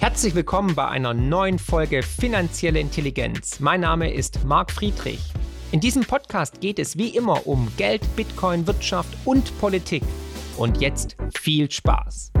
Herzlich 0.00 0.34
willkommen 0.34 0.74
bei 0.74 0.88
einer 0.88 1.12
neuen 1.12 1.58
Folge 1.58 2.02
Finanzielle 2.02 2.80
Intelligenz. 2.80 3.60
Mein 3.60 3.82
Name 3.82 4.10
ist 4.10 4.46
Marc 4.46 4.70
Friedrich. 4.70 5.20
In 5.72 5.80
diesem 5.80 6.04
Podcast 6.04 6.62
geht 6.62 6.78
es 6.78 6.96
wie 6.96 7.14
immer 7.14 7.46
um 7.46 7.70
Geld, 7.76 8.00
Bitcoin, 8.16 8.66
Wirtschaft 8.66 9.14
und 9.26 9.52
Politik. 9.60 10.02
Und 10.56 10.80
jetzt 10.80 11.18
viel 11.38 11.70
Spaß. 11.70 12.32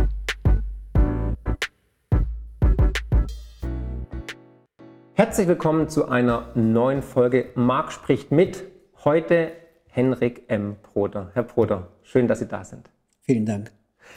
Herzlich 5.12 5.46
willkommen 5.46 5.90
zu 5.90 6.08
einer 6.08 6.48
neuen 6.54 7.02
Folge 7.02 7.50
Marc 7.56 7.92
spricht 7.92 8.32
mit. 8.32 8.64
Heute 9.04 9.52
Henrik 9.86 10.44
M. 10.48 10.76
Broder. 10.80 11.30
Herr 11.34 11.42
Broder, 11.42 11.88
schön, 12.04 12.26
dass 12.26 12.38
Sie 12.38 12.48
da 12.48 12.64
sind. 12.64 12.88
Vielen 13.20 13.44
Dank. 13.44 13.70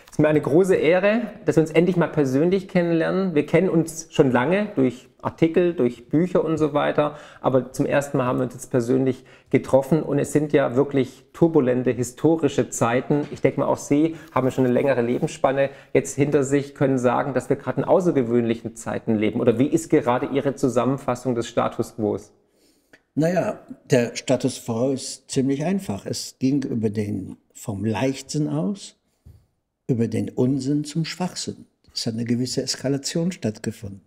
Es 0.06 0.14
ist 0.14 0.20
mir 0.20 0.28
eine 0.28 0.42
große 0.42 0.76
Ehre, 0.76 1.22
dass 1.46 1.56
wir 1.56 1.62
uns 1.62 1.72
endlich 1.72 1.98
mal 1.98 2.08
persönlich 2.08 2.68
kennenlernen. 2.68 3.34
Wir 3.34 3.48
kennen 3.48 3.68
uns 3.68 4.08
schon 4.12 4.32
lange 4.32 4.68
durch 4.76 5.10
Artikel, 5.24 5.74
durch 5.74 6.10
Bücher 6.10 6.44
und 6.44 6.58
so 6.58 6.74
weiter, 6.74 7.16
aber 7.42 7.72
zum 7.72 7.86
ersten 7.86 8.18
Mal 8.18 8.26
haben 8.26 8.40
wir 8.40 8.44
uns 8.44 8.54
jetzt 8.54 8.70
persönlich 8.70 9.26
getroffen 9.50 10.04
und 10.04 10.20
es 10.20 10.32
sind 10.32 10.54
ja 10.54 10.76
wirklich 10.76 11.26
turbulente 11.34 11.92
historische 11.92 12.70
Zeiten. 12.70 13.28
Ich 13.32 13.42
denke 13.42 13.62
mal, 13.62 13.66
auch 13.66 13.78
Sie 13.78 14.16
haben 14.34 14.52
schon 14.52 14.66
eine 14.66 14.74
längere 14.74 15.02
Lebensspanne 15.02 15.70
jetzt 15.94 16.16
hinter 16.16 16.44
sich, 16.44 16.76
können 16.76 16.98
sagen, 16.98 17.34
dass 17.34 17.50
wir 17.50 17.56
gerade 17.56 17.82
in 17.82 17.86
außergewöhnlichen 17.86 18.76
Zeiten 18.76 19.16
leben. 19.16 19.40
Oder 19.40 19.58
wie 19.58 19.68
ist 19.68 19.90
gerade 19.90 20.28
Ihre 20.28 20.56
Zusammenfassung 20.56 21.36
des 21.36 21.48
Status 21.48 21.96
quo? 21.96 22.18
Naja, 23.16 23.60
der 23.90 24.16
Status 24.16 24.64
quo 24.66 24.92
ist 24.92 25.30
ziemlich 25.32 25.64
einfach. 25.64 26.06
Es 26.06 26.36
ging 26.40 26.64
über 26.64 26.90
den 26.90 27.38
vom 27.54 27.86
Leichtsinn 27.86 28.50
aus 28.50 28.98
über 29.88 30.08
den 30.08 30.30
Unsinn 30.30 30.84
zum 30.84 31.06
Schwachsinn. 31.06 31.66
Es 31.94 32.06
hat 32.06 32.14
eine 32.14 32.26
gewisse 32.26 32.64
Eskalation 32.64 33.32
stattgefunden. 33.32 34.02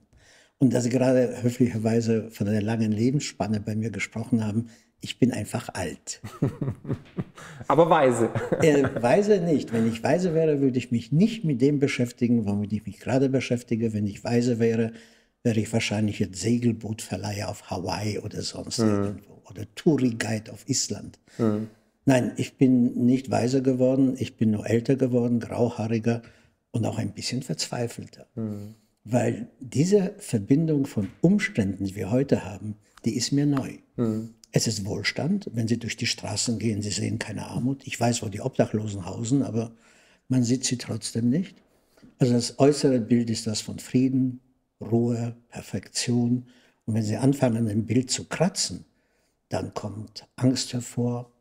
Und 0.58 0.72
dass 0.72 0.84
Sie 0.84 0.90
gerade 0.90 1.42
höflicherweise 1.42 2.30
von 2.30 2.48
einer 2.48 2.62
langen 2.62 2.90
Lebensspanne 2.90 3.60
bei 3.60 3.76
mir 3.76 3.90
gesprochen 3.90 4.44
haben, 4.44 4.68
ich 5.00 5.18
bin 5.18 5.30
einfach 5.32 5.68
alt. 5.74 6.20
Aber 7.68 7.90
weise. 7.90 8.30
Äh, 8.62 9.02
weise 9.02 9.40
nicht. 9.40 9.72
Wenn 9.72 9.86
ich 9.86 10.02
weise 10.02 10.34
wäre, 10.34 10.60
würde 10.60 10.78
ich 10.78 10.90
mich 10.90 11.12
nicht 11.12 11.44
mit 11.44 11.60
dem 11.60 11.78
beschäftigen, 11.78 12.46
womit 12.46 12.72
ich 12.72 12.86
mich 12.86 12.98
gerade 12.98 13.28
beschäftige. 13.28 13.92
Wenn 13.92 14.06
ich 14.06 14.24
weise 14.24 14.58
wäre, 14.58 14.92
wäre 15.42 15.60
ich 15.60 15.72
wahrscheinlich 15.72 16.18
jetzt 16.18 16.40
Segelbootverleiher 16.40 17.48
auf 17.48 17.70
Hawaii 17.70 18.18
oder 18.18 18.40
sonst 18.42 18.78
mhm. 18.78 18.88
irgendwo. 18.88 19.42
Oder 19.48 19.66
Touri-Guide 19.74 20.52
auf 20.52 20.68
Island. 20.68 21.20
Mhm. 21.38 21.68
Nein, 22.06 22.32
ich 22.36 22.56
bin 22.56 23.04
nicht 23.04 23.30
weiser 23.30 23.60
geworden, 23.60 24.14
ich 24.16 24.36
bin 24.36 24.52
nur 24.52 24.66
älter 24.66 24.94
geworden, 24.96 25.40
grauhaariger 25.40 26.22
und 26.70 26.86
auch 26.86 26.98
ein 26.98 27.12
bisschen 27.12 27.42
verzweifelter. 27.42 28.26
Mhm. 28.36 28.76
Weil 29.02 29.48
diese 29.60 30.14
Verbindung 30.18 30.86
von 30.86 31.08
Umständen, 31.20 31.84
die 31.84 31.96
wir 31.96 32.10
heute 32.10 32.44
haben, 32.44 32.76
die 33.04 33.16
ist 33.16 33.32
mir 33.32 33.44
neu. 33.44 33.78
Mhm. 33.96 34.34
Es 34.52 34.66
ist 34.66 34.84
Wohlstand. 34.84 35.50
Wenn 35.52 35.68
Sie 35.68 35.78
durch 35.78 35.96
die 35.96 36.06
Straßen 36.06 36.58
gehen, 36.58 36.80
Sie 36.80 36.90
sehen 36.90 37.18
keine 37.18 37.46
Armut. 37.46 37.86
Ich 37.86 37.98
weiß, 37.98 38.22
wo 38.22 38.28
die 38.28 38.40
Obdachlosen 38.40 39.04
hausen, 39.04 39.42
aber 39.42 39.72
man 40.28 40.44
sieht 40.44 40.64
sie 40.64 40.78
trotzdem 40.78 41.28
nicht. 41.28 41.56
Also 42.18 42.32
das 42.32 42.58
äußere 42.58 43.00
Bild 43.00 43.30
ist 43.30 43.46
das 43.46 43.60
von 43.60 43.78
Frieden, 43.78 44.40
Ruhe, 44.80 45.36
Perfektion. 45.48 46.46
Und 46.84 46.94
wenn 46.94 47.02
Sie 47.02 47.16
anfangen, 47.16 47.68
ein 47.68 47.84
Bild 47.84 48.10
zu 48.10 48.24
kratzen, 48.24 48.84
dann 49.48 49.74
kommt 49.74 50.26
Angst 50.36 50.72
hervor, 50.72 51.32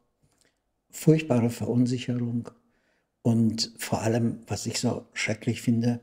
furchtbare 0.96 1.50
Verunsicherung 1.50 2.50
und 3.22 3.74
vor 3.78 4.02
allem, 4.02 4.40
was 4.48 4.66
ich 4.66 4.80
so 4.80 5.06
schrecklich 5.14 5.62
finde, 5.62 6.00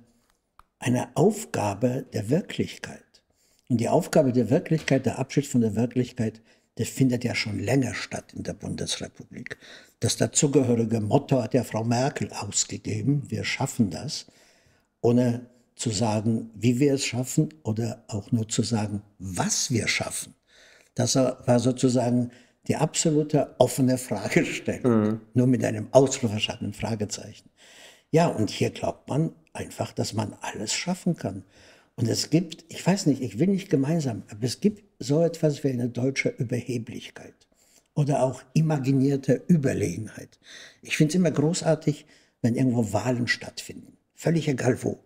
eine 0.79 1.17
Aufgabe 1.17 2.05
der 2.13 2.29
Wirklichkeit. 2.29 3.03
Und 3.69 3.79
die 3.79 3.89
Aufgabe 3.89 4.33
der 4.33 4.51
Wirklichkeit, 4.51 5.07
der 5.07 5.19
Abschied 5.19 5.47
von 5.47 5.63
der 5.63 5.77
Wirklichkeit, 5.77 6.43
der 6.79 6.87
findet 6.87 7.25
ja 7.25 7.35
schon 7.35 7.59
länger 7.59 7.95
statt 7.95 8.33
in 8.35 8.43
der 8.43 8.53
Bundesrepublik. 8.53 9.57
Das 10.01 10.17
dazugehörige 10.17 11.01
Motto 11.01 11.43
hat 11.43 11.55
ja 11.55 11.65
Frau 11.65 11.85
Merkel 11.85 12.31
ausgegeben, 12.33 13.31
wir 13.31 13.45
schaffen 13.45 13.91
das, 13.91 14.27
ohne 15.01 15.47
zu 15.75 15.91
sagen, 15.91 16.51
wie 16.55 16.81
wir 16.81 16.95
es 16.95 17.05
schaffen 17.05 17.49
oder 17.63 18.05
auch 18.09 18.31
nur 18.31 18.49
zu 18.49 18.63
sagen, 18.63 19.03
was 19.19 19.71
wir 19.71 19.89
schaffen. 19.89 20.35
Das 20.95 21.15
war 21.15 21.61
sozusagen 21.61 22.31
die 22.69 22.77
absolute 22.77 23.55
offene 23.59 23.99
Fragestellung, 23.99 25.01
mhm. 25.01 25.21
nur 25.35 25.47
mit 25.47 25.65
einem 25.65 25.89
ausrufenden 25.91 26.73
Fragezeichen. 26.73 27.51
Ja, 28.11 28.29
und 28.29 28.51
hier 28.51 28.71
glaubt 28.71 29.09
man 29.09 29.33
einfach, 29.53 29.93
dass 29.93 30.13
man 30.13 30.37
alles 30.41 30.73
schaffen 30.73 31.17
kann. 31.17 31.45
Und 31.97 32.09
es 32.09 32.31
gibt, 32.31 32.65
ich 32.69 32.87
weiß 32.87 33.07
nicht, 33.07 33.23
ich 33.23 33.39
will 33.39 33.49
nicht 33.49 33.71
gemeinsam, 33.71 34.23
aber 34.31 34.45
es 34.45 34.61
gibt 34.61 34.83
so 34.99 35.23
etwas 35.23 35.63
wie 35.65 35.71
eine 35.71 35.89
deutsche 35.89 36.31
Überheblichkeit 36.31 37.35
oder 37.95 38.23
auch 38.23 38.43
imaginierte 38.55 39.43
Überlegenheit. 39.49 40.39
Ich 40.81 40.97
finde 40.97 41.11
es 41.11 41.15
immer 41.17 41.31
großartig, 41.31 42.07
wenn 42.41 42.55
irgendwo 42.55 42.93
Wahlen 42.93 43.29
stattfinden. 43.29 43.97
Völlig 44.15 44.49
egal 44.49 44.83
wo. 44.83 44.99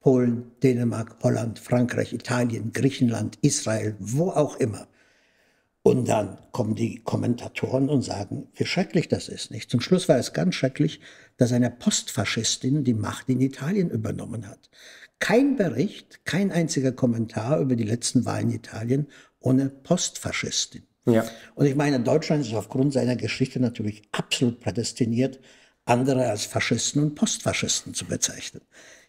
Polen, 0.00 0.52
Dänemark, 0.62 1.16
Holland, 1.22 1.58
Frankreich, 1.58 2.12
Italien, 2.12 2.72
Griechenland, 2.72 3.38
Israel, 3.42 3.96
wo 3.98 4.30
auch 4.30 4.56
immer. 4.56 4.86
Und 5.86 6.08
dann 6.08 6.36
kommen 6.50 6.74
die 6.74 6.96
Kommentatoren 7.04 7.88
und 7.88 8.02
sagen, 8.02 8.48
wie 8.56 8.66
schrecklich 8.66 9.06
das 9.06 9.28
ist. 9.28 9.52
Nicht? 9.52 9.70
Zum 9.70 9.80
Schluss 9.80 10.08
war 10.08 10.18
es 10.18 10.32
ganz 10.32 10.56
schrecklich, 10.56 10.98
dass 11.36 11.52
eine 11.52 11.70
Postfaschistin 11.70 12.82
die 12.82 12.92
Macht 12.92 13.28
in 13.28 13.40
Italien 13.40 13.90
übernommen 13.90 14.48
hat. 14.48 14.68
Kein 15.20 15.54
Bericht, 15.54 16.24
kein 16.24 16.50
einziger 16.50 16.90
Kommentar 16.90 17.60
über 17.60 17.76
die 17.76 17.84
letzten 17.84 18.24
Wahlen 18.24 18.48
in 18.48 18.56
Italien 18.56 19.06
ohne 19.38 19.68
Postfaschistin. 19.68 20.82
Ja. 21.04 21.24
Und 21.54 21.66
ich 21.66 21.76
meine, 21.76 22.00
Deutschland 22.00 22.44
ist 22.44 22.52
aufgrund 22.52 22.92
seiner 22.92 23.14
Geschichte 23.14 23.60
natürlich 23.60 24.02
absolut 24.10 24.58
prädestiniert, 24.58 25.38
andere 25.84 26.28
als 26.28 26.46
Faschisten 26.46 27.00
und 27.00 27.14
Postfaschisten 27.14 27.94
zu 27.94 28.06
bezeichnen. 28.06 28.62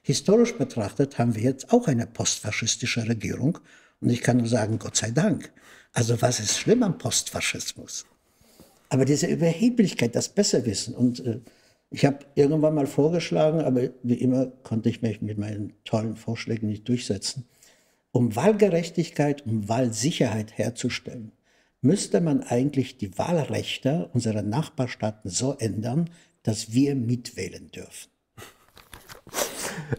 Historisch 0.04 0.56
betrachtet 0.56 1.18
haben 1.18 1.34
wir 1.34 1.42
jetzt 1.42 1.74
auch 1.74 1.88
eine 1.88 2.06
postfaschistische 2.06 3.08
Regierung. 3.08 3.58
Und 4.02 4.10
ich 4.10 4.22
kann 4.22 4.38
nur 4.38 4.48
sagen, 4.48 4.80
Gott 4.80 4.96
sei 4.96 5.12
Dank. 5.12 5.52
Also 5.94 6.22
was 6.22 6.40
ist 6.40 6.58
schlimm 6.58 6.84
am 6.84 6.98
Postfaschismus? 6.98 8.06
Aber 8.90 9.06
diese 9.06 9.28
Überheblichkeit, 9.28 10.16
das 10.16 10.30
Besserwissen. 10.30 10.96
Und 10.96 11.26
äh, 11.26 11.40
ich 11.90 12.06
habe 12.06 12.20
irgendwann 12.36 12.76
mal 12.76 12.88
vorgeschlagen, 12.88 13.62
aber 13.62 13.90
wie 14.04 14.16
immer 14.16 14.48
konnte 14.64 14.90
ich 14.90 15.02
mich 15.02 15.22
mit 15.22 15.38
meinen 15.38 15.74
tollen 15.86 16.16
Vorschlägen 16.16 16.68
nicht 16.68 16.88
durchsetzen. 16.88 17.46
Um 18.12 18.36
Wahlgerechtigkeit, 18.36 19.46
um 19.46 19.70
Wahlsicherheit 19.70 20.58
herzustellen, 20.58 21.32
müsste 21.82 22.22
man 22.22 22.44
eigentlich 22.44 22.98
die 22.98 23.18
Wahlrechte 23.18 24.10
unserer 24.14 24.42
Nachbarstaaten 24.42 25.30
so 25.30 25.54
ändern, 25.54 26.10
dass 26.44 26.74
wir 26.74 26.96
mitwählen 26.96 27.72
dürfen. 27.72 28.10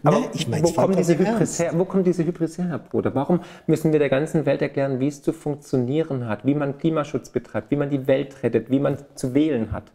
Aber 0.02 0.30
ich 0.34 0.48
mein, 0.48 0.62
wo, 0.62 0.72
kommt 0.72 0.98
diese 0.98 1.18
Hybris 1.18 1.58
her, 1.58 1.72
wo 1.74 1.84
kommt 1.84 2.06
diese 2.06 2.24
Hybris 2.24 2.58
her, 2.58 2.68
Herr 2.68 2.78
Bruder? 2.78 3.14
Warum 3.14 3.40
müssen 3.66 3.92
wir 3.92 3.98
der 3.98 4.08
ganzen 4.08 4.46
Welt 4.46 4.62
erklären, 4.62 5.00
wie 5.00 5.08
es 5.08 5.22
zu 5.22 5.32
funktionieren 5.32 6.26
hat, 6.26 6.44
wie 6.44 6.54
man 6.54 6.78
Klimaschutz 6.78 7.30
betreibt, 7.30 7.70
wie 7.70 7.76
man 7.76 7.90
die 7.90 8.06
Welt 8.06 8.42
rettet, 8.42 8.70
wie 8.70 8.80
man 8.80 8.98
zu 9.14 9.34
wählen 9.34 9.72
hat? 9.72 9.92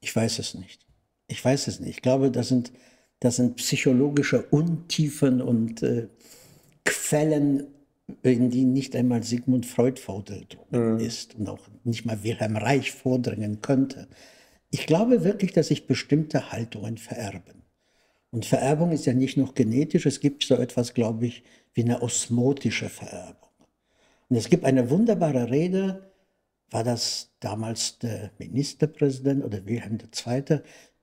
Ich 0.00 0.14
weiß 0.14 0.38
es 0.38 0.54
nicht. 0.54 0.86
Ich 1.28 1.44
weiß 1.44 1.68
es 1.68 1.80
nicht. 1.80 1.90
Ich 1.90 2.02
glaube, 2.02 2.30
das 2.30 2.48
sind, 2.48 2.72
das 3.20 3.36
sind 3.36 3.56
psychologische 3.56 4.42
Untiefen 4.42 5.40
und 5.40 5.82
äh, 5.82 6.08
Quellen, 6.84 7.68
in 8.22 8.50
die 8.50 8.64
nicht 8.64 8.94
einmal 8.94 9.22
Sigmund 9.22 9.64
Freud 9.64 9.98
vordringen 10.00 10.58
mhm. 10.70 10.98
ist 10.98 11.34
und 11.34 11.48
auch 11.48 11.66
nicht 11.84 12.04
mal 12.04 12.22
Wilhelm 12.22 12.56
Reich 12.56 12.92
vordringen 12.92 13.62
könnte. 13.62 14.08
Ich 14.70 14.86
glaube 14.86 15.24
wirklich, 15.24 15.52
dass 15.52 15.68
sich 15.68 15.86
bestimmte 15.86 16.52
Haltungen 16.52 16.98
vererben. 16.98 17.63
Und 18.34 18.46
Vererbung 18.46 18.90
ist 18.90 19.06
ja 19.06 19.14
nicht 19.14 19.36
noch 19.36 19.54
genetisch, 19.54 20.06
es 20.06 20.18
gibt 20.18 20.42
so 20.42 20.56
etwas, 20.56 20.92
glaube 20.92 21.26
ich, 21.26 21.44
wie 21.72 21.84
eine 21.84 22.02
osmotische 22.02 22.88
Vererbung. 22.88 23.48
Und 24.28 24.34
es 24.34 24.50
gibt 24.50 24.64
eine 24.64 24.90
wunderbare 24.90 25.52
Rede, 25.52 26.10
war 26.68 26.82
das 26.82 27.30
damals 27.38 28.00
der 28.00 28.32
Ministerpräsident 28.38 29.44
oder 29.44 29.64
Wilhelm 29.66 29.98
II., 30.00 30.58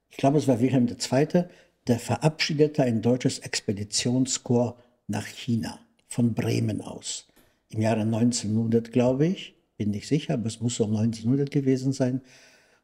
ich 0.09 0.17
glaube, 0.17 0.39
es 0.39 0.49
war 0.49 0.59
Wilhelm 0.59 0.89
II., 0.89 1.45
der 1.87 1.99
verabschiedete 1.99 2.83
ein 2.83 3.01
deutsches 3.01 3.39
Expeditionskorps 3.39 4.77
nach 5.07 5.25
China, 5.25 5.79
von 6.09 6.33
Bremen 6.33 6.81
aus. 6.81 7.29
Im 7.69 7.81
Jahre 7.81 8.01
1900, 8.01 8.91
glaube 8.91 9.27
ich, 9.27 9.55
bin 9.77 9.91
nicht 9.91 10.09
sicher, 10.09 10.33
aber 10.33 10.47
es 10.47 10.59
muss 10.59 10.75
so 10.75 10.83
1900 10.83 11.49
gewesen 11.49 11.93
sein. 11.93 12.19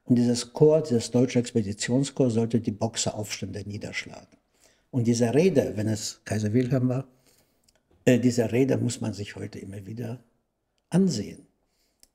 Und 0.06 0.16
dieses 0.16 0.54
Korps, 0.54 0.88
dieses 0.88 1.12
deutsche 1.12 1.40
Expeditionskorps, 1.40 2.36
sollte 2.36 2.62
die 2.62 2.72
Boxeraufstände 2.72 3.68
niederschlagen. 3.68 4.37
Und 4.98 5.06
diese 5.06 5.32
Rede, 5.32 5.74
wenn 5.76 5.88
es 5.88 6.22
Kaiser 6.26 6.54
Wilhelm 6.54 6.90
war, 6.90 7.08
äh, 8.06 8.18
diese 8.18 8.52
Rede 8.52 8.78
muss 8.78 9.00
man 9.00 9.14
sich 9.14 9.36
heute 9.36 9.60
immer 9.60 9.86
wieder 9.86 10.24
ansehen. 10.90 11.46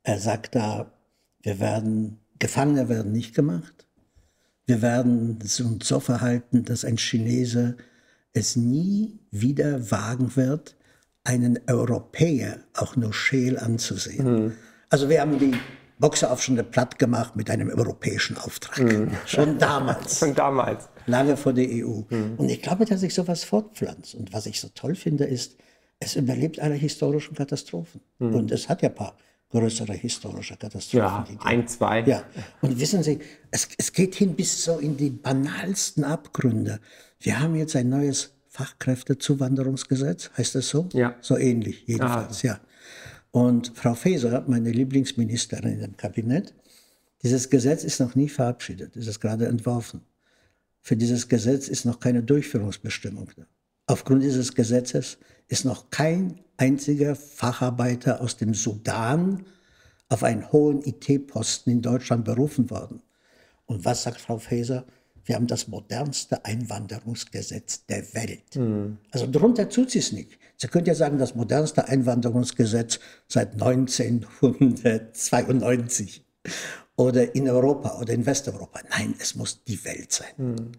Er 0.03 0.19
sagt 0.19 0.57
da, 0.57 0.93
wir 1.43 1.61
werden, 1.61 2.19
Gefangene 2.41 2.89
werden 2.89 3.13
nicht 3.13 3.37
gemacht. 3.37 3.87
Wir 4.67 4.83
werden 4.83 5.39
uns 5.41 5.87
so 5.87 6.01
verhalten, 6.01 6.65
dass 6.65 6.85
ein 6.85 6.97
Chinese 6.97 7.77
es 8.33 8.57
nie 8.57 9.21
wieder 9.31 9.93
wagen 9.93 10.35
wird, 10.35 10.77
einen 11.23 11.61
Europäer 11.69 12.65
auch 12.75 12.97
nur 12.97 13.15
scheel 13.15 13.61
anzusehen. 13.61 14.47
Mhm. 14.47 14.53
Also 14.91 15.09
wir 15.09 15.21
haben 15.21 15.39
die 15.39 15.55
Boxeraufstände 16.03 16.65
platt 16.65 16.99
gemacht 16.99 17.37
mit 17.37 17.49
einem 17.49 17.71
europäischen 17.71 18.37
Auftrag. 18.37 18.81
Mhm. 18.81 19.13
Schon 19.25 19.57
damals. 19.59 20.19
Schon 20.21 20.35
damals. 20.35 20.89
Lange 21.07 21.37
vor 21.37 21.53
der 21.53 21.67
EU. 21.69 22.03
Mhm. 22.11 22.35
Und 22.37 22.51
ich 22.51 22.61
glaube, 22.61 22.85
dass 22.85 23.01
sich 23.01 23.15
sowas 23.15 23.45
fortpflanzt. 23.45 24.17
Und 24.17 24.33
was 24.33 24.47
ich 24.47 24.61
so 24.61 24.69
toll 24.75 24.97
finde, 24.97 25.25
ist, 25.25 25.57
es 26.01 26.17
überlebt 26.17 26.59
alle 26.59 26.75
historischen 26.75 27.37
Katastrophen. 27.37 28.01
Mhm. 28.19 28.35
Und 28.35 28.51
es 28.51 28.69
hat 28.69 28.83
ja 28.83 28.89
ein 28.89 28.95
paar 28.97 29.17
größere 29.51 29.93
historische 29.93 30.57
Katastrophen 30.57 30.99
ja, 30.99 31.23
gegeben. 31.23 31.41
Ein, 31.45 31.69
zwei. 31.69 32.01
Ja. 32.01 32.25
Und 32.63 32.81
wissen 32.81 33.05
Sie, 33.05 33.21
es, 33.53 33.69
es 33.79 33.93
geht 33.93 34.17
hin 34.17 34.35
bis 34.35 34.65
so 34.65 34.79
in 34.79 34.97
die 34.97 35.11
banalsten 35.11 36.03
Abgründe. 36.03 36.81
Wir 37.21 37.39
haben 37.39 37.55
jetzt 37.55 37.77
ein 37.77 37.89
neues 37.89 38.33
Fachkräftezuwanderungsgesetz, 38.49 40.31
heißt 40.37 40.57
das 40.57 40.69
so? 40.69 40.89
Ja. 40.95 41.15
So 41.21 41.39
ähnlich, 41.39 41.85
jedenfalls, 41.87 42.45
ah. 42.45 42.49
ja. 42.49 42.61
Und 43.33 43.73
Frau 43.75 43.95
Faeser, 43.95 44.45
meine 44.47 44.71
Lieblingsministerin 44.71 45.81
im 45.81 45.97
Kabinett, 45.97 46.55
dieses 47.23 47.49
Gesetz 47.49 47.83
ist 47.83 47.99
noch 47.99 48.15
nie 48.15 48.29
verabschiedet, 48.29 48.95
es 48.95 49.07
ist 49.07 49.21
gerade 49.21 49.47
entworfen. 49.47 50.03
Für 50.81 50.97
dieses 50.97 51.29
Gesetz 51.29 51.69
ist 51.69 51.85
noch 51.87 51.99
keine 51.99 52.23
Durchführungsbestimmung 52.23 53.31
da. 53.37 53.47
Aufgrund 53.87 54.23
dieses 54.23 54.55
Gesetzes 54.55 55.19
ist 55.49 55.65
noch 55.65 55.91
kein 55.91 56.41
einziger 56.57 57.17
Facharbeiter 57.17 58.21
aus 58.21 58.37
dem 58.37 58.53
Sudan 58.55 59.47
auf 60.09 60.23
einen 60.23 60.53
hohen 60.53 60.83
IT-Posten 60.83 61.71
in 61.71 61.83
Deutschland 61.83 62.25
berufen 62.25 62.69
worden. 62.69 63.03
Und 63.67 63.85
was 63.85 64.03
sagt 64.03 64.21
Frau 64.21 64.39
Faeser? 64.39 64.85
Wir 65.25 65.37
haben 65.37 65.47
das 65.47 65.69
modernste 65.69 66.45
Einwanderungsgesetz 66.45 67.87
der 67.87 68.03
Welt. 68.15 68.57
Mhm. 68.57 68.99
Also 69.11 69.27
darunter 69.27 69.67
tut 69.69 69.91
sie 69.91 70.01
es 70.01 70.11
nicht. 70.13 70.39
Sie 70.57 70.69
könnte 70.69 70.91
ja 70.91 70.95
sagen, 70.95 71.19
das 71.19 71.35
modernste 71.35 71.89
Einwanderungsgesetz 71.89 73.01
seit 73.29 73.55
1992 73.55 76.25
oder 76.97 77.35
in 77.35 77.49
Europa 77.49 77.99
oder 78.01 78.13
in 78.13 78.27
Westeuropa. 78.27 78.81
Nein, 78.91 79.15
es 79.19 79.35
muss 79.35 79.65
die 79.65 79.83
Welt 79.85 80.13
sein. 80.13 80.31
Mhm. 80.37 80.73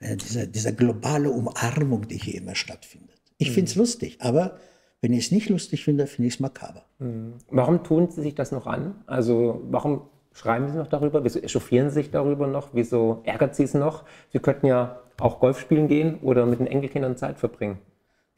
Diese, 0.00 0.46
diese 0.46 0.72
globale 0.74 1.28
Umarmung, 1.30 2.06
die 2.06 2.18
hier 2.18 2.36
immer 2.36 2.54
stattfindet. 2.54 3.20
Ich 3.36 3.50
mhm. 3.50 3.54
finde 3.54 3.70
es 3.70 3.76
lustig, 3.76 4.18
aber 4.20 4.58
wenn 5.00 5.12
ich 5.12 5.26
es 5.26 5.32
nicht 5.32 5.48
lustig 5.48 5.84
finde, 5.84 6.06
finde 6.06 6.28
ich 6.28 6.34
es 6.34 6.40
makaber. 6.40 6.84
Mhm. 6.98 7.34
Warum 7.50 7.84
tun 7.84 8.10
Sie 8.10 8.22
sich 8.22 8.34
das 8.34 8.52
noch 8.52 8.66
an? 8.66 9.02
Also 9.06 9.62
warum 9.70 10.08
schreiben 10.38 10.68
Sie 10.70 10.76
noch 10.76 10.86
darüber? 10.86 11.24
Wieso 11.24 11.40
echauffieren 11.40 11.90
Sie 11.90 11.96
sich 11.96 12.10
darüber 12.10 12.46
noch? 12.46 12.70
Wieso 12.72 13.22
ärgert 13.24 13.54
Sie 13.54 13.64
es 13.64 13.74
noch? 13.74 14.04
Sie 14.32 14.38
könnten 14.38 14.66
ja 14.66 15.00
auch 15.18 15.40
Golf 15.40 15.58
spielen 15.58 15.88
gehen 15.88 16.18
oder 16.22 16.46
mit 16.46 16.60
den 16.60 16.66
Enkelkindern 16.66 17.16
Zeit 17.16 17.38
verbringen. 17.38 17.78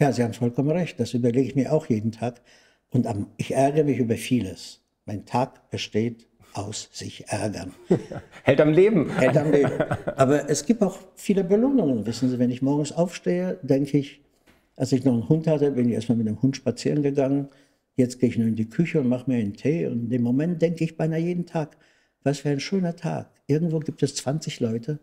Ja, 0.01 0.13
Sie 0.13 0.23
haben 0.23 0.33
vollkommen 0.33 0.71
recht. 0.71 0.99
Das 0.99 1.13
überlege 1.13 1.47
ich 1.47 1.57
mir 1.57 1.73
auch 1.73 1.87
jeden 1.87 2.13
Tag. 2.13 2.41
Und 2.91 3.07
ich 3.37 3.55
ärgere 3.55 3.85
mich 3.85 3.99
über 3.99 4.17
vieles. 4.17 4.81
Mein 5.05 5.27
Tag 5.27 5.71
besteht 5.71 6.27
aus 6.55 6.89
sich 6.93 7.29
ärgern. 7.29 7.73
Hält 8.43 8.61
am 8.61 8.73
Leben. 8.73 9.11
Hält 9.11 9.37
am 9.37 9.53
Leben. 9.53 9.73
Aber 10.17 10.49
es 10.49 10.65
gibt 10.65 10.83
auch 10.83 10.99
viele 11.15 11.45
Belohnungen. 11.45 12.07
Wissen 12.07 12.31
Sie, 12.31 12.39
wenn 12.39 12.51
ich 12.51 12.63
morgens 12.63 12.93
aufstehe, 12.93 13.59
denke 13.63 13.99
ich, 13.99 14.23
als 14.77 14.93
ich 14.93 15.05
noch 15.05 15.13
einen 15.13 15.29
Hund 15.29 15.47
hatte, 15.47 15.71
bin 15.73 15.89
ich 15.89 15.95
erstmal 15.95 16.17
mit 16.17 16.27
dem 16.27 16.41
Hund 16.41 16.57
spazieren 16.57 17.03
gegangen. 17.03 17.49
Jetzt 17.97 18.19
gehe 18.19 18.31
ich 18.31 18.39
nur 18.39 18.49
in 18.49 18.57
die 18.57 18.69
Küche 18.69 19.01
und 19.01 19.09
mache 19.09 19.31
mir 19.31 19.37
einen 19.37 19.53
Tee. 19.53 19.87
Und 19.87 20.05
in 20.05 20.11
dem 20.11 20.23
Moment 20.23 20.63
denke 20.63 20.85
ich 20.85 20.97
beinahe 20.97 21.21
jeden 21.21 21.45
Tag, 21.45 21.77
was 22.23 22.41
für 22.41 22.51
ein 22.51 22.61
schöner 22.61 22.97
Tag. 22.97 23.31
Irgendwo 23.47 23.81
gibt 23.81 24.03
es 24.03 24.15
20 24.17 24.61
Leute, 24.61 24.99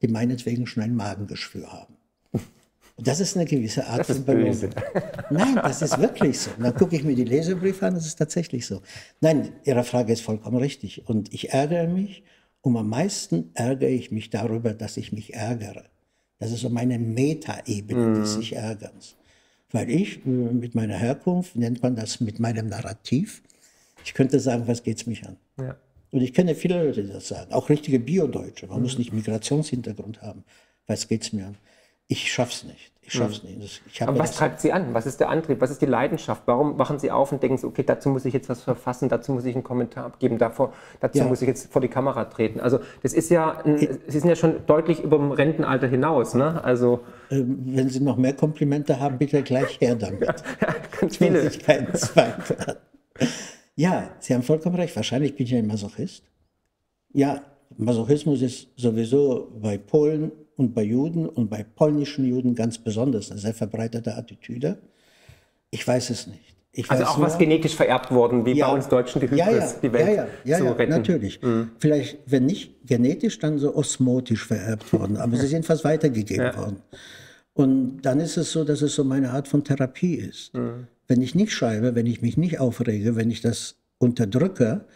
die 0.00 0.08
meinetwegen 0.08 0.66
schon 0.66 0.82
ein 0.82 0.94
Magengeschwür 0.94 1.72
haben. 1.72 1.96
Und 2.96 3.06
das 3.06 3.20
ist 3.20 3.36
eine 3.36 3.46
gewisse 3.46 3.86
Art 3.86 4.00
das 4.00 4.16
von 4.16 4.24
Belohnung. 4.26 4.70
Nein, 5.30 5.54
das 5.56 5.80
ist 5.80 5.98
wirklich 5.98 6.38
so. 6.38 6.50
Und 6.56 6.64
dann 6.64 6.74
gucke 6.74 6.94
ich 6.94 7.04
mir 7.04 7.14
die 7.14 7.24
Lesebriefe 7.24 7.86
an, 7.86 7.94
das 7.94 8.06
ist 8.06 8.16
tatsächlich 8.16 8.66
so. 8.66 8.82
Nein, 9.20 9.52
Ihre 9.64 9.82
Frage 9.82 10.12
ist 10.12 10.20
vollkommen 10.20 10.58
richtig. 10.58 11.08
Und 11.08 11.32
ich 11.32 11.50
ärgere 11.50 11.88
mich, 11.88 12.22
und 12.60 12.76
am 12.76 12.88
meisten 12.88 13.50
ärgere 13.54 13.88
ich 13.88 14.12
mich 14.12 14.30
darüber, 14.30 14.72
dass 14.72 14.96
ich 14.96 15.12
mich 15.12 15.34
ärgere. 15.34 15.84
Das 16.38 16.52
ist 16.52 16.60
so 16.60 16.68
meine 16.68 16.98
Metaebene 16.98 18.08
mhm. 18.08 18.14
des 18.14 18.34
sich 18.34 18.54
Ärgerns. 18.54 19.16
Weil 19.72 19.90
ich 19.90 20.24
äh, 20.26 20.28
mit 20.28 20.74
meiner 20.74 20.96
Herkunft, 20.96 21.56
nennt 21.56 21.82
man 21.82 21.96
das 21.96 22.20
mit 22.20 22.38
meinem 22.38 22.66
Narrativ, 22.68 23.42
ich 24.04 24.14
könnte 24.14 24.40
sagen, 24.40 24.66
was 24.66 24.82
geht 24.82 24.98
es 24.98 25.06
mich 25.06 25.26
an? 25.26 25.36
Ja. 25.58 25.76
Und 26.12 26.20
ich 26.20 26.34
kenne 26.34 26.54
viele 26.54 26.84
Leute, 26.84 27.02
die 27.02 27.12
das 27.12 27.28
sagen, 27.28 27.52
auch 27.52 27.70
richtige 27.70 27.98
Biodeutsche. 27.98 28.66
Man 28.66 28.76
mhm. 28.76 28.82
muss 28.82 28.98
nicht 28.98 29.12
Migrationshintergrund 29.12 30.22
haben. 30.22 30.44
Was 30.86 31.08
geht 31.08 31.22
es 31.22 31.32
mir 31.32 31.46
an? 31.46 31.56
Ich 32.06 32.30
schaff's 32.30 32.64
nicht. 32.64 32.92
Ich 33.00 33.14
schaff's 33.14 33.42
mhm. 33.42 33.58
nicht. 33.58 33.82
Ich 33.90 34.02
Aber 34.02 34.18
was 34.18 34.32
treibt 34.32 34.60
Sie 34.60 34.74
an? 34.74 34.92
Was 34.92 35.06
ist 35.06 35.20
der 35.20 35.30
Antrieb? 35.30 35.62
Was 35.62 35.70
ist 35.70 35.80
die 35.80 35.86
Leidenschaft? 35.86 36.42
Warum 36.44 36.78
wachen 36.78 36.98
Sie 36.98 37.10
auf 37.10 37.32
und 37.32 37.42
denken 37.42 37.56
Sie, 37.56 37.66
okay, 37.66 37.82
dazu 37.82 38.10
muss 38.10 38.26
ich 38.26 38.34
jetzt 38.34 38.50
was 38.50 38.62
verfassen, 38.62 39.08
dazu 39.08 39.32
muss 39.32 39.46
ich 39.46 39.54
einen 39.54 39.64
Kommentar 39.64 40.04
abgeben, 40.04 40.36
davor, 40.36 40.74
dazu 41.00 41.20
ja. 41.20 41.24
muss 41.24 41.40
ich 41.40 41.48
jetzt 41.48 41.72
vor 41.72 41.80
die 41.80 41.88
Kamera 41.88 42.26
treten? 42.26 42.60
Also 42.60 42.80
das 43.02 43.14
ist 43.14 43.30
ja, 43.30 43.62
ein, 43.64 43.78
Sie 43.78 44.18
sind 44.18 44.28
ja 44.28 44.36
schon 44.36 44.66
deutlich 44.66 45.02
über 45.02 45.16
dem 45.16 45.32
Rentenalter 45.32 45.88
hinaus, 45.88 46.34
ne? 46.34 46.62
Also 46.62 47.00
ähm, 47.30 47.58
wenn 47.64 47.88
Sie 47.88 48.00
noch 48.00 48.18
mehr 48.18 48.34
Komplimente 48.34 49.00
haben, 49.00 49.16
bitte 49.16 49.42
gleich 49.42 49.80
her 49.80 49.94
damit. 49.94 50.22
ja, 50.60 50.74
ganz 51.00 51.16
viele. 51.16 51.46
Ich 51.46 51.58
keinen 51.60 51.94
Zweifel. 51.94 52.76
Ja, 53.74 54.14
Sie 54.20 54.34
haben 54.34 54.42
vollkommen 54.42 54.76
recht. 54.76 54.94
Wahrscheinlich 54.96 55.34
bin 55.34 55.46
ich 55.46 55.54
ein 55.54 55.66
Masochist. 55.66 56.24
Ja, 57.12 57.42
Masochismus 57.76 58.42
ist 58.42 58.68
sowieso 58.76 59.52
bei 59.60 59.78
Polen 59.78 60.32
und 60.56 60.74
bei 60.74 60.82
Juden 60.82 61.26
und 61.26 61.48
bei 61.48 61.62
polnischen 61.62 62.24
Juden 62.26 62.54
ganz 62.54 62.78
besonders 62.78 63.30
eine 63.30 63.40
sehr 63.40 63.54
verbreitete 63.54 64.14
Attitüde. 64.14 64.78
Ich 65.70 65.86
weiß 65.86 66.10
es 66.10 66.26
nicht. 66.26 66.52
Ich 66.74 66.90
also 66.90 67.04
auch 67.04 67.18
nur, 67.18 67.26
was 67.26 67.36
genetisch 67.36 67.76
vererbt 67.76 68.10
worden, 68.10 68.46
wie 68.46 68.52
ja, 68.52 68.68
bei 68.68 68.74
uns 68.74 68.88
Deutschen 68.88 69.20
die 69.20 69.26
Hybris, 69.26 69.38
ja, 69.38 69.50
ja, 69.50 69.72
die 69.82 69.92
Welt 69.92 70.16
ja, 70.16 70.26
ja, 70.44 70.58
zu 70.58 70.78
retten. 70.78 70.90
natürlich. 70.90 71.42
Mhm. 71.42 71.72
Vielleicht, 71.78 72.18
wenn 72.26 72.46
nicht 72.46 72.86
genetisch, 72.86 73.38
dann 73.38 73.58
so 73.58 73.74
osmotisch 73.74 74.46
vererbt 74.46 74.90
worden, 74.92 75.18
aber 75.18 75.36
sie 75.36 75.48
sind 75.48 75.66
fast 75.66 75.84
weitergegeben 75.84 76.56
worden. 76.56 76.82
Und 77.52 78.00
dann 78.02 78.20
ist 78.20 78.38
es 78.38 78.52
so, 78.52 78.64
dass 78.64 78.80
es 78.80 78.94
so 78.94 79.04
meine 79.04 79.30
Art 79.32 79.48
von 79.48 79.62
Therapie 79.62 80.14
ist. 80.14 80.54
Mhm. 80.54 80.86
Wenn 81.08 81.22
ich 81.22 81.34
nicht 81.34 81.52
schreibe, 81.52 81.94
wenn 81.94 82.06
ich 82.06 82.22
mich 82.22 82.36
nicht 82.36 82.60
aufrege, 82.60 83.16
wenn 83.16 83.30
ich 83.30 83.40
das 83.40 83.76
unterdrücke, 83.98 84.86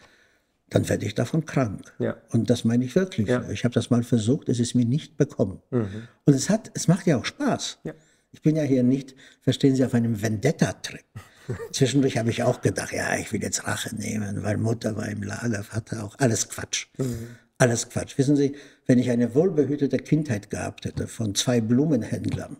dann 0.70 0.88
werde 0.88 1.06
ich 1.06 1.14
davon 1.14 1.44
krank. 1.46 1.92
Ja. 1.98 2.16
Und 2.30 2.50
das 2.50 2.64
meine 2.64 2.84
ich 2.84 2.94
wirklich. 2.94 3.28
Ja. 3.28 3.48
Ich 3.50 3.64
habe 3.64 3.74
das 3.74 3.90
mal 3.90 4.02
versucht, 4.02 4.48
es 4.48 4.58
ist 4.58 4.74
mir 4.74 4.84
nicht 4.84 5.16
bekommen. 5.16 5.62
Mhm. 5.70 6.08
Und 6.24 6.34
es, 6.34 6.50
hat, 6.50 6.70
es 6.74 6.88
macht 6.88 7.06
ja 7.06 7.18
auch 7.18 7.24
Spaß. 7.24 7.78
Ja. 7.84 7.94
Ich 8.32 8.42
bin 8.42 8.56
ja 8.56 8.62
hier 8.62 8.82
nicht, 8.82 9.14
verstehen 9.40 9.76
Sie, 9.76 9.84
auf 9.84 9.94
einem 9.94 10.20
Vendetta-Trip. 10.20 11.04
Zwischendurch 11.72 12.18
habe 12.18 12.30
ich 12.30 12.42
auch 12.42 12.60
gedacht, 12.60 12.92
ja, 12.92 13.16
ich 13.16 13.32
will 13.32 13.42
jetzt 13.42 13.66
Rache 13.66 13.94
nehmen, 13.94 14.42
weil 14.42 14.56
Mutter 14.56 14.96
war 14.96 15.08
im 15.08 15.22
Lager, 15.22 15.62
Vater 15.62 16.04
auch. 16.04 16.18
Alles 16.18 16.48
Quatsch. 16.48 16.88
Mhm. 16.98 17.36
Alles 17.58 17.88
Quatsch. 17.88 18.18
Wissen 18.18 18.36
Sie, 18.36 18.56
wenn 18.86 18.98
ich 18.98 19.10
eine 19.10 19.34
wohlbehütete 19.34 19.98
Kindheit 19.98 20.50
gehabt 20.50 20.84
hätte 20.84 21.06
von 21.06 21.34
zwei 21.34 21.60
Blumenhändlern 21.60 22.56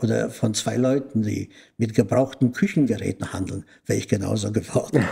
oder 0.00 0.30
von 0.30 0.54
zwei 0.54 0.76
Leuten, 0.76 1.22
die 1.22 1.50
mit 1.76 1.94
gebrauchten 1.94 2.52
Küchengeräten 2.52 3.32
handeln, 3.32 3.64
wäre 3.86 3.98
ich 3.98 4.08
genauso 4.08 4.52
geworden. 4.52 5.04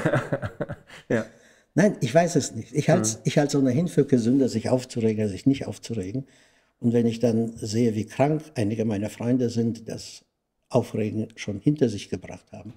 ja. 1.09 1.27
Nein, 1.75 1.97
ich 2.01 2.15
weiß 2.15 2.37
es 2.37 2.55
nicht. 2.55 2.73
Ich 2.73 2.89
halte 2.89 3.21
es 3.25 3.55
mhm. 3.55 3.61
ohnehin 3.61 3.89
für 3.89 4.07
gesünder, 4.07 4.49
sich 4.49 4.71
aufzuregen, 4.71 5.29
sich 5.29 5.45
nicht 5.45 5.67
aufzuregen. 5.67 6.27
Und 6.79 6.93
wenn 6.93 7.07
ich 7.07 7.21
dann 7.21 7.57
sehe, 7.57 7.95
wie 7.95 8.07
krank 8.07 8.43
einige 8.55 8.85
meiner 8.85 9.11
Freunde 9.11 9.51
sind, 9.51 9.89
das 9.89 10.25
Aufregen 10.69 11.29
schon 11.37 11.59
hinter 11.61 11.89
sich 11.89 12.09
gebracht 12.09 12.53
haben, 12.53 12.75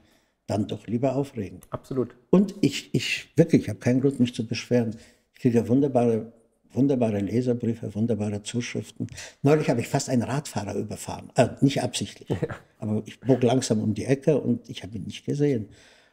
dann 0.47 0.67
doch 0.67 0.87
lieber 0.87 1.15
aufregen. 1.15 1.59
Absolut. 1.69 2.15
Und 2.29 2.55
ich, 2.61 2.93
ich 2.93 3.29
wirklich, 3.35 3.63
ich 3.63 3.69
habe 3.69 3.79
keinen 3.79 4.01
Grund, 4.01 4.19
mich 4.19 4.33
zu 4.33 4.45
beschweren. 4.45 4.95
Ich 5.33 5.41
kriege 5.41 5.67
wunderbare, 5.67 6.31
wunderbare 6.71 7.19
Leserbriefe, 7.19 7.93
wunderbare 7.95 8.43
Zuschriften. 8.43 9.07
Neulich 9.41 9.69
habe 9.69 9.81
ich 9.81 9.87
fast 9.87 10.09
einen 10.09 10.23
Radfahrer 10.23 10.75
überfahren. 10.75 11.31
Äh, 11.35 11.49
nicht 11.61 11.81
absichtlich. 11.81 12.29
Ja. 12.29 12.55
Aber 12.77 13.01
ich 13.05 13.19
bog 13.19 13.43
langsam 13.43 13.81
um 13.81 13.93
die 13.93 14.05
Ecke 14.05 14.39
und 14.39 14.69
ich 14.69 14.83
habe 14.83 14.97
ihn 14.97 15.03
nicht 15.03 15.25
gesehen. 15.25 15.69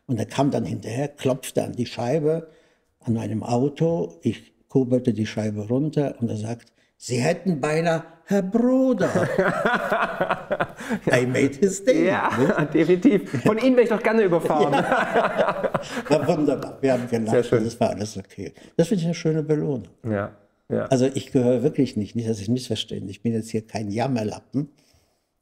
Und 0.06 0.18
er 0.18 0.26
kam 0.26 0.50
dann 0.50 0.64
hinterher, 0.64 1.08
klopfte 1.08 1.64
an 1.64 1.72
die 1.72 1.86
Scheibe 1.86 2.48
an 3.00 3.14
meinem 3.14 3.42
Auto. 3.42 4.18
Ich 4.22 4.52
kurbelte 4.68 5.12
die 5.12 5.26
Scheibe 5.26 5.68
runter 5.68 6.16
und 6.20 6.30
er 6.30 6.36
sagt, 6.36 6.72
Sie 6.98 7.18
hätten 7.18 7.60
beinahe 7.60 8.04
Herr 8.28 8.42
Bruder. 8.42 9.08
I 11.12 11.26
made 11.26 11.54
his 11.60 11.84
day. 11.84 12.06
Ja, 12.08 12.30
ne? 12.36 12.68
definitiv. 12.72 13.42
Von 13.42 13.58
Ihnen 13.58 13.76
wäre 13.76 13.84
ich 13.84 13.88
doch 13.88 14.02
gerne 14.02 14.22
überfahren. 14.22 14.72
Ja. 14.72 15.72
War 16.08 16.26
wunderbar. 16.26 16.78
Wir 16.80 16.94
haben 16.94 17.08
gelacht. 17.08 17.30
Sehr 17.30 17.44
schön. 17.44 17.64
Das 17.64 17.78
war 17.78 17.90
alles 17.90 18.16
okay. 18.16 18.52
Das 18.76 18.88
finde 18.88 19.02
ich 19.02 19.06
eine 19.06 19.14
schöne 19.14 19.42
Belohnung. 19.44 19.86
Ja. 20.02 20.32
Ja. 20.68 20.87
Also 20.87 21.06
ich 21.06 21.32
gehöre 21.32 21.62
wirklich 21.62 21.96
nicht, 21.96 22.16
nicht, 22.16 22.28
dass 22.28 22.40
ich 22.40 22.49
missverstehe. 22.49 23.02
Ich 23.06 23.23
bin 23.23 23.32
jetzt 23.32 23.50
hier 23.50 23.66
kein 23.66 23.90
Jammerlappen. 23.90 24.68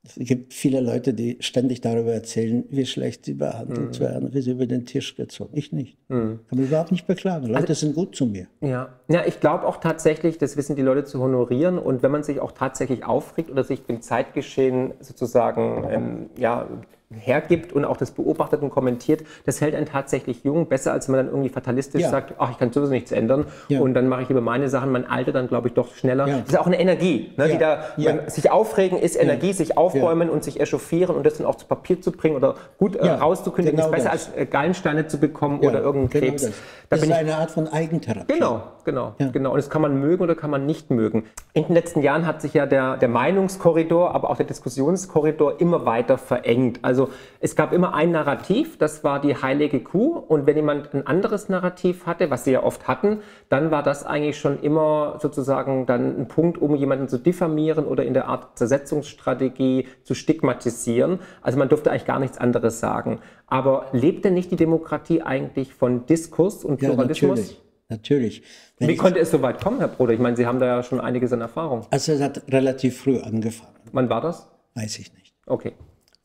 Es 0.06 0.16
gibt 0.16 0.52
viele 0.52 0.80
Leute, 0.80 1.14
die 1.14 1.38
ständig 1.40 1.80
darüber 1.80 2.12
erzählen, 2.12 2.64
wie 2.68 2.84
schlecht 2.84 3.24
sie 3.24 3.32
behandelt 3.32 3.98
mhm. 3.98 4.04
werden, 4.04 4.34
wie 4.34 4.42
sie 4.42 4.50
über 4.50 4.66
den 4.66 4.84
Tisch 4.84 5.16
gezogen. 5.16 5.56
Ich 5.56 5.72
nicht. 5.72 5.96
Mhm. 6.10 6.40
Kann 6.46 6.58
mich 6.58 6.68
überhaupt 6.68 6.92
nicht 6.92 7.06
beklagen. 7.06 7.46
Leute 7.46 7.68
also, 7.68 7.74
sind 7.74 7.94
gut 7.94 8.14
zu 8.14 8.26
mir. 8.26 8.46
Ja, 8.60 8.90
ja 9.08 9.24
ich 9.24 9.40
glaube 9.40 9.66
auch 9.66 9.78
tatsächlich, 9.78 10.36
das 10.36 10.58
wissen 10.58 10.76
die 10.76 10.82
Leute 10.82 11.04
zu 11.04 11.20
honorieren. 11.20 11.78
Und 11.78 12.02
wenn 12.02 12.10
man 12.10 12.22
sich 12.22 12.40
auch 12.40 12.52
tatsächlich 12.52 13.06
aufregt 13.06 13.50
oder 13.50 13.64
sich 13.64 13.86
dem 13.86 14.02
Zeitgeschehen 14.02 14.92
sozusagen 15.00 15.86
ähm, 15.88 16.30
ja, 16.36 16.68
hergibt 17.18 17.72
und 17.72 17.84
auch 17.84 17.96
das 17.96 18.10
beobachtet 18.10 18.62
und 18.62 18.70
kommentiert, 18.70 19.24
das 19.46 19.60
hält 19.60 19.74
einen 19.74 19.86
tatsächlich 19.86 20.44
jung, 20.44 20.66
besser 20.66 20.92
als 20.92 21.08
wenn 21.08 21.16
man 21.16 21.26
dann 21.26 21.34
irgendwie 21.34 21.50
fatalistisch 21.50 22.02
ja. 22.02 22.10
sagt, 22.10 22.34
ach, 22.38 22.50
ich 22.50 22.58
kann 22.58 22.72
sowieso 22.72 22.92
nichts 22.92 23.12
ändern 23.12 23.46
ja. 23.68 23.80
und 23.80 23.94
dann 23.94 24.08
mache 24.08 24.22
ich 24.22 24.30
über 24.30 24.40
meine 24.40 24.68
Sachen, 24.68 24.92
man 24.92 25.04
altert 25.04 25.34
dann, 25.34 25.48
glaube 25.48 25.68
ich, 25.68 25.74
doch 25.74 25.94
schneller. 25.94 26.26
Ja. 26.26 26.38
Das 26.40 26.50
ist 26.50 26.58
auch 26.58 26.66
eine 26.66 26.78
Energie, 26.78 27.32
ne, 27.36 27.48
die 27.48 27.58
da, 27.58 28.28
sich 28.28 28.50
aufregen 28.50 28.98
ist 28.98 29.16
Energie, 29.16 29.52
sich 29.52 29.76
aufräumen 29.76 30.30
und 30.30 30.44
sich 30.44 30.60
echauffieren 30.60 31.16
und 31.16 31.24
das 31.24 31.38
dann 31.38 31.46
auch 31.46 31.56
zu 31.56 31.66
Papier 31.66 32.00
zu 32.00 32.12
bringen 32.12 32.36
oder 32.36 32.54
gut 32.78 32.96
äh, 32.96 33.08
rauszukündigen, 33.08 33.78
genau 33.78 33.90
ist 33.90 33.96
besser 33.96 34.10
das. 34.12 34.28
als 34.28 34.36
äh, 34.36 34.46
Gallensteine 34.46 35.06
zu 35.06 35.18
bekommen 35.18 35.60
oder 35.60 35.80
irgendeinen 35.80 36.10
genau 36.10 36.26
Krebs. 36.26 36.42
Das, 36.90 37.00
das 37.00 37.02
ist 37.02 37.12
eine 37.12 37.36
Art 37.36 37.50
von 37.50 37.68
Eigentherapie. 37.68 38.32
Genau, 38.32 38.62
genau, 38.84 39.14
genau. 39.32 39.50
Und 39.50 39.56
das 39.56 39.70
kann 39.70 39.82
man 39.82 39.98
mögen 39.98 40.22
oder 40.22 40.34
kann 40.34 40.50
man 40.50 40.66
nicht 40.66 40.90
mögen. 40.90 41.24
In 41.52 41.64
den 41.64 41.74
letzten 41.74 42.02
Jahren 42.02 42.26
hat 42.26 42.42
sich 42.42 42.54
ja 42.54 42.66
der, 42.66 42.96
der 42.96 43.08
Meinungskorridor, 43.08 44.14
aber 44.14 44.30
auch 44.30 44.36
der 44.36 44.46
Diskussionskorridor 44.46 45.60
immer 45.60 45.86
weiter 45.86 46.18
verengt. 46.18 46.80
Also 46.82 47.03
es 47.40 47.56
gab 47.56 47.72
immer 47.72 47.94
ein 47.94 48.10
Narrativ, 48.10 48.78
das 48.78 49.04
war 49.04 49.20
die 49.20 49.36
heilige 49.36 49.80
Kuh. 49.80 50.16
Und 50.16 50.46
wenn 50.46 50.56
jemand 50.56 50.94
ein 50.94 51.06
anderes 51.06 51.48
Narrativ 51.48 52.06
hatte, 52.06 52.30
was 52.30 52.44
sie 52.44 52.52
ja 52.52 52.62
oft 52.62 52.88
hatten, 52.88 53.20
dann 53.48 53.70
war 53.70 53.82
das 53.82 54.04
eigentlich 54.04 54.38
schon 54.38 54.60
immer 54.60 55.18
sozusagen 55.20 55.86
dann 55.86 56.20
ein 56.20 56.28
Punkt, 56.28 56.58
um 56.58 56.74
jemanden 56.74 57.08
zu 57.08 57.18
diffamieren 57.18 57.86
oder 57.86 58.04
in 58.04 58.14
der 58.14 58.28
Art 58.28 58.58
Zersetzungsstrategie 58.58 59.86
zu 60.02 60.14
stigmatisieren. 60.14 61.18
Also 61.42 61.58
man 61.58 61.68
durfte 61.68 61.90
eigentlich 61.90 62.06
gar 62.06 62.18
nichts 62.18 62.38
anderes 62.38 62.80
sagen. 62.80 63.20
Aber 63.46 63.86
lebt 63.92 64.24
denn 64.24 64.34
nicht 64.34 64.50
die 64.50 64.56
Demokratie 64.56 65.22
eigentlich 65.22 65.74
von 65.74 66.06
Diskurs 66.06 66.64
und 66.64 66.78
Pluralismus? 66.78 67.20
Ja, 67.20 67.56
natürlich. 67.88 68.42
natürlich. 68.42 68.42
Wie 68.78 68.96
konnte 68.96 69.20
es 69.20 69.30
so 69.30 69.42
weit 69.42 69.62
kommen, 69.62 69.78
Herr 69.78 69.88
Bruder? 69.88 70.12
Ich 70.12 70.20
meine, 70.20 70.36
Sie 70.36 70.46
haben 70.46 70.58
da 70.58 70.66
ja 70.66 70.82
schon 70.82 71.00
einiges 71.00 71.32
an 71.32 71.40
Erfahrung. 71.40 71.86
Also 71.90 72.12
es 72.12 72.20
hat 72.20 72.42
relativ 72.48 73.00
früh 73.00 73.18
angefangen. 73.18 73.74
Wann 73.92 74.08
war 74.08 74.20
das? 74.20 74.48
Weiß 74.74 74.98
ich 74.98 75.12
nicht. 75.14 75.34
Okay. 75.46 75.74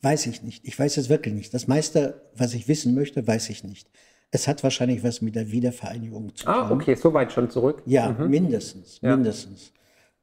Weiß 0.02 0.26
ich 0.26 0.42
nicht. 0.42 0.66
Ich 0.66 0.78
weiß 0.78 0.96
es 0.96 1.08
wirklich 1.08 1.34
nicht. 1.34 1.52
Das 1.52 1.66
meiste, 1.66 2.22
was 2.34 2.54
ich 2.54 2.68
wissen 2.68 2.94
möchte, 2.94 3.26
weiß 3.26 3.50
ich 3.50 3.64
nicht. 3.64 3.90
Es 4.30 4.48
hat 4.48 4.62
wahrscheinlich 4.62 5.02
was 5.02 5.20
mit 5.20 5.34
der 5.34 5.50
Wiedervereinigung 5.50 6.34
zu 6.34 6.46
ah, 6.46 6.68
tun. 6.68 6.70
Ah, 6.70 6.74
okay, 6.74 6.94
so 6.94 7.12
weit 7.12 7.32
schon 7.32 7.50
zurück. 7.50 7.82
Ja, 7.84 8.12
mhm. 8.12 8.30
mindestens, 8.30 9.00
ja. 9.02 9.16
mindestens. 9.16 9.72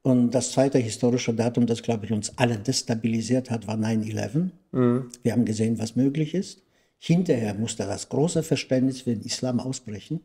Und 0.02 0.32
das 0.32 0.54
zweite 0.54 0.78
historische 0.78 1.34
Datum, 1.34 1.66
das, 1.66 1.84
glaube 1.84 2.06
ich, 2.06 2.14
uns 2.14 2.32
alle 2.38 2.58
destabilisiert 2.58 3.52
hat, 3.52 3.68
war 3.68 3.76
9-11. 3.76 4.50
Mhm. 4.72 5.10
Wir 5.22 5.34
haben 5.34 5.46
gesehen, 5.46 5.78
was 5.80 5.96
möglich 5.96 6.34
ist. 6.34 6.64
Hinterher 6.98 7.54
musste 7.54 7.84
das 7.84 8.10
große 8.10 8.42
Verständnis 8.42 9.02
für 9.02 9.14
den 9.14 9.22
Islam 9.22 9.60
ausbrechen, 9.60 10.22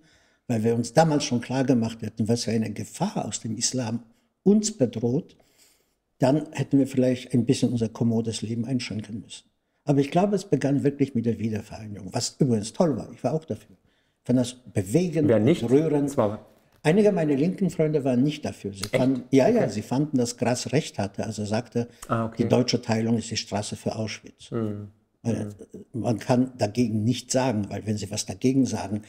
weil 0.47 0.62
wir 0.64 0.75
uns 0.75 0.92
damals 0.92 1.25
schon 1.25 1.40
klar 1.40 1.64
gemacht 1.64 2.00
hätten, 2.00 2.28
was 2.28 2.44
für 2.44 2.52
eine 2.52 2.73
Gefahr 2.73 3.26
aus 3.26 3.40
dem 3.40 3.56
Islam 3.56 4.04
uns 4.44 4.76
bedroht 4.76 5.37
dann 6.23 6.47
hätten 6.52 6.79
wir 6.79 6.87
vielleicht 6.87 7.35
ein 7.35 7.45
bisschen 7.45 7.71
unser 7.71 7.88
kommodes 7.88 8.43
Leben 8.43 8.64
einschränken 8.64 9.23
müssen. 9.23 9.45
Aber 9.85 9.99
ich 9.99 10.11
glaube, 10.11 10.37
es 10.37 10.45
begann 10.45 10.85
wirklich 10.85 11.14
mit 11.14 11.26
der 11.26 11.38
Wiedervereinigung, 11.38 12.14
was 12.14 12.37
übrigens 12.38 12.73
toll 12.73 12.97
war. 12.97 13.11
Ich 13.12 13.25
war 13.25 13.35
auch 13.35 13.45
dafür. 13.45 13.76
Ich 14.21 14.26
fand 14.26 14.38
das 14.38 14.55
bewegend 14.55 15.29
Wer 15.29 15.41
nicht? 15.41 15.69
rührend. 15.69 16.17
Einige 16.85 17.12
meiner 17.12 17.35
linken 17.35 17.71
Freunde 17.71 18.05
waren 18.05 18.23
nicht 18.23 18.45
dafür. 18.45 18.73
Sie 18.73 18.88
fanden, 18.88 19.25
ja, 19.31 19.49
ja, 19.49 19.69
sie 19.69 19.83
fanden, 19.83 20.19
dass 20.19 20.37
Grass 20.37 20.73
recht 20.73 20.99
hatte. 20.99 21.25
Also 21.25 21.43
er 21.43 21.47
sagte, 21.47 21.88
ah, 22.09 22.26
okay. 22.26 22.43
die 22.43 22.49
deutsche 22.49 22.81
Teilung 22.81 23.19
ist 23.19 23.31
die 23.31 23.37
Straße 23.37 23.76
für 23.76 23.97
Auschwitz. 23.97 24.50
Mhm. 24.52 24.88
Man 25.93 26.19
kann 26.19 26.52
dagegen 26.59 27.05
nichts 27.05 27.33
sagen, 27.33 27.67
weil 27.69 27.87
wenn 27.87 27.97
Sie 27.97 28.11
was 28.11 28.26
dagegen 28.26 28.67
sagen, 28.67 29.02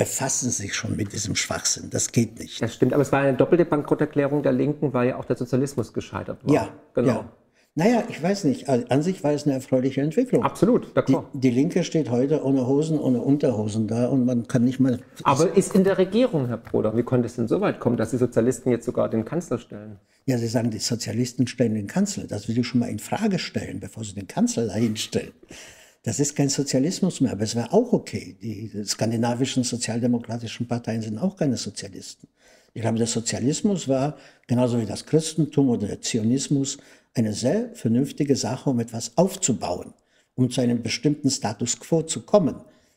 befassen 0.00 0.48
sich 0.48 0.74
schon 0.74 0.96
mit 0.96 1.12
diesem 1.12 1.36
Schwachsinn. 1.36 1.90
Das 1.90 2.10
geht 2.10 2.38
nicht. 2.38 2.62
Das 2.62 2.72
stimmt, 2.72 2.94
aber 2.94 3.02
es 3.02 3.12
war 3.12 3.20
eine 3.20 3.36
doppelte 3.36 3.66
Bankrotterklärung 3.66 4.42
der 4.42 4.52
Linken, 4.52 4.94
weil 4.94 5.10
ja 5.10 5.18
auch 5.18 5.26
der 5.26 5.36
Sozialismus 5.36 5.92
gescheitert 5.92 6.38
war. 6.42 6.54
Ja, 6.54 6.68
genau. 6.94 7.08
Ja. 7.08 7.32
Naja, 7.74 8.04
ich 8.08 8.22
weiß 8.22 8.44
nicht. 8.44 8.66
An 8.66 9.02
sich 9.02 9.22
war 9.22 9.32
es 9.32 9.44
eine 9.44 9.52
erfreuliche 9.52 10.00
Entwicklung. 10.00 10.42
Absolut, 10.42 10.90
Die, 11.06 11.18
die, 11.34 11.50
Linke 11.50 11.84
steht 11.84 12.10
heute 12.10 12.42
ohne 12.42 12.66
Hosen, 12.66 12.98
ohne 12.98 13.20
Unterhosen 13.20 13.88
da 13.88 14.08
und 14.08 14.24
man 14.24 14.48
kann 14.48 14.64
nicht 14.64 14.80
mal. 14.80 15.00
Aber 15.22 15.54
ist 15.54 15.74
in 15.74 15.84
der 15.84 15.98
Regierung, 15.98 16.46
Herr 16.46 16.56
Broder, 16.56 16.96
wie 16.96 17.02
konnte 17.02 17.26
es 17.26 17.36
denn 17.36 17.46
so 17.46 17.60
weit 17.60 17.78
kommen, 17.78 17.98
dass 17.98 18.10
die 18.10 18.16
Sozialisten 18.16 18.70
jetzt 18.70 18.86
sogar 18.86 19.10
den 19.10 19.26
Kanzler 19.26 19.58
stellen? 19.58 19.98
Ja, 20.24 20.38
Sie 20.38 20.46
sagen, 20.46 20.70
die 20.70 20.78
Sozialisten 20.78 21.46
stellen 21.46 21.74
den 21.74 21.88
Kanzler. 21.88 22.24
Das 22.26 22.48
will 22.48 22.58
ich 22.58 22.66
schon 22.66 22.80
mal 22.80 22.88
in 22.88 23.00
Frage 23.00 23.38
stellen, 23.38 23.80
bevor 23.80 24.02
Sie 24.02 24.14
den 24.14 24.26
Kanzler 24.26 24.66
dahin 24.66 24.96
stellen. 24.96 25.32
Das 26.02 26.18
ist 26.18 26.34
kein 26.34 26.48
Sozialismus 26.48 27.20
mehr, 27.20 27.32
aber 27.32 27.42
es 27.42 27.54
wäre 27.54 27.72
auch 27.72 27.92
okay. 27.92 28.36
Die 28.40 28.70
skandinavischen 28.84 29.64
sozialdemokratischen 29.64 30.66
Parteien 30.66 31.02
sind 31.02 31.18
auch 31.18 31.36
keine 31.36 31.58
Sozialisten. 31.58 32.26
Ich 32.72 32.80
glaube, 32.80 32.98
der 32.98 33.06
Sozialismus 33.06 33.86
war, 33.86 34.16
genauso 34.46 34.80
wie 34.80 34.86
das 34.86 35.04
Christentum 35.04 35.68
oder 35.68 35.88
der 35.88 36.00
Zionismus, 36.00 36.78
eine 37.14 37.32
sehr 37.32 37.74
vernünftige 37.74 38.36
Sache, 38.36 38.70
um 38.70 38.80
etwas 38.80 39.16
aufzubauen, 39.18 39.92
um 40.36 40.50
zu 40.50 40.60
einem 40.60 40.82
bestimmten 40.82 41.28
Status 41.28 41.78
quo 41.78 42.02
zu 42.02 42.22
kommen. 42.22 42.56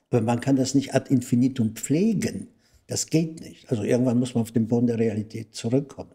Aber 0.10 0.22
man 0.22 0.40
kann 0.40 0.56
das 0.56 0.76
nicht 0.76 0.94
ad 0.94 1.12
infinitum 1.12 1.76
pflegen. 1.76 2.48
Das 2.88 3.08
geht 3.08 3.42
nicht. 3.42 3.70
Also 3.70 3.84
irgendwann 3.84 4.20
muss 4.20 4.36
man 4.36 4.44
auf 4.44 4.52
den 4.52 4.68
Boden 4.68 4.88
der 4.88 5.00
Realität 5.00 5.56
zurückkommen. 5.56 6.12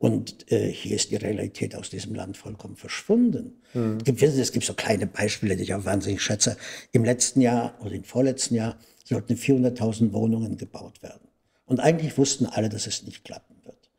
Und 0.00 0.50
äh, 0.50 0.72
hier 0.72 0.96
ist 0.96 1.10
die 1.10 1.16
Realität 1.16 1.76
aus 1.76 1.90
diesem 1.90 2.14
Land 2.14 2.38
vollkommen 2.38 2.74
verschwunden. 2.74 3.60
Mhm. 3.74 3.98
Es, 3.98 4.04
gibt, 4.04 4.22
es 4.22 4.52
gibt 4.52 4.64
so 4.64 4.72
kleine 4.72 5.06
Beispiele, 5.06 5.56
die 5.56 5.64
ich 5.64 5.74
auch 5.74 5.84
wahnsinnig 5.84 6.22
schätze. 6.22 6.56
Im 6.92 7.04
letzten 7.04 7.42
Jahr 7.42 7.74
oder 7.80 7.92
im 7.92 8.04
vorletzten 8.04 8.54
Jahr 8.54 8.78
sollten 9.04 9.34
400.000 9.34 10.14
Wohnungen 10.14 10.56
gebaut 10.56 11.02
werden. 11.02 11.28
Und 11.66 11.80
eigentlich 11.80 12.16
wussten 12.16 12.46
alle, 12.46 12.70
dass 12.70 12.86
es 12.86 13.02
nicht 13.02 13.24
klappen 13.24 13.56
wird. 13.62 13.90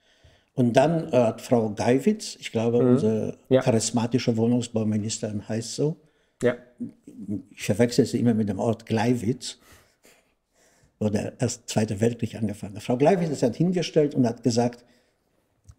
Und 0.55 0.73
dann 0.73 1.13
äh, 1.13 1.17
hat 1.17 1.39
Frau 1.39 1.69
Geiwitz, 1.69 2.35
ich 2.39 2.51
glaube, 2.51 2.81
mhm. 2.81 2.89
unsere 2.89 3.37
ja. 3.49 3.61
charismatische 3.61 4.35
Wohnungsbauministerin 4.37 5.47
heißt 5.47 5.75
so. 5.75 5.97
Ja. 6.41 6.57
Ich 7.51 7.61
verwechsel 7.61 8.07
sie 8.07 8.17
immer 8.17 8.33
mit 8.33 8.49
dem 8.49 8.57
Ort 8.57 8.87
Gleiwitz, 8.87 9.59
wo 10.97 11.09
der 11.09 11.39
erst 11.39 11.69
Zweite 11.69 12.01
Weltkrieg 12.01 12.33
angefangen 12.33 12.75
hat. 12.75 12.81
Frau 12.81 12.97
Gleiwitz 12.97 13.43
hat 13.43 13.55
hingestellt 13.55 14.15
und 14.15 14.25
hat 14.25 14.41
gesagt, 14.41 14.83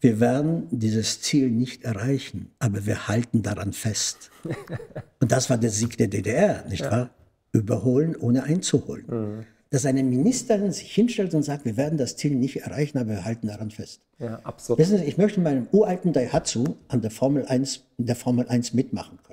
wir 0.02 0.18
werden 0.18 0.66
dieses 0.73 1.21
Ziel 1.21 1.49
nicht 1.49 1.85
erreichen, 1.85 2.50
aber 2.59 2.87
wir 2.87 3.06
halten 3.06 3.42
daran 3.42 3.73
fest. 3.73 4.30
Und 5.21 5.30
das 5.30 5.49
war 5.49 5.59
der 5.59 5.71
Sieg 5.71 5.97
der 5.97 6.09
DDR, 6.09 6.64
nicht 6.68 6.82
ja. 6.82 6.90
wahr? 6.90 7.11
Überholen, 7.52 8.16
ohne 8.16 8.42
einzuholen. 8.42 9.04
Mhm. 9.06 9.47
Dass 9.71 9.87
eine 9.87 10.02
Ministerin 10.02 10.73
sich 10.73 10.92
hinstellt 10.92 11.35
und 11.35 11.44
sagt, 11.44 11.64
wir 11.64 11.76
werden 11.76 11.97
das 11.97 12.16
Ziel 12.16 12.35
nicht 12.35 12.56
erreichen, 12.56 12.99
aber 12.99 13.11
wir 13.11 13.25
halten 13.25 13.47
daran 13.47 13.71
fest. 13.71 14.02
Ja, 14.18 14.40
absolut. 14.42 14.80
Wissen 14.80 14.99
Sie, 14.99 15.04
ich 15.04 15.16
möchte 15.16 15.38
in 15.38 15.44
meinem 15.44 15.66
uralten 15.71 16.12
Daihatsu 16.12 16.75
an 16.88 17.00
der 17.00 17.11
Formel 17.11 17.47
1, 17.47 17.85
in 17.97 18.06
der 18.06 18.16
Formel 18.16 18.47
1 18.49 18.75
mitmachen 18.75 19.18
können. 19.23 19.31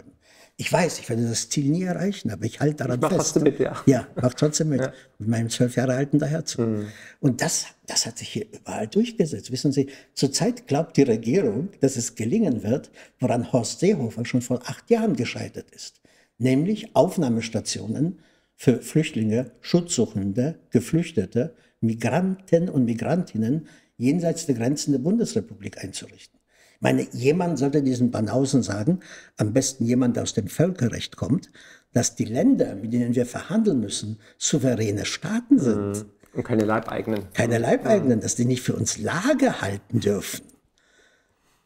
Ich 0.61 0.73
weiß, 0.73 0.99
ich 0.99 1.07
werde 1.07 1.25
das 1.25 1.47
Ziel 1.47 1.71
nie 1.71 1.83
erreichen, 1.83 2.31
aber 2.31 2.43
ich 2.43 2.59
halte 2.59 2.75
daran 2.75 2.95
ich 2.95 3.01
mach 3.01 3.11
fest. 3.11 3.31
Trotzdem 3.31 3.43
mit, 3.43 3.59
ja. 3.59 3.81
Ja, 3.85 4.07
mach 4.15 4.33
trotzdem 4.33 4.67
mit. 4.67 4.81
Ja. 4.81 4.91
Mit 5.17 5.29
meinem 5.29 5.49
zwölf 5.49 5.77
Jahre 5.77 5.93
alten 5.93 6.19
daherzu. 6.19 6.61
Mhm. 6.61 6.87
Und 7.21 7.41
das, 7.41 7.67
das 7.87 8.05
hat 8.05 8.17
sich 8.17 8.27
hier 8.27 8.45
überall 8.51 8.85
durchgesetzt. 8.85 9.53
Wissen 9.53 9.71
Sie, 9.71 9.87
zurzeit 10.13 10.67
glaubt 10.67 10.97
die 10.97 11.03
Regierung, 11.03 11.69
dass 11.79 11.95
es 11.95 12.15
gelingen 12.15 12.61
wird, 12.61 12.91
woran 13.21 13.53
Horst 13.53 13.79
Seehofer 13.79 14.25
schon 14.25 14.41
vor 14.41 14.59
acht 14.65 14.89
Jahren 14.89 15.15
gescheitert 15.15 15.71
ist. 15.71 16.01
Nämlich 16.39 16.93
Aufnahmestationen 16.93 18.19
für 18.57 18.81
Flüchtlinge, 18.81 19.51
Schutzsuchende, 19.61 20.59
Geflüchtete, 20.71 21.55
Migranten 21.79 22.67
und 22.67 22.83
Migrantinnen 22.83 23.69
jenseits 23.95 24.45
der 24.45 24.55
Grenzen 24.55 24.91
der 24.91 24.99
Bundesrepublik 24.99 25.81
einzurichten 25.81 26.38
meine, 26.79 27.07
jemand 27.11 27.59
sollte 27.59 27.83
diesen 27.83 28.11
Banausen 28.11 28.63
sagen, 28.63 28.99
am 29.37 29.53
besten 29.53 29.85
jemand, 29.85 30.15
der 30.15 30.23
aus 30.23 30.33
dem 30.33 30.47
Völkerrecht 30.47 31.17
kommt, 31.17 31.51
dass 31.93 32.15
die 32.15 32.25
Länder, 32.25 32.75
mit 32.75 32.93
denen 32.93 33.15
wir 33.15 33.25
verhandeln 33.25 33.79
müssen, 33.79 34.19
souveräne 34.37 35.05
Staaten 35.05 35.59
sind. 35.59 35.87
Mhm. 35.87 36.05
Und 36.33 36.43
keine 36.43 36.63
Leibeigenen. 36.63 37.23
Keine 37.33 37.57
Leibeigenen, 37.57 38.21
dass 38.21 38.35
die 38.35 38.45
nicht 38.45 38.61
für 38.61 38.75
uns 38.75 38.97
Lage 38.99 39.61
halten 39.61 39.99
dürfen. 39.99 40.45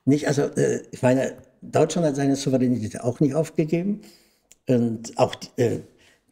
Nicht, 0.05 0.27
also, 0.27 0.43
äh, 0.43 0.84
ich 0.91 1.01
meine, 1.01 1.36
Deutschland 1.62 2.08
hat 2.08 2.15
seine 2.15 2.36
Souveränität 2.36 3.01
auch 3.01 3.20
nicht 3.20 3.36
aufgegeben. 3.36 4.01
Und 4.67 5.17
auch 5.17 5.36
die, 5.36 5.62
äh, 5.62 5.79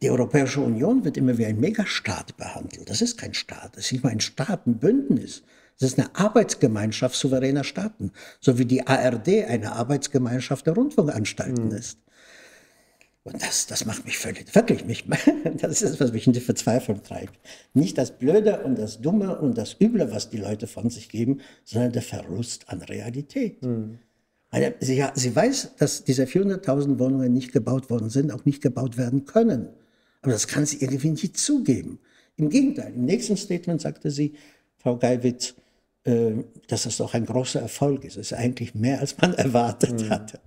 die 0.00 0.10
Europäische 0.10 0.60
Union 0.60 1.04
wird 1.04 1.16
immer 1.16 1.38
wie 1.38 1.46
ein 1.46 1.60
Megastaat 1.60 2.36
behandelt. 2.36 2.88
Das 2.88 3.02
ist 3.02 3.18
kein 3.18 3.34
Staat, 3.34 3.76
das 3.76 3.86
ist 3.86 3.92
nicht 3.92 4.04
mal 4.04 4.10
ein 4.10 4.20
Staatenbündnis. 4.20 5.42
Es 5.82 5.92
ist 5.92 5.98
eine 5.98 6.14
Arbeitsgemeinschaft 6.14 7.16
souveräner 7.16 7.64
Staaten, 7.64 8.12
so 8.40 8.58
wie 8.58 8.66
die 8.66 8.86
ARD 8.86 9.46
eine 9.48 9.72
Arbeitsgemeinschaft 9.72 10.66
der 10.66 10.74
Rundfunkanstalten 10.74 11.70
mhm. 11.70 11.72
ist. 11.72 11.98
Und 13.24 13.42
das, 13.42 13.66
das 13.66 13.84
macht 13.84 14.04
mich 14.04 14.18
völlig, 14.18 14.54
wirklich, 14.54 14.84
mich, 14.84 15.04
das 15.60 15.82
ist 15.82 15.92
das, 15.92 16.00
was 16.00 16.12
mich 16.12 16.26
in 16.26 16.32
die 16.32 16.40
Verzweiflung 16.40 17.02
treibt. 17.02 17.38
Nicht 17.74 17.98
das 17.98 18.16
Blöde 18.16 18.60
und 18.60 18.78
das 18.78 19.00
Dumme 19.00 19.38
und 19.38 19.58
das 19.58 19.76
Üble, 19.80 20.10
was 20.12 20.30
die 20.30 20.38
Leute 20.38 20.68
von 20.68 20.88
sich 20.88 21.08
geben, 21.08 21.40
sondern 21.64 21.92
der 21.92 22.02
Verlust 22.02 22.68
an 22.68 22.82
Realität. 22.82 23.62
Mhm. 23.62 23.98
Sie, 24.80 25.04
sie 25.14 25.34
weiß, 25.34 25.76
dass 25.78 26.04
diese 26.04 26.24
400.000 26.24 26.98
Wohnungen 26.98 27.32
nicht 27.32 27.52
gebaut 27.52 27.90
worden 27.90 28.10
sind, 28.10 28.32
auch 28.32 28.44
nicht 28.44 28.62
gebaut 28.62 28.98
werden 28.98 29.24
können. 29.24 29.68
Aber 30.20 30.30
das 30.30 30.46
kann 30.46 30.66
sie 30.66 30.76
irgendwie 30.80 31.10
nicht 31.10 31.38
zugeben. 31.38 31.98
Im 32.36 32.50
Gegenteil, 32.50 32.92
im 32.94 33.04
nächsten 33.04 33.36
Statement 33.36 33.80
sagte 33.80 34.10
sie, 34.10 34.34
Frau 34.76 34.96
Geiwitz, 34.96 35.54
dass 36.04 36.82
das 36.82 36.96
doch 36.96 37.14
ein 37.14 37.26
großer 37.26 37.60
Erfolg 37.60 38.04
ist. 38.04 38.16
Es 38.16 38.32
ist 38.32 38.38
eigentlich 38.38 38.74
mehr, 38.74 39.00
als 39.00 39.16
man 39.18 39.34
erwartet 39.34 40.00
mhm. 40.00 40.10
hatte. 40.10 40.40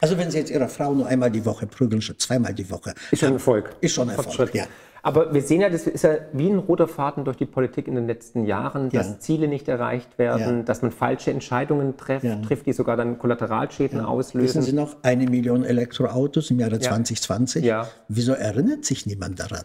Also 0.00 0.16
wenn 0.16 0.30
Sie 0.30 0.38
jetzt 0.38 0.50
Ihre 0.50 0.68
Frau 0.68 0.94
nur 0.94 1.06
einmal 1.06 1.30
die 1.30 1.44
Woche 1.44 1.66
prügeln, 1.66 2.00
statt 2.00 2.20
zweimal 2.20 2.54
die 2.54 2.70
Woche. 2.70 2.94
Ist 3.10 3.20
schon 3.20 3.30
ein 3.30 3.34
Erfolg. 3.34 3.76
Ist 3.80 3.94
schon 3.94 4.10
ein 4.10 4.16
Erfolg, 4.16 4.54
ja. 4.54 4.66
Aber 5.02 5.32
wir 5.32 5.42
sehen 5.42 5.60
ja, 5.60 5.70
das 5.70 5.86
ist 5.86 6.02
ja 6.02 6.16
wie 6.32 6.48
ein 6.48 6.58
roter 6.58 6.88
Faden 6.88 7.24
durch 7.24 7.36
die 7.36 7.46
Politik 7.46 7.88
in 7.88 7.94
den 7.94 8.06
letzten 8.06 8.44
Jahren, 8.44 8.90
dass 8.90 9.08
ja. 9.08 9.18
Ziele 9.18 9.48
nicht 9.48 9.68
erreicht 9.68 10.18
werden, 10.18 10.58
ja. 10.58 10.62
dass 10.64 10.82
man 10.82 10.90
falsche 10.90 11.30
Entscheidungen 11.30 11.96
treff, 11.96 12.22
ja. 12.24 12.36
trifft, 12.36 12.66
die 12.66 12.72
sogar 12.72 12.96
dann 12.96 13.18
Kollateralschäden 13.18 14.00
auslösen. 14.00 14.60
Wissen 14.60 14.62
Sie 14.62 14.72
noch, 14.72 14.96
eine 15.02 15.26
Million 15.26 15.64
Elektroautos 15.64 16.50
im 16.50 16.60
Jahre 16.60 16.78
2020? 16.80 17.64
Ja. 17.64 17.88
Wieso 18.08 18.32
erinnert 18.32 18.84
sich 18.84 19.06
niemand 19.06 19.38
daran? 19.40 19.64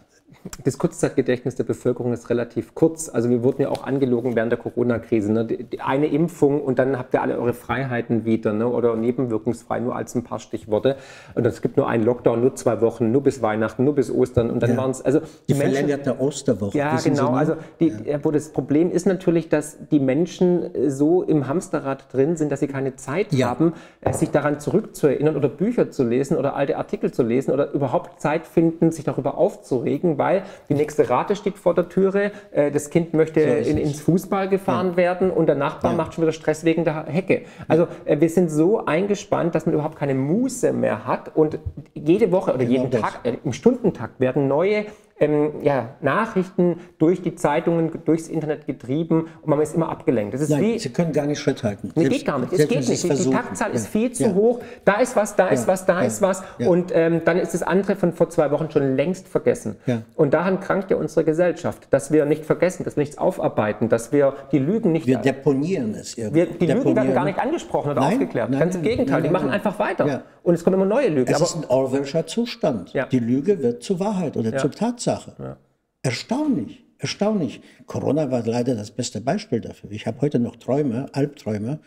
Das 0.62 0.76
Kurzzeitgedächtnis 0.76 1.54
der 1.54 1.64
Bevölkerung 1.64 2.12
ist 2.12 2.28
relativ 2.28 2.74
kurz. 2.74 3.08
Also 3.08 3.30
wir 3.30 3.42
wurden 3.42 3.62
ja 3.62 3.70
auch 3.70 3.84
angelogen 3.84 4.36
während 4.36 4.52
der 4.52 4.58
Corona-Krise. 4.58 5.32
Ne? 5.32 5.48
Eine 5.78 6.06
Impfung 6.06 6.60
und 6.60 6.78
dann 6.78 6.98
habt 6.98 7.14
ihr 7.14 7.22
alle 7.22 7.38
eure 7.38 7.54
Freiheiten 7.54 8.26
wieder 8.26 8.52
ne? 8.52 8.68
oder 8.68 8.94
nebenwirkungsfrei, 8.94 9.80
nur 9.80 9.96
als 9.96 10.14
ein 10.14 10.22
paar 10.22 10.38
Stichworte. 10.38 10.96
Und 11.34 11.46
es 11.46 11.62
gibt 11.62 11.78
nur 11.78 11.88
einen 11.88 12.04
Lockdown, 12.04 12.42
nur 12.42 12.54
zwei 12.56 12.82
Wochen, 12.82 13.10
nur 13.10 13.22
bis 13.22 13.40
Weihnachten, 13.40 13.84
nur 13.84 13.94
bis 13.94 14.10
Ostern. 14.10 14.50
Und 14.50 14.62
dann 14.62 14.70
ja. 14.70 14.76
waren 14.76 14.90
es 14.90 15.00
also 15.00 15.20
die, 15.20 15.54
die 15.54 15.54
verlängerte 15.54 16.20
Osterwoche. 16.20 16.76
Ja, 16.76 16.98
genau. 17.02 17.30
Also 17.30 17.56
die, 17.80 17.94
ja. 18.04 18.22
wo 18.22 18.30
das 18.30 18.50
Problem 18.50 18.90
ist 18.90 19.06
natürlich, 19.06 19.48
dass 19.48 19.78
die 19.90 20.00
Menschen 20.00 20.70
so 20.88 21.22
im 21.22 21.48
Hamsterrad 21.48 22.12
drin 22.12 22.36
sind, 22.36 22.52
dass 22.52 22.60
sie 22.60 22.68
keine 22.68 22.96
Zeit 22.96 23.32
ja. 23.32 23.48
haben, 23.48 23.72
äh, 24.02 24.12
sich 24.12 24.30
daran 24.30 24.60
zurückzuerinnern 24.60 25.36
oder 25.36 25.48
Bücher 25.48 25.90
zu 25.90 26.04
lesen 26.04 26.36
oder 26.36 26.54
alte 26.54 26.76
Artikel 26.76 27.12
zu 27.12 27.22
lesen 27.22 27.50
oder 27.50 27.72
überhaupt 27.72 28.20
Zeit 28.20 28.46
finden, 28.46 28.90
sich 28.90 29.04
darüber 29.04 29.38
aufzuregen, 29.38 30.18
weil 30.18 30.33
die 30.68 30.74
nächste 30.74 31.08
Rate 31.08 31.36
steht 31.36 31.58
vor 31.58 31.74
der 31.74 31.88
Türe, 31.88 32.32
äh, 32.52 32.70
das 32.70 32.90
Kind 32.90 33.14
möchte 33.14 33.40
so 33.64 33.70
in, 33.70 33.78
ins 33.78 34.00
Fußball 34.00 34.48
gefahren 34.48 34.90
ja. 34.90 34.96
werden 34.96 35.30
und 35.30 35.46
der 35.46 35.56
Nachbar 35.56 35.92
ja. 35.92 35.96
macht 35.96 36.14
schon 36.14 36.22
wieder 36.22 36.32
Stress 36.32 36.64
wegen 36.64 36.84
der 36.84 37.06
Hecke. 37.06 37.42
Also 37.68 37.86
äh, 38.04 38.20
wir 38.20 38.28
sind 38.28 38.50
so 38.50 38.84
eingespannt, 38.84 39.54
dass 39.54 39.66
man 39.66 39.74
überhaupt 39.74 39.96
keine 39.96 40.14
Muße 40.14 40.72
mehr 40.72 41.06
hat 41.06 41.34
und 41.34 41.58
jede 41.94 42.32
Woche 42.32 42.54
oder 42.54 42.64
genau 42.64 42.70
jeden 42.70 42.90
das. 42.90 43.00
Tag, 43.00 43.20
äh, 43.24 43.36
im 43.44 43.52
Stundentakt 43.52 44.20
werden 44.20 44.48
neue 44.48 44.86
ähm, 45.24 45.52
ja, 45.62 45.90
Nachrichten 46.00 46.76
durch 46.98 47.22
die 47.22 47.34
Zeitungen, 47.34 47.90
durchs 48.04 48.28
Internet 48.28 48.66
getrieben 48.66 49.26
und 49.42 49.48
man 49.48 49.60
ist 49.60 49.74
immer 49.74 49.88
abgelenkt. 49.88 50.34
Das 50.34 50.40
ist 50.40 50.50
Nein, 50.50 50.62
wie, 50.62 50.78
Sie 50.78 50.90
können 50.90 51.12
gar 51.12 51.26
nicht 51.26 51.40
Schritt 51.40 51.62
halten. 51.62 51.90
Nee, 51.94 52.08
geht 52.08 52.24
gar 52.24 52.38
nicht. 52.38 52.52
Es 52.52 52.68
geht 52.68 52.88
nicht. 52.88 53.02
Die, 53.02 53.08
die 53.08 53.30
Taktzahl 53.30 53.70
ja. 53.70 53.74
ist 53.74 53.88
viel 53.88 54.12
zu 54.12 54.24
ja. 54.24 54.34
hoch. 54.34 54.60
Da 54.84 54.94
ist 55.00 55.16
was, 55.16 55.36
da 55.36 55.48
ist 55.48 55.66
was, 55.66 55.86
da 55.86 56.02
ist 56.02 56.22
was. 56.22 56.42
Und 56.58 56.92
ähm, 56.94 57.22
dann 57.24 57.38
ist 57.38 57.54
das 57.54 57.62
andere 57.62 57.96
von 57.96 58.12
vor 58.12 58.30
zwei 58.30 58.50
Wochen 58.50 58.70
schon 58.70 58.96
längst 58.96 59.28
vergessen. 59.28 59.76
Und 60.14 60.34
daran 60.34 60.60
krankt 60.60 60.90
ja 60.90 60.96
unsere 60.96 61.24
Gesellschaft, 61.24 61.88
dass 61.90 62.12
wir 62.12 62.24
nicht 62.24 62.44
vergessen, 62.44 62.84
dass 62.84 62.96
wir 62.96 63.02
nichts 63.02 63.18
aufarbeiten, 63.18 63.88
dass 63.88 64.12
wir 64.12 64.34
die 64.52 64.58
Lügen 64.58 64.92
nicht... 64.92 65.06
Wir 65.06 65.18
deponieren 65.18 65.94
es 65.94 66.16
irgendwie. 66.16 66.34
Wir, 66.34 66.46
die 66.46 66.66
Lügen 66.66 66.96
werden 66.96 67.14
gar 67.14 67.24
nicht 67.24 67.38
angesprochen 67.38 67.92
oder 67.92 68.00
nein, 68.00 68.14
aufgeklärt. 68.14 68.50
Nein, 68.50 68.60
Ganz 68.60 68.74
im 68.76 68.82
Gegenteil, 68.82 69.20
nein, 69.20 69.22
die 69.24 69.30
machen 69.30 69.50
einfach 69.50 69.78
weiter. 69.78 70.22
Und 70.44 70.54
es 70.54 70.62
kommen 70.62 70.74
immer 70.74 70.84
neue 70.84 71.08
Lügen. 71.08 71.32
Es 71.32 71.40
ist 71.40 71.56
ein 71.56 71.64
Orwellscher 71.64 72.26
Zustand. 72.26 72.92
Die 73.10 73.18
Lüge 73.18 73.62
wird 73.62 73.82
zur 73.82 73.98
Wahrheit 73.98 74.36
oder 74.36 74.56
zur 74.58 74.70
Tatsache. 74.70 75.56
Erstaunlich, 76.02 76.84
erstaunlich. 76.98 77.62
Corona 77.86 78.30
war 78.30 78.44
leider 78.44 78.74
das 78.74 78.90
beste 78.90 79.22
Beispiel 79.22 79.62
dafür. 79.62 79.90
Ich 79.90 80.06
habe 80.06 80.20
heute 80.20 80.38
noch 80.38 80.56
Träume, 80.56 81.06
Albträume. 81.12 81.80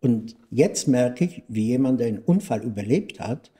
Und 0.00 0.34
jetzt 0.50 0.88
merke 0.88 1.24
ich, 1.24 1.44
wie 1.46 1.66
jemand, 1.66 2.00
der 2.00 2.08
einen 2.08 2.18
Unfall 2.18 2.64
überlebt 2.64 3.20
hat, 3.20 3.52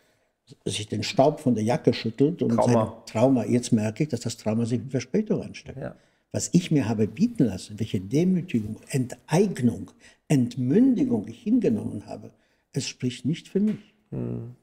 sich 0.64 0.88
den 0.88 1.04
Staub 1.04 1.38
von 1.38 1.54
der 1.54 1.62
Jacke 1.62 1.92
schüttelt 1.92 2.42
und 2.42 2.56
Trauma. 2.56 2.72
sein 2.72 3.06
Trauma, 3.06 3.44
jetzt 3.44 3.70
merke 3.70 4.02
ich, 4.02 4.08
dass 4.08 4.20
das 4.20 4.36
Trauma 4.36 4.66
sich 4.66 4.80
mit 4.80 4.90
Verspätung 4.90 5.42
ansteckt. 5.42 5.78
Ja. 5.78 5.94
Was 6.32 6.50
ich 6.52 6.72
mir 6.72 6.88
habe 6.88 7.06
bieten 7.06 7.44
lassen, 7.44 7.78
welche 7.78 8.00
Demütigung, 8.00 8.78
Enteignung, 8.88 9.92
Entmündigung 10.26 11.28
ich 11.28 11.40
hingenommen 11.40 12.06
habe, 12.06 12.30
es 12.72 12.88
spricht 12.88 13.24
nicht 13.24 13.46
für 13.46 13.60
mich. 13.60 13.89
Hm. 14.10 14.54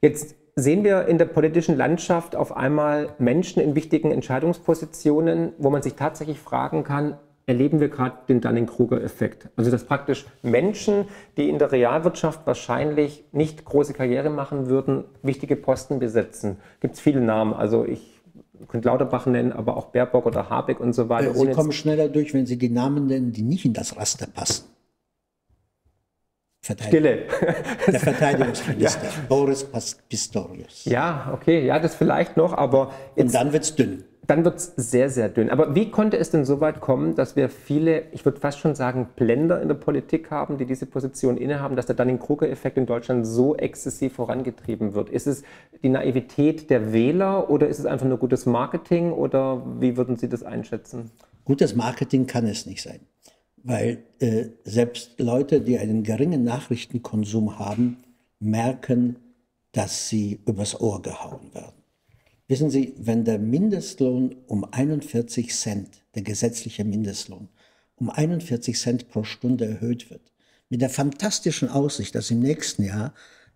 Jetzt 0.00 0.36
sehen 0.56 0.84
wir 0.84 1.06
in 1.06 1.18
der 1.18 1.26
politischen 1.26 1.76
Landschaft 1.76 2.36
auf 2.36 2.56
einmal 2.56 3.14
Menschen 3.18 3.62
in 3.62 3.74
wichtigen 3.74 4.10
Entscheidungspositionen, 4.10 5.52
wo 5.58 5.70
man 5.70 5.82
sich 5.82 5.94
tatsächlich 5.94 6.38
fragen 6.38 6.84
kann, 6.84 7.18
erleben 7.46 7.80
wir 7.80 7.88
gerade 7.88 8.16
den 8.28 8.40
Dunning-Kruger-Effekt. 8.40 9.48
Also 9.56 9.70
dass 9.70 9.84
praktisch 9.84 10.26
Menschen, 10.42 11.06
die 11.36 11.48
in 11.48 11.58
der 11.58 11.72
Realwirtschaft 11.72 12.46
wahrscheinlich 12.46 13.24
nicht 13.32 13.64
große 13.64 13.92
Karriere 13.92 14.30
machen 14.30 14.68
würden, 14.68 15.04
wichtige 15.22 15.56
Posten 15.56 15.98
besetzen. 15.98 16.58
Gibt 16.80 16.94
es 16.94 17.00
viele 17.00 17.20
Namen. 17.20 17.52
Also 17.52 17.84
ich 17.84 18.20
könnte 18.68 18.88
Lauterbach 18.88 19.26
nennen, 19.26 19.52
aber 19.52 19.76
auch 19.76 19.86
Baerbock 19.86 20.26
oder 20.26 20.48
Habeck 20.48 20.80
und 20.80 20.92
so 20.92 21.08
weiter. 21.08 21.34
Sie 21.34 21.50
kommen 21.50 21.72
schneller 21.72 22.08
durch, 22.08 22.34
wenn 22.34 22.46
Sie 22.46 22.56
die 22.56 22.68
Namen 22.68 23.06
nennen, 23.06 23.32
die 23.32 23.42
nicht 23.42 23.64
in 23.64 23.72
das 23.72 23.96
Raster 23.96 24.26
passen. 24.32 24.66
Stille. 26.62 27.22
Der 27.86 28.00
Verteidigungsminister, 28.00 29.04
ja. 29.04 29.10
Boris 29.28 29.66
Pistorius. 30.08 30.84
Ja, 30.84 31.30
okay, 31.32 31.64
ja, 31.64 31.78
das 31.78 31.94
vielleicht 31.94 32.36
noch, 32.36 32.52
aber. 32.52 32.92
Jetzt, 33.16 33.26
Und 33.26 33.34
dann 33.34 33.52
wird 33.52 33.64
es 33.64 33.74
dünn. 33.74 34.04
Dann 34.26 34.44
wird 34.44 34.58
es 34.58 34.74
sehr, 34.76 35.08
sehr 35.08 35.28
dünn. 35.28 35.50
Aber 35.50 35.74
wie 35.74 35.90
konnte 35.90 36.18
es 36.18 36.30
denn 36.30 36.44
so 36.44 36.60
weit 36.60 36.80
kommen, 36.80 37.16
dass 37.16 37.34
wir 37.34 37.48
viele, 37.48 38.04
ich 38.12 38.24
würde 38.24 38.38
fast 38.38 38.60
schon 38.60 38.74
sagen, 38.74 39.08
Blender 39.16 39.60
in 39.60 39.68
der 39.68 39.74
Politik 39.74 40.30
haben, 40.30 40.58
die 40.58 40.66
diese 40.66 40.86
Position 40.86 41.36
innehaben, 41.36 41.74
dass 41.74 41.86
der 41.86 41.96
Dunning-Kruger-Effekt 41.96 42.76
in 42.76 42.86
Deutschland 42.86 43.26
so 43.26 43.56
exzessiv 43.56 44.12
vorangetrieben 44.12 44.94
wird? 44.94 45.08
Ist 45.08 45.26
es 45.26 45.42
die 45.82 45.88
Naivität 45.88 46.70
der 46.70 46.92
Wähler 46.92 47.50
oder 47.50 47.66
ist 47.66 47.80
es 47.80 47.86
einfach 47.86 48.06
nur 48.06 48.18
gutes 48.18 48.46
Marketing 48.46 49.12
oder 49.12 49.62
wie 49.80 49.96
würden 49.96 50.16
Sie 50.16 50.28
das 50.28 50.44
einschätzen? 50.44 51.10
Gutes 51.44 51.74
Marketing 51.74 52.26
kann 52.26 52.46
es 52.46 52.66
nicht 52.66 52.82
sein 52.82 53.00
weil 53.62 54.04
äh, 54.20 54.46
selbst 54.64 55.18
Leute, 55.18 55.60
die 55.60 55.78
einen 55.78 56.02
geringen 56.02 56.44
Nachrichtenkonsum 56.44 57.58
haben, 57.58 57.98
merken, 58.38 59.16
dass 59.72 60.08
sie 60.08 60.40
übers 60.46 60.80
Ohr 60.80 61.02
gehauen 61.02 61.54
werden. 61.54 61.80
Wissen 62.48 62.70
Sie, 62.70 62.94
wenn 62.96 63.24
der 63.24 63.38
Mindestlohn 63.38 64.34
um 64.48 64.64
41 64.64 65.54
Cent, 65.54 66.04
der 66.16 66.22
gesetzliche 66.22 66.84
Mindestlohn, 66.84 67.48
um 67.94 68.10
41 68.10 68.76
Cent 68.76 69.08
pro 69.08 69.22
Stunde 69.22 69.66
erhöht 69.66 70.10
wird, 70.10 70.32
mit 70.68 70.80
der 70.80 70.90
fantastischen 70.90 71.68
Aussicht, 71.68 72.14
dass 72.14 72.30
im 72.30 72.40
nächsten 72.40 72.82
Jahr 72.82 73.14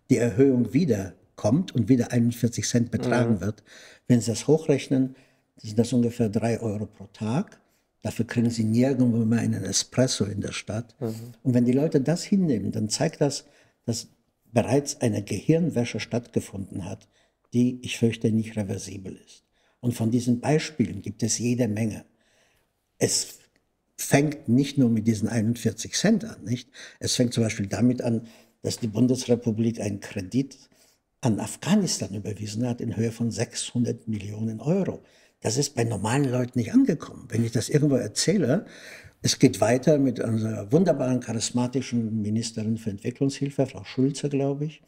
die 0.09 0.17
Erhöhung 0.17 0.73
wieder 0.73 1.13
kommt 1.35 1.75
und 1.75 1.89
wieder 1.89 2.11
41 2.11 2.65
Cent 2.65 2.91
betragen 2.91 3.35
mhm. 3.35 3.41
wird, 3.41 3.63
wenn 4.07 4.21
Sie 4.21 4.31
das 4.31 4.47
hochrechnen, 4.47 5.15
sind 5.57 5.77
das 5.77 5.91
ungefähr 5.91 6.29
drei 6.29 6.61
Euro 6.61 6.85
pro 6.85 7.07
Tag 7.07 7.59
Dafür 8.05 8.27
kriegen 8.27 8.51
sie 8.51 8.65
nirgendwo 8.65 9.25
mehr 9.25 9.39
einen 9.39 9.63
Espresso 9.63 10.25
in 10.25 10.39
der 10.39 10.51
Stadt. 10.51 10.95
Mhm. 10.99 11.15
Und 11.41 11.55
wenn 11.55 11.65
die 11.65 11.71
Leute 11.71 12.01
das 12.01 12.23
hinnehmen, 12.23 12.71
dann 12.71 12.87
zeigt 12.87 13.19
das, 13.19 13.45
dass 13.83 14.09
bereits 14.53 15.01
eine 15.01 15.23
Gehirnwäsche 15.23 15.99
stattgefunden 15.99 16.85
hat, 16.85 17.07
die, 17.51 17.79
ich 17.81 17.97
fürchte, 17.97 18.31
nicht 18.31 18.55
reversibel 18.57 19.19
ist. 19.25 19.43
Und 19.79 19.95
von 19.95 20.11
diesen 20.11 20.39
Beispielen 20.39 21.01
gibt 21.01 21.23
es 21.23 21.39
jede 21.39 21.67
Menge. 21.67 22.05
Es 22.99 23.39
fängt 23.97 24.49
nicht 24.49 24.77
nur 24.77 24.91
mit 24.91 25.07
diesen 25.07 25.27
41 25.27 25.93
Cent 25.93 26.25
an, 26.25 26.43
nicht? 26.43 26.69
Es 26.99 27.15
fängt 27.15 27.33
zum 27.33 27.43
Beispiel 27.43 27.65
damit 27.65 28.03
an, 28.03 28.27
dass 28.61 28.77
die 28.77 28.87
Bundesrepublik 28.87 29.81
einen 29.81 29.99
Kredit 29.99 30.59
an 31.21 31.39
Afghanistan 31.39 32.13
überwiesen 32.13 32.67
hat 32.67 32.81
in 32.81 32.95
Höhe 32.95 33.11
von 33.11 33.31
600 33.31 34.07
Millionen 34.07 34.61
Euro. 34.61 35.01
Das 35.41 35.57
ist 35.57 35.75
bei 35.75 35.83
normalen 35.83 36.25
Leuten 36.25 36.57
nicht 36.59 36.73
angekommen. 36.73 37.27
Wenn 37.29 37.45
ich 37.45 37.51
das 37.51 37.69
irgendwo 37.69 37.95
erzähle, 37.95 38.65
es 39.21 39.39
geht 39.39 39.61
weiter 39.61 39.97
mit 39.97 40.19
unserer 40.19 40.71
wunderbaren, 40.71 41.19
charismatischen 41.19 42.21
Ministerin 42.21 42.77
für 42.77 42.91
Entwicklungshilfe, 42.91 43.65
Frau 43.65 43.83
Schulze, 43.83 44.29
glaube 44.29 44.65
ich. 44.65 44.81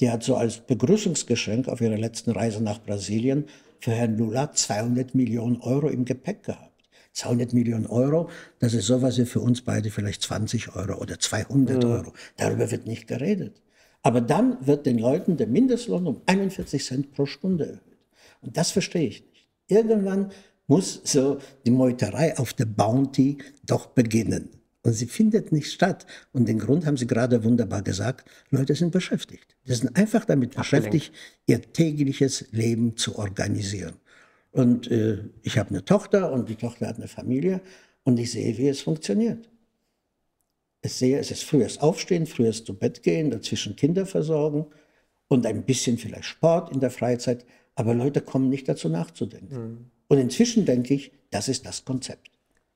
Die 0.00 0.10
hat 0.10 0.22
so 0.22 0.36
als 0.36 0.58
Begrüßungsgeschenk 0.58 1.68
auf 1.68 1.80
ihrer 1.80 1.96
letzten 1.96 2.32
Reise 2.32 2.62
nach 2.62 2.82
Brasilien 2.82 3.46
für 3.80 3.92
Herrn 3.92 4.16
Lula 4.16 4.52
200 4.52 5.14
Millionen 5.14 5.60
Euro 5.60 5.88
im 5.88 6.04
Gepäck 6.04 6.44
gehabt. 6.44 6.70
200 7.12 7.52
Millionen 7.52 7.86
Euro, 7.86 8.30
das 8.58 8.74
ist 8.74 8.86
sowas 8.86 9.18
wie 9.18 9.26
für 9.26 9.40
uns 9.40 9.62
beide 9.62 9.90
vielleicht 9.90 10.22
20 10.22 10.74
Euro 10.76 11.00
oder 11.00 11.18
200 11.18 11.82
mhm. 11.82 11.90
Euro. 11.90 12.12
Darüber 12.36 12.70
wird 12.70 12.86
nicht 12.86 13.06
geredet. 13.06 13.62
Aber 14.02 14.20
dann 14.20 14.66
wird 14.66 14.86
den 14.86 14.98
Leuten 14.98 15.36
der 15.36 15.46
Mindestlohn 15.46 16.06
um 16.06 16.22
41 16.26 16.84
Cent 16.84 17.12
pro 17.12 17.26
Stunde 17.26 17.64
erhöht. 17.66 17.98
Und 18.40 18.56
das 18.56 18.70
verstehe 18.70 19.08
ich 19.08 19.20
nicht. 19.20 19.31
Irgendwann 19.68 20.30
muss 20.66 21.00
so 21.04 21.38
die 21.66 21.70
Meuterei 21.70 22.36
auf 22.38 22.52
der 22.52 22.66
Bounty 22.66 23.38
doch 23.64 23.86
beginnen. 23.86 24.50
Und 24.84 24.94
sie 24.94 25.06
findet 25.06 25.52
nicht 25.52 25.70
statt. 25.70 26.06
Und 26.32 26.48
den 26.48 26.58
Grund 26.58 26.86
haben 26.86 26.96
Sie 26.96 27.06
gerade 27.06 27.44
wunderbar 27.44 27.82
gesagt. 27.82 28.28
Leute 28.50 28.74
sind 28.74 28.90
beschäftigt. 28.90 29.56
Sie 29.64 29.74
sind 29.74 29.96
einfach 29.96 30.24
damit 30.24 30.56
beschäftigt, 30.56 31.12
ihr 31.46 31.62
tägliches 31.62 32.46
Leben 32.50 32.96
zu 32.96 33.16
organisieren. 33.16 33.94
Und 34.50 34.90
äh, 34.90 35.24
ich 35.42 35.56
habe 35.56 35.70
eine 35.70 35.84
Tochter 35.84 36.32
und 36.32 36.48
die 36.48 36.56
Tochter 36.56 36.88
hat 36.88 36.96
eine 36.96 37.08
Familie 37.08 37.60
und 38.04 38.18
ich 38.18 38.32
sehe, 38.32 38.56
wie 38.58 38.68
es 38.68 38.80
funktioniert. 38.80 39.48
es 40.82 40.98
sehe, 40.98 41.18
es 41.18 41.30
ist 41.30 41.44
frühes 41.44 41.78
Aufstehen, 41.78 42.26
frühes 42.26 42.64
zu 42.64 42.74
Bett 42.74 43.02
gehen, 43.02 43.30
dazwischen 43.30 43.76
Kinder 43.76 44.04
versorgen 44.04 44.66
und 45.28 45.46
ein 45.46 45.64
bisschen 45.64 45.96
vielleicht 45.96 46.24
Sport 46.24 46.72
in 46.72 46.80
der 46.80 46.90
Freizeit. 46.90 47.46
Aber 47.74 47.94
Leute 47.94 48.20
kommen 48.20 48.48
nicht 48.48 48.68
dazu 48.68 48.88
nachzudenken. 48.88 49.56
Mhm. 49.56 49.78
Und 50.08 50.18
inzwischen 50.18 50.64
denke 50.64 50.94
ich, 50.94 51.12
das 51.30 51.48
ist 51.48 51.64
das 51.66 51.84
Konzept. 51.84 52.30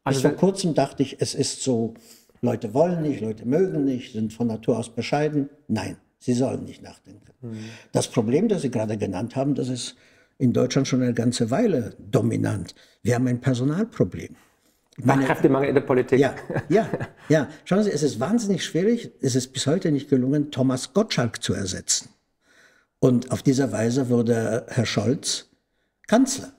Also 0.04 0.22
Bis 0.22 0.30
vor 0.30 0.38
kurzem 0.38 0.74
dachte 0.74 1.02
ich, 1.02 1.20
es 1.20 1.34
ist 1.34 1.62
so, 1.62 1.94
Leute 2.40 2.72
wollen 2.74 3.02
nicht, 3.02 3.20
Leute 3.20 3.46
mögen 3.46 3.84
nicht, 3.84 4.12
sind 4.12 4.32
von 4.32 4.46
Natur 4.46 4.78
aus 4.78 4.94
bescheiden. 4.94 5.50
Nein, 5.68 5.96
sie 6.18 6.32
sollen 6.32 6.64
nicht 6.64 6.82
nachdenken. 6.82 7.32
Mhm. 7.42 7.58
Das 7.92 8.08
Problem, 8.08 8.48
das 8.48 8.62
Sie 8.62 8.70
gerade 8.70 8.96
genannt 8.96 9.36
haben, 9.36 9.54
das 9.54 9.68
ist 9.68 9.96
in 10.38 10.52
Deutschland 10.52 10.86
schon 10.86 11.02
eine 11.02 11.14
ganze 11.14 11.50
Weile 11.50 11.94
dominant. 11.98 12.74
Wir 13.02 13.14
haben 13.14 13.26
ein 13.26 13.40
Personalproblem. 13.40 14.36
Fachkräftemangel 15.04 15.68
in 15.68 15.74
der 15.74 15.82
Politik. 15.82 16.18
Ja, 16.18 16.34
ja, 16.68 16.88
ja. 17.28 17.48
Schauen 17.64 17.82
Sie, 17.82 17.90
es 17.90 18.02
ist 18.02 18.18
wahnsinnig 18.18 18.64
schwierig, 18.64 19.12
es 19.20 19.34
ist 19.34 19.52
bis 19.52 19.66
heute 19.66 19.92
nicht 19.92 20.08
gelungen, 20.08 20.50
Thomas 20.50 20.94
Gottschalk 20.94 21.42
zu 21.42 21.52
ersetzen. 21.52 22.08
Und 22.98 23.30
auf 23.30 23.42
dieser 23.42 23.72
Weise 23.72 24.08
wurde 24.08 24.66
Herr 24.68 24.86
Scholz 24.86 25.46
Kanzler. 26.06 26.52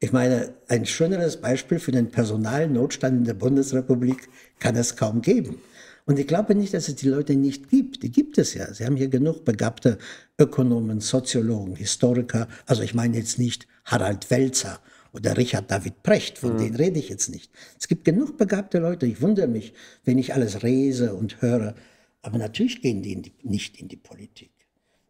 Ich 0.00 0.12
meine, 0.12 0.54
ein 0.66 0.84
schöneres 0.86 1.40
Beispiel 1.40 1.78
für 1.78 1.92
den 1.92 2.10
Personalnotstand 2.10 3.18
in 3.18 3.24
der 3.24 3.34
Bundesrepublik 3.34 4.28
kann 4.58 4.74
es 4.74 4.96
kaum 4.96 5.22
geben. 5.22 5.60
Und 6.04 6.18
ich 6.18 6.26
glaube 6.26 6.56
nicht, 6.56 6.74
dass 6.74 6.88
es 6.88 6.96
die 6.96 7.08
Leute 7.08 7.36
nicht 7.36 7.70
gibt. 7.70 8.02
Die 8.02 8.10
gibt 8.10 8.36
es 8.38 8.54
ja. 8.54 8.72
Sie 8.74 8.84
haben 8.84 8.96
hier 8.96 9.08
genug 9.08 9.44
begabte 9.44 9.98
Ökonomen, 10.38 11.00
Soziologen, 11.00 11.76
Historiker. 11.76 12.48
Also 12.66 12.82
ich 12.82 12.94
meine 12.94 13.16
jetzt 13.16 13.38
nicht 13.38 13.68
Harald 13.84 14.28
Welzer 14.30 14.80
oder 15.12 15.36
Richard 15.36 15.70
David 15.70 16.02
Precht, 16.02 16.38
von 16.38 16.54
mhm. 16.54 16.58
denen 16.58 16.76
rede 16.76 16.98
ich 16.98 17.08
jetzt 17.08 17.28
nicht. 17.28 17.52
Es 17.78 17.86
gibt 17.86 18.04
genug 18.04 18.36
begabte 18.36 18.78
Leute. 18.78 19.06
Ich 19.06 19.20
wundere 19.20 19.46
mich, 19.46 19.74
wenn 20.04 20.18
ich 20.18 20.34
alles 20.34 20.62
lese 20.62 21.14
und 21.14 21.40
höre. 21.40 21.76
Aber 22.22 22.38
natürlich 22.38 22.82
gehen 22.82 23.02
die, 23.02 23.12
in 23.12 23.22
die 23.22 23.34
nicht 23.42 23.80
in 23.80 23.86
die 23.86 23.96
Politik. 23.96 24.50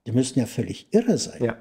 Die 0.07 0.13
müssen 0.13 0.39
ja 0.39 0.47
völlig 0.47 0.89
irre 0.93 1.19
sein. 1.19 1.43
Ja. 1.43 1.57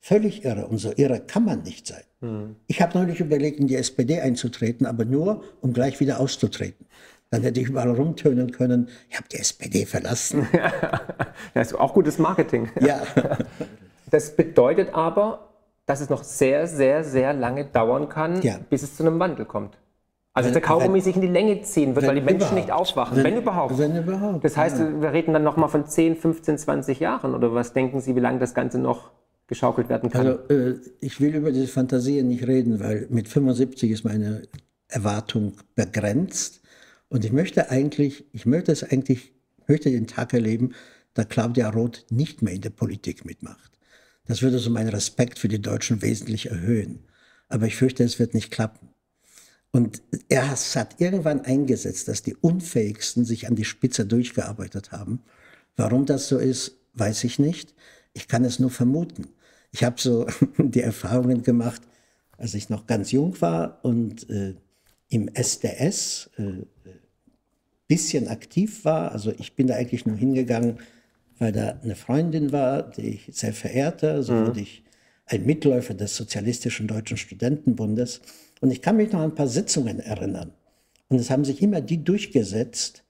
Völlig 0.00 0.44
irre. 0.44 0.66
Und 0.66 0.78
so 0.78 0.92
irre 0.96 1.20
kann 1.20 1.44
man 1.44 1.62
nicht 1.62 1.86
sein. 1.86 2.02
Mhm. 2.20 2.56
Ich 2.66 2.80
habe 2.80 2.98
neulich 2.98 3.20
überlegt, 3.20 3.60
in 3.60 3.66
die 3.66 3.76
SPD 3.76 4.20
einzutreten, 4.20 4.86
aber 4.86 5.04
nur, 5.04 5.44
um 5.60 5.72
gleich 5.72 6.00
wieder 6.00 6.20
auszutreten. 6.20 6.86
Dann 7.30 7.42
hätte 7.42 7.60
ich 7.60 7.68
überall 7.68 7.90
rumtönen 7.90 8.50
können, 8.50 8.88
ich 9.08 9.16
habe 9.16 9.28
die 9.30 9.36
SPD 9.36 9.86
verlassen. 9.86 10.48
das 11.54 11.68
ist 11.68 11.74
auch 11.74 11.94
gutes 11.94 12.18
Marketing. 12.18 12.68
Ja. 12.80 13.02
Das 14.10 14.34
bedeutet 14.34 14.92
aber, 14.92 15.50
dass 15.86 16.00
es 16.00 16.08
noch 16.08 16.24
sehr, 16.24 16.66
sehr, 16.66 17.04
sehr 17.04 17.32
lange 17.32 17.64
dauern 17.64 18.08
kann, 18.08 18.42
ja. 18.42 18.58
bis 18.68 18.82
es 18.82 18.96
zu 18.96 19.04
einem 19.04 19.20
Wandel 19.20 19.44
kommt. 19.44 19.78
Also 20.32 20.50
der 20.50 20.60
Kaugummi 20.60 21.00
sich 21.00 21.16
in 21.16 21.22
die 21.22 21.28
Länge 21.28 21.60
ziehen 21.62 21.94
wird, 21.96 22.06
weil 22.06 22.14
die 22.14 22.20
Menschen 22.20 22.54
nicht 22.54 22.70
aufwachen, 22.70 23.16
wenn, 23.16 23.24
wenn, 23.24 23.36
überhaupt. 23.38 23.76
Wenn 23.78 23.96
überhaupt. 23.96 24.44
Das 24.44 24.56
heißt, 24.56 24.78
ja. 24.78 25.02
wir 25.02 25.12
reden 25.12 25.32
dann 25.32 25.42
nochmal 25.42 25.68
von 25.68 25.86
10, 25.86 26.16
15, 26.16 26.58
20 26.58 27.00
Jahren 27.00 27.34
oder 27.34 27.52
was 27.52 27.72
denken 27.72 28.00
Sie, 28.00 28.14
wie 28.14 28.20
lange 28.20 28.38
das 28.38 28.54
Ganze 28.54 28.78
noch 28.78 29.10
geschaukelt 29.48 29.88
werden 29.88 30.08
kann? 30.08 30.26
Also 30.26 30.54
äh, 30.54 30.78
ich 31.00 31.20
will 31.20 31.34
über 31.34 31.50
diese 31.50 31.66
Fantasien 31.66 32.28
nicht 32.28 32.46
reden, 32.46 32.78
weil 32.78 33.08
mit 33.10 33.26
75 33.26 33.90
ist 33.90 34.04
meine 34.04 34.42
Erwartung 34.86 35.54
begrenzt 35.74 36.60
und 37.08 37.24
ich 37.24 37.32
möchte 37.32 37.70
eigentlich, 37.70 38.24
ich 38.32 38.46
möchte 38.46 38.70
es 38.70 38.84
eigentlich, 38.84 39.32
möchte 39.66 39.90
den 39.90 40.06
Tag 40.06 40.32
erleben, 40.32 40.74
da 41.14 41.24
Claudia 41.24 41.68
Roth 41.70 42.06
nicht 42.08 42.40
mehr 42.40 42.54
in 42.54 42.60
der 42.60 42.70
Politik 42.70 43.24
mitmacht. 43.24 43.72
Das 44.28 44.42
würde 44.42 44.60
so 44.60 44.70
meinen 44.70 44.90
Respekt 44.90 45.40
für 45.40 45.48
die 45.48 45.60
Deutschen 45.60 46.02
wesentlich 46.02 46.50
erhöhen. 46.50 47.00
Aber 47.48 47.66
ich 47.66 47.74
fürchte, 47.74 48.04
es 48.04 48.20
wird 48.20 48.32
nicht 48.32 48.52
klappen. 48.52 48.89
Und 49.72 50.02
er 50.28 50.50
hat 50.50 51.00
irgendwann 51.00 51.42
eingesetzt, 51.42 52.08
dass 52.08 52.22
die 52.22 52.34
Unfähigsten 52.34 53.24
sich 53.24 53.46
an 53.46 53.54
die 53.54 53.64
Spitze 53.64 54.04
durchgearbeitet 54.04 54.90
haben. 54.90 55.20
Warum 55.76 56.06
das 56.06 56.28
so 56.28 56.38
ist, 56.38 56.76
weiß 56.94 57.24
ich 57.24 57.38
nicht. 57.38 57.74
Ich 58.12 58.26
kann 58.26 58.44
es 58.44 58.58
nur 58.58 58.70
vermuten. 58.70 59.28
Ich 59.70 59.84
habe 59.84 60.00
so 60.00 60.26
die 60.58 60.82
Erfahrungen 60.82 61.42
gemacht, 61.42 61.82
als 62.36 62.54
ich 62.54 62.68
noch 62.68 62.86
ganz 62.86 63.12
jung 63.12 63.40
war 63.40 63.78
und 63.84 64.28
äh, 64.28 64.54
im 65.08 65.28
SDS 65.28 66.30
äh, 66.36 66.64
bisschen 67.90 68.28
aktiv 68.28 68.84
war. 68.84 69.10
Also 69.10 69.32
ich 69.36 69.56
bin 69.56 69.66
da 69.66 69.74
eigentlich 69.74 70.06
nur 70.06 70.16
hingegangen, 70.16 70.78
weil 71.38 71.50
da 71.50 71.80
eine 71.82 71.96
Freundin 71.96 72.52
war, 72.52 72.88
die 72.88 73.08
ich 73.08 73.28
sehr 73.32 73.52
verehrte. 73.52 74.22
So 74.22 74.32
mhm. 74.32 74.46
wurde 74.46 74.60
ich 74.60 74.84
ein 75.26 75.44
Mitläufer 75.44 75.94
des 75.94 76.14
Sozialistischen 76.14 76.86
Deutschen 76.86 77.16
Studentenbundes. 77.16 78.20
Und 78.60 78.70
ich 78.70 78.82
kann 78.82 78.96
mich 78.96 79.12
noch 79.12 79.20
an 79.20 79.30
ein 79.30 79.34
paar 79.34 79.48
Sitzungen 79.48 80.00
erinnern. 80.00 80.52
Und 81.08 81.18
es 81.18 81.30
haben 81.30 81.44
sich 81.44 81.62
immer 81.62 81.80
die 81.80 82.04
durchgesetzt, 82.04 83.04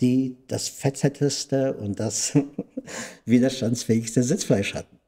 die 0.00 0.36
das 0.48 0.68
fetteste 0.68 1.74
und 1.74 1.98
das 1.98 2.36
widerstandsfähigste 3.24 4.22
Sitzfleisch 4.22 4.74
hatten 4.74 4.98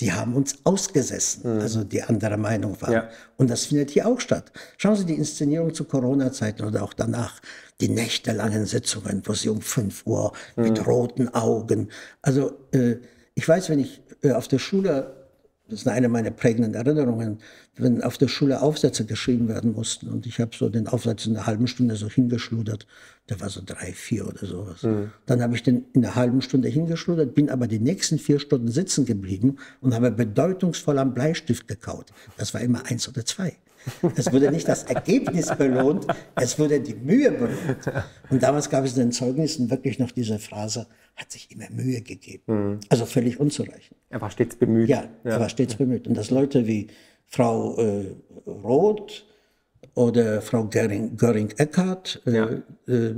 die 0.00 0.12
haben 0.12 0.34
uns 0.34 0.58
ausgesessen, 0.64 1.54
mhm. 1.54 1.60
also 1.60 1.84
die 1.84 2.02
andere 2.02 2.36
Meinung 2.36 2.80
waren. 2.80 2.92
Ja. 2.92 3.08
Und 3.36 3.50
das 3.50 3.66
findet 3.66 3.90
hier 3.90 4.06
auch 4.06 4.20
statt. 4.20 4.52
Schauen 4.76 4.96
Sie 4.96 5.04
die 5.04 5.14
Inszenierung 5.14 5.74
zu 5.74 5.84
Corona-Zeiten 5.84 6.64
oder 6.64 6.82
auch 6.82 6.92
danach, 6.92 7.40
die 7.80 7.88
nächtelangen 7.88 8.66
Sitzungen, 8.66 9.22
wo 9.24 9.34
sie 9.34 9.48
um 9.48 9.60
5 9.60 10.06
Uhr 10.06 10.32
mhm. 10.56 10.62
mit 10.64 10.86
roten 10.86 11.28
Augen. 11.34 11.88
Also 12.22 12.52
äh, 12.72 12.96
ich 13.34 13.48
weiß, 13.48 13.70
wenn 13.70 13.80
ich 13.80 14.02
äh, 14.22 14.32
auf 14.32 14.48
der 14.48 14.58
Schule 14.58 15.17
das 15.68 15.80
ist 15.80 15.88
eine 15.88 16.08
meiner 16.08 16.30
prägenden 16.30 16.72
Erinnerungen, 16.74 17.38
wenn 17.76 18.02
auf 18.02 18.16
der 18.16 18.28
Schule 18.28 18.62
Aufsätze 18.62 19.04
geschrieben 19.04 19.48
werden 19.48 19.72
mussten. 19.72 20.08
Und 20.08 20.26
ich 20.26 20.40
habe 20.40 20.50
so 20.56 20.70
den 20.70 20.88
Aufsatz 20.88 21.26
in 21.26 21.36
einer 21.36 21.46
halben 21.46 21.66
Stunde 21.66 21.96
so 21.96 22.08
hingeschludert. 22.08 22.86
Der 23.28 23.40
war 23.40 23.50
so 23.50 23.60
drei, 23.64 23.92
vier 23.92 24.26
oder 24.26 24.46
sowas. 24.46 24.82
Mhm. 24.82 25.10
Dann 25.26 25.42
habe 25.42 25.54
ich 25.54 25.62
den 25.62 25.84
in 25.92 26.04
einer 26.04 26.14
halben 26.14 26.40
Stunde 26.40 26.68
hingeschludert, 26.68 27.34
bin 27.34 27.50
aber 27.50 27.66
die 27.66 27.80
nächsten 27.80 28.18
vier 28.18 28.38
Stunden 28.38 28.68
sitzen 28.68 29.04
geblieben 29.04 29.58
und 29.82 29.94
habe 29.94 30.10
bedeutungsvoll 30.10 30.98
am 30.98 31.12
Bleistift 31.12 31.68
gekaut. 31.68 32.06
Das 32.38 32.54
war 32.54 32.62
immer 32.62 32.86
eins 32.86 33.06
oder 33.06 33.26
zwei. 33.26 33.56
Es 34.16 34.32
wurde 34.32 34.50
nicht 34.50 34.68
das 34.68 34.84
Ergebnis 34.84 35.54
belohnt, 35.56 36.06
es 36.34 36.58
wurde 36.58 36.80
die 36.80 36.94
Mühe 36.94 37.30
belohnt. 37.30 38.04
Und 38.30 38.42
damals 38.42 38.68
gab 38.70 38.84
es 38.84 38.92
in 38.96 39.04
den 39.04 39.12
Zeugnissen 39.12 39.70
wirklich 39.70 39.98
noch 39.98 40.10
diese 40.10 40.38
Phrase, 40.38 40.86
hat 41.16 41.32
sich 41.32 41.50
immer 41.50 41.68
Mühe 41.70 42.00
gegeben. 42.02 42.42
Mhm. 42.46 42.80
Also 42.88 43.06
völlig 43.06 43.40
unzureichend. 43.40 43.96
Er 44.10 44.20
war 44.20 44.30
stets 44.30 44.56
bemüht. 44.56 44.88
Ja, 44.88 45.04
ja. 45.24 45.30
er 45.30 45.40
war 45.40 45.48
stets 45.48 45.74
bemüht. 45.74 46.06
Und 46.06 46.16
dass 46.16 46.30
Leute 46.30 46.66
wie 46.66 46.88
Frau 47.26 47.76
äh, 47.76 48.14
Roth 48.46 49.24
oder 49.94 50.40
Frau 50.42 50.64
Göring-Eckardt 50.64 52.22
äh, 52.26 52.32
ja. 52.32 52.48
äh, 52.86 53.14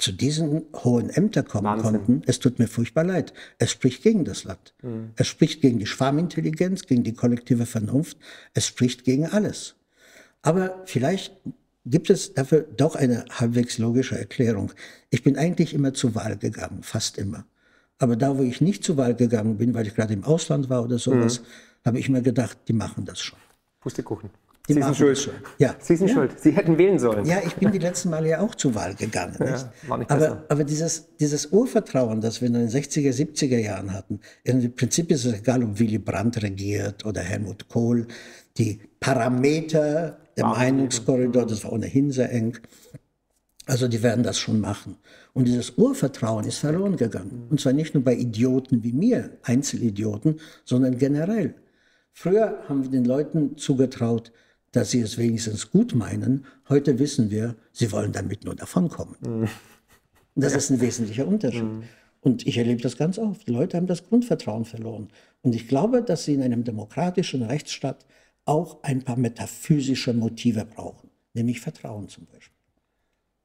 zu 0.00 0.12
diesen 0.12 0.64
hohen 0.82 1.10
Ämtern 1.10 1.44
kommen 1.44 1.64
Wahnsinn. 1.64 1.92
konnten, 1.92 2.22
es 2.26 2.38
tut 2.38 2.58
mir 2.58 2.68
furchtbar 2.68 3.04
leid. 3.04 3.34
Es 3.58 3.70
spricht 3.70 4.02
gegen 4.02 4.24
das 4.24 4.44
Land. 4.44 4.74
Mhm. 4.82 5.10
Es 5.16 5.26
spricht 5.26 5.60
gegen 5.60 5.78
die 5.78 5.86
Schwarmintelligenz, 5.86 6.86
gegen 6.86 7.04
die 7.04 7.12
kollektive 7.12 7.66
Vernunft. 7.66 8.16
Es 8.54 8.66
spricht 8.66 9.04
gegen 9.04 9.26
alles. 9.26 9.74
Aber 10.42 10.82
vielleicht 10.86 11.36
gibt 11.84 12.10
es 12.10 12.34
dafür 12.34 12.66
doch 12.76 12.94
eine 12.94 13.24
halbwegs 13.30 13.78
logische 13.78 14.18
Erklärung. 14.18 14.72
Ich 15.10 15.22
bin 15.22 15.36
eigentlich 15.36 15.74
immer 15.74 15.94
zur 15.94 16.14
Wahl 16.14 16.36
gegangen, 16.36 16.82
fast 16.82 17.18
immer. 17.18 17.44
Aber 17.98 18.16
da, 18.16 18.38
wo 18.38 18.42
ich 18.42 18.60
nicht 18.60 18.84
zur 18.84 18.96
Wahl 18.96 19.14
gegangen 19.14 19.58
bin, 19.58 19.74
weil 19.74 19.86
ich 19.86 19.94
gerade 19.94 20.14
im 20.14 20.24
Ausland 20.24 20.70
war 20.70 20.82
oder 20.82 20.98
sowas, 20.98 21.40
mhm. 21.40 21.44
habe 21.84 21.98
ich 21.98 22.08
mir 22.08 22.22
gedacht, 22.22 22.58
die 22.68 22.72
machen 22.72 23.04
das 23.04 23.20
schon. 23.20 23.38
Pustekuchen. 23.80 24.30
Die 24.68 24.74
Sie 24.74 24.82
sind 24.82 24.96
schuld. 24.96 25.30
Ja. 25.58 25.74
Sie 25.80 25.96
sind 25.96 26.08
ja. 26.08 26.14
schuld. 26.14 26.38
Sie 26.38 26.52
hätten 26.52 26.78
wählen 26.78 26.98
sollen. 26.98 27.26
Ja, 27.26 27.40
ich 27.44 27.56
bin 27.56 27.72
die 27.72 27.78
letzten 27.78 28.10
Male 28.10 28.28
ja 28.28 28.40
auch 28.40 28.54
zur 28.54 28.74
Wahl 28.74 28.94
gegangen. 28.94 29.34
Ja, 29.40 29.72
aber, 30.08 30.44
aber 30.48 30.64
dieses, 30.64 31.08
dieses 31.18 31.46
Urvertrauen, 31.46 32.20
das 32.20 32.40
wir 32.40 32.46
in 32.46 32.54
den 32.54 32.68
60er, 32.68 33.10
70er 33.10 33.58
Jahren 33.58 33.92
hatten, 33.92 34.20
im 34.44 34.72
Prinzip 34.74 35.10
ist 35.10 35.24
es 35.24 35.34
egal, 35.34 35.64
ob 35.64 35.78
Willy 35.80 35.98
Brandt 35.98 36.40
regiert 36.42 37.04
oder 37.04 37.20
Helmut 37.20 37.68
Kohl, 37.68 38.06
die 38.58 38.80
Parameter 39.00 40.19
der 40.40 40.48
Meinungskorridor, 40.48 41.46
das 41.46 41.64
war 41.64 41.72
ohnehin 41.72 42.10
sehr 42.10 42.32
eng. 42.32 42.58
Also 43.66 43.86
die 43.86 44.02
werden 44.02 44.24
das 44.24 44.38
schon 44.38 44.60
machen. 44.60 44.96
Und 45.32 45.46
dieses 45.46 45.70
Urvertrauen 45.76 46.44
ist 46.44 46.58
verloren 46.58 46.96
gegangen. 46.96 47.46
Und 47.50 47.60
zwar 47.60 47.72
nicht 47.72 47.94
nur 47.94 48.02
bei 48.02 48.14
Idioten 48.14 48.82
wie 48.82 48.92
mir, 48.92 49.38
Einzelidioten, 49.42 50.40
sondern 50.64 50.98
generell. 50.98 51.54
Früher 52.12 52.58
haben 52.68 52.82
wir 52.82 52.90
den 52.90 53.04
Leuten 53.04 53.56
zugetraut, 53.56 54.32
dass 54.72 54.90
sie 54.90 55.00
es 55.00 55.18
wenigstens 55.18 55.70
gut 55.70 55.94
meinen. 55.94 56.46
Heute 56.68 56.98
wissen 56.98 57.30
wir, 57.30 57.54
sie 57.72 57.92
wollen 57.92 58.12
damit 58.12 58.44
nur 58.44 58.54
davonkommen. 58.54 59.16
Mhm. 59.20 59.48
Das 60.34 60.54
ist 60.54 60.70
ein 60.70 60.80
wesentlicher 60.80 61.26
Unterschied. 61.26 61.64
Mhm. 61.64 61.82
Und 62.20 62.46
ich 62.46 62.58
erlebe 62.58 62.82
das 62.82 62.96
ganz 62.96 63.18
oft. 63.18 63.46
Die 63.46 63.52
Leute 63.52 63.76
haben 63.76 63.86
das 63.86 64.06
Grundvertrauen 64.08 64.64
verloren. 64.64 65.08
Und 65.42 65.54
ich 65.54 65.68
glaube, 65.68 66.02
dass 66.02 66.24
sie 66.24 66.34
in 66.34 66.42
einem 66.42 66.64
demokratischen 66.64 67.42
Rechtsstaat 67.42 68.04
auch 68.44 68.82
ein 68.82 69.02
paar 69.02 69.16
metaphysische 69.16 70.12
Motive 70.12 70.64
brauchen, 70.64 71.10
nämlich 71.34 71.60
Vertrauen 71.60 72.08
zum 72.08 72.26
Beispiel. 72.26 72.56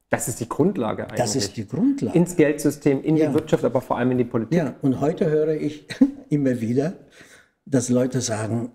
Das 0.10 0.28
ist 0.28 0.40
die 0.40 0.48
Grundlage 0.48 1.04
eigentlich. 1.04 1.18
Das 1.18 1.36
ist 1.36 1.58
die 1.58 1.68
Grundlage. 1.68 2.18
Ins 2.18 2.36
Geldsystem, 2.36 3.04
in 3.04 3.18
ja. 3.18 3.28
die 3.28 3.34
Wirtschaft, 3.34 3.64
aber 3.64 3.82
vor 3.82 3.98
allem 3.98 4.12
in 4.12 4.20
die 4.20 4.24
Politik. 4.24 4.58
Ja, 4.58 4.76
und 4.82 5.02
heute 5.02 5.30
höre 5.30 5.56
ich 5.56 5.88
immer 6.30 6.62
wieder, 6.62 6.94
dass 7.66 7.90
Leute 7.90 8.22
sagen, 8.22 8.72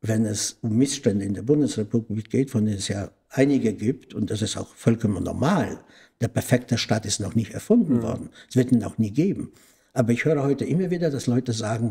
wenn 0.00 0.24
es 0.24 0.58
um 0.62 0.76
Missstände 0.76 1.24
in 1.24 1.34
der 1.34 1.42
Bundesrepublik 1.42 2.30
geht, 2.30 2.50
von 2.50 2.64
denen 2.64 2.78
es 2.78 2.88
ja 2.88 3.10
einige 3.30 3.74
gibt, 3.74 4.14
und 4.14 4.30
das 4.30 4.42
ist 4.42 4.56
auch 4.56 4.68
vollkommen 4.74 5.24
normal. 5.24 5.80
Der 6.20 6.28
perfekte 6.28 6.78
Staat 6.78 7.04
ist 7.06 7.20
noch 7.20 7.34
nicht 7.34 7.52
erfunden 7.52 7.98
mhm. 7.98 8.02
worden. 8.02 8.30
Es 8.48 8.56
wird 8.56 8.72
ihn 8.72 8.84
auch 8.84 8.98
nie 8.98 9.10
geben. 9.10 9.52
Aber 9.92 10.12
ich 10.12 10.24
höre 10.24 10.42
heute 10.42 10.64
immer 10.64 10.90
wieder, 10.90 11.10
dass 11.10 11.26
Leute 11.26 11.52
sagen, 11.52 11.90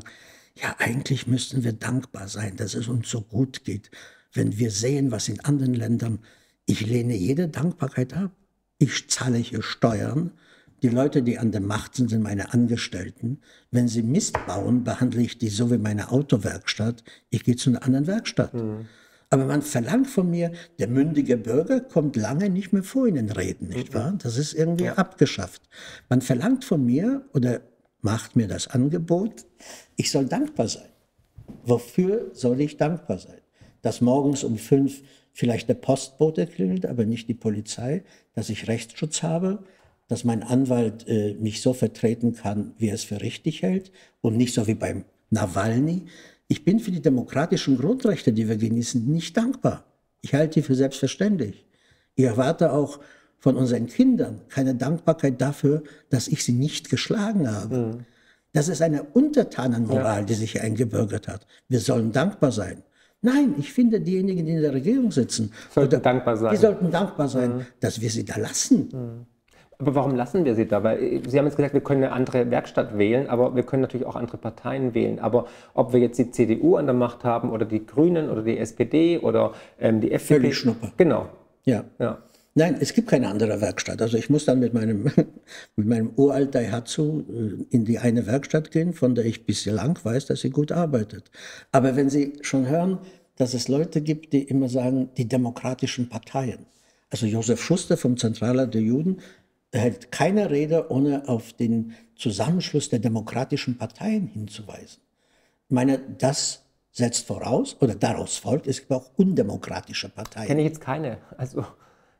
ja, 0.62 0.76
eigentlich 0.80 1.28
müssten 1.28 1.64
wir 1.64 1.74
dankbar 1.74 2.28
sein, 2.28 2.56
dass 2.56 2.74
es 2.74 2.88
uns 2.88 3.10
so 3.10 3.22
gut 3.22 3.64
geht. 3.64 3.92
Wenn 4.34 4.58
wir 4.58 4.72
sehen, 4.72 5.12
was 5.12 5.30
in 5.30 5.40
anderen 5.42 5.74
Ländern, 5.74 6.20
ich 6.66 6.86
lehne 6.86 7.16
jede 7.16 7.48
Dankbarkeit 7.48 8.14
ab. 8.14 8.32
Ich 8.78 9.10
zahle 9.10 9.38
hier 9.38 9.64
Steuern. 9.64 10.32
Die 10.84 10.90
Leute, 10.90 11.24
die 11.24 11.40
an 11.40 11.52
der 11.52 11.62
Macht 11.62 11.96
sind, 11.96 12.10
sind 12.10 12.22
meine 12.22 12.54
Angestellten. 12.54 13.40
Wenn 13.72 13.88
sie 13.88 14.04
Mist 14.04 14.38
bauen, 14.46 14.84
behandle 14.84 15.22
ich 15.22 15.38
die 15.38 15.50
so 15.50 15.72
wie 15.72 15.80
meine 15.80 16.12
Autowerkstatt. 16.12 17.04
Ich 17.30 17.44
gehe 17.44 17.56
zu 17.56 17.72
einer 17.72 17.84
anderen 17.84 18.06
Werkstatt. 18.06 18.54
Mhm. 18.54 18.86
Aber 19.30 19.46
man 19.46 19.62
verlangt 19.62 20.08
von 20.08 20.30
mir, 20.30 20.52
der 20.80 20.88
mündige 20.88 21.36
Bürger 21.36 21.82
kommt 21.82 22.16
lange 22.16 22.50
nicht 22.50 22.72
mehr 22.72 22.84
vor 22.84 23.08
in 23.08 23.16
den 23.16 23.32
Reden, 23.32 23.70
nicht 23.70 23.94
wahr? 23.94 24.14
Das 24.22 24.38
ist 24.38 24.54
irgendwie 24.54 24.86
ja. 24.86 24.94
abgeschafft. 24.94 25.62
Man 26.10 26.22
verlangt 26.22 26.64
von 26.64 26.86
mir 26.86 27.26
oder 27.34 27.62
macht 28.02 28.36
mir 28.36 28.48
das 28.48 28.68
Angebot, 28.68 29.46
ich 29.96 30.12
soll 30.12 30.26
dankbar 30.26 30.68
sein. 30.68 30.90
Wofür 31.64 32.30
soll 32.34 32.62
ich 32.62 32.78
dankbar 32.78 33.18
sein? 33.18 33.42
Dass 33.82 34.02
morgens 34.02 34.44
um 34.44 34.58
fünf 34.58 35.02
vielleicht 35.34 35.70
der 35.70 35.76
Postbote 35.76 36.48
klingelt, 36.48 36.86
aber 36.86 37.06
nicht 37.06 37.28
die 37.28 37.34
Polizei, 37.34 38.04
dass 38.34 38.50
ich 38.50 38.68
Rechtsschutz 38.68 39.24
habe, 39.24 39.64
dass 40.08 40.24
mein 40.24 40.44
Anwalt 40.44 41.08
äh, 41.08 41.36
mich 41.36 41.62
so 41.62 41.74
vertreten 41.74 42.34
kann, 42.34 42.74
wie 42.78 42.88
er 42.90 42.96
es 42.96 43.04
für 43.04 43.22
richtig 43.22 43.62
hält 43.62 43.92
und 44.22 44.38
nicht 44.38 44.54
so 44.54 44.68
wie 44.68 44.74
beim 44.74 45.06
Nawalny, 45.30 46.06
ich 46.48 46.64
bin 46.64 46.80
für 46.80 46.92
die 46.92 47.02
demokratischen 47.02 47.78
Grundrechte, 47.78 48.32
die 48.32 48.48
wir 48.48 48.56
genießen, 48.56 49.06
nicht 49.06 49.36
dankbar. 49.36 49.86
Ich 50.22 50.34
halte 50.34 50.56
die 50.56 50.62
für 50.62 50.76
selbstverständlich. 50.76 51.66
Ich 52.16 52.24
erwarte 52.24 52.72
auch 52.72 53.00
von 53.40 53.56
unseren 53.56 53.88
Kindern 53.88 54.42
keine 54.50 54.76
Dankbarkeit 54.76 55.42
dafür, 55.42 55.84
dass 56.10 56.28
ich 56.28 56.44
sie 56.44 56.54
nicht 56.54 56.90
geschlagen 56.90 57.52
habe. 57.54 57.78
Mhm. 57.78 58.06
Das 58.54 58.70
ist 58.70 58.82
eine 58.82 59.04
Untertanenmoral, 59.04 60.22
ja. 60.22 60.26
die 60.26 60.34
sich 60.34 60.62
eingebürgert 60.62 61.28
hat. 61.28 61.46
Wir 61.70 61.80
sollen 61.80 62.12
dankbar 62.12 62.52
sein. 62.52 62.84
Nein, 63.22 63.56
ich 63.58 63.74
finde, 63.74 64.00
diejenigen, 64.00 64.46
die 64.46 64.54
in 64.54 64.62
der 64.62 64.74
Regierung 64.74 65.12
sitzen, 65.12 65.52
sollten 65.74 65.96
oder, 65.96 66.04
dankbar 66.04 66.38
sein. 66.38 66.52
die 66.52 66.58
sollten 66.58 66.92
dankbar 66.92 67.28
sein, 67.28 67.58
mhm. 67.58 67.66
dass 67.80 68.00
wir 68.00 68.10
sie 68.10 68.26
da 68.26 68.38
lassen. 68.38 68.90
Mhm. 68.92 69.26
Aber 69.80 69.94
warum 69.94 70.16
lassen 70.16 70.44
wir 70.44 70.56
sie 70.56 70.68
da? 70.68 70.84
Weil 70.84 71.02
äh, 71.02 71.22
Sie 71.28 71.38
haben 71.38 71.46
jetzt 71.46 71.56
gesagt, 71.56 71.74
wir 71.74 71.82
können 71.82 72.04
eine 72.04 72.14
andere 72.14 72.50
Werkstatt 72.50 72.98
wählen, 72.98 73.28
aber 73.28 73.56
wir 73.56 73.64
können 73.64 73.82
natürlich 73.82 74.08
auch 74.08 74.16
andere 74.16 74.38
Parteien 74.38 74.94
wählen. 74.94 75.20
Aber 75.20 75.46
ob 75.74 75.94
wir 75.94 76.00
jetzt 76.00 76.18
die 76.18 76.32
CDU 76.32 76.78
an 76.78 76.86
der 76.86 76.96
Macht 76.96 77.24
haben 77.24 77.52
oder 77.52 77.66
die 77.66 77.86
Grünen 77.86 78.30
oder 78.30 78.42
die 78.42 78.58
SPD 78.58 79.20
oder 79.20 79.54
ähm, 79.80 80.02
die 80.02 80.12
FDP. 80.12 80.40
Völlig 80.42 80.58
Schnuppe. 80.58 80.92
Genau. 80.98 81.30
Ja. 81.64 81.84
ja. 82.00 82.18
Nein, 82.58 82.78
es 82.80 82.94
gibt 82.94 83.08
keine 83.08 83.28
andere 83.28 83.62
Werkstatt. 83.62 84.02
Also 84.02 84.18
ich 84.18 84.32
muss 84.32 84.46
dann 84.46 84.58
mit 84.58 84.74
meinem, 84.74 85.04
mit 85.76 85.88
meinem 85.88 86.10
uralt 86.16 86.56
Daihatsu 86.56 87.20
äh, 87.30 87.66
in 87.70 87.86
die 87.86 88.00
eine 88.00 88.26
Werkstatt 88.26 88.72
gehen, 88.72 88.94
von 88.94 89.14
der 89.14 89.26
ich 89.26 89.46
bislang 89.46 90.00
weiß, 90.02 90.26
dass 90.26 90.42
sie 90.42 90.50
gut 90.50 90.72
arbeitet. 90.72 91.30
Aber 91.72 91.96
wenn 91.96 92.10
Sie 92.10 92.34
schon 92.42 92.68
hören, 92.68 92.98
dass 93.36 93.54
es 93.54 93.68
Leute 93.68 94.02
gibt, 94.02 94.34
die 94.34 94.42
immer 94.42 94.70
sagen, 94.70 95.12
die 95.18 95.28
demokratischen 95.28 96.10
Parteien. 96.10 96.66
Also 97.12 97.28
Josef 97.28 97.62
Schuster 97.62 97.96
vom 97.96 98.18
Zentralrat 98.18 98.74
der 98.74 98.82
Juden 98.82 99.20
hält 99.72 100.12
keine 100.12 100.50
Rede, 100.50 100.90
ohne 100.90 101.30
auf 101.30 101.54
den 101.54 101.94
Zusammenschluss 102.16 102.90
der 102.90 102.98
demokratischen 102.98 103.78
Parteien 103.78 104.26
hinzuweisen. 104.26 105.04
Ich 105.70 105.76
meine, 105.76 106.00
das 106.18 106.64
setzt 106.92 107.28
voraus 107.28 107.78
oder 107.82 107.94
daraus 107.94 108.38
folgt, 108.38 108.66
es 108.66 108.80
gibt 108.80 108.94
auch 108.94 109.12
undemokratische 109.16 110.10
Parteien. 110.10 110.48
Kenne 110.48 110.62
ich 110.62 110.68
jetzt 110.70 110.82
keine. 110.82 111.20
Also, 111.38 111.64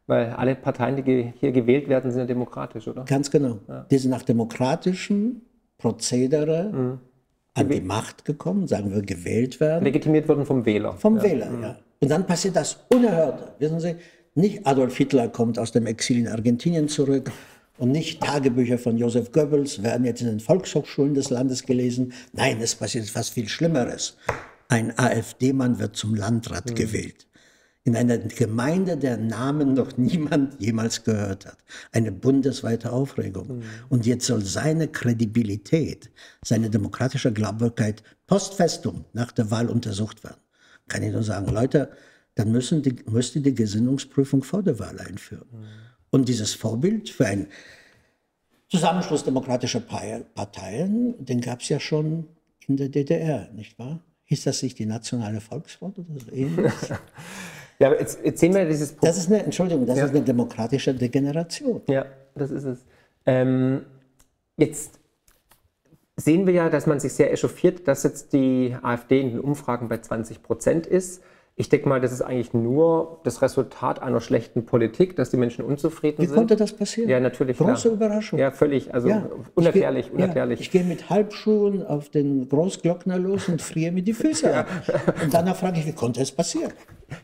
weil 0.08 0.30
alle 0.32 0.56
Parteien, 0.56 1.04
die 1.04 1.34
hier 1.40 1.52
gewählt 1.52 1.90
werden, 1.90 2.12
sind 2.12 2.22
ja 2.22 2.26
demokratisch, 2.26 2.88
oder? 2.88 3.04
Ganz 3.04 3.30
genau. 3.30 3.60
Ja. 3.68 3.86
Die 3.92 3.98
sind 3.98 4.12
nach 4.12 4.24
demokratischen 4.24 5.42
Prozedere 5.78 6.72
mhm. 6.74 7.00
an 7.54 7.70
die 7.70 7.82
Macht 7.82 8.26
gekommen, 8.26 8.68
sagen 8.68 8.92
wir, 8.94 9.02
gewählt 9.02 9.60
werden. 9.60 9.84
Legitimiert 9.84 10.28
wurden 10.28 10.46
vom 10.46 10.66
Wähler. 10.66 10.94
Vom 10.94 11.18
ja. 11.18 11.24
Wähler, 11.24 11.50
mhm. 11.50 11.62
ja. 11.62 11.78
Und 12.00 12.10
dann 12.10 12.26
passiert 12.26 12.56
das 12.56 12.86
Unerhörte. 12.94 13.54
Wissen 13.60 13.80
Sie, 13.80 13.96
nicht 14.36 14.66
Adolf 14.66 14.96
Hitler 14.96 15.28
kommt 15.30 15.60
aus 15.60 15.72
dem 15.72 15.86
Exil 15.88 16.20
in 16.20 16.28
Argentinien 16.28 16.88
zurück 16.88 17.32
und 17.78 17.92
nicht 17.92 18.22
Tagebücher 18.22 18.78
von 18.78 18.98
Josef 18.98 19.32
Goebbels 19.32 19.84
werden 19.84 20.06
jetzt 20.06 20.22
in 20.22 20.28
den 20.28 20.40
Volkshochschulen 20.40 21.16
des 21.16 21.30
Landes 21.30 21.66
gelesen. 21.66 22.14
Nein, 22.34 22.60
es 22.62 22.76
passiert 22.76 23.06
etwas 23.06 23.30
viel 23.30 23.50
Schlimmeres. 23.50 24.16
Ein 24.70 24.98
AfD-Mann 24.98 25.80
wird 25.80 25.96
zum 25.96 26.16
Landrat 26.16 26.70
mhm. 26.70 26.76
gewählt. 26.76 27.28
In 27.88 27.96
einer 27.96 28.18
Gemeinde, 28.18 28.98
der 28.98 29.16
Namen 29.16 29.74
noch 29.74 29.96
niemand 29.96 30.62
jemals 30.62 31.06
gehört 31.06 31.46
hat. 31.46 31.58
Eine 31.94 32.12
bundesweite 32.12 32.92
Aufregung. 32.92 33.60
Mhm. 33.60 33.64
Und 33.88 34.06
jetzt 34.06 34.26
soll 34.26 34.42
seine 34.42 34.90
Kredibilität, 34.90 36.12
seine 36.44 36.70
demokratische 36.70 37.32
Glaubwürdigkeit 37.32 38.04
post 38.28 38.56
festum 38.56 39.06
nach 39.14 39.32
der 39.32 39.52
Wahl 39.52 39.70
untersucht 39.70 40.26
werden. 40.26 40.42
Kann 40.90 41.02
ich 41.02 41.14
nur 41.14 41.24
sagen, 41.24 41.48
Leute, 41.48 41.90
dann 42.36 42.52
müssen 42.52 42.82
die, 42.82 42.98
müsste 43.06 43.40
die 43.40 43.56
Gesinnungsprüfung 43.56 44.44
vor 44.44 44.64
der 44.64 44.80
Wahl 44.80 45.00
einführen. 45.00 45.48
Mhm. 45.50 45.66
Und 46.10 46.28
dieses 46.28 46.56
Vorbild 46.56 47.10
für 47.10 47.26
einen 47.26 47.48
Zusammenschluss 48.68 49.24
demokratischer 49.24 49.80
Parteien, 49.80 51.26
den 51.26 51.40
gab 51.40 51.62
es 51.62 51.70
ja 51.70 51.80
schon 51.80 52.28
in 52.68 52.76
der 52.76 52.90
DDR, 52.90 53.50
nicht 53.54 53.80
wahr? 53.80 54.02
Hieß 54.26 54.44
das 54.44 54.62
nicht 54.62 54.78
die 54.78 54.86
Nationale 54.86 55.40
Volksfront 55.40 56.00
oder 56.00 56.20
so 56.20 56.30
ähnliches? 56.34 56.90
ja, 57.80 57.88
aber 57.88 58.00
jetzt, 58.00 58.20
jetzt 58.24 58.40
sehen 58.40 58.56
wir 58.56 58.66
dieses 58.66 58.94
Problem. 58.94 59.10
Das 59.10 59.18
ist 59.18 59.32
eine, 59.32 59.44
Entschuldigung, 59.44 59.86
das 59.86 59.98
ja. 59.98 60.06
ist 60.06 60.12
eine 60.12 60.22
demokratische 60.22 60.94
Degeneration. 60.94 61.82
Ja, 61.88 62.06
das 62.36 62.52
ist 62.52 62.64
es. 62.64 62.86
Ähm, 63.26 63.86
jetzt 64.58 65.00
sehen 66.16 66.48
wir 66.48 66.54
ja, 66.54 66.70
dass 66.70 66.88
man 66.88 67.00
sich 67.00 67.14
sehr 67.14 67.32
echauffiert, 67.32 67.88
dass 67.88 68.04
jetzt 68.04 68.34
die 68.34 68.76
AfD 68.82 69.22
in 69.22 69.30
den 69.30 69.40
Umfragen 69.40 69.88
bei 69.88 70.00
20 70.00 70.42
Prozent 70.42 70.88
ist. 70.88 71.22
Ich 71.60 71.70
denke 71.70 71.90
mal, 71.90 72.00
das 72.00 72.12
ist 72.12 72.22
eigentlich 72.22 72.54
nur 72.54 73.20
das 73.24 73.42
Resultat 73.42 74.00
einer 74.00 74.22
schlechten 74.22 74.68
Politik, 74.68 75.16
dass 75.16 75.32
die 75.32 75.38
Menschen 75.38 75.66
unzufrieden 75.66 76.20
Wie 76.20 76.28
sind. 76.28 76.36
Wie 76.36 76.38
konnte 76.38 76.56
das 76.56 76.72
passieren? 76.72 77.10
Ja, 77.10 77.20
natürlich. 77.20 77.58
Große 77.58 77.90
klar. 77.90 77.94
Überraschung. 77.96 78.38
Ja, 78.38 78.52
völlig. 78.52 78.94
Also 78.94 79.08
ja, 79.08 79.28
unerklärlich, 79.56 80.06
ich 80.06 80.12
geh, 80.12 80.18
unerklärlich. 80.18 80.60
Ja, 80.60 80.62
ich 80.62 80.70
gehe 80.70 80.84
mit 80.84 81.10
Halbschuhen 81.10 81.84
auf 81.84 82.10
den 82.10 82.48
Großglockner 82.48 83.18
los 83.18 83.50
und 83.50 83.64
friere 83.64 83.92
mir 83.92 84.04
die 84.04 84.14
Füße 84.14 84.46
ja. 84.52 84.60
ab. 84.60 84.68
Und 85.24 85.34
danach 85.34 85.56
frage 85.56 85.80
ich, 85.80 85.88
wie 85.88 85.94
konnte 85.94 86.22
es 86.22 86.32
passieren? 86.32 86.74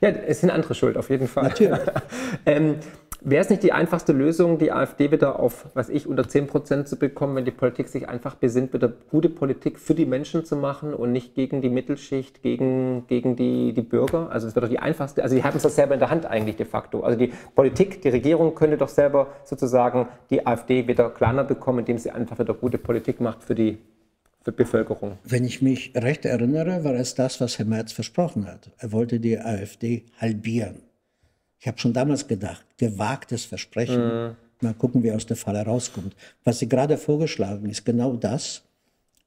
Ja, 0.02 0.10
es 0.10 0.42
sind 0.42 0.50
andere 0.50 0.74
schuld, 0.74 0.98
auf 0.98 1.12
jeden 1.12 1.28
Fall. 1.28 1.44
Natürlich. 1.44 1.80
ähm, 2.48 2.78
Wäre 3.26 3.42
es 3.42 3.50
nicht 3.50 3.64
die 3.64 3.72
einfachste 3.72 4.12
Lösung, 4.12 4.58
die 4.58 4.74
AfD 4.74 5.10
wieder 5.12 5.40
auf, 5.40 5.68
was 5.76 5.88
ich, 5.88 6.08
unter 6.08 6.28
10 6.28 6.48
Prozent 6.48 6.90
zu 6.90 6.98
bekommen, 6.98 7.38
wenn 7.38 7.46
die 7.46 7.52
Politik 7.52 7.88
sich 7.88 8.10
einfach 8.10 8.36
besinnt, 8.36 8.74
wieder 8.74 8.90
gute 8.90 9.30
Politik 9.30 9.80
für 9.80 9.96
die 9.96 10.06
Menschen 10.06 10.44
zu 10.44 10.58
machen 10.58 10.94
und 10.94 11.14
nicht 11.14 11.34
gegen 11.34 11.62
die 11.62 11.70
Mittelschicht, 11.70 12.44
gegen, 12.44 13.08
gegen 13.08 13.38
die, 13.38 13.72
die 13.72 13.82
Bürger? 13.82 14.30
Also 14.30 14.48
es 14.48 14.56
wäre 14.56 14.66
doch 14.66 14.70
die 14.70 14.80
einfachste, 14.80 15.24
also 15.24 15.38
die 15.38 15.44
haben 15.44 15.56
es 15.56 15.64
doch 15.64 15.70
selber 15.70 15.94
in 15.94 16.02
der 16.02 16.10
Hand 16.10 16.26
eigentlich 16.26 16.58
de 16.58 16.66
facto. 16.66 17.00
Also 17.00 17.18
die 17.18 17.32
Politik, 17.56 18.02
die 18.02 18.10
Regierung 18.10 18.56
könnte 18.56 18.76
doch 18.76 18.90
selber 18.90 19.28
sozusagen 19.46 20.10
die 20.30 20.46
AfD 20.46 20.86
wieder 20.90 21.10
kleiner 21.10 21.46
bekommen, 21.46 21.80
indem 21.80 21.98
sie 22.00 22.12
einfach 22.12 22.38
wieder 22.40 22.54
gute 22.54 22.78
Politik 22.78 23.22
macht 23.22 23.42
für 23.44 23.56
die 23.56 23.78
für 24.44 24.52
die 24.52 24.58
Bevölkerung. 24.58 25.18
Wenn 25.24 25.46
ich 25.46 25.62
mich 25.62 25.94
recht 25.96 26.26
erinnere, 26.26 26.84
war 26.84 26.96
es 26.96 27.16
das, 27.16 27.40
was 27.40 27.58
Herr 27.58 27.66
Merz 27.66 27.94
versprochen 27.94 28.46
hat. 28.46 28.72
Er 28.78 28.92
wollte 28.92 29.22
die 29.22 29.40
AfD 29.40 30.04
halbieren. 30.20 30.82
Ich 31.64 31.68
habe 31.70 31.80
schon 31.80 31.94
damals 31.94 32.28
gedacht, 32.28 32.66
gewagtes 32.76 33.46
Versprechen. 33.46 34.04
Mhm. 34.04 34.36
Mal 34.60 34.74
gucken, 34.74 35.02
wie 35.02 35.14
aus 35.14 35.26
der 35.26 35.38
Falle 35.38 35.62
rauskommt. 35.62 36.14
Was 36.44 36.60
Sie 36.60 36.68
gerade 36.68 36.98
vorgeschlagen 36.98 37.70
ist 37.70 37.86
genau 37.86 38.18
das, 38.18 38.64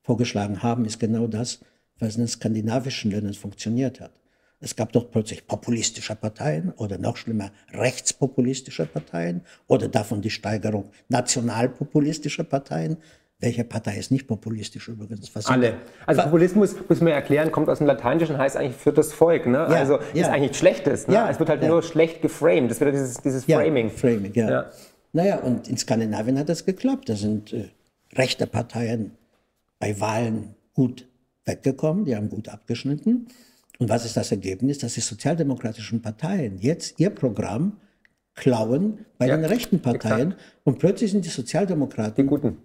vorgeschlagen 0.03 0.63
haben, 0.63 0.85
ist 0.85 1.01
genau 1.01 1.29
das, 1.29 1.61
was 1.99 2.17
in 2.17 2.25
den 2.25 2.29
skandinavischen 2.29 3.11
Ländern 3.11 3.33
funktioniert 3.33 4.03
hat. 4.03 4.13
Es 4.61 4.77
gab 4.77 4.93
doch 4.93 5.11
plötzlich 5.11 5.47
populistische 5.47 6.15
Parteien 6.15 6.75
oder 6.77 6.99
noch 6.99 7.17
schlimmer 7.17 7.53
rechtspopulistische 7.73 8.85
Parteien 8.85 9.41
oder 9.67 9.89
davon 9.89 10.21
die 10.21 10.29
Steigerung 10.29 10.91
nationalpopulistischer 11.09 12.45
Parteien. 12.45 12.99
Welche 13.39 13.65
Partei 13.65 13.99
ist 13.99 14.11
nicht 14.11 14.27
populistisch 14.27 14.89
übrigens? 14.89 15.35
Was 15.35 15.47
Alle. 15.47 15.75
Also 16.07 16.23
Populismus, 16.23 16.75
muss 16.89 17.01
man 17.03 17.13
erklären, 17.13 17.53
kommt 17.53 17.69
aus 17.69 17.79
dem 17.79 17.87
Lateinischen, 17.87 18.39
heißt 18.39 18.57
eigentlich 18.57 18.77
für 18.77 18.95
das 18.95 19.13
Volk. 19.13 19.47
Ne? 19.47 19.59
Ja, 19.59 19.67
also 19.67 19.99
ja. 20.15 20.23
ist 20.23 20.29
eigentlich 20.29 20.41
nichts 20.41 20.59
Schlechtes. 20.59 21.07
Ne? 21.07 21.15
Ja, 21.15 21.29
es 21.29 21.39
wird 21.39 21.51
halt 21.51 21.63
nur 21.63 21.83
schlecht 21.83 22.23
geframed. 22.23 22.71
Das 22.71 22.81
wird 22.81 22.95
dieses, 22.95 23.19
dieses 23.19 23.45
Framing. 23.45 23.91
Framing, 23.91 24.33
ja. 24.33 24.51
ja. 24.51 24.71
Naja, 25.13 25.37
und 25.37 25.69
in 25.69 25.77
Skandinavien 25.77 26.39
hat 26.39 26.49
das 26.49 26.65
geklappt. 26.65 27.11
Da 27.11 27.17
sind 27.17 27.53
äh, 27.53 27.69
rechte 28.15 28.47
Parteien 28.47 29.13
bei 29.79 30.01
Wahlen 30.01 30.55
gut 30.73 31.07
weggekommen, 31.45 32.07
die 32.07 32.17
haben 32.17 32.31
gut 32.31 32.49
abgeschnitten. 32.49 33.29
Und 33.79 33.91
was 33.91 34.07
ist 34.07 34.17
das 34.17 34.31
Ergebnis? 34.31 34.79
Dass 34.79 34.95
die 34.95 35.01
sozialdemokratischen 35.01 36.01
Parteien 36.01 36.59
jetzt 36.59 36.99
ihr 36.99 37.11
Programm 37.11 37.79
klauen 38.35 39.05
bei 39.19 39.27
den 39.27 39.45
rechten 39.45 39.81
Parteien 39.81 40.33
exakt. 40.33 40.61
und 40.65 40.79
plötzlich 40.79 41.11
sind 41.11 41.25
die 41.25 41.31
Sozialdemokraten 41.31 42.25
die 42.25 42.29
Guten 42.29 42.59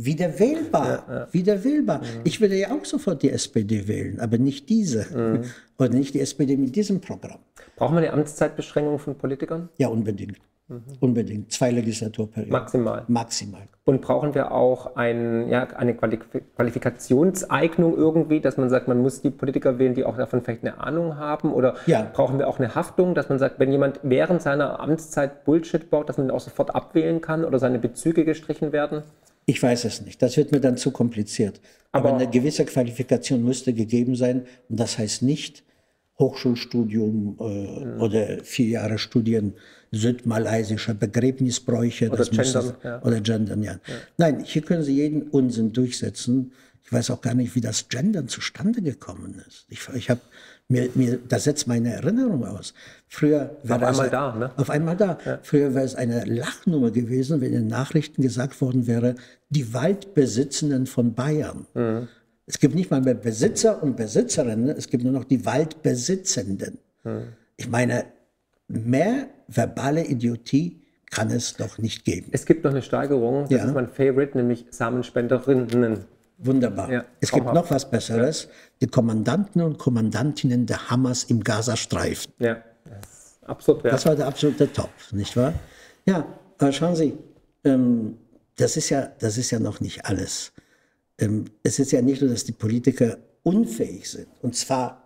wieder 0.00 0.38
wählbar, 0.38 1.04
ja, 1.08 1.14
ja. 1.14 1.28
wieder 1.32 1.64
wählbar. 1.64 1.98
Mhm. 1.98 2.20
Ich 2.22 2.40
würde 2.40 2.56
ja 2.56 2.70
auch 2.70 2.84
sofort 2.84 3.22
die 3.22 3.30
SPD 3.30 3.88
wählen, 3.88 4.20
aber 4.20 4.38
nicht 4.38 4.68
diese. 4.68 5.06
Oder 5.78 5.90
nicht 5.90 6.14
die 6.14 6.20
SPD 6.20 6.56
mit 6.56 6.74
diesem 6.74 7.00
Programm. 7.00 7.38
Brauchen 7.76 7.94
wir 7.94 8.02
eine 8.02 8.12
Amtszeitbeschränkung 8.12 8.98
von 8.98 9.16
Politikern? 9.16 9.68
Ja, 9.76 9.88
unbedingt. 9.88 10.38
Mhm. 10.68 10.82
Unbedingt. 11.00 11.52
Zwei 11.52 11.70
Legislaturperioden. 11.70 12.52
Maximal. 12.52 13.04
Maximal. 13.08 13.62
Und 13.84 14.02
brauchen 14.02 14.34
wir 14.34 14.52
auch 14.52 14.96
ein, 14.96 15.48
ja, 15.48 15.66
eine 15.68 15.94
Qualifikationseignung 15.94 17.96
irgendwie, 17.96 18.40
dass 18.40 18.58
man 18.58 18.68
sagt, 18.68 18.86
man 18.86 19.00
muss 19.00 19.22
die 19.22 19.30
Politiker 19.30 19.78
wählen, 19.78 19.94
die 19.94 20.04
auch 20.04 20.16
davon 20.16 20.42
vielleicht 20.42 20.62
eine 20.62 20.78
Ahnung 20.78 21.16
haben? 21.16 21.52
Oder 21.52 21.74
ja. 21.86 22.06
brauchen 22.12 22.38
wir 22.38 22.48
auch 22.48 22.58
eine 22.58 22.74
Haftung, 22.74 23.14
dass 23.14 23.30
man 23.30 23.38
sagt, 23.38 23.58
wenn 23.58 23.72
jemand 23.72 24.00
während 24.02 24.42
seiner 24.42 24.80
Amtszeit 24.80 25.44
Bullshit 25.44 25.90
baut, 25.90 26.08
dass 26.08 26.18
man 26.18 26.28
ihn 26.28 26.30
auch 26.30 26.40
sofort 26.40 26.74
abwählen 26.74 27.20
kann 27.20 27.44
oder 27.44 27.58
seine 27.58 27.78
Bezüge 27.78 28.26
gestrichen 28.26 28.72
werden? 28.72 29.02
Ich 29.48 29.62
weiß 29.62 29.86
es 29.86 30.02
nicht. 30.02 30.20
Das 30.20 30.36
wird 30.36 30.52
mir 30.52 30.60
dann 30.60 30.76
zu 30.76 30.90
kompliziert. 30.90 31.58
Aber, 31.90 32.10
Aber 32.10 32.18
eine 32.18 32.30
gewisse 32.30 32.66
Qualifikation 32.66 33.42
müsste 33.42 33.72
gegeben 33.72 34.14
sein. 34.14 34.42
Und 34.68 34.78
das 34.78 34.98
heißt 34.98 35.22
nicht 35.22 35.64
Hochschulstudium 36.18 37.38
äh, 37.40 37.44
mhm. 37.44 38.00
oder 38.02 38.44
vier 38.44 38.68
Jahre 38.68 38.98
Studien 38.98 39.54
südmalaysischer 39.90 40.92
Begräbnisbräuche. 40.92 42.10
Oder 42.10 42.26
Gendern. 42.26 42.74
ja. 42.84 43.02
Oder 43.02 43.20
Gendern, 43.22 43.62
ja. 43.62 43.72
ja. 43.72 43.94
Nein, 44.18 44.44
hier 44.44 44.60
können 44.60 44.82
Sie 44.82 44.96
jeden 44.96 45.22
Unsinn 45.22 45.72
durchsetzen. 45.72 46.52
Ich 46.84 46.92
weiß 46.92 47.10
auch 47.10 47.22
gar 47.22 47.32
nicht, 47.32 47.54
wie 47.54 47.62
das 47.62 47.88
Gendern 47.88 48.28
zustande 48.28 48.82
gekommen 48.82 49.42
ist. 49.48 49.64
Ich, 49.70 49.80
ich 49.94 50.10
habe 50.10 50.20
mir, 50.68 50.90
mir, 50.94 51.18
das 51.28 51.44
setzt 51.44 51.66
meine 51.66 51.94
Erinnerung 51.94 52.44
aus. 52.44 52.74
Früher 53.06 53.56
war 53.62 53.78
auf 53.78 53.82
einmal 53.82 54.04
ein, 54.04 54.10
da, 54.10 54.34
ne? 54.34 54.50
Auf 54.56 54.70
einmal 54.70 54.96
da. 54.96 55.18
Ja. 55.24 55.38
Früher 55.42 55.74
wäre 55.74 55.84
es 55.84 55.94
eine 55.94 56.24
Lachnummer 56.24 56.90
gewesen, 56.90 57.40
wenn 57.40 57.52
in 57.52 57.60
den 57.60 57.66
Nachrichten 57.68 58.22
gesagt 58.22 58.60
worden 58.60 58.86
wäre, 58.86 59.14
die 59.48 59.72
Waldbesitzenden 59.72 60.86
von 60.86 61.14
Bayern. 61.14 61.66
Mhm. 61.74 62.08
Es 62.46 62.58
gibt 62.58 62.74
nicht 62.74 62.90
mal 62.90 63.00
mehr 63.00 63.14
Besitzer 63.14 63.82
und 63.82 63.96
Besitzerinnen, 63.96 64.68
es 64.68 64.88
gibt 64.88 65.04
nur 65.04 65.12
noch 65.12 65.24
die 65.24 65.44
Waldbesitzenden. 65.44 66.78
Mhm. 67.04 67.22
Ich 67.56 67.68
meine, 67.68 68.04
mehr 68.68 69.28
verbale 69.48 70.04
Idiotie 70.04 70.82
kann 71.10 71.30
es 71.30 71.56
doch 71.56 71.78
nicht 71.78 72.04
geben. 72.04 72.28
Es 72.32 72.44
gibt 72.44 72.64
noch 72.64 72.70
eine 72.70 72.82
Steigerung, 72.82 73.42
das 73.44 73.50
ja. 73.50 73.64
ist 73.64 73.74
mein 73.74 73.88
Favorite, 73.88 74.36
nämlich 74.36 74.66
Samenspenderinnen. 74.70 76.04
Wunderbar. 76.38 76.90
Ja, 76.90 77.04
es 77.20 77.32
gibt 77.32 77.52
noch 77.52 77.70
was 77.70 77.90
Besseres. 77.90 78.44
Ja. 78.44 78.50
Die 78.82 78.86
Kommandanten 78.86 79.60
und 79.60 79.76
Kommandantinnen 79.78 80.66
der 80.66 80.88
Hamas 80.88 81.24
im 81.24 81.42
Gazastreifen. 81.42 82.32
Ja, 82.38 82.62
das 82.84 83.38
absurd. 83.44 83.84
Ja. 83.84 83.90
Das 83.90 84.06
war 84.06 84.14
der 84.14 84.28
absolute 84.28 84.72
Top, 84.72 84.90
nicht 85.10 85.36
wahr? 85.36 85.52
Ja, 86.06 86.24
aber 86.58 86.72
schauen 86.72 86.94
Sie, 86.94 87.18
ähm, 87.64 88.18
das, 88.56 88.76
ist 88.76 88.90
ja, 88.90 89.08
das 89.18 89.36
ist 89.36 89.50
ja 89.50 89.58
noch 89.58 89.80
nicht 89.80 90.06
alles. 90.06 90.52
Ähm, 91.18 91.46
es 91.64 91.80
ist 91.80 91.90
ja 91.90 92.02
nicht 92.02 92.22
nur, 92.22 92.30
dass 92.30 92.44
die 92.44 92.52
Politiker 92.52 93.18
unfähig 93.42 94.08
sind, 94.08 94.28
und 94.40 94.54
zwar 94.54 95.02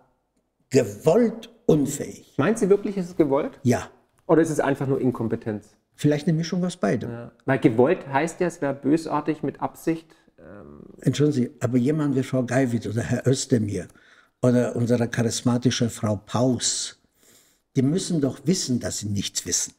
gewollt 0.69 1.49
unfähig. 1.65 2.33
Meint 2.37 2.59
Sie 2.59 2.69
wirklich, 2.69 2.97
ist 2.97 3.09
es 3.09 3.15
gewollt? 3.15 3.59
Ja. 3.63 3.89
Oder 4.27 4.41
ist 4.41 4.49
es 4.49 4.59
einfach 4.59 4.87
nur 4.87 5.01
Inkompetenz? 5.01 5.75
Vielleicht 5.95 6.27
eine 6.27 6.35
Mischung 6.35 6.63
aus 6.65 6.77
beidem. 6.77 7.11
Ja. 7.11 7.31
Weil 7.45 7.59
gewollt 7.59 8.07
heißt 8.07 8.39
ja, 8.39 8.47
es 8.47 8.61
wäre 8.61 8.73
bösartig 8.73 9.43
mit 9.43 9.61
Absicht. 9.61 10.15
Entschuldigen 11.01 11.49
Sie, 11.49 11.51
aber 11.59 11.77
jemand 11.77 12.15
wie 12.15 12.23
Frau 12.23 12.43
Geiwitz 12.43 12.85
oder 12.87 13.01
Herr 13.01 13.27
Özdemir 13.27 13.87
oder 14.41 14.75
unsere 14.75 15.07
charismatische 15.07 15.89
Frau 15.89 16.15
Paus, 16.15 16.99
die 17.75 17.81
müssen 17.81 18.21
doch 18.21 18.45
wissen, 18.45 18.79
dass 18.79 18.99
sie 18.99 19.09
nichts 19.09 19.45
wissen. 19.45 19.73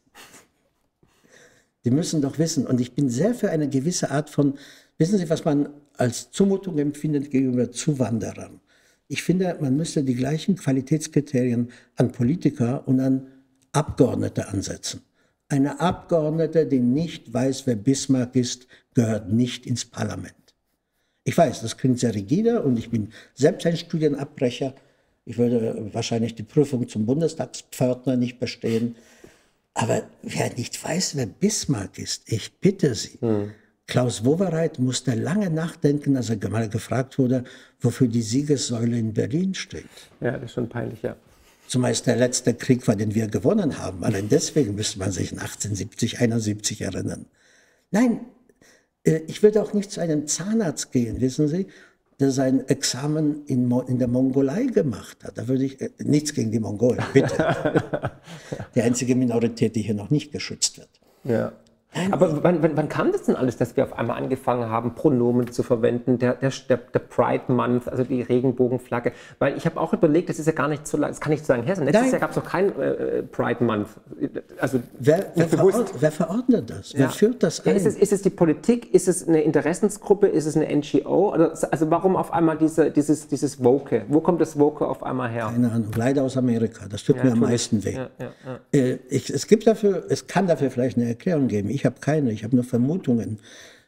Die 1.84 1.90
müssen 1.90 2.22
doch 2.22 2.38
wissen. 2.38 2.66
Und 2.66 2.80
ich 2.80 2.92
bin 2.92 3.08
sehr 3.08 3.34
für 3.34 3.50
eine 3.50 3.68
gewisse 3.68 4.10
Art 4.10 4.30
von, 4.30 4.54
wissen 4.98 5.18
Sie, 5.18 5.28
was 5.28 5.44
man 5.44 5.68
als 5.96 6.30
Zumutung 6.30 6.78
empfindet 6.78 7.30
gegenüber 7.30 7.70
Zuwanderern. 7.70 8.60
Ich 9.06 9.22
finde, 9.22 9.56
man 9.60 9.76
müsste 9.76 10.02
die 10.02 10.14
gleichen 10.14 10.56
Qualitätskriterien 10.56 11.70
an 11.96 12.10
Politiker 12.10 12.88
und 12.88 13.00
an 13.00 13.26
Abgeordnete 13.72 14.48
ansetzen. 14.48 15.02
Eine 15.48 15.78
Abgeordnete, 15.80 16.66
die 16.66 16.80
nicht 16.80 17.32
weiß, 17.32 17.66
wer 17.66 17.76
Bismarck 17.76 18.34
ist, 18.34 18.66
gehört 18.94 19.30
nicht 19.30 19.66
ins 19.66 19.84
Parlament. 19.84 20.43
Ich 21.24 21.36
weiß, 21.36 21.62
das 21.62 21.76
klingt 21.76 21.98
sehr 21.98 22.14
rigide 22.14 22.62
und 22.62 22.78
ich 22.78 22.90
bin 22.90 23.12
selbst 23.34 23.66
ein 23.66 23.76
Studienabbrecher. 23.76 24.74
Ich 25.24 25.38
würde 25.38 25.90
wahrscheinlich 25.92 26.34
die 26.34 26.42
Prüfung 26.42 26.86
zum 26.86 27.06
Bundestagspförtner 27.06 28.16
nicht 28.16 28.38
bestehen. 28.38 28.96
Aber 29.72 30.02
wer 30.22 30.54
nicht 30.54 30.82
weiß, 30.82 31.16
wer 31.16 31.26
Bismarck 31.26 31.98
ist, 31.98 32.30
ich 32.30 32.60
bitte 32.60 32.94
Sie. 32.94 33.18
Hm. 33.20 33.52
Klaus 33.86 34.24
Wowereit 34.24 34.78
musste 34.78 35.14
lange 35.14 35.50
nachdenken, 35.50 36.16
als 36.16 36.30
er 36.30 36.48
mal 36.48 36.68
gefragt 36.68 37.18
wurde, 37.18 37.44
wofür 37.80 38.06
die 38.06 38.22
Siegessäule 38.22 38.98
in 38.98 39.12
Berlin 39.12 39.54
steht. 39.54 39.84
Ja, 40.20 40.32
das 40.32 40.44
ist 40.44 40.52
schon 40.52 40.68
peinlich, 40.68 41.02
ja. 41.02 41.16
Zumeist 41.66 42.06
der 42.06 42.16
letzte 42.16 42.54
Krieg 42.54 42.86
war, 42.86 42.96
den 42.96 43.14
wir 43.14 43.26
gewonnen 43.26 43.78
haben. 43.78 44.04
Allein 44.04 44.28
deswegen 44.28 44.74
müsste 44.74 44.98
man 44.98 45.10
sich 45.10 45.32
in 45.32 45.38
1870, 45.38 46.20
71 46.20 46.82
erinnern. 46.82 47.26
Nein, 47.90 48.20
ich 49.04 49.42
würde 49.42 49.62
auch 49.62 49.72
nicht 49.72 49.90
zu 49.90 50.00
einem 50.00 50.26
Zahnarzt 50.26 50.92
gehen, 50.92 51.20
wissen 51.20 51.48
Sie, 51.48 51.66
der 52.20 52.30
sein 52.30 52.66
Examen 52.68 53.44
in, 53.46 53.70
in 53.86 53.98
der 53.98 54.08
Mongolei 54.08 54.64
gemacht 54.64 55.24
hat. 55.24 55.36
Da 55.36 55.48
würde 55.48 55.64
ich, 55.64 55.80
äh, 55.80 55.90
nichts 55.98 56.32
gegen 56.32 56.50
die 56.50 56.60
Mongolen, 56.60 57.02
bitte. 57.12 57.56
die 58.74 58.82
einzige 58.82 59.14
Minorität, 59.16 59.74
die 59.76 59.82
hier 59.82 59.94
noch 59.94 60.10
nicht 60.10 60.32
geschützt 60.32 60.78
wird. 60.78 60.88
Ja. 61.24 61.52
Aber 62.10 62.42
wann, 62.42 62.62
wann, 62.62 62.76
wann, 62.76 62.88
kam 62.88 63.12
das 63.12 63.24
denn 63.24 63.36
alles, 63.36 63.56
dass 63.56 63.76
wir 63.76 63.84
auf 63.84 63.98
einmal 63.98 64.16
angefangen 64.16 64.68
haben, 64.68 64.94
Pronomen 64.94 65.50
zu 65.52 65.62
verwenden, 65.62 66.18
der, 66.18 66.34
der, 66.34 66.50
der 66.68 66.98
Pride 66.98 67.44
Month, 67.48 67.88
also 67.88 68.04
die 68.04 68.22
Regenbogenflagge? 68.22 69.12
Weil 69.38 69.56
ich 69.56 69.66
habe 69.66 69.80
auch 69.80 69.92
überlegt, 69.92 70.28
das 70.28 70.38
ist 70.38 70.46
ja 70.46 70.52
gar 70.52 70.68
nicht 70.68 70.86
so 70.86 70.96
lang, 70.96 71.10
das 71.10 71.20
kann 71.20 71.32
nicht 71.32 71.46
so 71.46 71.52
lange 71.52 71.64
her 71.64 71.76
sein. 71.76 71.84
Letztes 71.86 72.02
Nein. 72.02 72.12
Jahr 72.12 72.20
gab 72.20 72.30
es 72.30 72.36
noch 72.36 72.44
kein 72.44 72.68
äh, 72.80 73.22
Pride 73.22 73.62
Month. 73.62 73.88
Also, 74.58 74.80
wer, 74.98 75.26
wer, 75.34 75.48
verordnet, 75.48 75.92
wer 76.00 76.12
verordnet 76.12 76.70
das? 76.70 76.92
Ja. 76.92 76.98
Wer 77.00 77.10
führt 77.10 77.42
das 77.42 77.64
ein? 77.64 77.76
Ist 77.76 77.86
es, 77.86 77.96
ist 77.96 78.12
es 78.12 78.22
die 78.22 78.30
Politik? 78.30 78.92
Ist 78.92 79.08
es 79.08 79.26
eine 79.28 79.42
Interessensgruppe? 79.42 80.26
Ist 80.26 80.46
es 80.46 80.56
eine 80.56 80.74
NGO? 80.74 81.30
Also 81.30 81.90
warum 81.90 82.16
auf 82.16 82.32
einmal 82.32 82.58
diese, 82.58 82.90
dieses, 82.90 83.28
dieses 83.28 83.62
Woke? 83.62 84.02
Wo 84.08 84.20
kommt 84.20 84.40
das 84.40 84.58
Woke 84.58 84.86
auf 84.86 85.02
einmal 85.02 85.30
her? 85.30 85.50
Keine 85.52 85.70
Ahnung, 85.70 85.90
leider 85.96 86.22
aus 86.22 86.36
Amerika. 86.36 86.86
Das 86.88 87.04
tut 87.04 87.16
ja, 87.16 87.24
mir 87.24 87.32
am 87.32 87.40
meisten 87.40 87.84
weh. 87.84 87.94
Ja, 87.94 88.08
äh, 88.72 88.98
ich, 89.08 89.30
es, 89.30 89.46
gibt 89.46 89.66
dafür, 89.66 90.04
es 90.08 90.26
kann 90.26 90.46
dafür 90.46 90.70
vielleicht 90.70 90.96
eine 90.96 91.06
Erklärung 91.06 91.48
geben. 91.48 91.70
Ich 91.70 91.83
ich 91.84 91.86
habe 91.86 92.00
keine, 92.00 92.32
ich 92.32 92.44
habe 92.44 92.56
nur 92.56 92.64
Vermutungen. 92.64 93.40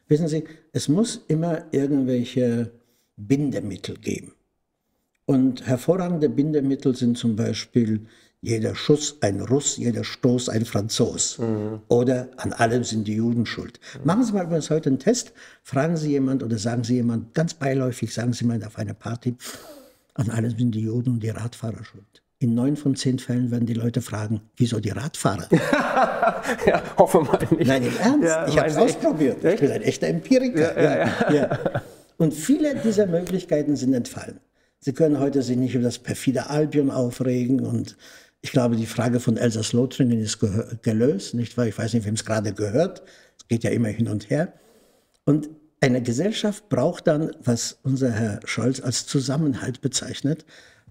Wissen 0.07 0.27
Sie, 0.27 0.43
es 0.71 0.87
muss 0.87 1.19
immer 1.27 1.63
irgendwelche 1.71 2.69
Bindemittel 3.15 3.97
geben. 3.97 4.33
Und 5.25 5.65
hervorragende 5.65 6.29
Bindemittel 6.29 6.95
sind 6.95 7.17
zum 7.17 7.35
Beispiel 7.35 8.05
jeder 8.39 8.75
Schuss 8.75 9.17
ein 9.21 9.41
Russ, 9.41 9.77
jeder 9.77 10.03
Stoß 10.03 10.49
ein 10.49 10.65
Franzos. 10.65 11.39
Mhm. 11.39 11.81
Oder 11.87 12.29
an 12.37 12.53
allem 12.53 12.83
sind 12.83 13.07
die 13.07 13.15
Juden 13.15 13.47
schuld. 13.47 13.79
Mhm. 13.95 14.05
Machen 14.05 14.23
Sie 14.25 14.33
mal 14.33 14.45
übrigens 14.45 14.69
heute 14.69 14.89
einen 14.89 14.99
Test. 14.99 15.33
Fragen 15.63 15.97
Sie 15.97 16.11
jemand 16.11 16.43
oder 16.43 16.59
sagen 16.59 16.83
Sie 16.83 16.93
jemand 16.93 17.33
ganz 17.33 17.55
beiläufig, 17.55 18.13
sagen 18.13 18.33
Sie 18.33 18.45
mal 18.45 18.63
auf 18.63 18.77
einer 18.77 18.93
Party, 18.93 19.35
an 20.13 20.29
allem 20.29 20.55
sind 20.55 20.75
die 20.75 20.81
Juden 20.81 21.13
und 21.13 21.23
die 21.23 21.29
Radfahrer 21.29 21.83
schuld. 21.83 22.21
In 22.39 22.53
neun 22.53 22.75
von 22.75 22.95
zehn 22.95 23.17
Fällen 23.17 23.49
werden 23.49 23.65
die 23.65 23.73
Leute 23.73 24.01
fragen, 24.01 24.41
wieso 24.57 24.79
die 24.79 24.91
Radfahrer? 24.91 25.47
ja, 26.67 26.83
hoffe 26.97 27.21
mal 27.21 27.39
nicht. 27.49 27.67
Nein, 27.67 27.83
im 27.83 27.97
Ernst. 27.97 28.27
Ja, 28.27 28.47
ich 28.47 28.57
habe 28.57 28.69
es 28.69 28.77
ausprobiert. 28.77 29.43
Echt? 29.43 29.55
Ich 29.55 29.61
bin 29.61 29.71
ein 29.71 29.81
echter 29.81 30.07
Empiriker. 30.07 30.81
Ja, 30.81 31.31
ja, 31.33 31.59
Und 32.17 32.35
viele 32.35 32.75
dieser 32.75 33.07
Möglichkeiten 33.07 33.75
sind 33.75 33.93
entfallen. 33.93 34.39
Sie 34.79 34.93
können 34.93 35.19
heute 35.19 35.41
sich 35.41 35.57
nicht 35.57 35.73
über 35.73 35.85
das 35.85 35.97
perfide 35.97 36.49
Albion 36.49 36.91
aufregen 36.91 37.61
und 37.61 37.97
ich 38.41 38.51
glaube, 38.51 38.75
die 38.75 38.85
Frage 38.85 39.19
von 39.19 39.35
Elsass-Lothringen 39.35 40.19
ist 40.19 40.39
gelöst, 40.83 41.33
nicht 41.33 41.57
wahr? 41.57 41.65
Ich 41.65 41.77
weiß 41.77 41.93
nicht, 41.93 42.05
wem 42.05 42.13
es 42.13 42.23
gerade 42.23 42.53
gehört. 42.53 43.01
Es 43.37 43.47
geht 43.47 43.63
ja 43.63 43.71
immer 43.71 43.89
hin 43.89 44.07
und 44.07 44.29
her. 44.29 44.53
Und 45.25 45.49
eine 45.81 46.01
Gesellschaft 46.01 46.69
braucht 46.69 47.07
dann, 47.07 47.31
was 47.43 47.79
unser 47.83 48.11
Herr 48.11 48.39
Scholz 48.45 48.79
als 48.79 49.05
Zusammenhalt 49.07 49.81
bezeichnet, 49.81 50.45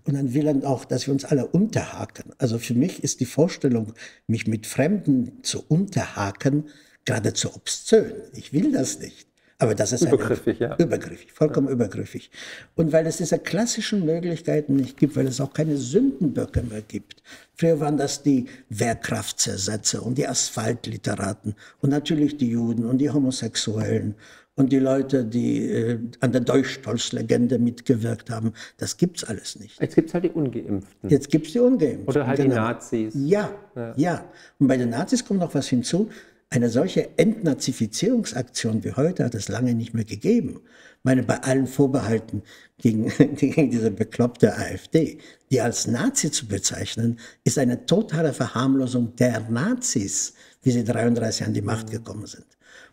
und 0.07 0.15
dann 0.15 0.35
will 0.35 0.47
er 0.47 0.69
auch, 0.69 0.85
dass 0.85 1.07
wir 1.07 1.13
uns 1.13 1.25
alle 1.25 1.47
unterhaken. 1.47 2.33
Also 2.39 2.59
für 2.59 2.75
mich 2.75 3.03
ist 3.03 3.21
die 3.21 3.27
Vorstellung, 3.27 3.93
mich 4.27 4.47
mit 4.47 4.67
Fremden 4.67 5.43
zu 5.43 5.65
unterhaken, 5.67 6.69
geradezu 7.05 7.55
obszön. 7.55 8.13
Ich 8.35 8.53
will 8.53 8.73
das 8.73 9.01
nicht. 9.01 9.27
Aber 9.59 9.75
das 9.75 9.93
ist 9.93 10.03
übergriffig, 10.03 10.59
ja. 10.59 10.77
Übergriffig, 10.77 11.33
vollkommen 11.33 11.69
ja. 11.69 11.73
übergriffig. 11.73 12.31
Und 12.75 12.93
weil 12.93 13.07
es 13.07 13.17
diese 13.17 13.39
klassischen 13.39 14.05
Möglichkeiten 14.05 14.77
nicht 14.77 14.99
gibt, 14.99 15.17
weil 15.17 15.27
es 15.27 15.41
auch 15.41 15.55
keine 15.55 15.79
Sündenböcke 15.79 16.63
mehr 16.63 16.83
gibt. 16.83 17.23
Früher 17.55 17.81
waren 17.81 17.97
das 17.97 18.23
die 18.23 18.47
Wehrkraftzersätze 18.69 20.03
und 20.03 20.19
die 20.19 20.29
Asphaltliteraten 20.29 21.55
und 21.81 21.89
natürlich 21.89 22.37
die 22.37 22.51
Juden 22.51 22.85
und 22.85 22.99
die 22.99 23.11
Homosexuellen 23.11 24.15
und 24.57 24.73
die 24.73 24.79
Leute, 24.79 25.25
die 25.25 25.71
äh, 25.71 25.99
an 26.21 26.33
der 26.33 26.41
Dolchstolz-Legende 26.41 27.59
mitgewirkt 27.59 28.31
haben. 28.31 28.55
Das 28.79 28.97
gibt's 28.97 29.23
alles 29.23 29.59
nicht. 29.59 29.81
Jetzt 29.81 29.95
gibt's 29.95 30.15
halt 30.15 30.25
die 30.25 30.31
Ungeimpften. 30.31 31.11
Jetzt 31.11 31.31
gibt's 31.31 31.53
die 31.53 31.61
Ungeimpften. 31.61 32.09
Oder 32.09 32.27
halt 32.27 32.39
genau. 32.39 32.55
die 32.55 32.61
Nazis. 32.61 33.15
Ja, 33.15 33.55
ja, 33.77 33.95
ja. 33.97 34.25
Und 34.59 34.67
bei 34.69 34.79
den 34.79 34.91
Nazis 34.91 35.25
kommt 35.25 35.41
noch 35.41 35.55
was 35.55 35.69
hinzu. 35.69 36.09
Eine 36.49 36.71
solche 36.71 37.19
Entnazifizierungsaktion 37.19 38.83
wie 38.83 38.93
heute 38.93 39.25
hat 39.25 39.35
es 39.35 39.49
lange 39.49 39.75
nicht 39.75 39.95
mehr 39.95 40.05
gegeben. 40.05 40.61
Ich 40.99 41.05
meine, 41.05 41.23
bei 41.23 41.43
allen 41.43 41.67
Vorbehalten 41.67 42.43
gegen, 42.79 43.09
gegen 43.37 43.71
diese 43.71 43.91
bekloppte 43.91 44.57
AfD, 44.57 45.19
die 45.51 45.61
als 45.61 45.87
Nazi 45.87 46.31
zu 46.31 46.47
bezeichnen, 46.47 47.19
ist 47.45 47.59
eine 47.59 47.85
totale 47.85 48.33
Verharmlosung 48.33 49.15
der 49.17 49.41
Nazis, 49.51 50.35
wie 50.63 50.71
sie 50.71 50.85
33 50.85 51.47
an 51.47 51.53
die 51.53 51.63
Macht 51.63 51.91
gekommen 51.91 52.27
sind. 52.27 52.47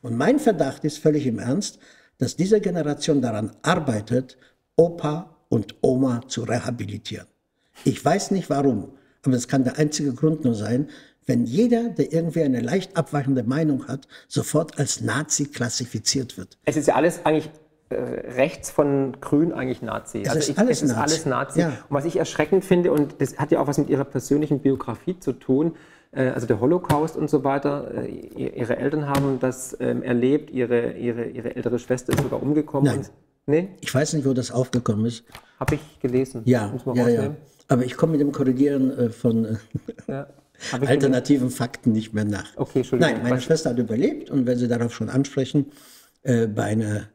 Und 0.04 0.18
mein 0.18 0.38
Verdacht 0.38 0.84
ist 0.84 1.00
völlig 1.00 1.26
im 1.26 1.40
Ernst, 1.40 1.80
dass 2.20 2.36
diese 2.36 2.62
Generation 2.62 3.22
daran 3.22 3.52
arbeitet, 3.64 4.38
Opa 4.76 5.38
und 5.50 5.76
Oma 5.82 6.22
zu 6.28 6.44
rehabilitieren. 6.44 7.28
Ich 7.86 8.04
weiß 8.04 8.32
nicht 8.32 8.50
warum, 8.50 8.92
aber 9.24 9.36
es 9.36 9.48
kann 9.48 9.64
der 9.64 9.80
einzige 9.80 10.14
Grund 10.14 10.44
nur 10.44 10.56
sein, 10.56 10.90
wenn 11.26 11.46
jeder, 11.46 11.90
der 11.90 12.12
irgendwie 12.12 12.44
eine 12.44 12.60
leicht 12.60 12.98
abweichende 12.98 13.44
Meinung 13.44 13.88
hat, 13.88 14.10
sofort 14.28 14.78
als 14.78 15.00
Nazi 15.00 15.46
klassifiziert 15.46 16.38
wird. 16.38 16.58
Es 16.66 16.76
ist 16.76 16.90
ja 16.90 16.96
alles 16.96 17.26
eigentlich 17.26 17.50
äh, 17.90 17.96
rechts 17.96 18.70
von 18.72 19.16
Grün 19.22 19.54
eigentlich 19.54 19.82
Nazi. 19.82 20.24
Es 20.24 20.30
also 20.30 20.40
ist 20.40 20.50
ich, 20.50 20.58
alles 20.58 20.78
es 20.78 20.84
ist 20.84 20.90
Nazi. 20.90 21.02
alles 21.02 21.26
Nazi. 21.26 21.60
Ja. 21.62 21.68
Und 21.70 21.92
was 21.92 22.04
ich 22.04 22.18
erschreckend 22.18 22.66
finde, 22.66 22.92
und 22.92 23.22
das 23.22 23.38
hat 23.38 23.52
ja 23.52 23.62
auch 23.62 23.68
was 23.68 23.78
mit 23.78 23.90
ihrer 23.90 24.04
persönlichen 24.04 24.60
Biografie 24.60 25.18
zu 25.18 25.32
tun, 25.32 25.78
also 26.22 26.48
der 26.48 26.60
Holocaust 26.60 27.16
und 27.18 27.30
so 27.30 27.44
weiter, 27.44 27.92
äh, 27.94 28.08
ihr- 28.08 28.56
ihre 28.56 28.78
Eltern 28.78 29.08
haben 29.08 29.40
das 29.40 29.76
ähm, 29.80 30.04
erlebt, 30.04 30.50
ihre, 30.52 30.94
ihre, 30.94 31.26
ihre 31.26 31.56
ältere 31.56 31.80
Schwester 31.80 32.14
ist 32.14 32.22
sogar 32.22 32.42
umgekommen. 32.42 32.86
Nein. 32.96 33.08
Nee, 33.46 33.70
Ich 33.82 33.94
weiß 33.94 34.14
nicht, 34.14 34.26
wo 34.26 34.34
das 34.34 34.52
aufgekommen 34.52 35.06
ist. 35.06 35.26
habe 35.60 35.76
ich 35.76 36.00
gelesen. 36.00 36.44
Ja, 36.46 36.68
Muss 36.68 36.86
man 36.86 36.96
ja, 36.96 37.10
ja. 37.10 37.36
Aber 37.68 37.84
ich 37.84 37.98
komme 37.98 38.14
mit 38.14 38.22
dem 38.22 38.32
Korrigieren 38.32 38.92
äh, 38.98 39.10
von 39.10 39.46
äh, 39.46 39.56
Ja. 40.08 40.28
Alternativen 40.72 41.50
Fakten 41.50 41.92
nicht 41.92 42.14
mehr 42.14 42.24
nach. 42.26 42.56
Okay, 42.56 42.80
Entschuldigung. 42.80 43.14
Nein, 43.16 43.24
meine 43.24 43.36
Was- 43.36 43.44
Schwester 43.44 43.72
hat 43.72 43.80
überlebt 43.80 44.30
und 44.30 44.46
wenn 44.46 44.58
Sie 44.58 44.68
darauf 44.70 44.94
schon 44.94 45.10
ansprechen, 45.10 45.72
äh, 46.22 46.48
bei 46.48 46.64
einer 46.64 47.10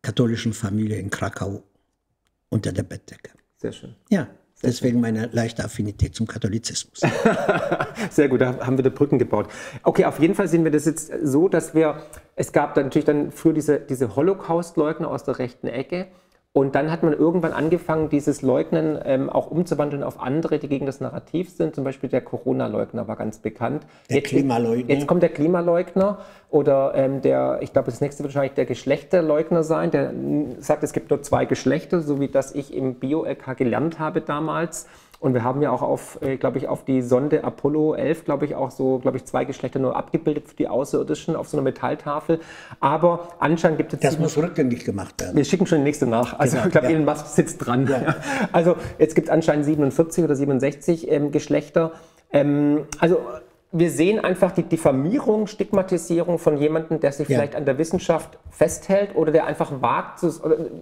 katholischen 0.00 0.52
Familie 0.54 0.96
in 0.98 1.10
Krakau 1.10 1.62
unter 2.48 2.72
der 2.72 2.84
Bettdecke. 2.84 3.32
Sehr 3.58 3.72
schön. 3.72 3.94
Ja, 4.08 4.28
deswegen 4.62 5.00
meine 5.00 5.28
leichte 5.32 5.64
Affinität 5.64 6.14
zum 6.14 6.26
Katholizismus. 6.26 7.00
Sehr 8.10 8.28
gut, 8.28 8.40
da 8.40 8.58
haben 8.66 8.76
wir 8.76 8.84
da 8.84 8.90
Brücken 8.90 9.18
gebaut. 9.18 9.48
Okay, 9.82 10.04
auf 10.04 10.18
jeden 10.20 10.34
Fall 10.34 10.48
sehen 10.48 10.64
wir 10.64 10.70
das 10.70 10.84
jetzt 10.84 11.12
so, 11.22 11.48
dass 11.48 11.74
wir, 11.74 12.02
es 12.36 12.52
gab 12.52 12.74
dann 12.74 12.84
natürlich 12.84 13.06
dann 13.06 13.32
früher 13.32 13.52
diese, 13.52 13.80
diese 13.80 14.16
Holocaust-Leugner 14.16 15.08
aus 15.08 15.24
der 15.24 15.38
rechten 15.38 15.68
Ecke. 15.68 16.08
Und 16.58 16.74
dann 16.74 16.90
hat 16.90 17.04
man 17.04 17.12
irgendwann 17.12 17.52
angefangen, 17.52 18.08
dieses 18.08 18.42
Leugnen 18.42 18.98
ähm, 19.04 19.30
auch 19.30 19.48
umzuwandeln 19.48 20.02
auf 20.02 20.20
andere, 20.20 20.58
die 20.58 20.66
gegen 20.66 20.86
das 20.86 21.00
Narrativ 21.00 21.50
sind. 21.50 21.76
Zum 21.76 21.84
Beispiel 21.84 22.10
der 22.10 22.20
Corona-Leugner 22.20 23.06
war 23.06 23.14
ganz 23.14 23.38
bekannt. 23.38 23.86
Der 24.10 24.22
Klimaleugner. 24.22 24.92
Jetzt 24.92 25.06
kommt 25.06 25.22
der 25.22 25.28
Klimaleugner 25.28 26.18
oder 26.50 26.94
ähm, 26.96 27.22
der, 27.22 27.60
ich 27.62 27.72
glaube, 27.72 27.92
das 27.92 28.00
nächste 28.00 28.24
wird 28.24 28.34
wahrscheinlich 28.34 28.56
der 28.56 28.66
Geschlechterleugner 28.66 29.62
sein, 29.62 29.92
der 29.92 30.12
sagt, 30.58 30.82
es 30.82 30.92
gibt 30.92 31.10
nur 31.10 31.22
zwei 31.22 31.44
Geschlechter, 31.44 32.00
so 32.00 32.18
wie 32.18 32.26
das 32.26 32.52
ich 32.52 32.74
im 32.74 32.96
Bio-LK 32.96 33.56
gelernt 33.56 34.00
habe 34.00 34.20
damals. 34.20 34.88
Und 35.20 35.34
wir 35.34 35.42
haben 35.42 35.60
ja 35.62 35.72
auch 35.72 35.82
auf, 35.82 36.20
äh, 36.22 36.36
glaube 36.36 36.58
ich, 36.58 36.68
auf 36.68 36.84
die 36.84 37.02
Sonde 37.02 37.42
Apollo 37.42 37.94
11, 37.94 38.24
glaube 38.24 38.44
ich, 38.44 38.54
auch 38.54 38.70
so, 38.70 38.98
glaube 38.98 39.16
ich, 39.16 39.24
zwei 39.24 39.44
Geschlechter 39.44 39.80
nur 39.80 39.96
abgebildet 39.96 40.48
für 40.48 40.54
die 40.54 40.68
Außerirdischen 40.68 41.34
auf 41.34 41.48
so 41.48 41.56
einer 41.56 41.64
Metalltafel. 41.64 42.38
Aber 42.78 43.28
anscheinend 43.40 43.78
gibt 43.78 43.92
es 43.94 44.00
Das 44.00 44.18
muss 44.18 44.36
rückgängig 44.36 44.84
gemacht 44.84 45.20
werden. 45.20 45.36
wir 45.36 45.44
schicken 45.44 45.66
schon 45.66 45.78
die 45.78 45.84
nächste 45.84 46.06
nach. 46.06 46.38
Also 46.38 46.56
Genau, 46.56 46.66
ich 46.66 46.72
glaube, 46.72 46.86
ja. 46.86 46.92
Elon 46.92 47.04
Musk 47.04 47.26
sitzt 47.26 47.66
dran. 47.66 47.88
Also 48.52 48.76
jetzt 48.98 49.14
gibt 49.14 49.28
es 49.28 49.32
anscheinend 49.32 49.64
47 49.64 50.22
oder 50.24 50.36
67 50.36 51.10
ähm, 51.10 51.32
Geschlechter. 51.32 51.92
Ähm, 52.32 52.84
also 53.00 53.18
wir 53.70 53.90
sehen 53.90 54.18
einfach 54.18 54.52
die 54.52 54.62
Diffamierung, 54.62 55.46
Stigmatisierung 55.46 56.38
von 56.38 56.56
jemandem, 56.56 57.00
der 57.00 57.12
sich 57.12 57.28
Ja. 57.28 57.36
vielleicht 57.36 57.54
an 57.54 57.66
der 57.66 57.76
Wissenschaft 57.76 58.38
festhält 58.50 59.14
oder 59.14 59.30
der 59.30 59.46
einfach 59.46 59.82
wagt, 59.82 60.22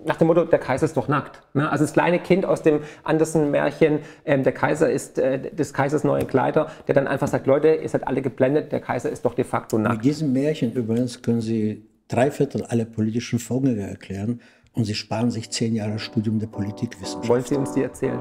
nach 0.04 0.16
dem 0.16 0.28
Motto, 0.28 0.44
der 0.44 0.60
Kaiser 0.60 0.84
ist 0.86 0.96
doch 0.96 1.08
nackt. 1.08 1.42
Ne? 1.52 1.68
Also 1.68 1.82
das 1.84 1.92
kleine 1.92 2.20
Kind 2.20 2.46
aus 2.46 2.62
dem 2.62 2.80
Andersen-Märchen, 3.02 4.00
ähm, 4.24 4.44
der 4.44 4.52
Kaiser 4.52 4.88
ist 4.90 5.18
äh, 5.18 5.50
des 5.52 5.74
Kaisers 5.74 6.04
neue 6.04 6.26
Kleider, 6.26 6.68
der 6.86 6.94
dann 6.94 7.08
einfach 7.08 7.26
sagt, 7.26 7.46
Leute, 7.48 7.74
ihr 7.74 7.88
seid 7.88 8.06
alle 8.06 8.22
geblendet, 8.22 8.70
der 8.70 8.80
Kaiser 8.80 9.10
ist 9.10 9.24
doch 9.24 9.34
de 9.34 9.44
facto 9.44 9.78
nackt. 9.78 9.96
Mit 9.96 10.04
diesem 10.04 10.32
Märchen 10.32 10.72
übrigens 10.72 11.22
können 11.22 11.40
Sie 11.40 11.84
drei 12.06 12.30
Viertel 12.30 12.64
aller 12.66 12.84
politischen 12.84 13.40
Vorgänge 13.40 13.88
erklären 13.88 14.40
und 14.74 14.84
Sie 14.84 14.94
sparen 14.94 15.32
sich 15.32 15.50
zehn 15.50 15.74
Jahre 15.74 15.98
Studium 15.98 16.38
der 16.38 16.46
Politikwissenschaft. 16.46 17.28
Wollen 17.28 17.42
Sie 17.42 17.56
uns 17.56 17.72
die 17.72 17.82
erzählen? 17.82 18.20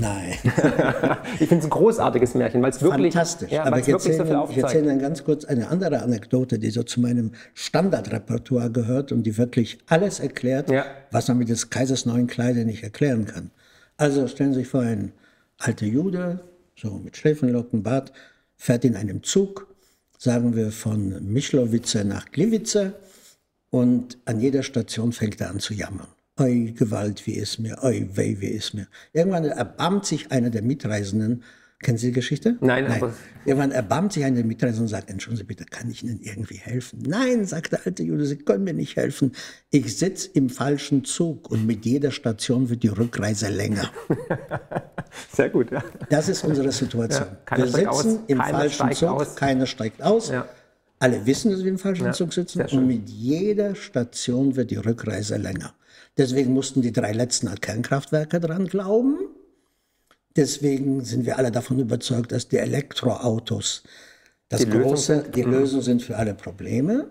Nein, 0.00 0.34
Ich 1.40 1.48
finde 1.48 1.58
es 1.58 1.64
ein 1.64 1.70
großartiges 1.70 2.34
Märchen, 2.34 2.62
weil 2.62 2.70
es 2.70 2.80
wirklich, 2.82 3.12
fantastisch. 3.12 3.50
Ja, 3.52 3.64
Aber 3.64 3.78
ich 3.78 3.86
wirklich 3.86 4.16
so 4.16 4.22
erzähle, 4.22 4.46
viel 4.46 4.56
ich 4.56 4.62
erzähle 4.62 4.90
Ihnen 4.90 4.98
ganz 5.00 5.24
kurz 5.24 5.44
eine 5.44 5.68
andere 5.68 6.02
Anekdote, 6.02 6.58
die 6.58 6.70
so 6.70 6.82
zu 6.82 7.00
meinem 7.00 7.32
Standardrepertoire 7.54 8.70
gehört 8.70 9.12
und 9.12 9.22
die 9.24 9.36
wirklich 9.36 9.78
alles 9.86 10.20
erklärt, 10.20 10.70
Ja. 10.70 10.84
was 11.10 11.28
man 11.28 11.38
mit 11.38 11.48
des 11.48 11.70
Kaisers 11.70 12.06
neuen 12.06 12.26
Kleider 12.26 12.64
nicht 12.64 12.82
erklären 12.82 13.24
kann. 13.26 13.50
Also 13.96 14.26
stellen 14.28 14.52
Sie 14.54 14.60
sich 14.60 14.68
vor, 14.68 14.80
ein 14.80 15.12
alter 15.58 15.86
Jude, 15.86 16.40
so 16.76 16.90
mit 17.02 17.16
Schläfenlocken, 17.16 17.82
Bart, 17.82 18.12
fährt 18.56 18.84
in 18.84 18.96
einem 18.96 19.22
Zug, 19.22 19.66
sagen 20.18 20.56
wir 20.56 20.70
von 20.72 21.22
Michlowice 21.32 22.04
nach 22.04 22.30
Gliwice 22.30 22.92
und 23.70 24.18
an 24.24 24.40
jeder 24.40 24.62
Station 24.62 25.12
fängt 25.12 25.40
er 25.40 25.50
an 25.50 25.60
zu 25.60 25.74
jammern. 25.74 26.08
Oi, 26.40 26.72
Gewalt, 26.74 27.26
wie 27.26 27.34
ist 27.34 27.58
mir, 27.58 27.76
oi, 27.82 28.08
weh, 28.14 28.36
wie 28.40 28.46
ist 28.46 28.72
mir. 28.72 28.86
Irgendwann 29.12 29.44
erbarmt 29.44 30.06
sich 30.06 30.32
einer 30.32 30.48
der 30.48 30.62
Mitreisenden, 30.62 31.42
kennen 31.82 31.98
Sie 31.98 32.06
die 32.06 32.12
Geschichte? 32.14 32.56
Nein, 32.62 32.86
aber- 32.86 33.12
Irgendwann 33.44 33.72
erbarmt 33.72 34.14
sich 34.14 34.24
einer 34.24 34.36
der 34.36 34.46
Mitreisenden 34.46 34.84
und 34.84 34.88
sagt, 34.88 35.10
entschuldigen 35.10 35.36
Sie 35.38 35.44
bitte, 35.44 35.66
kann 35.66 35.90
ich 35.90 36.02
Ihnen 36.02 36.18
irgendwie 36.22 36.56
helfen? 36.56 37.02
Nein, 37.06 37.44
sagt 37.44 37.72
der 37.72 37.80
alte 37.84 38.02
Jude, 38.04 38.24
Sie 38.24 38.36
können 38.38 38.64
mir 38.64 38.72
nicht 38.72 38.96
helfen. 38.96 39.32
Ich 39.70 39.98
sitze 39.98 40.30
im 40.32 40.48
falschen 40.48 41.04
Zug 41.04 41.50
und 41.50 41.66
mit 41.66 41.84
jeder 41.84 42.10
Station 42.10 42.70
wird 42.70 42.82
die 42.84 42.88
Rückreise 42.88 43.48
länger. 43.48 43.90
Sehr 45.34 45.50
gut, 45.50 45.70
ja. 45.70 45.84
Das 46.08 46.30
ist 46.30 46.42
unsere 46.42 46.72
Situation. 46.72 47.28
Ja, 47.50 47.56
wir 47.58 47.66
sitzen 47.66 47.86
aus, 47.86 48.06
im 48.28 48.38
falschen 48.38 48.92
Zug, 48.92 49.08
aus. 49.10 49.36
keiner 49.36 49.66
steigt 49.66 50.00
aus. 50.02 50.30
Ja. 50.30 50.48
Alle 50.98 51.24
wissen, 51.26 51.50
dass 51.50 51.62
wir 51.62 51.70
im 51.70 51.78
falschen 51.78 52.06
Ja, 52.06 52.12
Zug 52.12 52.32
sitzen 52.32 52.62
und 52.62 52.86
mit 52.86 53.10
jeder 53.10 53.74
Station 53.74 54.56
wird 54.56 54.70
die 54.70 54.76
Rückreise 54.76 55.36
länger. 55.36 55.74
Deswegen 56.16 56.52
mussten 56.52 56.82
die 56.82 56.92
drei 56.92 57.12
letzten 57.12 57.52
Kernkraftwerke 57.60 58.40
dran 58.40 58.66
glauben. 58.66 59.18
Deswegen 60.36 61.04
sind 61.04 61.26
wir 61.26 61.38
alle 61.38 61.50
davon 61.50 61.78
überzeugt, 61.78 62.32
dass 62.32 62.48
die 62.48 62.58
Elektroautos 62.58 63.82
das 64.48 64.60
Die 64.60 64.66
Lösung 64.66 64.82
große. 64.82 65.24
Mhm. 65.26 65.32
die 65.32 65.42
Lösung 65.42 65.82
sind 65.82 66.02
für 66.02 66.16
alle 66.16 66.34
Probleme. 66.34 67.10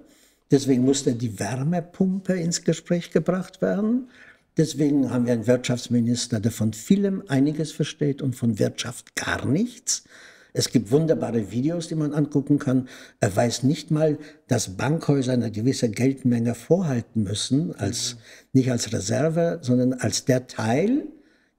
Deswegen 0.52 0.84
musste 0.84 1.14
die 1.14 1.40
Wärmepumpe 1.40 2.34
ins 2.34 2.64
Gespräch 2.64 3.12
gebracht 3.12 3.62
werden. 3.62 4.10
Deswegen 4.58 5.12
haben 5.12 5.26
wir 5.26 5.34
einen 5.34 5.48
Wirtschaftsminister, 5.48 6.40
der 6.40 6.52
von 6.52 6.74
vielem 6.74 7.24
einiges 7.28 7.72
versteht 7.72 8.22
und 8.22 8.36
von 8.36 8.60
Wirtschaft 8.60 9.16
gar 9.16 9.46
nichts. 9.46 10.04
Es 10.54 10.72
gibt 10.72 10.92
wunderbare 10.92 11.52
Videos, 11.52 11.88
die 11.88 11.96
man 11.96 12.14
angucken 12.14 12.60
kann. 12.60 12.88
Er 13.20 13.36
weiß 13.36 13.64
nicht 13.64 13.92
mal, 13.92 14.18
dass 14.48 14.78
Bankhäuser 14.78 15.34
eine 15.34 15.52
gewisse 15.52 15.90
Geldmenge 15.90 16.56
vorhalten 16.56 17.24
müssen, 17.24 17.76
als, 17.76 18.18
nicht 18.54 18.72
als 18.72 18.92
Reserve, 18.94 19.60
sondern 19.62 19.94
als 19.94 20.26
der 20.26 20.48
Teil 20.48 21.08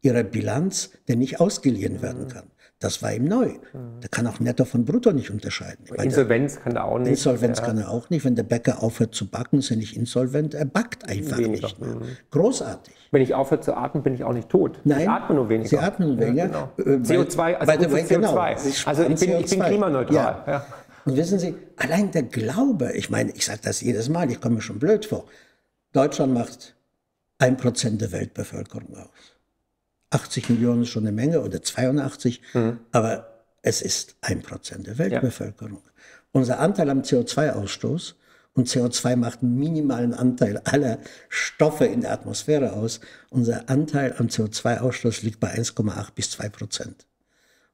ihrer 0.02 0.22
Bilanz, 0.22 0.90
der 1.08 1.16
nicht 1.16 1.40
ausgeliehen 1.40 2.02
werden 2.02 2.28
kann. 2.28 2.44
Das 2.80 3.02
war 3.02 3.12
ihm 3.12 3.24
neu. 3.24 3.52
Der 4.02 4.08
kann 4.08 4.26
auch 4.26 4.40
Netto 4.40 4.64
von 4.64 4.86
Brutto 4.86 5.12
nicht 5.12 5.30
unterscheiden. 5.30 5.84
Meine, 5.90 6.04
Insolvenz 6.04 6.60
kann 6.60 6.74
da 6.74 6.84
auch 6.84 6.98
nicht. 6.98 7.10
Insolvenz 7.10 7.58
ja. 7.58 7.66
kann 7.66 7.76
er 7.76 7.90
auch 7.90 8.08
nicht. 8.08 8.24
Wenn 8.24 8.36
der 8.36 8.42
Bäcker 8.42 8.82
aufhört 8.82 9.14
zu 9.14 9.28
backen, 9.28 9.58
ist 9.58 9.70
er 9.70 9.76
nicht 9.76 9.94
insolvent. 9.94 10.54
Er 10.54 10.64
backt 10.64 11.06
einfach 11.06 11.36
Weniger. 11.36 11.66
nicht 11.66 11.78
mehr. 11.78 11.98
Großartig. 12.30 12.94
Wenn 13.12 13.22
ich 13.22 13.34
aufhöre 13.34 13.60
zu 13.60 13.74
atmen, 13.76 14.02
bin 14.04 14.14
ich 14.14 14.22
auch 14.22 14.32
nicht 14.32 14.48
tot. 14.48 14.78
Nein, 14.84 15.00
ich 15.00 15.08
atme 15.08 15.34
nur 15.34 15.48
weniger. 15.48 15.68
Sie 15.68 15.78
atmen 15.78 16.08
nur 16.10 16.18
weniger. 16.20 16.46
Ja, 16.46 16.72
Äh, 16.76 16.82
genau. 16.84 17.08
weil- 17.08 17.18
CO2, 17.18 17.56
also 17.56 17.72
gut 17.72 17.84
für 17.86 17.92
way, 17.92 18.02
genau. 18.04 18.34
CO2. 18.36 18.58
Sie 18.58 18.86
Also 18.86 19.02
ich 19.02 19.08
bin, 19.08 19.14
ich 19.40 19.50
bin 19.50 19.60
CO2. 19.60 19.66
klimaneutral. 19.68 20.14
Ja. 20.14 20.44
Ja. 20.46 20.66
Und 21.06 21.16
wissen 21.16 21.38
Sie, 21.38 21.54
allein 21.76 22.10
der 22.12 22.22
Glaube, 22.24 22.92
ich 22.92 23.10
meine, 23.10 23.32
ich 23.32 23.44
sage 23.46 23.60
das 23.64 23.80
jedes 23.80 24.08
Mal, 24.08 24.30
ich 24.30 24.40
komme 24.40 24.56
mir 24.56 24.60
schon 24.60 24.78
blöd 24.78 25.06
vor. 25.06 25.24
Deutschland 25.92 26.34
macht 26.34 26.76
ein 27.38 27.56
Prozent 27.56 28.00
der 28.00 28.12
Weltbevölkerung 28.12 28.94
aus. 28.96 29.08
80 30.10 30.48
Millionen 30.50 30.82
ist 30.82 30.90
schon 30.90 31.04
eine 31.04 31.12
Menge 31.12 31.40
oder 31.40 31.62
82, 31.62 32.42
Mhm. 32.54 32.78
aber 32.92 33.26
es 33.62 33.82
ist 33.82 34.16
ein 34.20 34.42
Prozent 34.42 34.86
der 34.86 34.98
Weltbevölkerung. 34.98 35.82
Unser 36.32 36.60
Anteil 36.60 36.90
am 36.90 37.02
CO2-Ausstoß 37.02 38.14
Und 38.54 38.68
CO2 38.68 39.16
macht 39.16 39.42
einen 39.42 39.56
minimalen 39.56 40.12
Anteil 40.12 40.58
aller 40.64 40.98
Stoffe 41.28 41.84
in 41.84 42.00
der 42.00 42.12
Atmosphäre 42.12 42.72
aus. 42.72 43.00
Unser 43.30 43.70
Anteil 43.70 44.14
am 44.18 44.26
CO2-Ausstoß 44.26 45.22
liegt 45.22 45.40
bei 45.40 45.54
1,8 45.54 46.08
bis 46.14 46.30
2 46.32 46.48
Prozent. 46.48 47.06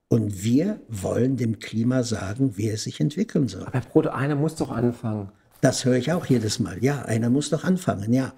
Und 0.09 0.45
wir 0.45 0.81
wollen 0.89 1.37
dem 1.37 1.59
Klima 1.59 2.03
sagen, 2.03 2.57
wie 2.57 2.69
es 2.69 2.85
sich 2.85 3.01
entwickeln 3.01 3.49
soll. 3.49 3.63
Aber 3.63 3.73
Herr 3.73 3.81
Brote, 3.81 4.15
einer 4.15 4.37
muss 4.37 4.55
doch 4.55 4.71
anfangen. 4.71 5.33
Das 5.61 5.85
höre 5.85 5.97
ich 5.97 6.13
auch 6.13 6.27
jedes 6.27 6.61
Mal. 6.61 6.83
Ja, 6.85 7.03
einer 7.03 7.31
muss 7.31 7.51
doch 7.51 7.65
anfangen, 7.65 8.13
ja. 8.13 8.35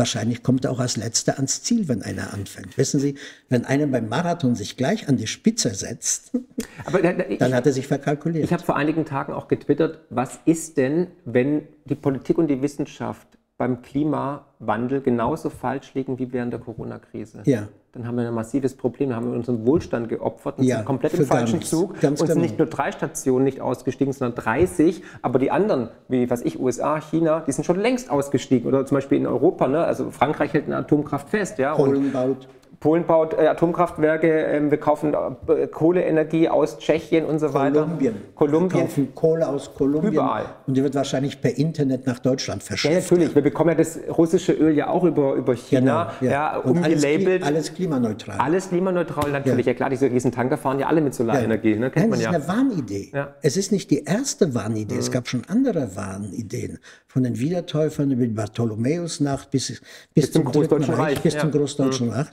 Wahrscheinlich 0.00 0.42
kommt 0.42 0.64
er 0.64 0.70
auch 0.70 0.80
als 0.80 0.96
Letzter 0.96 1.36
ans 1.36 1.62
Ziel, 1.62 1.86
wenn 1.86 2.00
einer 2.02 2.32
anfängt. 2.32 2.78
Wissen 2.78 2.98
Sie, 3.00 3.16
wenn 3.50 3.66
einer 3.66 3.86
beim 3.86 4.08
Marathon 4.08 4.54
sich 4.56 4.78
gleich 4.78 5.10
an 5.10 5.18
die 5.18 5.26
Spitze 5.26 5.74
setzt, 5.74 6.32
Aber 6.86 7.04
ich- 7.28 7.36
dann 7.38 7.52
hat 7.52 7.66
er 7.66 7.72
sich 7.74 7.86
verkalkuliert. 7.86 8.44
Ich 8.44 8.52
habe 8.54 8.62
vor 8.62 8.76
einigen 8.76 9.04
Tagen 9.04 9.34
auch 9.34 9.46
getwittert, 9.46 10.00
was 10.08 10.38
ist 10.46 10.78
denn, 10.78 11.08
wenn 11.26 11.68
die 11.84 11.94
Politik 11.96 12.38
und 12.38 12.48
die 12.48 12.62
Wissenschaft 12.62 13.28
beim 13.60 13.82
Klimawandel 13.82 15.02
genauso 15.02 15.50
falsch 15.50 15.92
liegen 15.92 16.18
wie 16.18 16.32
während 16.32 16.54
der 16.54 16.60
Corona-Krise? 16.60 17.42
Ja. 17.44 17.68
Dann 17.92 18.06
haben 18.06 18.16
wir 18.16 18.26
ein 18.26 18.32
massives 18.32 18.74
Problem, 18.74 19.10
dann 19.10 19.16
haben 19.16 19.30
wir 19.30 19.36
unseren 19.36 19.66
Wohlstand 19.66 20.08
geopfert 20.08 20.58
und 20.58 20.64
Ja, 20.64 20.76
sind 20.76 20.86
komplett 20.86 21.12
im 21.12 21.26
falschen 21.26 21.56
nichts. 21.56 21.68
Zug. 21.68 22.00
Ganz 22.00 22.22
und 22.22 22.28
sind 22.28 22.36
genau. 22.36 22.46
nicht 22.46 22.58
nur 22.58 22.68
drei 22.68 22.90
Stationen 22.90 23.44
nicht 23.44 23.60
ausgestiegen, 23.60 24.14
sondern 24.14 24.42
30. 24.42 25.02
Aber 25.20 25.38
die 25.38 25.50
anderen, 25.50 25.90
wie 26.08 26.30
was 26.30 26.40
ich, 26.40 26.58
USA, 26.58 27.02
China, 27.02 27.40
die 27.46 27.52
sind 27.52 27.64
schon 27.64 27.78
längst 27.78 28.10
ausgestiegen. 28.10 28.66
Oder 28.66 28.86
zum 28.86 28.94
Beispiel 28.94 29.18
in 29.18 29.26
Europa, 29.26 29.68
ne? 29.68 29.84
also 29.84 30.10
Frankreich 30.10 30.54
hält 30.54 30.64
eine 30.64 30.76
Atomkraft 30.76 31.28
fest. 31.28 31.58
Ja? 31.58 31.74
Polen 31.74 32.12
baut. 32.12 32.48
Polen 32.80 33.04
baut 33.04 33.34
äh, 33.34 33.46
Atomkraftwerke, 33.46 34.26
ähm, 34.46 34.70
wir 34.70 34.78
kaufen 34.78 35.12
äh, 35.48 35.66
Kohleenergie 35.66 36.48
aus 36.48 36.78
Tschechien 36.78 37.26
und 37.26 37.38
so 37.38 37.52
weiter. 37.52 37.82
Kolumbien. 37.82 38.14
Kolumbien. 38.34 38.70
Wir 38.80 38.86
kaufen 38.86 39.14
Kohle 39.14 39.48
aus 39.48 39.74
Kolumbien. 39.74 40.14
Überall. 40.14 40.46
Und 40.66 40.78
die 40.78 40.82
wird 40.82 40.94
wahrscheinlich 40.94 41.42
per 41.42 41.58
Internet 41.58 42.06
nach 42.06 42.18
Deutschland 42.20 42.62
Ja, 42.62 42.66
verschifft. 42.68 43.10
natürlich. 43.10 43.34
Wir 43.34 43.42
bekommen 43.42 43.68
ja 43.70 43.76
das 43.76 43.98
russische 44.16 44.52
Öl 44.54 44.74
ja 44.74 44.88
auch 44.88 45.04
über, 45.04 45.34
über 45.34 45.54
China, 45.54 46.10
Genau, 46.20 46.32
ja. 46.32 46.50
Alles, 46.52 46.64
umgelabelt. 46.64 47.42
kli- 47.42 47.46
alles 47.46 47.74
klimaneutral. 47.74 48.38
Alles 48.38 48.68
klimaneutral, 48.70 49.30
natürlich. 49.30 49.66
Ja. 49.66 49.74
klar, 49.74 49.90
diese 49.90 50.10
riesen 50.10 50.32
Tanker 50.32 50.56
fahren 50.56 50.78
ja 50.78 50.86
alle 50.86 51.02
mit 51.02 51.12
Solarenergie, 51.14 51.76
ne? 51.76 51.90
kennt 51.90 51.96
Nein, 51.96 52.10
man 52.10 52.18
das 52.18 52.20
ja. 52.22 52.30
ist 52.30 52.48
eine 52.48 52.58
Wahnidee. 52.70 53.10
Ja. 53.12 53.24
Mhm. 53.26 53.28
Es 53.42 53.58
ist 53.58 53.72
nicht 53.72 53.90
die 53.90 54.04
erste 54.04 54.54
Wahnidee. 54.54 54.96
Es 54.96 55.10
gab 55.10 55.28
schon 55.28 55.42
andere 55.48 55.96
Wahnideen. 55.96 56.78
Von 57.08 57.24
den 57.24 57.38
Wiedertäufern 57.40 58.10
über 58.12 58.22
die 58.22 58.28
Bartholomäusnacht 58.32 59.50
bis, 59.50 59.82
bis, 60.14 60.32
zum 60.32 60.44
zum 60.44 60.52
Dritten 60.52 60.68
Großdeutschen 60.68 60.94
Reich, 60.94 61.20
bis 61.20 61.34
ja. 61.34 61.40
zum 61.40 61.50
Großdeutschen 61.50 62.08
Reich 62.10 62.26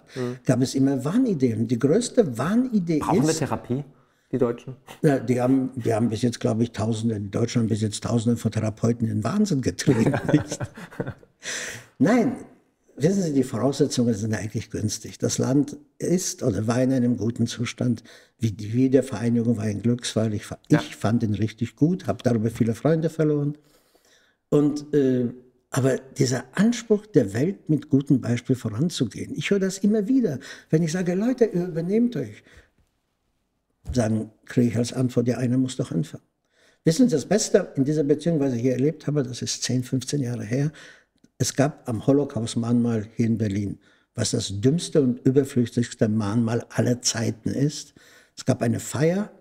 gab 0.46 0.62
es 0.62 0.76
immer 0.76 1.04
Wahnideen. 1.04 1.68
Die 1.68 1.80
größte 1.80 2.38
Wahnidee 2.38 3.00
Brauchen 3.00 3.24
wir 3.24 3.30
ist, 3.30 3.40
Therapie, 3.40 3.84
die 4.32 4.38
Deutschen? 4.38 4.76
ja, 5.02 5.20
die, 5.20 5.40
haben, 5.42 5.72
die 5.76 5.94
haben 5.94 6.10
bis 6.10 6.22
jetzt, 6.22 6.40
glaube 6.40 6.64
ich, 6.64 6.72
Tausende, 6.72 7.20
die 7.20 7.32
Deutschen 7.32 7.62
haben 7.62 7.70
bis 7.70 7.82
jetzt 7.82 8.04
Tausende 8.04 8.38
von 8.38 8.52
Therapeuten 8.52 9.08
in 9.08 9.16
den 9.18 9.24
Wahnsinn 9.24 9.62
getrieben. 9.62 10.14
Nein, 12.00 12.36
wissen 12.96 13.22
Sie, 13.24 13.34
die 13.34 13.44
Voraussetzungen 13.44 14.14
sind 14.14 14.34
eigentlich 14.34 14.70
günstig. 14.70 15.18
Das 15.18 15.38
Land 15.38 15.78
ist 15.98 16.44
oder 16.44 16.68
war 16.68 16.82
in 16.82 16.92
einem 16.94 17.18
guten 17.18 17.48
Zustand. 17.48 18.04
Wie 18.40 18.52
die 18.52 18.74
Wiedervereinigung 18.74 19.58
war 19.58 19.64
ein 19.64 19.82
Glücksfall. 19.82 20.34
Ich, 20.34 20.46
fa- 20.46 20.60
ich 20.70 20.96
fand 20.96 21.24
ihn 21.24 21.34
richtig 21.34 21.76
gut, 21.76 22.06
habe 22.08 22.22
darüber 22.24 22.50
viele 22.52 22.76
Freunde 22.76 23.10
verloren. 23.10 23.58
Und, 24.50 24.94
äh, 24.94 25.30
aber 25.78 26.00
dieser 26.00 26.46
Anspruch 26.54 27.06
der 27.06 27.36
Welt 27.36 27.70
mit 27.70 27.88
gutem 27.88 28.20
Beispiel 28.20 28.56
voranzugehen, 28.56 29.36
ich 29.36 29.52
höre 29.52 29.60
das 29.60 29.78
immer 29.78 30.08
wieder. 30.08 30.40
Wenn 30.72 30.82
ich 30.82 30.92
sage, 30.92 31.14
Leute, 31.14 31.46
übernehmt 31.46 32.16
euch, 32.16 32.44
sagen, 33.94 34.32
kriege 34.46 34.70
ich 34.70 34.76
als 34.76 34.92
Antwort, 34.92 35.28
ja, 35.28 35.38
einer 35.38 35.60
muss 35.60 35.76
doch 35.76 35.92
anfangen. 35.92 36.24
Wissen 36.84 37.08
Sie, 37.08 37.16
das 37.16 37.28
Beste 37.28 37.74
in 37.76 37.86
dieser 37.86 38.04
Beziehung, 38.04 38.40
was 38.40 38.54
ich 38.54 38.62
hier 38.64 38.72
erlebt 38.72 39.06
habe, 39.06 39.22
das 39.22 39.44
ist 39.44 39.62
10, 39.62 39.84
15 39.84 40.20
Jahre 40.20 40.44
her, 40.44 40.72
es 41.38 41.54
gab 41.54 41.88
am 41.88 42.08
Holocaust-Mahnmal 42.08 43.06
hier 43.16 43.28
in 43.28 43.38
Berlin, 43.38 43.78
was 44.16 44.32
das 44.32 44.60
dümmste 44.60 45.00
und 45.00 45.20
überflüssigste 45.28 46.10
Mahnmal 46.10 46.66
aller 46.70 47.04
Zeiten 47.04 47.50
ist. 47.50 47.94
Es 48.36 48.46
gab 48.46 48.64
eine 48.64 48.80
Feier 48.80 49.32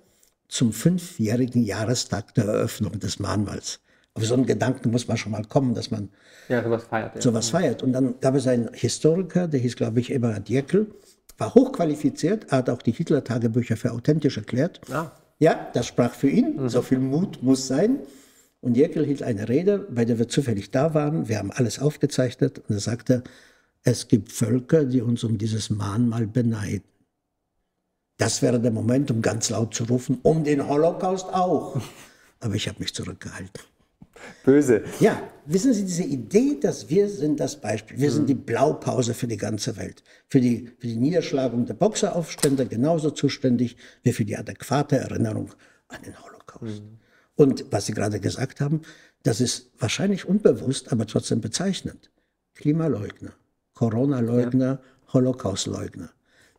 zum 0.49 0.75
fünfjährigen 0.75 1.65
Jahrestag 1.65 2.35
der 2.35 2.45
Eröffnung 2.45 3.01
des 3.01 3.21
Mahnmals. 3.21 3.81
Auf 4.17 4.25
so 4.25 4.35
einen 4.35 4.47
Gedanken 4.47 4.91
muss 4.91 5.07
man 5.09 5.17
schon 5.17 5.33
mal 5.33 5.45
kommen, 5.45 5.75
dass 5.75 5.91
man 5.91 6.09
Ja, 6.49 6.63
sowas 6.63 6.85
feiert. 6.85 7.15
Ja. 7.17 7.21
sowas 7.21 7.51
feiert. 7.51 7.83
Und 7.83 7.93
dann 7.93 8.15
gab 8.21 8.35
es 8.35 8.47
einen 8.47 8.71
Historiker, 8.73 9.47
der 9.47 9.61
hieß, 9.61 9.77
glaube 9.77 10.01
ich, 10.01 10.11
Eberhard 10.13 10.49
Jäckel, 10.49 10.87
war 11.39 11.55
hochqualifiziert, 11.55 12.47
er 12.51 12.59
hat 12.59 12.71
auch 12.71 12.81
die 12.81 12.93
Hitler-Tagebücher 12.93 13.77
für 13.77 13.93
authentisch 13.93 14.39
erklärt. 14.39 14.81
Ah. 14.91 15.11
Ja, 15.39 15.69
das 15.75 15.87
sprach 15.87 16.15
für 16.15 16.31
ihn, 16.31 16.69
so 16.71 16.81
viel 16.81 16.99
Mut 16.99 17.43
muss 17.43 17.67
sein. 17.67 17.99
Und 18.63 18.77
Jäckel 18.77 19.05
hielt 19.05 19.23
eine 19.23 19.49
Rede, 19.51 19.79
bei 19.91 20.07
der 20.07 20.19
wir 20.19 20.29
zufällig 20.29 20.71
da 20.71 20.95
waren. 20.95 21.29
Wir 21.29 21.39
haben 21.39 21.53
alles 21.53 21.79
aufgezeichnet 21.79 22.59
und 22.61 22.75
er 22.75 22.81
sagte, 22.81 23.23
es 23.83 24.09
gibt 24.09 24.33
Völker, 24.33 24.85
die 24.85 25.03
uns 25.03 25.23
um 25.25 25.37
dieses 25.37 25.69
Mahnmal 25.69 26.27
beneiden. 26.27 26.83
Das 28.17 28.41
wäre 28.41 28.59
der 28.59 28.71
Moment, 28.71 29.11
um 29.11 29.21
ganz 29.21 29.51
laut 29.51 29.75
zu 29.75 29.85
rufen, 29.85 30.19
um 30.23 30.43
den 30.43 30.67
Holocaust 30.67 31.27
auch. 31.27 31.79
Aber 32.41 32.55
ich 32.55 32.67
habe 32.67 32.79
mich 32.79 32.95
zurückgehalten. 32.95 33.61
Böse. 34.45 34.85
Ja, 35.01 35.23
wissen 35.45 35.73
Sie, 35.73 35.85
diese 35.85 36.05
Idee, 36.05 36.59
dass 36.61 36.89
wir 36.89 37.09
sind 37.09 37.41
das 37.41 37.61
Beispiel, 37.61 37.99
wir 37.99 38.11
sind 38.11 38.29
die 38.29 38.35
Blaupause 38.35 39.15
für 39.15 39.27
die 39.27 39.37
ganze 39.37 39.77
Welt, 39.77 40.03
für 40.29 40.41
die, 40.41 40.71
für 40.79 40.87
die 40.87 40.97
Niederschlagung 40.97 41.67
der 41.67 41.75
Boxeraufstände 41.75 42.67
genauso 42.67 43.11
zuständig 43.11 43.77
wie 44.03 44.13
für 44.13 44.25
die 44.25 44.37
adäquate 44.37 44.97
Erinnerung 44.97 45.51
an 45.89 46.03
den 46.03 46.21
Holocaust. 46.23 46.83
Und 47.35 47.67
was 47.71 47.87
Sie 47.87 47.93
gerade 47.93 48.19
gesagt 48.21 48.61
haben, 48.61 48.83
das 49.23 49.41
ist 49.41 49.71
wahrscheinlich 49.79 50.27
unbewusst, 50.27 50.93
aber 50.93 51.07
trotzdem 51.07 51.41
bezeichnend. 51.41 52.11
Klimaleugner, 52.55 53.33
Corona-Leugner, 53.75 54.81
Holocaust-Leugner. 55.13 56.11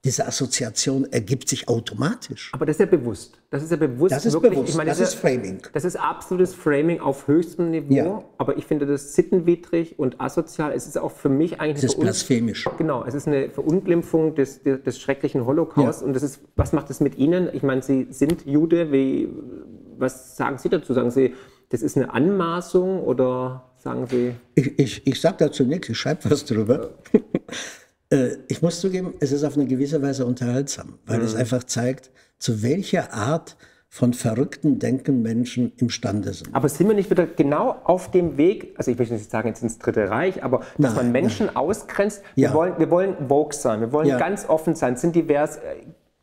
Diese 0.04 0.26
Assoziation 0.28 1.06
ergibt 1.12 1.50
sich 1.50 1.68
automatisch. 1.68 2.52
Aber 2.54 2.66
das 2.66 2.76
ist 2.76 2.80
ja 2.80 2.86
bewusst. 2.86 3.40
Das 3.50 3.64
ist 3.64 3.72
ja 3.72 3.78
bewusst. 3.78 4.12
Das 4.12 4.26
ist 4.26 4.34
wirklich. 4.34 4.54
bewusst. 4.54 4.78
Meine, 4.78 4.90
das 4.90 5.00
das 5.00 5.10
ist 5.10 5.16
Framing. 5.20 5.62
Das 5.74 5.84
ist 5.86 5.96
absolutes 5.98 6.54
Framing 6.54 7.00
auf 7.00 7.28
höchstem 7.28 7.72
Niveau, 7.72 7.94
Ja. 7.94 8.24
aber 8.38 8.58
ich 8.58 8.66
finde 8.66 8.86
das 8.86 9.16
sittenwidrig 9.16 9.98
und 10.00 10.22
asozial. 10.22 10.72
Es 10.74 10.86
ist 10.88 10.98
auch 10.98 11.12
für 11.12 11.30
mich 11.30 11.60
eigentlich 11.60 11.84
Es 11.84 11.92
ist 11.92 12.00
blasphemisch. 12.00 12.68
Genau, 12.78 13.04
es 13.06 13.14
ist 13.14 13.28
eine 13.28 13.50
Verunglimpfung 13.50 14.36
des, 14.36 14.64
des, 14.64 14.84
des 14.84 15.00
schrecklichen 15.00 15.46
Holocaust. 15.46 16.02
Ja. 16.02 16.08
Und 16.08 16.14
das 16.14 16.24
ist, 16.24 16.42
was 16.56 16.74
macht 16.74 16.90
das 16.90 17.00
mit 17.00 17.18
Ihnen? 17.18 17.50
Ich 17.54 17.64
meine, 17.64 17.82
Sie 17.82 18.08
sind 18.12 18.46
Jude. 18.46 18.92
Wie, 18.92 19.30
was 19.98 20.38
sagen 20.38 20.58
Sie 20.58 20.70
dazu? 20.70 20.94
Sagen 20.94 21.12
Sie, 21.12 21.34
das 21.70 21.82
ist 21.82 21.98
eine 21.98 22.14
Anmaßung 22.14 23.02
oder 23.02 23.72
sagen 23.78 24.08
Sie, 24.08 24.36
Ich, 24.56 24.80
ich, 24.80 25.08
ich 25.08 25.20
sage 25.22 25.38
dazu 25.40 25.64
nichts, 25.64 25.90
ich 25.90 25.98
schreibe 25.98 26.30
was 26.30 26.46
drüber. 26.46 26.92
Äh, 28.10 28.38
ich 28.48 28.62
muss 28.62 28.80
zugeben, 28.80 29.14
es 29.20 29.32
ist 29.32 29.44
auf 29.44 29.56
eine 29.56 29.66
gewisse 29.66 30.02
Weise 30.02 30.26
unterhaltsam, 30.26 31.00
weil 31.06 31.22
es 31.22 31.36
einfach 31.36 31.64
zeigt, 31.64 32.12
zu 32.40 32.64
welcher 32.64 33.14
Art 33.14 33.58
von 33.90 34.14
verrückten 34.14 34.80
Denken 34.80 35.22
Menschen 35.22 35.72
imstande 35.78 36.34
sind. 36.34 36.54
aber 36.54 36.68
sind 36.70 36.88
wir 36.90 36.96
nicht 36.96 37.10
wieder 37.10 37.26
genau 37.26 37.78
auf 37.86 38.12
dem 38.12 38.38
Weg, 38.38 38.76
also 38.78 38.92
ich 38.92 38.98
möchte 38.98 39.14
nicht 39.14 39.32
sagen 39.32 39.48
jetzt 39.48 39.64
ins 39.64 39.80
Dritte 39.80 40.10
Reich, 40.10 40.44
aber 40.44 40.60
dass 40.78 40.94
Nein, 40.94 40.96
man 40.96 41.12
Menschen 41.14 41.56
ausgrenzt, 41.56 42.22
wir, 42.36 42.50
Ja. 42.50 42.54
wollen, 42.54 42.74
wir 42.80 42.90
wollen 42.92 43.16
woke 43.30 43.56
sein, 43.56 43.80
wir 43.80 43.92
wollen 43.94 44.08
Ja. 44.10 44.18
ganz 44.20 44.48
offen 44.50 44.76
sein, 44.76 44.98
sind 44.98 45.16
divers, 45.16 45.56
äh, 45.58 45.62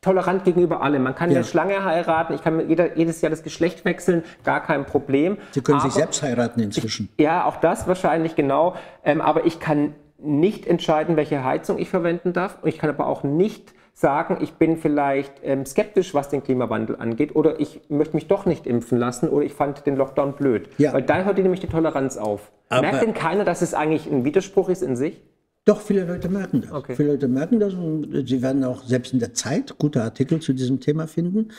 tolerant 0.03 0.45
gegenüber 0.45 0.83
allem. 0.83 1.03
Man 1.03 1.15
kann 1.15 1.31
Ja. 1.31 1.37
eine 1.39 1.45
Schlange 1.47 1.83
heiraten, 1.85 2.35
ich 2.35 2.43
kann 2.43 2.69
jeder, 2.69 2.99
jedes 2.99 3.23
Jahr 3.23 3.31
das 3.31 3.43
Geschlecht 3.43 3.87
wechseln, 3.87 4.23
gar 4.45 4.63
kein 4.63 4.85
Problem. 4.85 5.39
Sie 5.53 5.63
können 5.63 5.81
sich 5.81 5.87
Aber- 5.93 6.01
selbst 6.01 6.23
heiraten 6.23 6.61
inzwischen. 6.61 7.09
Ja, 7.19 7.47
auch 7.47 7.57
das 7.57 7.89
wahrscheinlich 7.89 8.37
genau. 8.37 8.75
Ähm, 9.05 9.23
aber 9.23 9.47
ich 9.47 9.59
kann 9.59 9.95
nicht 10.25 10.67
entscheiden, 10.67 11.17
welche 11.17 11.45
Heizung 11.45 11.79
ich 11.79 11.89
verwenden 11.89 12.33
darf. 12.33 12.59
Und 12.63 12.69
ich 12.69 12.79
kann 12.79 12.91
aber 12.91 13.07
auch 13.07 13.23
nicht 13.23 13.73
sagen, 13.93 14.39
ich 14.41 14.55
bin 14.55 14.77
vielleicht 14.77 15.33
ähm, 15.43 15.65
skeptisch, 15.67 16.15
was 16.15 16.29
den 16.29 16.43
Klimawandel 16.43 16.97
angeht. 16.97 17.37
Oder 17.37 17.61
ich 17.61 17.81
möchte 17.89 18.17
mich 18.17 18.27
doch 18.27 18.45
nicht 18.47 18.67
impfen 18.67 18.99
lassen. 18.99 19.29
Oder 19.29 19.45
ich 19.47 19.53
fand 19.53 19.87
den 19.87 19.97
Lockdown 19.97 20.35
blöd. 20.35 20.69
Ja. 20.79 20.93
Weil 20.93 21.03
da 21.03 21.23
hört 21.25 21.39
nämlich 21.39 21.61
die 21.61 21.69
Toleranz 21.69 22.17
auf. 22.17 22.51
Aber- 22.69 22.83
Merkt 22.83 23.03
denn 23.03 23.15
keiner, 23.15 23.45
dass 23.45 23.63
es 23.63 23.75
eigentlich 23.75 24.07
ein 24.11 24.25
Widerspruch 24.25 24.69
ist 24.69 24.83
in 24.83 24.97
sich? 24.97 25.21
Doch, 25.65 25.81
viele 25.81 26.05
Leute 26.05 26.29
merken 26.29 26.61
das. 26.63 26.73
Okay. 26.73 26.95
Viele 26.95 27.13
Leute 27.13 27.29
merken 27.29 27.59
das 27.59 27.73
und 27.73 28.27
sie 28.29 28.43
werden 28.43 28.65
auch 28.65 28.83
selbst 28.85 29.15
in 29.15 29.19
der 29.19 29.33
Zeit 29.33 29.79
gute 29.79 30.03
Artikel 30.03 30.41
zu 30.41 30.53
diesem 30.53 30.81
Thema 30.81 31.07
finden. 31.07 31.53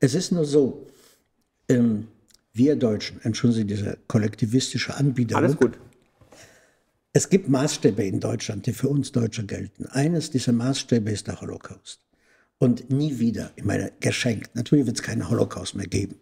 Es 0.00 0.14
ist 0.14 0.32
nur 0.32 0.44
so, 0.44 0.86
ähm, 1.68 2.08
wir 2.52 2.74
Deutschen, 2.76 3.20
entschuldigen 3.22 3.68
Sie 3.68 3.74
diese 3.74 3.98
kollektivistische 4.08 4.96
Anbieter. 4.96 5.36
Alles 5.36 5.56
gut. 5.56 5.78
Es 7.14 7.28
gibt 7.28 7.50
Maßstäbe 7.50 8.02
in 8.04 8.20
Deutschland, 8.20 8.64
die 8.64 8.72
für 8.72 8.88
uns 8.88 9.12
Deutsche 9.12 9.44
gelten. 9.44 9.84
Eines 9.84 10.30
dieser 10.30 10.52
Maßstäbe 10.52 11.10
ist 11.10 11.26
der 11.26 11.42
Holocaust. 11.42 12.00
Und 12.56 12.88
nie 12.90 13.18
wieder, 13.18 13.50
ich 13.54 13.64
meine, 13.64 13.92
geschenkt. 14.00 14.54
Natürlich 14.54 14.86
wird 14.86 14.96
es 14.96 15.02
keinen 15.02 15.28
Holocaust 15.28 15.74
mehr 15.74 15.86
geben. 15.86 16.14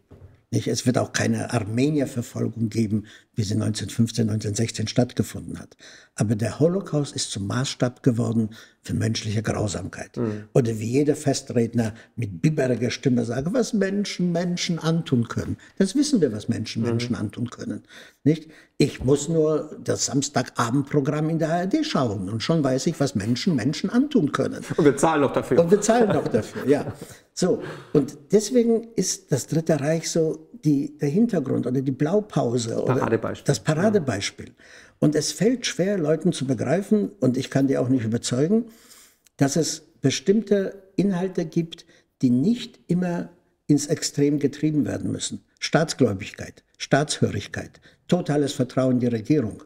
Nicht? 0.50 0.66
Es 0.66 0.86
wird 0.86 0.98
auch 0.98 1.12
keine 1.12 1.52
Armenierverfolgung 1.52 2.70
geben, 2.70 3.04
wie 3.34 3.42
sie 3.42 3.54
1915, 3.54 4.28
1916 4.28 4.88
stattgefunden 4.88 5.58
hat. 5.58 5.76
Aber 6.16 6.34
der 6.34 6.58
Holocaust 6.58 7.14
ist 7.14 7.30
zum 7.30 7.46
Maßstab 7.46 8.02
geworden 8.02 8.50
für 8.82 8.94
menschliche 8.94 9.42
Grausamkeit. 9.42 10.16
Mhm. 10.16 10.44
Oder 10.52 10.78
wie 10.78 10.90
jeder 10.90 11.14
Festredner 11.14 11.94
mit 12.16 12.42
bibberiger 12.42 12.90
Stimme 12.90 13.24
sagt, 13.24 13.52
was 13.52 13.72
Menschen 13.72 14.32
Menschen 14.32 14.78
antun 14.78 15.28
können. 15.28 15.56
Das 15.78 15.94
wissen 15.94 16.20
wir, 16.20 16.32
was 16.32 16.48
Menschen 16.48 16.82
mhm. 16.82 16.88
Menschen 16.88 17.14
antun 17.14 17.50
können. 17.50 17.84
Nicht? 18.24 18.50
Ich 18.78 19.04
muss 19.04 19.28
nur 19.28 19.78
das 19.82 20.06
Samstagabendprogramm 20.06 21.30
in 21.30 21.38
der 21.38 21.50
ARD 21.50 21.84
schauen 21.86 22.28
und 22.28 22.42
schon 22.42 22.64
weiß 22.64 22.86
ich, 22.86 22.98
was 22.98 23.14
Menschen 23.14 23.54
Menschen 23.54 23.90
antun 23.90 24.32
können. 24.32 24.64
Und 24.76 24.84
wir 24.84 24.96
zahlen 24.96 25.20
noch 25.20 25.32
dafür. 25.32 25.60
Und 25.62 25.70
wir 25.70 25.80
zahlen 25.80 26.08
noch 26.08 26.28
dafür, 26.28 26.66
ja. 26.66 26.92
So, 27.34 27.62
und 27.92 28.18
deswegen 28.32 28.88
ist 28.96 29.32
das 29.32 29.46
Dritte 29.46 29.80
Reich 29.80 30.10
so 30.10 30.49
die, 30.64 30.98
der 30.98 31.08
Hintergrund 31.08 31.66
oder 31.66 31.80
die 31.80 31.90
Blaupause 31.90 32.70
das 32.70 32.84
Paradebeispiel. 32.84 33.44
das 33.46 33.60
Paradebeispiel. 33.60 34.50
Und 34.98 35.14
es 35.14 35.32
fällt 35.32 35.66
schwer, 35.66 35.98
Leuten 35.98 36.32
zu 36.32 36.46
begreifen, 36.46 37.10
und 37.20 37.36
ich 37.36 37.50
kann 37.50 37.66
die 37.66 37.78
auch 37.78 37.88
nicht 37.88 38.04
überzeugen, 38.04 38.66
dass 39.36 39.56
es 39.56 39.82
bestimmte 40.00 40.82
Inhalte 40.96 41.44
gibt, 41.44 41.86
die 42.22 42.30
nicht 42.30 42.78
immer 42.86 43.30
ins 43.66 43.86
Extrem 43.86 44.38
getrieben 44.38 44.84
werden 44.84 45.10
müssen. 45.10 45.42
Staatsgläubigkeit, 45.58 46.64
Staatshörigkeit, 46.76 47.80
totales 48.08 48.52
Vertrauen 48.52 48.94
in 48.94 49.00
die 49.00 49.06
Regierung 49.06 49.62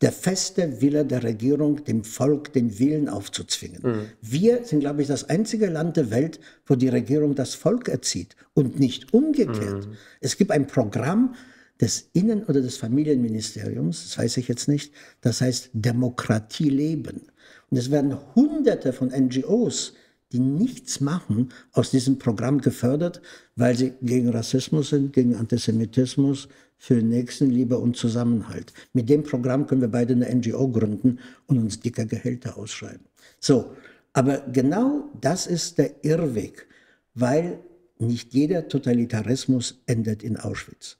der 0.00 0.12
feste 0.12 0.80
Wille 0.80 1.04
der 1.04 1.24
Regierung, 1.24 1.84
dem 1.84 2.04
Volk 2.04 2.52
den 2.52 2.78
Willen 2.78 3.08
aufzuzwingen. 3.08 3.82
Mhm. 3.82 4.00
Wir 4.22 4.64
sind, 4.64 4.80
glaube 4.80 5.02
ich, 5.02 5.08
das 5.08 5.28
einzige 5.28 5.66
Land 5.66 5.96
der 5.96 6.10
Welt, 6.10 6.38
wo 6.66 6.76
die 6.76 6.88
Regierung 6.88 7.34
das 7.34 7.54
Volk 7.54 7.88
erzieht 7.88 8.36
und 8.54 8.78
nicht 8.78 9.12
umgekehrt. 9.12 9.86
Mhm. 9.86 9.92
Es 10.20 10.36
gibt 10.36 10.52
ein 10.52 10.66
Programm 10.66 11.34
des 11.80 12.10
Innen- 12.12 12.44
oder 12.44 12.60
des 12.60 12.76
Familienministeriums, 12.76 14.04
das 14.04 14.18
weiß 14.18 14.36
ich 14.38 14.48
jetzt 14.48 14.68
nicht, 14.68 14.92
das 15.20 15.40
heißt 15.40 15.70
Demokratie 15.72 16.70
leben. 16.70 17.22
Und 17.70 17.76
es 17.76 17.90
werden 17.90 18.16
hunderte 18.34 18.92
von 18.92 19.08
NGOs, 19.08 19.94
die 20.32 20.40
nichts 20.40 21.00
machen, 21.00 21.50
aus 21.72 21.90
diesem 21.90 22.18
Programm 22.18 22.60
gefördert, 22.60 23.22
weil 23.56 23.76
sie 23.76 23.94
gegen 24.02 24.28
Rassismus 24.28 24.90
sind, 24.90 25.12
gegen 25.12 25.36
Antisemitismus, 25.36 26.48
für 26.78 26.94
Nächstenliebe 26.94 27.76
und 27.78 27.96
Zusammenhalt. 27.96 28.72
Mit 28.92 29.08
dem 29.08 29.24
Programm 29.24 29.66
können 29.66 29.80
wir 29.80 29.88
beide 29.88 30.14
eine 30.14 30.32
NGO 30.34 30.68
gründen 30.68 31.18
und 31.46 31.58
uns 31.58 31.80
dicker 31.80 32.06
Gehälter 32.06 32.56
ausschreiben. 32.56 33.06
So, 33.40 33.74
aber 34.12 34.38
genau 34.52 35.10
das 35.20 35.46
ist 35.46 35.78
der 35.78 36.04
Irrweg, 36.04 36.66
weil 37.14 37.58
nicht 37.98 38.32
jeder 38.32 38.68
Totalitarismus 38.68 39.82
endet 39.86 40.22
in 40.22 40.36
Auschwitz. 40.36 40.96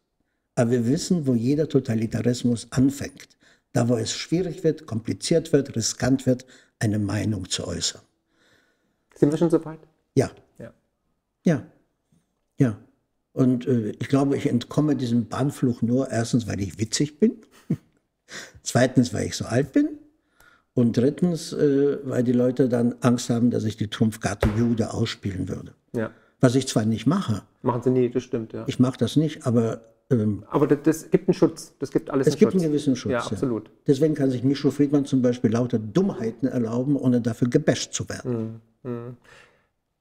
Aber 0.56 0.72
wir 0.72 0.86
wissen, 0.88 1.26
wo 1.26 1.34
jeder 1.34 1.68
Totalitarismus 1.68 2.66
anfängt. 2.70 3.28
Da, 3.72 3.88
wo 3.88 3.96
es 3.96 4.12
schwierig 4.12 4.64
wird, 4.64 4.86
kompliziert 4.86 5.52
wird, 5.52 5.76
riskant 5.76 6.26
wird, 6.26 6.46
eine 6.80 6.98
Meinung 6.98 7.48
zu 7.48 7.66
äußern. 7.66 8.02
Sind 9.14 9.30
wir 9.30 9.38
schon 9.38 9.50
so 9.50 9.64
weit? 9.64 9.80
Ja. 10.14 10.30
Ja. 10.58 10.72
Ja. 11.44 11.66
ja. 12.58 12.78
Und 13.38 13.68
äh, 13.68 13.90
ich 14.00 14.08
glaube, 14.08 14.36
ich 14.36 14.48
entkomme 14.48 14.96
diesem 14.96 15.28
Bahnfluch 15.28 15.80
nur 15.80 16.10
erstens, 16.10 16.48
weil 16.48 16.60
ich 16.60 16.80
witzig 16.80 17.20
bin, 17.20 17.34
zweitens, 18.64 19.14
weil 19.14 19.26
ich 19.26 19.36
so 19.36 19.44
alt 19.44 19.72
bin 19.72 19.90
und 20.74 20.96
drittens, 20.96 21.52
äh, 21.52 21.98
weil 22.02 22.24
die 22.24 22.32
Leute 22.32 22.68
dann 22.68 22.96
Angst 23.00 23.30
haben, 23.30 23.52
dass 23.52 23.62
ich 23.62 23.76
die 23.76 23.86
Trumpfkarte 23.86 24.48
Jude 24.58 24.92
ausspielen 24.92 25.48
würde. 25.48 25.74
Ja. 25.92 26.10
Was 26.40 26.56
ich 26.56 26.66
zwar 26.66 26.84
nicht 26.84 27.06
mache. 27.06 27.42
Machen 27.62 27.82
Sie 27.84 27.90
nie, 27.90 28.10
das 28.10 28.24
stimmt, 28.24 28.52
ja. 28.54 28.64
Ich 28.66 28.80
mache 28.80 28.98
das 28.98 29.14
nicht, 29.14 29.46
aber 29.46 29.82
ähm, 30.10 30.42
aber 30.50 30.66
das, 30.66 30.78
das, 30.82 31.10
gibt 31.12 31.28
einen 31.28 31.34
Schutz. 31.34 31.74
Das 31.78 31.92
gibt 31.92 32.10
alles 32.10 32.26
Es 32.26 32.32
einen 32.32 32.40
gibt 32.40 32.52
Schutz. 32.52 32.62
einen 32.62 32.72
gewissen 32.72 32.96
Schutz. 32.96 33.12
Ja, 33.12 33.20
absolut. 33.20 33.68
Ja. 33.68 33.74
Deswegen 33.86 34.14
kann 34.14 34.32
sich 34.32 34.42
Micho 34.42 34.72
Friedmann 34.72 35.04
zum 35.04 35.22
Beispiel 35.22 35.52
lauter 35.52 35.78
Dummheiten 35.78 36.48
erlauben, 36.48 36.96
ohne 36.96 37.20
dafür 37.20 37.48
gebasht 37.48 37.92
zu 37.92 38.08
werden. 38.08 38.60
Mhm. 38.82 38.90
Mhm. 38.90 39.16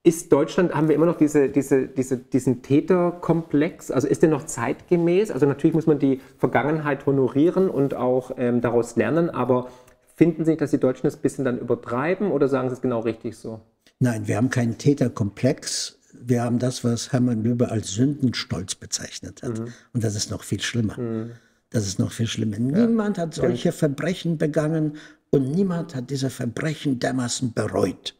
Ist 0.08 0.32
Deutschland, 0.32 0.74
haben 0.74 0.88
wir 0.88 0.96
immer 0.96 1.06
noch 1.06 1.18
diese, 1.18 1.50
diese, 1.50 1.86
diese, 1.86 2.16
diesen 2.16 2.62
Täterkomplex? 2.62 3.92
Also 3.92 4.08
ist 4.08 4.22
der 4.22 4.30
noch 4.30 4.46
zeitgemäß? 4.46 5.32
Also 5.32 5.46
natürlich 5.46 5.74
muss 5.74 5.86
man 5.86 6.00
die 6.00 6.22
Vergangenheit 6.38 7.06
honorieren 7.06 7.70
und 7.70 7.94
auch 7.94 8.32
ähm, 8.38 8.62
daraus 8.62 8.96
lernen, 8.96 9.30
aber 9.30 9.68
finden 10.16 10.46
Sie 10.46 10.52
nicht, 10.52 10.62
dass 10.62 10.72
die 10.72 10.78
Deutschen 10.78 11.08
das 11.08 11.18
ein 11.18 11.22
bisschen 11.22 11.44
dann 11.44 11.60
übertreiben 11.60 12.32
oder 12.32 12.48
sagen 12.48 12.70
Sie 12.70 12.76
es 12.76 12.82
genau 12.82 13.02
richtig 13.02 13.36
so? 13.36 13.60
Nein, 14.00 14.30
wir 14.30 14.38
haben 14.38 14.50
keinen 14.50 14.78
Täterkomplex. 14.78 16.00
Wir 16.14 16.42
haben 16.42 16.58
das, 16.58 16.86
was 16.86 17.12
Hermann 17.12 17.44
Löbe 17.44 17.70
als 17.70 17.92
Sündenstolz 17.92 18.76
bezeichnet 18.76 19.44
hat. 19.44 19.60
Mhm. 19.60 19.74
Und 19.92 20.06
das 20.06 20.16
ist 20.16 20.32
noch 20.32 20.44
viel 20.46 20.62
schlimmer. 20.62 20.98
Mhm. 20.98 21.32
Das 21.70 21.86
ist 21.86 22.00
noch 22.00 22.14
viel 22.14 22.28
schlimmer. 22.28 22.58
Niemand 22.60 23.18
hat 23.18 23.34
solche 23.34 23.74
Verbrechen 23.74 24.38
begangen 24.38 24.96
und 25.32 25.52
niemand 25.52 25.96
hat 25.96 26.10
diese 26.12 26.30
Verbrechen 26.30 26.98
dermaßen 27.00 27.52
bereut. 27.52 28.16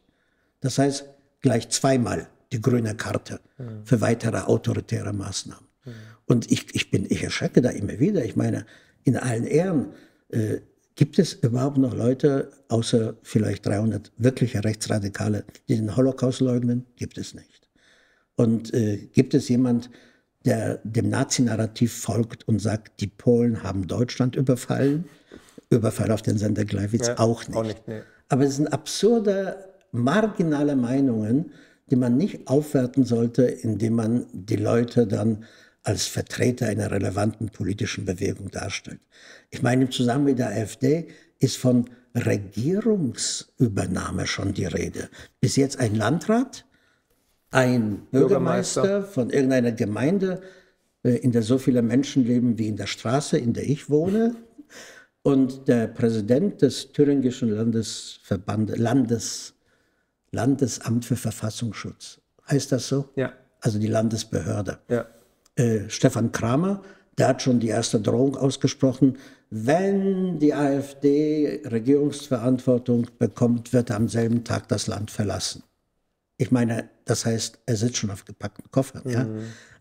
Das 0.60 0.76
heißt, 0.76 1.06
gleich 1.40 1.68
zweimal 1.68 2.28
die 2.52 2.60
grüne 2.60 2.94
Karte 2.94 3.40
mhm. 3.58 3.84
für 3.84 4.00
weitere 4.00 4.38
autoritäre 4.38 5.12
Maßnahmen. 5.12 5.66
Mhm. 5.84 5.92
Und 6.26 6.50
ich, 6.50 6.74
ich, 6.74 6.90
bin, 6.90 7.06
ich 7.08 7.22
erschrecke 7.22 7.60
da 7.62 7.70
immer 7.70 7.98
wieder. 7.98 8.24
Ich 8.24 8.36
meine, 8.36 8.66
in 9.04 9.16
allen 9.16 9.44
Ehren, 9.44 9.92
äh, 10.30 10.58
gibt 10.94 11.18
es 11.18 11.32
überhaupt 11.32 11.78
noch 11.78 11.94
Leute, 11.94 12.50
außer 12.68 13.14
vielleicht 13.22 13.66
300 13.66 14.12
wirkliche 14.16 14.64
Rechtsradikale, 14.64 15.44
die 15.68 15.76
den 15.76 15.96
Holocaust 15.96 16.40
leugnen? 16.40 16.86
Gibt 16.96 17.18
es 17.18 17.34
nicht. 17.34 17.68
Und 18.36 18.74
äh, 18.74 19.08
gibt 19.12 19.34
es 19.34 19.48
jemand, 19.48 19.90
der 20.44 20.80
dem 20.84 21.08
Nazi-Narrativ 21.08 21.92
folgt 21.92 22.46
und 22.48 22.60
sagt, 22.60 23.00
die 23.00 23.06
Polen 23.06 23.62
haben 23.62 23.86
Deutschland 23.86 24.36
überfallen? 24.36 25.04
Überfall 25.70 26.10
auf 26.10 26.22
den 26.22 26.38
Sender 26.38 26.64
Gleiwitz 26.64 27.08
ja, 27.08 27.18
auch 27.18 27.46
nicht. 27.46 27.56
Auch 27.56 27.64
nicht 27.64 27.86
nee. 27.86 28.00
Aber 28.28 28.44
es 28.44 28.54
ist 28.54 28.60
ein 28.60 28.68
absurder 28.68 29.68
marginale 29.92 30.76
Meinungen, 30.76 31.52
die 31.90 31.96
man 31.96 32.16
nicht 32.16 32.48
aufwerten 32.48 33.04
sollte, 33.04 33.42
indem 33.42 33.94
man 33.94 34.26
die 34.32 34.56
Leute 34.56 35.06
dann 35.06 35.44
als 35.82 36.06
Vertreter 36.06 36.66
einer 36.66 36.90
relevanten 36.90 37.48
politischen 37.48 38.04
Bewegung 38.04 38.50
darstellt. 38.50 39.00
Ich 39.50 39.62
meine, 39.62 39.84
im 39.84 39.90
Zusammenhang 39.90 40.32
mit 40.32 40.38
der 40.38 40.48
AfD 40.48 41.08
ist 41.38 41.56
von 41.56 41.88
Regierungsübernahme 42.14 44.26
schon 44.26 44.52
die 44.52 44.66
Rede. 44.66 45.08
Bis 45.40 45.56
jetzt 45.56 45.78
ein 45.78 45.94
Landrat, 45.94 46.66
ein 47.50 48.02
Bürgermeister, 48.10 48.82
Bürgermeister. 48.82 49.12
von 49.12 49.30
irgendeiner 49.30 49.72
Gemeinde, 49.72 50.42
äh, 51.02 51.16
in 51.16 51.32
der 51.32 51.42
so 51.42 51.56
viele 51.58 51.82
Menschen 51.82 52.26
leben 52.26 52.58
wie 52.58 52.68
in 52.68 52.76
der 52.76 52.86
Straße, 52.86 53.38
in 53.38 53.54
der 53.54 53.66
ich 53.68 53.88
wohne, 53.88 54.36
und 55.22 55.68
der 55.68 55.86
Präsident 55.88 56.62
des 56.62 56.92
thüringischen 56.92 57.50
Landesverbandes, 57.50 58.78
Landes 58.78 59.54
Landesamt 60.30 61.04
für 61.04 61.16
Verfassungsschutz. 61.16 62.20
Heißt 62.50 62.72
das 62.72 62.88
so? 62.88 63.08
Ja. 63.16 63.32
Also 63.60 63.78
die 63.78 63.86
Landesbehörde. 63.86 64.78
Ja. 64.88 65.06
Äh, 65.56 65.88
Stefan 65.88 66.32
Kramer, 66.32 66.82
der 67.16 67.28
hat 67.28 67.42
schon 67.42 67.60
die 67.60 67.68
erste 67.68 68.00
Drohung 68.00 68.36
ausgesprochen. 68.36 69.18
Wenn 69.50 70.38
die 70.38 70.54
AfD 70.54 71.62
Regierungsverantwortung 71.64 73.08
bekommt, 73.18 73.72
wird 73.72 73.90
er 73.90 73.96
am 73.96 74.08
selben 74.08 74.44
Tag 74.44 74.68
das 74.68 74.86
Land 74.86 75.10
verlassen. 75.10 75.62
Ich 76.36 76.50
meine, 76.52 76.88
das 77.04 77.26
heißt, 77.26 77.58
er 77.66 77.76
sitzt 77.76 77.96
schon 77.96 78.10
auf 78.10 78.24
gepackten 78.24 78.70
Koffern. 78.70 79.02
Mhm. 79.04 79.10
Ja? 79.10 79.26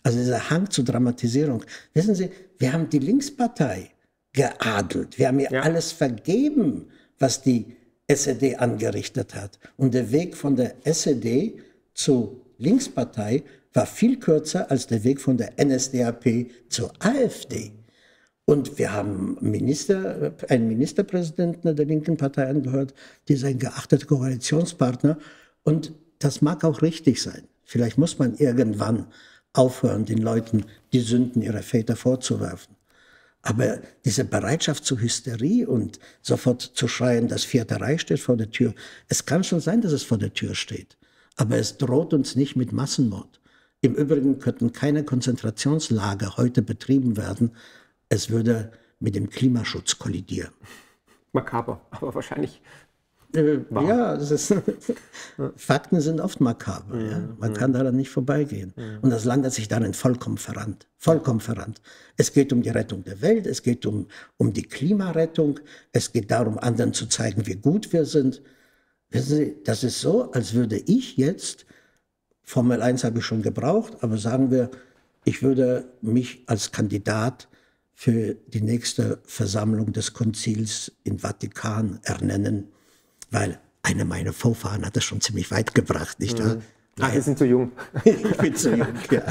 Also 0.03 0.17
dieser 0.17 0.49
Hang 0.49 0.69
zur 0.69 0.85
Dramatisierung. 0.85 1.63
Wissen 1.93 2.15
Sie, 2.15 2.31
wir 2.57 2.73
haben 2.73 2.89
die 2.89 2.99
Linkspartei 2.99 3.91
geadelt. 4.33 5.19
Wir 5.19 5.27
haben 5.27 5.39
ihr 5.39 5.51
ja. 5.51 5.61
alles 5.61 5.91
vergeben, 5.91 6.89
was 7.19 7.41
die 7.41 7.76
SED 8.07 8.57
angerichtet 8.57 9.35
hat. 9.35 9.59
Und 9.75 9.93
der 9.93 10.11
Weg 10.11 10.35
von 10.35 10.55
der 10.55 10.75
SED 10.83 11.59
zur 11.93 12.39
Linkspartei 12.57 13.43
war 13.73 13.85
viel 13.85 14.19
kürzer 14.19 14.71
als 14.71 14.87
der 14.87 15.03
Weg 15.03 15.21
von 15.21 15.37
der 15.37 15.53
NSDAP 15.63 16.47
zur 16.69 16.91
AfD. 16.99 17.71
Und 18.45 18.77
wir 18.77 18.93
haben 18.93 19.37
Minister, 19.41 20.33
einen 20.47 20.69
Ministerpräsidenten 20.69 21.75
der 21.75 21.85
linken 21.85 22.15
Partei 22.15 22.47
angehört, 22.47 22.93
die 23.27 23.33
ist 23.33 23.43
geachteter 23.59 24.05
Koalitionspartner. 24.05 25.17
Und 25.63 25.93
das 26.19 26.41
mag 26.41 26.63
auch 26.63 26.81
richtig 26.81 27.21
sein. 27.21 27.43
Vielleicht 27.65 27.97
muss 27.97 28.17
man 28.19 28.37
irgendwann 28.37 29.07
aufhören, 29.51 30.05
den 30.05 30.19
Leuten 30.19 30.63
die 30.93 31.01
Sünden 31.01 31.41
ihrer 31.41 31.61
Väter 31.61 31.97
vorzuwerfen. 31.97 32.76
Aber 33.41 33.79
diese 34.03 34.25
Bereitschaft 34.25 34.83
zur 34.85 34.99
Hysterie 34.99 35.65
und 35.65 35.99
sofort 36.21 36.61
zu 36.61 36.87
schreien, 36.87 37.27
das 37.27 37.43
Vierte 37.43 37.79
Reich 37.79 38.01
steht 38.01 38.19
vor 38.19 38.35
der 38.35 38.51
Tür, 38.51 38.73
es 39.07 39.25
kann 39.25 39.43
schon 39.43 39.59
sein, 39.59 39.81
dass 39.81 39.91
es 39.91 40.03
vor 40.03 40.17
der 40.17 40.33
Tür 40.33 40.55
steht. 40.55 40.97
Aber 41.37 41.57
es 41.57 41.77
droht 41.77 42.13
uns 42.13 42.35
nicht 42.35 42.55
mit 42.55 42.73
Massenmord. 42.73 43.39
Im 43.81 43.93
Übrigen 43.93 44.39
könnten 44.39 44.73
keine 44.73 45.03
Konzentrationslager 45.03 46.35
heute 46.37 46.61
betrieben 46.61 47.15
werden. 47.15 47.55
Es 48.09 48.29
würde 48.29 48.71
mit 48.99 49.15
dem 49.15 49.29
Klimaschutz 49.29 49.99
kollidieren. 49.99 50.53
Makaber, 51.31 51.85
aber 51.91 52.15
wahrscheinlich 52.15 52.61
Äh, 53.37 53.59
ja, 53.71 54.13
ist, 54.13 54.55
Fakten 55.55 56.01
sind 56.01 56.19
oft 56.19 56.41
makaber. 56.41 56.95
Mhm. 56.95 57.09
Ja. 57.09 57.29
Man 57.37 57.53
kann 57.53 57.71
daran 57.71 57.95
nicht 57.95 58.09
vorbeigehen. 58.09 58.73
Mhm. 58.75 58.99
Und 59.01 59.09
das 59.11 59.25
Land 59.25 59.45
hat 59.45 59.53
sich 59.53 59.67
darin 59.67 59.93
vollkommen 59.93 60.37
verrannt. 60.37 60.87
Vollkommen 60.97 61.39
verrannt. 61.39 61.79
Es 62.17 62.33
geht 62.33 62.51
um 62.51 62.63
die 62.63 62.69
Rettung 62.69 63.03
der 63.03 63.21
Welt, 63.21 63.45
es 63.45 63.61
geht 63.61 63.85
um, 63.85 64.07
um 64.37 64.53
die 64.53 64.63
Klimarettung, 64.63 65.59
es 65.91 66.11
geht 66.11 66.31
darum, 66.31 66.57
anderen 66.57 66.93
zu 66.93 67.05
zeigen, 67.05 67.45
wie 67.45 67.55
gut 67.55 67.93
wir 67.93 68.05
sind. 68.05 68.41
Wissen 69.11 69.37
Sie, 69.37 69.55
das 69.63 69.83
ist 69.83 70.01
so, 70.01 70.31
als 70.31 70.53
würde 70.53 70.77
ich 70.77 71.15
jetzt, 71.17 71.67
Formel 72.41 72.81
1 72.81 73.03
habe 73.03 73.19
ich 73.19 73.25
schon 73.25 73.43
gebraucht, 73.43 73.97
aber 74.01 74.17
sagen 74.17 74.49
wir, 74.49 74.71
ich 75.25 75.43
würde 75.43 75.85
mich 76.01 76.43
als 76.47 76.71
Kandidat 76.71 77.47
für 77.93 78.35
die 78.47 78.61
nächste 78.61 79.19
Versammlung 79.25 79.93
des 79.93 80.13
Konzils 80.13 80.91
im 81.03 81.19
Vatikan 81.19 81.99
ernennen 82.03 82.71
weil 83.31 83.59
einer 83.83 84.05
meiner 84.05 84.33
Vorfahren 84.33 84.85
hat 84.85 84.95
das 84.95 85.03
schon 85.03 85.21
ziemlich 85.21 85.51
weit 85.51 85.73
gebracht, 85.75 86.19
nicht 86.19 86.39
wahr? 86.39 86.55
Mhm. 86.55 86.61
Ach, 86.99 87.13
Sie 87.13 87.21
sind 87.21 87.37
zu 87.37 87.45
jung. 87.45 87.71
ich 88.03 88.37
bin 88.37 88.55
zu 88.55 88.75
jung, 88.75 88.87
ja. 89.11 89.21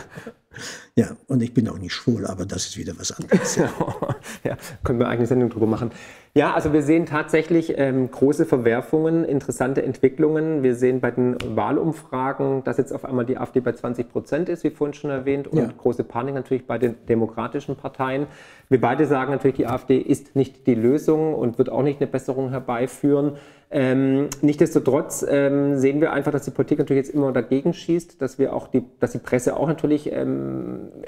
Ja, 0.95 1.17
und 1.27 1.43
ich 1.43 1.53
bin 1.53 1.69
auch 1.69 1.79
nicht 1.79 1.93
schwul, 1.93 2.27
aber 2.27 2.47
das 2.47 2.67
ist 2.67 2.77
wieder 2.77 2.95
was 2.99 3.13
anderes. 3.13 3.57
ja, 4.45 4.57
können 4.83 4.99
wir 4.99 5.09
eine 5.09 5.27
Sendung 5.27 5.51
drüber 5.51 5.67
machen. 5.67 5.91
Ja, 6.37 6.53
also 6.53 6.75
wir 6.75 6.83
sehen 6.83 7.07
tatsächlich 7.07 7.79
ähm, 7.79 8.11
große 8.11 8.45
Verwerfungen, 8.45 9.25
interessante 9.25 9.83
Entwicklungen. 9.83 10.63
Wir 10.63 10.75
sehen 10.75 11.01
bei 11.01 11.11
den 11.11 11.37
Wahlumfragen, 11.57 12.63
dass 12.63 12.77
jetzt 12.77 12.93
auf 12.93 13.07
einmal 13.07 13.25
die 13.25 13.39
AfD 13.39 13.61
bei 13.61 13.73
20 13.73 14.11
Prozent 14.11 14.49
ist, 14.51 14.63
wie 14.63 14.69
vorhin 14.69 14.93
schon 14.93 15.11
erwähnt, 15.11 15.49
und 15.49 15.59
ja. 15.59 15.69
große 15.79 16.05
Panik 16.05 16.35
natürlich 16.35 16.67
bei 16.67 16.77
den 16.77 16.95
demokratischen 17.09 17.77
Parteien. 17.77 18.27
Wir 18.69 18.81
beide 18.81 19.07
sagen 19.07 19.33
natürlich, 19.33 19.57
die 19.57 19.67
AfD 19.67 19.97
ist 19.97 20.37
nicht 20.37 20.67
die 20.67 20.75
Lösung 20.75 21.35
und 21.35 21.57
wird 21.57 21.71
auch 21.71 21.83
nicht 21.83 22.01
eine 22.01 22.07
Besserung 22.07 22.51
herbeiführen. 22.51 23.39
Ähm, 23.71 24.29
Nichtsdestotrotz 24.43 25.25
ähm, 25.29 25.79
sehen 25.79 26.01
wir 26.01 26.13
einfach, 26.13 26.31
dass 26.33 26.45
die 26.45 26.51
Politik 26.51 26.79
natürlich 26.79 27.07
jetzt 27.07 27.15
immer 27.15 27.33
dagegen 27.33 27.73
schießt, 27.73 28.23
dass 28.23 28.39
wir 28.39 28.53
auch 28.53 28.69
die, 28.69 28.85
dass 29.01 29.13
die 29.13 29.19
Presse 29.19 29.57
auch 29.57 29.67
natürlich 29.67 30.13
ähm, 30.13 30.46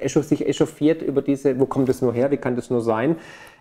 sich 0.05 0.47
echauffiert 0.47 1.03
über 1.03 1.23
diese, 1.23 1.59
wo 1.59 1.67
kommt 1.67 1.89
das 1.89 2.03
nur 2.03 2.13
her, 2.13 2.31
wie 2.31 2.37
kann 2.37 2.57
das 2.57 2.71
nur 2.71 2.81
sein? 2.81 3.17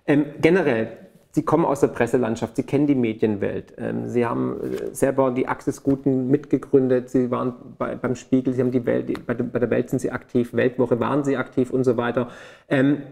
Ähm, 0.06 0.26
generell, 0.42 0.90
Sie 1.32 1.44
kommen 1.44 1.66
aus 1.66 1.82
der 1.82 1.90
Presselandschaft, 1.90 2.56
Sie 2.56 2.64
kennen 2.64 2.88
die 2.88 2.96
Medienwelt. 2.96 3.74
Ähm, 3.78 4.08
Sie 4.08 4.26
haben 4.26 4.60
äh, 4.60 4.96
selber 4.96 5.30
die 5.30 5.48
Axis 5.48 5.84
Guten 5.84 6.30
mitgegründet, 6.30 7.10
Sie 7.10 7.30
waren 7.30 7.54
bei, 7.78 7.96
beim 7.96 8.16
Spiegel, 8.16 8.54
Sie 8.54 8.62
haben 8.62 8.72
die 8.72 8.86
Welt, 8.86 9.26
bei, 9.28 9.36
bei, 9.36 9.60
der 9.60 9.70
Welt 9.70 9.90
sind 9.90 10.00
Sie 10.00 10.12
aktiv, 10.12 10.54
Weltwoche 10.54 11.00
waren 11.00 11.24
Sie 11.24 11.38
aktiv 11.38 11.70
und 11.70 11.84
so 11.84 11.96
weiter. 11.96 12.30
Ähm, 12.70 13.04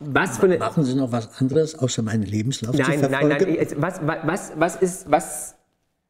was 0.00 0.38
für 0.38 0.46
eine 0.46 0.58
Machen 0.58 0.84
Sie 0.84 0.94
noch 0.94 1.12
was 1.12 1.40
anderes, 1.40 1.78
außer 1.78 2.02
meinen 2.02 2.24
Lebenslauf 2.24 2.76
nein, 2.76 2.84
zu 2.84 3.08
verfolgen? 3.08 3.28
Nein, 3.28 3.38
nein, 3.40 3.56
nein. 3.56 3.82
Was, 3.82 4.00
was, 4.26 4.52
was 4.56 4.76
ist, 4.76 5.10
was, 5.10 5.55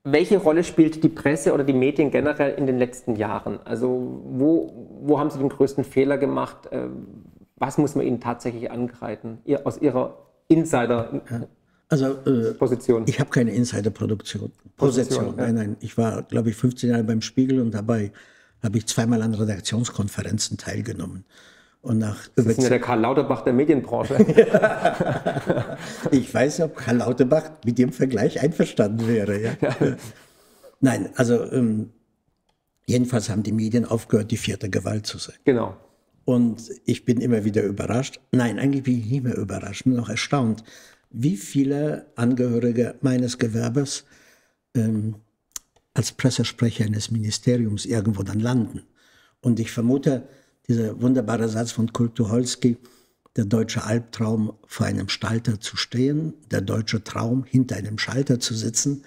welche 0.06 0.38
Rolle 0.38 0.62
spielt 0.62 1.02
die 1.02 1.08
Presse 1.08 1.52
oder 1.52 1.64
die 1.64 1.72
Medien 1.72 2.10
generell 2.10 2.54
in 2.54 2.66
den 2.66 2.78
letzten 2.78 3.16
Jahren? 3.16 3.58
Also 3.64 4.22
wo, 4.24 4.88
wo 5.02 5.18
haben 5.18 5.30
Sie 5.30 5.38
den 5.38 5.48
größten 5.48 5.82
Fehler 5.84 6.16
gemacht? 6.16 6.68
Ähm, 6.70 7.08
was 7.56 7.76
muss 7.76 7.94
man 7.96 8.06
Ihnen 8.06 8.20
tatsächlich 8.20 8.70
angreifen, 8.70 9.38
aus 9.64 9.78
Ihrer 9.78 10.18
Insider- 10.48 11.22
Also 11.88 12.06
äh, 12.24 12.54
Position. 12.54 13.04
Ich 13.06 13.18
habe 13.18 13.30
keine 13.30 13.52
Insider-Produktion. 13.52 14.52
Position. 14.76 14.76
Position 14.76 15.38
ja. 15.38 15.44
Nein, 15.44 15.54
nein. 15.54 15.76
Ich 15.80 15.98
war, 15.98 16.22
glaube 16.22 16.50
ich, 16.50 16.56
15 16.56 16.90
Jahre 16.90 17.04
beim 17.04 17.20
Spiegel 17.20 17.60
und 17.60 17.72
dabei 17.72 18.12
habe 18.62 18.78
ich 18.78 18.86
zweimal 18.86 19.22
an 19.22 19.34
Redaktionskonferenzen 19.34 20.56
teilgenommen. 20.56 21.24
Und 21.86 21.98
nach 21.98 22.26
das 22.34 22.46
ist 22.46 22.62
ja 22.62 22.68
der 22.68 22.80
Karl 22.80 22.98
Lauterbach 22.98 23.42
der 23.42 23.52
Medienbranche. 23.52 24.16
ich 26.10 26.34
weiß, 26.34 26.62
ob 26.62 26.74
Karl 26.74 26.96
Lauterbach 26.96 27.52
mit 27.64 27.78
dem 27.78 27.92
Vergleich 27.92 28.40
einverstanden 28.40 29.06
wäre. 29.06 29.40
Ja? 29.40 29.52
ja. 29.60 29.96
Nein, 30.80 31.10
also 31.14 31.48
ähm, 31.52 31.90
jedenfalls 32.86 33.30
haben 33.30 33.44
die 33.44 33.52
Medien 33.52 33.84
aufgehört, 33.84 34.32
die 34.32 34.36
vierte 34.36 34.68
Gewalt 34.68 35.06
zu 35.06 35.18
sein. 35.18 35.36
Genau. 35.44 35.76
Und 36.24 36.72
ich 36.86 37.04
bin 37.04 37.20
immer 37.20 37.44
wieder 37.44 37.62
überrascht. 37.62 38.18
Nein, 38.32 38.58
eigentlich 38.58 38.82
bin 38.82 38.98
ich 38.98 39.06
nicht 39.06 39.22
mehr 39.22 39.36
überrascht, 39.36 39.86
nur 39.86 39.96
noch 39.96 40.08
erstaunt, 40.08 40.64
wie 41.10 41.36
viele 41.36 42.10
Angehörige 42.16 42.96
meines 43.00 43.38
Gewerbes 43.38 44.06
ähm, 44.74 45.14
als 45.94 46.10
Pressesprecher 46.10 46.84
eines 46.84 47.12
Ministeriums 47.12 47.86
irgendwo 47.86 48.24
dann 48.24 48.40
landen. 48.40 48.82
Und 49.40 49.60
ich 49.60 49.70
vermute, 49.70 50.26
dieser 50.68 51.00
wunderbare 51.00 51.48
Satz 51.48 51.72
von 51.72 51.92
Kurt 51.92 52.16
Tucholsky, 52.16 52.76
der 53.36 53.44
deutsche 53.44 53.84
Albtraum 53.84 54.52
vor 54.66 54.86
einem 54.86 55.08
Schalter 55.08 55.60
zu 55.60 55.76
stehen, 55.76 56.34
der 56.50 56.62
deutsche 56.62 57.04
Traum 57.04 57.44
hinter 57.44 57.76
einem 57.76 57.98
Schalter 57.98 58.40
zu 58.40 58.54
sitzen, 58.54 59.04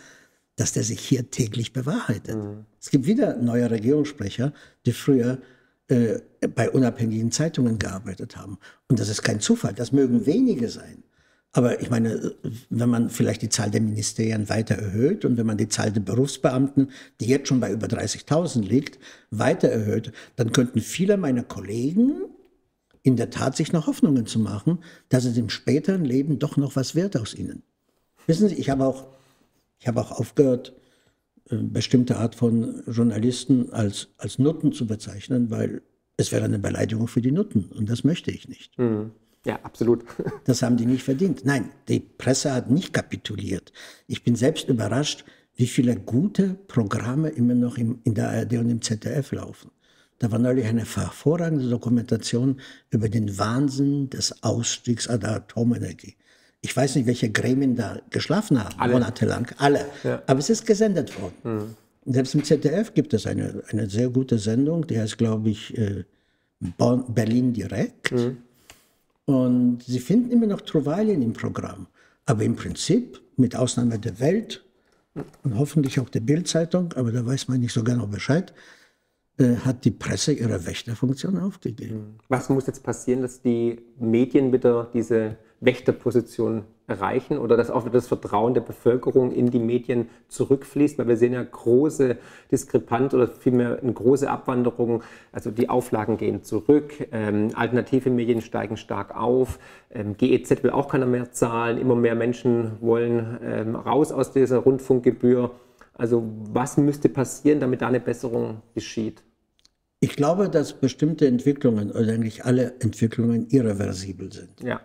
dass 0.56 0.74
der 0.74 0.84
sich 0.84 1.00
hier 1.00 1.32
täglich 1.32 1.74
bewahrheitet. 1.74 2.36
Mhm. 2.36 2.66
Es 2.80 2.90
gibt 2.90 3.06
wieder 3.06 3.38
neue 3.38 3.70
Regierungssprecher, 3.72 4.54
die 4.86 4.94
früher 4.94 5.40
äh, 5.88 6.20
bei 6.56 6.70
unabhängigen 6.70 7.32
Zeitungen 7.32 7.80
gearbeitet 7.80 8.38
haben. 8.38 8.60
Und 8.88 9.00
das 9.00 9.10
ist 9.10 9.24
kein 9.24 9.40
Zufall, 9.40 9.74
das 9.74 9.92
mögen 9.92 10.26
wenige 10.26 10.70
sein. 10.70 11.04
Aber 11.52 11.82
ich 11.82 11.90
meine, 11.90 12.36
wenn 12.70 12.90
man 12.90 13.10
vielleicht 13.10 13.42
die 13.42 13.50
Zahl 13.50 13.72
der 13.72 13.82
Ministerien 13.82 14.50
weiter 14.50 14.76
erhöht 14.76 15.26
und 15.26 15.38
wenn 15.38 15.48
man 15.48 15.58
die 15.58 15.68
Zahl 15.68 15.92
der 15.92 16.02
Berufsbeamten, 16.02 16.92
die 17.20 17.26
jetzt 17.26 17.48
schon 17.48 17.60
bei 17.60 17.72
über 17.72 17.88
30.000 17.88 18.62
liegt, 18.62 19.00
weiter 19.32 19.68
erhöht, 19.68 20.12
dann 20.36 20.52
könnten 20.52 20.80
viele 20.80 21.18
meiner 21.18 21.44
Kollegen 21.44 22.22
in 23.02 23.16
der 23.16 23.32
Tat 23.32 23.56
sich 23.56 23.72
noch 23.72 23.88
Hoffnungen 23.88 24.28
zu 24.28 24.40
machen, 24.40 24.80
dass 25.10 25.26
es 25.26 25.38
im 25.38 25.50
späteren 25.50 26.06
Leben 26.06 26.38
doch 26.38 26.58
noch 26.58 26.76
was 26.76 26.94
wird 26.94 27.18
aus 27.18 27.34
ihnen. 27.34 27.64
Wissen 28.28 28.48
Sie, 28.48 28.56
ich 28.56 28.70
habe 28.70 28.86
auch, 28.86 29.08
ich 29.80 29.88
habe 29.88 30.02
auch 30.02 30.12
aufgehört, 30.12 30.76
äh, 31.50 31.56
bestimmte 31.56 32.18
Art 32.18 32.36
von 32.36 32.84
Journalisten 32.86 33.72
als, 33.72 34.10
als 34.18 34.38
Nutten 34.38 34.72
zu 34.72 34.86
bezeichnen, 34.86 35.50
weil 35.50 35.82
es 36.18 36.32
wäre 36.32 36.46
eine 36.46 36.60
Beleidigung 36.60 37.08
für 37.08 37.22
die 37.22 37.32
Nutten 37.32 37.72
und 37.76 37.90
das 37.90 38.04
möchte 38.04 38.30
ich 38.30 38.48
nicht. 38.48 38.78
Mhm. 38.78 39.12
Ja, 39.46 39.60
absolut. 39.64 40.04
Das 40.46 40.62
haben 40.62 40.78
die 40.78 40.86
nicht 40.86 41.04
verdient. 41.04 41.46
Nein, 41.46 41.70
die 41.88 42.00
Presse 42.00 42.54
hat 42.54 42.70
nicht 42.70 42.94
kapituliert. 42.94 43.72
Ich 44.08 44.24
bin 44.24 44.36
selbst 44.36 44.68
überrascht, 44.68 45.26
wie 45.56 45.68
viele 45.68 45.96
gute 45.96 46.56
Programme 46.68 47.30
immer 47.30 47.54
noch 47.54 47.78
im, 47.78 48.00
in 48.04 48.16
der 48.16 48.30
ARD 48.30 48.54
und 48.54 48.70
im 48.70 48.82
ZDF 48.82 49.32
laufen. 49.32 49.72
Da 50.20 50.32
war 50.32 50.40
neulich 50.40 50.66
eine 50.66 50.86
hervorragende 50.86 51.70
Dokumentation 51.70 52.60
über 52.90 53.08
den 53.08 53.38
Wahnsinn 53.38 54.10
des 54.10 54.44
Ausstiegs 54.44 55.08
aus 55.08 55.20
der 55.20 55.36
Atomenergie. 55.36 56.16
Ich 56.62 56.76
weiß 56.76 56.96
nicht, 56.96 57.08
welche 57.08 57.32
Gremien 57.32 57.76
da 57.76 58.02
geschlafen 58.10 58.62
haben, 58.62 58.78
Alle. 58.80 58.94
monatelang. 58.94 59.48
Alle. 59.58 59.86
Ja. 60.04 60.22
Aber 60.28 60.40
es 60.40 60.50
ist 60.50 60.66
gesendet 60.66 61.14
worden. 61.22 61.36
Mhm. 62.06 62.14
Selbst 62.14 62.36
im 62.36 62.44
ZDF 62.44 62.94
gibt 62.94 63.14
es 63.14 63.26
eine, 63.28 63.64
eine 63.70 63.90
sehr 63.90 64.10
gute 64.10 64.38
Sendung, 64.40 64.86
die 64.88 65.00
heißt, 65.00 65.18
glaube 65.18 65.50
ich, 65.50 65.78
äh, 65.78 66.04
Berlin 66.60 67.54
direkt. 67.54 68.12
Mhm. 68.12 68.38
Und 69.30 69.84
sie 69.84 70.00
finden 70.00 70.32
immer 70.32 70.48
noch 70.48 70.62
Trovalien 70.62 71.22
im 71.22 71.34
Programm. 71.34 71.86
Aber 72.26 72.42
im 72.44 72.56
Prinzip, 72.56 73.22
mit 73.38 73.56
Ausnahme 73.56 74.00
der 74.00 74.20
Welt 74.20 74.66
und 75.44 75.56
hoffentlich 75.56 76.00
auch 76.00 76.10
der 76.10 76.22
Bildzeitung, 76.22 76.94
aber 76.94 77.12
da 77.12 77.24
weiß 77.24 77.48
man 77.48 77.60
nicht 77.60 77.72
so 77.72 77.84
genau 77.84 78.08
Bescheid, 78.08 78.56
äh, 79.38 79.56
hat 79.58 79.86
die 79.86 79.92
Presse 79.92 80.34
ihre 80.34 80.66
Wächterfunktion 80.66 81.38
aufgegeben. 81.38 82.18
Was 82.28 82.50
muss 82.50 82.66
jetzt 82.66 82.82
passieren, 82.82 83.22
dass 83.22 83.40
die 83.40 83.80
Medien 84.00 84.52
wieder 84.52 84.90
diese 84.96 85.38
Wächterposition 85.62 86.64
erreichen 86.88 87.38
oder 87.38 87.56
dass 87.58 87.70
auch 87.70 87.86
wieder 87.86 87.94
das 87.94 88.08
Vertrauen 88.08 88.54
der 88.54 88.62
Bevölkerung 88.62 89.32
in 89.32 89.52
die 89.52 89.60
Medien 89.60 90.10
zurückfließt, 90.28 90.98
weil 90.98 91.08
wir 91.08 91.18
sehen 91.18 91.34
ja 91.34 91.44
große 91.44 92.18
Diskrepanz 92.52 93.14
oder 93.14 93.28
vielmehr 93.28 93.80
eine 93.82 93.94
große 93.94 94.30
Abwanderung. 94.30 95.04
Also 95.32 95.52
die 95.52 95.70
Auflagen 95.70 96.18
gehen 96.18 96.44
zurück, 96.44 96.94
ähm, 97.12 97.50
alternative 97.54 98.10
Medien 98.10 98.42
steigen 98.42 98.78
stark 98.78 99.16
auf, 99.16 99.60
ähm, 99.92 100.18
GEZ 100.18 100.64
will 100.64 100.72
auch 100.72 100.88
keiner 100.88 101.06
mehr 101.06 101.32
zahlen, 101.32 101.78
immer 101.78 101.96
mehr 101.96 102.16
Menschen 102.16 102.72
wollen 102.82 103.40
ähm, 103.44 103.76
raus 103.76 104.12
aus 104.12 104.32
dieser 104.32 104.60
Rundfunkgebühr. 104.60 105.52
Also 105.94 106.24
was 106.52 106.78
müsste 106.78 107.10
passieren, 107.10 107.60
damit 107.60 107.82
da 107.82 107.88
eine 107.88 108.00
Besserung 108.00 108.62
geschieht? 108.74 109.22
Ich 110.00 110.16
glaube, 110.16 110.50
dass 110.50 110.74
bestimmte 110.74 111.28
Entwicklungen 111.28 111.92
oder 111.92 112.14
eigentlich 112.14 112.46
alle 112.46 112.74
Entwicklungen 112.80 113.48
irreversibel 113.50 114.32
sind. 114.32 114.64
Ja. 114.64 114.80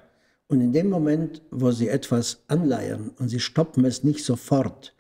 Und 0.48 0.60
in 0.60 0.72
dem 0.72 0.90
Moment, 0.90 1.42
wo 1.50 1.70
sie 1.70 1.88
etwas 1.88 2.42
anleiern 2.48 3.10
und 3.18 3.28
sie 3.28 3.40
stoppen 3.40 3.84
es 3.84 4.04
nicht 4.04 4.24
sofort, 4.24 4.94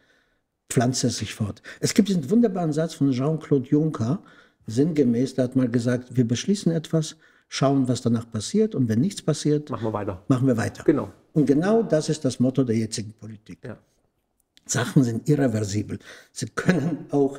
pflanzt 0.70 1.04
es 1.04 1.18
sich 1.18 1.34
fort. 1.34 1.62
Es 1.80 1.94
gibt 1.94 2.08
diesen 2.08 2.30
wunderbaren 2.30 2.72
Satz 2.72 2.94
von 2.94 3.12
Jean-Claude 3.12 3.68
Juncker, 3.68 4.22
sinngemäß, 4.66 5.34
der 5.34 5.44
hat 5.44 5.56
mal 5.56 5.68
gesagt, 5.68 6.16
wir 6.16 6.26
beschließen 6.26 6.72
etwas, 6.72 7.16
schauen, 7.48 7.86
was 7.88 8.00
danach 8.02 8.30
passiert 8.30 8.74
und 8.74 8.88
wenn 8.88 9.00
nichts 9.00 9.22
passiert, 9.22 9.70
machen 9.70 9.84
wir 9.84 9.92
weiter. 9.92 10.24
Machen 10.28 10.46
wir 10.46 10.56
weiter. 10.56 10.82
Genau. 10.84 11.12
Und 11.34 11.46
genau 11.46 11.82
das 11.82 12.08
ist 12.08 12.24
das 12.24 12.40
Motto 12.40 12.64
der 12.64 12.76
jetzigen 12.76 13.12
Politik. 13.12 13.58
Ja. 13.64 13.78
Sachen 14.66 15.04
sind 15.04 15.28
irreversibel. 15.28 15.98
Sie 16.32 16.46
können 16.46 17.06
auch 17.10 17.38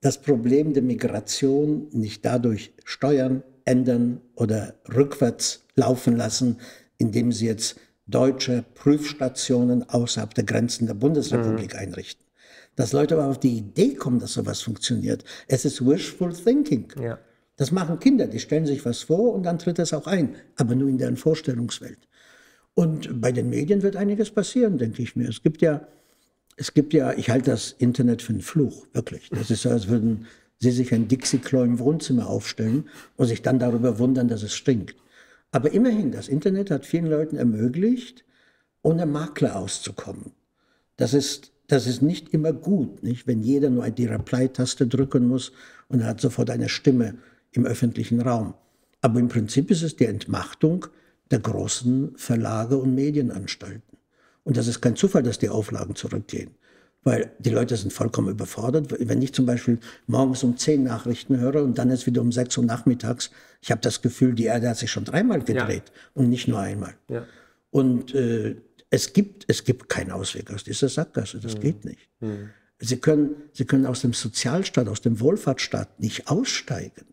das 0.00 0.20
Problem 0.20 0.74
der 0.74 0.82
Migration 0.82 1.86
nicht 1.92 2.24
dadurch 2.24 2.74
steuern, 2.84 3.42
ändern 3.64 4.20
oder 4.34 4.74
rückwärts 4.92 5.64
laufen 5.76 6.16
lassen, 6.16 6.58
indem 7.02 7.32
sie 7.32 7.46
jetzt 7.46 7.78
deutsche 8.06 8.64
Prüfstationen 8.74 9.88
außerhalb 9.88 10.32
der 10.34 10.44
Grenzen 10.44 10.86
der 10.86 10.94
Bundesrepublik 10.94 11.74
mhm. 11.74 11.80
einrichten. 11.80 12.24
Dass 12.76 12.92
Leute 12.92 13.14
aber 13.14 13.26
auf 13.26 13.38
die 13.38 13.58
Idee 13.58 13.94
kommen, 13.94 14.18
dass 14.18 14.32
sowas 14.32 14.62
funktioniert, 14.62 15.24
es 15.46 15.64
ist 15.64 15.84
wishful 15.86 16.32
thinking. 16.32 16.88
Ja. 17.00 17.18
Das 17.56 17.70
machen 17.70 17.98
Kinder, 17.98 18.26
die 18.26 18.40
stellen 18.40 18.66
sich 18.66 18.84
was 18.84 19.02
vor 19.02 19.34
und 19.34 19.42
dann 19.42 19.58
tritt 19.58 19.78
es 19.78 19.92
auch 19.92 20.06
ein, 20.06 20.36
aber 20.56 20.74
nur 20.74 20.88
in 20.88 20.96
deren 20.96 21.16
Vorstellungswelt. 21.16 22.08
Und 22.74 23.20
bei 23.20 23.30
den 23.30 23.50
Medien 23.50 23.82
wird 23.82 23.96
einiges 23.96 24.30
passieren, 24.30 24.78
denke 24.78 25.02
ich 25.02 25.14
mir. 25.14 25.28
Es 25.28 25.42
gibt 25.42 25.60
ja, 25.60 25.86
es 26.56 26.72
gibt 26.72 26.94
ja, 26.94 27.12
ich 27.12 27.28
halte 27.28 27.50
das 27.50 27.72
Internet 27.72 28.22
für 28.22 28.32
einen 28.32 28.40
Fluch, 28.40 28.86
wirklich. 28.94 29.28
Das 29.30 29.50
ist 29.50 29.62
so, 29.62 29.70
als 29.70 29.88
würden 29.88 30.26
Sie 30.58 30.70
sich 30.70 30.94
ein 30.94 31.08
Dixie-Klo 31.08 31.64
im 31.64 31.78
Wohnzimmer 31.78 32.28
aufstellen 32.28 32.88
und 33.16 33.26
sich 33.26 33.42
dann 33.42 33.58
darüber 33.58 33.98
wundern, 33.98 34.28
dass 34.28 34.42
es 34.42 34.54
stinkt. 34.54 34.96
Aber 35.52 35.72
immerhin, 35.72 36.10
das 36.10 36.28
Internet 36.28 36.70
hat 36.70 36.86
vielen 36.86 37.06
Leuten 37.06 37.36
ermöglicht, 37.36 38.24
ohne 38.82 39.06
Makler 39.06 39.56
auszukommen. 39.56 40.32
Das 40.96 41.14
ist, 41.14 41.52
das 41.68 41.86
ist 41.86 42.02
nicht 42.02 42.30
immer 42.30 42.52
gut, 42.52 43.02
nicht? 43.02 43.26
wenn 43.26 43.42
jeder 43.42 43.70
nur 43.70 43.88
die 43.90 44.06
Reply-Taste 44.06 44.86
drücken 44.86 45.28
muss 45.28 45.52
und 45.88 46.00
er 46.00 46.06
hat 46.06 46.20
sofort 46.20 46.50
eine 46.50 46.68
Stimme 46.68 47.18
im 47.52 47.66
öffentlichen 47.66 48.20
Raum. 48.20 48.54
Aber 49.02 49.20
im 49.20 49.28
Prinzip 49.28 49.70
ist 49.70 49.82
es 49.82 49.96
die 49.96 50.06
Entmachtung 50.06 50.86
der 51.30 51.40
großen 51.40 52.16
Verlage 52.16 52.78
und 52.78 52.94
Medienanstalten. 52.94 53.98
Und 54.44 54.56
das 54.56 54.66
ist 54.66 54.80
kein 54.80 54.96
Zufall, 54.96 55.22
dass 55.22 55.38
die 55.38 55.48
Auflagen 55.48 55.94
zurückgehen. 55.94 56.52
Weil 57.04 57.32
die 57.38 57.50
Leute 57.50 57.76
sind 57.76 57.92
vollkommen 57.92 58.28
überfordert. 58.28 58.94
Wenn 58.98 59.22
ich 59.22 59.32
zum 59.32 59.44
Beispiel 59.44 59.78
morgens 60.06 60.44
um 60.44 60.56
10 60.56 60.84
Nachrichten 60.84 61.38
höre 61.38 61.62
und 61.62 61.78
dann 61.78 61.90
ist 61.90 62.06
wieder 62.06 62.20
um 62.20 62.30
6 62.30 62.58
Uhr 62.58 62.64
nachmittags, 62.64 63.30
ich 63.60 63.70
habe 63.70 63.80
das 63.80 64.02
Gefühl, 64.02 64.34
die 64.34 64.44
Erde 64.44 64.68
hat 64.68 64.76
sich 64.76 64.90
schon 64.90 65.04
dreimal 65.04 65.40
gedreht 65.40 65.84
ja. 65.86 66.00
und 66.14 66.28
nicht 66.28 66.46
nur 66.46 66.60
einmal. 66.60 66.94
Ja. 67.08 67.26
Und 67.70 68.14
äh, 68.14 68.56
es, 68.90 69.12
gibt, 69.12 69.44
es 69.48 69.64
gibt 69.64 69.88
keinen 69.88 70.12
Ausweg 70.12 70.52
aus 70.52 70.62
dieser 70.62 70.88
Sackgasse. 70.88 71.40
Das 71.40 71.56
mhm. 71.56 71.60
geht 71.60 71.84
nicht. 71.84 72.08
Mhm. 72.20 72.50
Sie, 72.78 72.98
können, 72.98 73.36
Sie 73.52 73.64
können 73.64 73.86
aus 73.86 74.02
dem 74.02 74.12
Sozialstaat, 74.12 74.88
aus 74.88 75.00
dem 75.00 75.18
Wohlfahrtsstaat 75.18 75.98
nicht 75.98 76.28
aussteigen. 76.28 77.06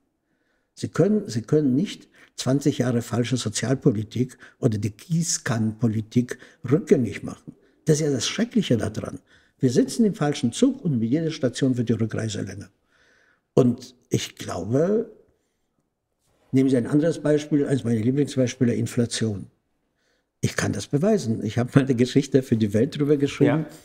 Sie 0.76 0.90
können, 0.90 1.28
Sie 1.28 1.42
können 1.42 1.76
nicht 1.76 2.08
20 2.36 2.80
Jahre 2.80 3.02
falsche 3.02 3.38
Sozialpolitik 3.38 4.38
oder 4.60 4.78
die 4.78 4.92
Gießkannenpolitik 4.92 6.38
rückgängig 6.70 7.24
machen. 7.24 7.54
Das 7.86 7.98
ist 7.98 8.06
ja 8.06 8.12
das 8.12 8.28
Schreckliche 8.28 8.78
daran. 8.78 9.20
Wir 9.60 9.70
sitzen 9.70 10.06
im 10.06 10.16
falschen 10.16 10.52
Zug 10.52 10.84
und 10.84 11.00
mit 11.00 11.10
jeder 11.10 11.32
Station 11.32 11.78
wird 11.78 11.90
die 11.90 11.94
Rückreise 11.94 12.42
länger. 12.42 12.70
Und 13.54 13.96
ich 14.10 14.36
glaube, 14.36 15.12
nehmen 16.52 16.70
Sie 16.70 16.78
ein 16.78 16.88
anderes 16.88 17.20
Beispiel 17.20 17.66
als 17.66 17.84
meine 17.84 18.00
Lieblingsbeispiele, 18.00 18.74
Inflation. 18.74 19.48
Ich 20.42 20.56
kann 20.56 20.72
das 20.72 20.88
beweisen. 20.88 21.44
Ich 21.44 21.58
habe 21.58 21.70
mal 21.76 21.84
eine 21.84 21.96
Geschichte 21.96 22.42
für 22.42 22.56
die 22.56 22.74
Welt 22.74 22.96
darüber 22.96 23.18
geschrieben, 23.18 23.66
ja. 23.70 23.76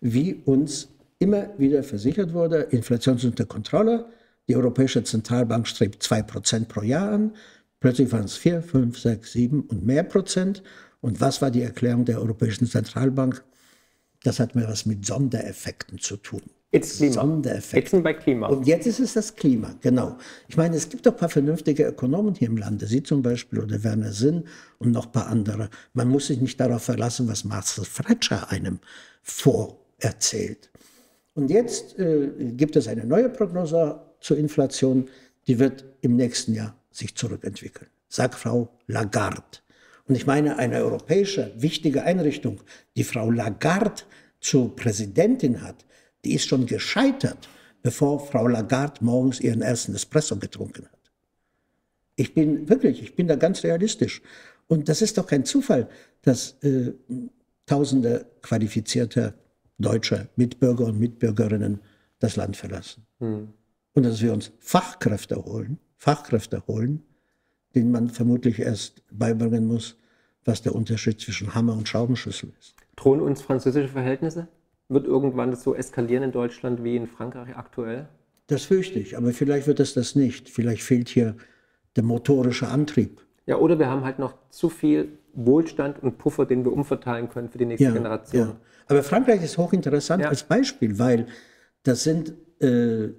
wie 0.00 0.34
uns 0.44 0.88
immer 1.20 1.50
wieder 1.58 1.84
versichert 1.84 2.32
wurde, 2.32 2.62
Inflation 2.70 3.16
ist 3.16 3.24
unter 3.24 3.44
Kontrolle, 3.44 4.06
die 4.48 4.56
Europäische 4.56 5.04
Zentralbank 5.04 5.68
strebt 5.68 6.02
2% 6.02 6.64
pro 6.64 6.82
Jahr 6.82 7.12
an, 7.12 7.36
plötzlich 7.78 8.10
waren 8.10 8.24
es 8.24 8.36
4, 8.36 8.62
5, 8.62 8.98
6, 8.98 9.32
7 9.32 9.60
und 9.60 9.86
mehr 9.86 10.02
Prozent. 10.02 10.62
Und 11.00 11.20
was 11.20 11.40
war 11.40 11.50
die 11.50 11.62
Erklärung 11.62 12.04
der 12.04 12.20
Europäischen 12.20 12.66
Zentralbank? 12.66 13.44
Das 14.22 14.38
hat 14.38 14.54
mir 14.54 14.68
was 14.68 14.86
mit 14.86 15.06
Sondereffekten 15.06 15.98
zu 15.98 16.16
tun. 16.16 16.42
Jetzt 16.72 16.98
Klima. 16.98 17.12
Sondereffekte. 17.14 17.96
Jetzt 17.96 18.04
bei 18.04 18.14
Klima. 18.14 18.46
Und 18.46 18.66
jetzt 18.66 18.86
ist 18.86 19.00
es 19.00 19.14
das 19.14 19.34
Klima, 19.34 19.74
genau. 19.80 20.18
Ich 20.46 20.56
meine, 20.56 20.76
es 20.76 20.88
gibt 20.88 21.04
doch 21.04 21.12
ein 21.12 21.18
paar 21.18 21.28
vernünftige 21.28 21.84
Ökonomen 21.84 22.34
hier 22.34 22.48
im 22.48 22.56
Lande, 22.56 22.86
Sie 22.86 23.02
zum 23.02 23.22
Beispiel 23.22 23.58
oder 23.58 23.82
Werner 23.82 24.12
Sinn 24.12 24.44
und 24.78 24.92
noch 24.92 25.06
ein 25.06 25.12
paar 25.12 25.26
andere. 25.26 25.68
Man 25.94 26.08
muss 26.08 26.28
sich 26.28 26.40
nicht 26.40 26.60
darauf 26.60 26.84
verlassen, 26.84 27.26
was 27.26 27.44
Marcel 27.44 27.84
Fretscher 27.84 28.50
einem 28.50 28.78
vorerzählt. 29.22 30.70
Und 31.34 31.50
jetzt 31.50 31.98
äh, 31.98 32.28
gibt 32.52 32.76
es 32.76 32.86
eine 32.86 33.04
neue 33.04 33.30
Prognose 33.30 34.00
zur 34.20 34.36
Inflation, 34.36 35.08
die 35.48 35.58
wird 35.58 35.84
im 36.02 36.14
nächsten 36.14 36.54
Jahr 36.54 36.76
sich 36.92 37.16
zurückentwickeln, 37.16 37.90
sagt 38.08 38.36
Frau 38.36 38.68
Lagarde. 38.86 39.58
Und 40.10 40.16
ich 40.16 40.26
meine, 40.26 40.58
eine 40.58 40.78
europäische 40.78 41.52
wichtige 41.56 42.02
Einrichtung, 42.02 42.60
die 42.96 43.04
Frau 43.04 43.30
Lagarde 43.30 44.02
zur 44.40 44.74
Präsidentin 44.74 45.62
hat, 45.62 45.86
die 46.24 46.34
ist 46.34 46.48
schon 46.48 46.66
gescheitert, 46.66 47.48
bevor 47.80 48.18
Frau 48.18 48.48
Lagarde 48.48 49.04
morgens 49.04 49.38
ihren 49.38 49.62
ersten 49.62 49.94
Espresso 49.94 50.36
getrunken 50.36 50.86
hat. 50.86 51.12
Ich 52.16 52.34
bin 52.34 52.68
wirklich, 52.68 53.00
ich 53.04 53.14
bin 53.14 53.28
da 53.28 53.36
ganz 53.36 53.62
realistisch. 53.62 54.20
Und 54.66 54.88
das 54.88 55.00
ist 55.00 55.16
doch 55.16 55.28
kein 55.28 55.44
Zufall, 55.44 55.88
dass 56.22 56.56
äh, 56.64 56.92
tausende 57.66 58.26
qualifizierte 58.42 59.34
deutsche 59.78 60.28
Mitbürger 60.34 60.86
und 60.86 60.98
Mitbürgerinnen 60.98 61.82
das 62.18 62.34
Land 62.34 62.56
verlassen. 62.56 63.06
Hm. 63.20 63.52
Und 63.92 64.02
dass 64.02 64.20
wir 64.20 64.32
uns 64.32 64.50
Fachkräfte 64.58 65.36
holen, 65.36 65.78
Fachkräfte 65.94 66.66
holen, 66.66 67.04
denen 67.74 67.90
man 67.90 68.08
vermutlich 68.08 68.58
erst 68.60 69.02
beibringen 69.10 69.66
muss, 69.66 69.96
was 70.44 70.62
der 70.62 70.74
Unterschied 70.74 71.20
zwischen 71.20 71.54
Hammer 71.54 71.74
und 71.74 71.88
Schraubenschlüssel 71.88 72.52
ist. 72.58 72.74
Drohen 72.96 73.20
uns 73.20 73.42
französische 73.42 73.88
Verhältnisse? 73.88 74.48
Wird 74.88 75.06
irgendwann 75.06 75.50
das 75.50 75.62
so 75.62 75.74
eskalieren 75.74 76.24
in 76.24 76.32
Deutschland 76.32 76.82
wie 76.82 76.96
in 76.96 77.06
Frankreich 77.06 77.56
aktuell? 77.56 78.08
Das 78.48 78.64
fürchte 78.64 78.98
ich, 78.98 79.16
aber 79.16 79.32
vielleicht 79.32 79.68
wird 79.68 79.78
es 79.78 79.94
das 79.94 80.16
nicht. 80.16 80.48
Vielleicht 80.48 80.82
fehlt 80.82 81.08
hier 81.08 81.36
der 81.94 82.02
motorische 82.02 82.68
Antrieb. 82.68 83.20
Ja, 83.46 83.56
oder 83.56 83.78
wir 83.78 83.88
haben 83.88 84.04
halt 84.04 84.18
noch 84.18 84.34
zu 84.50 84.68
viel 84.68 85.18
Wohlstand 85.32 86.02
und 86.02 86.18
Puffer, 86.18 86.46
den 86.46 86.64
wir 86.64 86.72
umverteilen 86.72 87.28
können 87.28 87.48
für 87.48 87.58
die 87.58 87.66
nächste 87.66 87.84
ja, 87.84 87.92
Generation. 87.92 88.48
Ja. 88.48 88.56
Aber 88.88 89.02
Frankreich 89.04 89.42
ist 89.42 89.56
hochinteressant 89.56 90.24
ja. 90.24 90.28
als 90.28 90.42
Beispiel, 90.42 90.98
weil 90.98 91.26
das 91.84 92.02
sind 92.02 92.34
äh, 92.60 93.10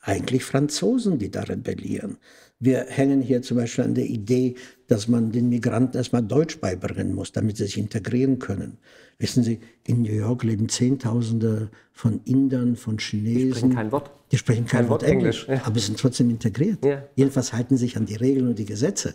eigentlich 0.00 0.44
Franzosen, 0.44 1.18
die 1.18 1.30
da 1.30 1.42
rebellieren. 1.42 2.18
Wir 2.60 2.86
hängen 2.88 3.20
hier 3.20 3.42
zum 3.42 3.56
Beispiel 3.56 3.84
an 3.84 3.94
der 3.94 4.06
Idee, 4.06 4.56
dass 4.88 5.06
man 5.06 5.30
den 5.30 5.48
Migranten 5.48 5.96
erstmal 5.96 6.22
Deutsch 6.22 6.58
beibringen 6.58 7.14
muss, 7.14 7.30
damit 7.30 7.56
sie 7.56 7.64
sich 7.64 7.78
integrieren 7.78 8.38
können. 8.38 8.78
Wissen 9.18 9.42
Sie, 9.42 9.60
in 9.86 10.02
New 10.02 10.12
York 10.12 10.44
leben 10.44 10.68
Zehntausende 10.68 11.70
von 11.92 12.20
Indern, 12.24 12.76
von 12.76 12.98
Chinesen. 12.98 13.38
Die 13.38 13.50
sprechen 13.50 13.74
kein 13.74 13.92
Wort. 13.92 14.10
Die 14.32 14.38
sprechen 14.38 14.66
kein, 14.66 14.80
kein 14.82 14.88
Wort, 14.88 15.02
Wort, 15.02 15.10
Englisch, 15.10 15.44
Englisch 15.44 15.60
ja. 15.60 15.66
aber 15.66 15.78
sind 15.78 15.98
trotzdem 15.98 16.30
integriert. 16.30 16.84
Ja. 16.84 17.04
Jedenfalls 17.14 17.52
halten 17.52 17.76
sich 17.76 17.96
an 17.96 18.06
die 18.06 18.16
Regeln 18.16 18.48
und 18.48 18.58
die 18.58 18.64
Gesetze. 18.64 19.14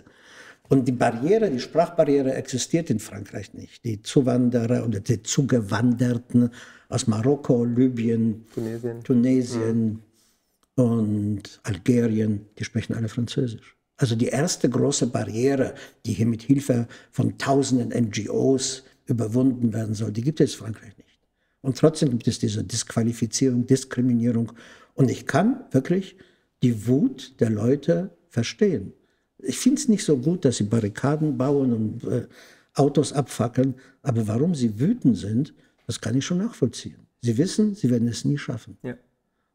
Und 0.70 0.88
die 0.88 0.94
Barriere, 0.94 1.50
die 1.52 1.60
Sprachbarriere 1.60 2.34
existiert 2.34 2.90
in 2.90 3.00
Frankreich 3.00 3.54
nicht. 3.54 3.84
Die 3.84 4.02
Zuwanderer 4.02 4.86
oder 4.86 5.02
die 5.02 5.22
Zugewanderten 5.22 6.50
aus 6.88 7.08
Marokko, 7.08 7.66
Libyen, 7.66 8.46
Tunesien, 8.54 9.04
Tunesien 9.04 9.86
mhm 9.86 10.00
und 10.76 11.60
Algerien, 11.64 12.48
die 12.58 12.64
sprechen 12.64 12.94
alle 12.96 13.10
Französisch. 13.10 13.78
Also 13.98 14.16
die 14.16 14.28
erste 14.28 14.70
große 14.70 15.08
Barriere, 15.08 15.76
die 16.06 16.14
hier 16.14 16.26
mit 16.26 16.42
Hilfe 16.42 16.88
von 17.12 17.38
tausenden 17.38 17.90
NGOs 17.90 18.84
überwunden 19.06 19.74
werden 19.74 19.94
soll, 19.94 20.12
die 20.12 20.24
gibt 20.24 20.42
es 20.42 20.54
in 20.54 20.60
Frankreich 20.60 20.98
nicht. 20.98 21.20
Und 21.62 21.78
trotzdem 21.78 22.10
gibt 22.10 22.28
es 22.28 22.40
diese 22.40 22.64
Disqualifizierung, 22.64 23.66
Diskriminierung. 23.66 24.52
Und 24.96 25.10
ich 25.10 25.26
kann 25.28 25.64
wirklich 25.72 26.18
die 26.62 26.88
Wut 26.88 27.40
der 27.40 27.50
Leute 27.50 28.12
verstehen. 28.30 28.94
Ich 29.38 29.60
finde 29.60 29.80
es 29.80 29.88
nicht 29.88 30.04
so 30.04 30.18
gut, 30.18 30.46
dass 30.46 30.58
sie 30.58 30.64
Barrikaden 30.64 31.38
bauen 31.38 31.74
und 31.74 32.04
äh, 32.06 32.28
Autos 32.74 33.14
abfackeln, 33.14 33.76
aber 34.02 34.28
warum 34.28 34.56
sie 34.56 34.80
wütend 34.80 35.18
sind, 35.18 35.54
das 35.86 36.02
kann 36.02 36.18
ich 36.18 36.26
schon 36.26 36.40
nachvollziehen. 36.40 37.08
Sie 37.22 37.38
wissen, 37.38 37.76
sie 37.76 37.90
werden 37.90 38.08
es 38.08 38.26
nie 38.26 38.38
schaffen. 38.38 38.78
Ja. 38.84 38.96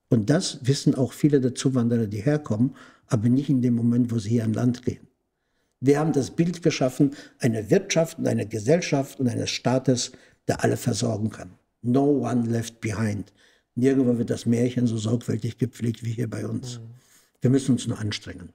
Und 0.09 0.31
das 0.31 0.61
wissen 0.63 0.95
auch 0.95 1.13
viele 1.13 1.41
der 1.41 1.55
Zuwanderer, 1.55 2.07
die 2.07 2.23
herkommen, 2.23 2.75
aber 3.07 3.29
nicht 3.29 3.49
in 3.49 3.63
dem 3.63 3.75
Moment, 3.75 4.11
wo 4.11 4.19
sie 4.19 4.31
hier 4.31 4.45
an 4.45 4.55
Land 4.55 4.85
gehen. 4.85 5.07
Wir 5.81 6.01
haben 6.01 6.13
das 6.13 6.31
Bild 6.31 6.63
geschaffen, 6.63 7.15
eine 7.39 7.71
Wirtschaft 7.71 8.19
und 8.19 8.27
eine 8.27 8.47
Gesellschaft 8.47 9.21
und 9.21 9.29
eines 9.29 9.51
Staates, 9.51 10.13
der 10.49 10.65
alle 10.65 10.77
versorgen 10.77 11.31
kann. 11.31 11.51
No 11.83 12.27
one 12.27 12.49
left 12.49 12.81
behind. 12.81 13.33
Nirgendwo 13.75 14.19
wird 14.19 14.31
das 14.31 14.45
Märchen 14.45 14.87
so 14.87 14.97
sorgfältig 14.97 15.59
gepflegt 15.59 16.05
wie 16.05 16.13
hier 16.13 16.29
bei 16.29 16.47
uns. 16.47 16.79
Mhm. 16.79 16.83
Wir 17.41 17.51
müssen 17.51 17.73
uns 17.73 17.87
nur 17.87 17.99
anstrengen. 17.99 18.49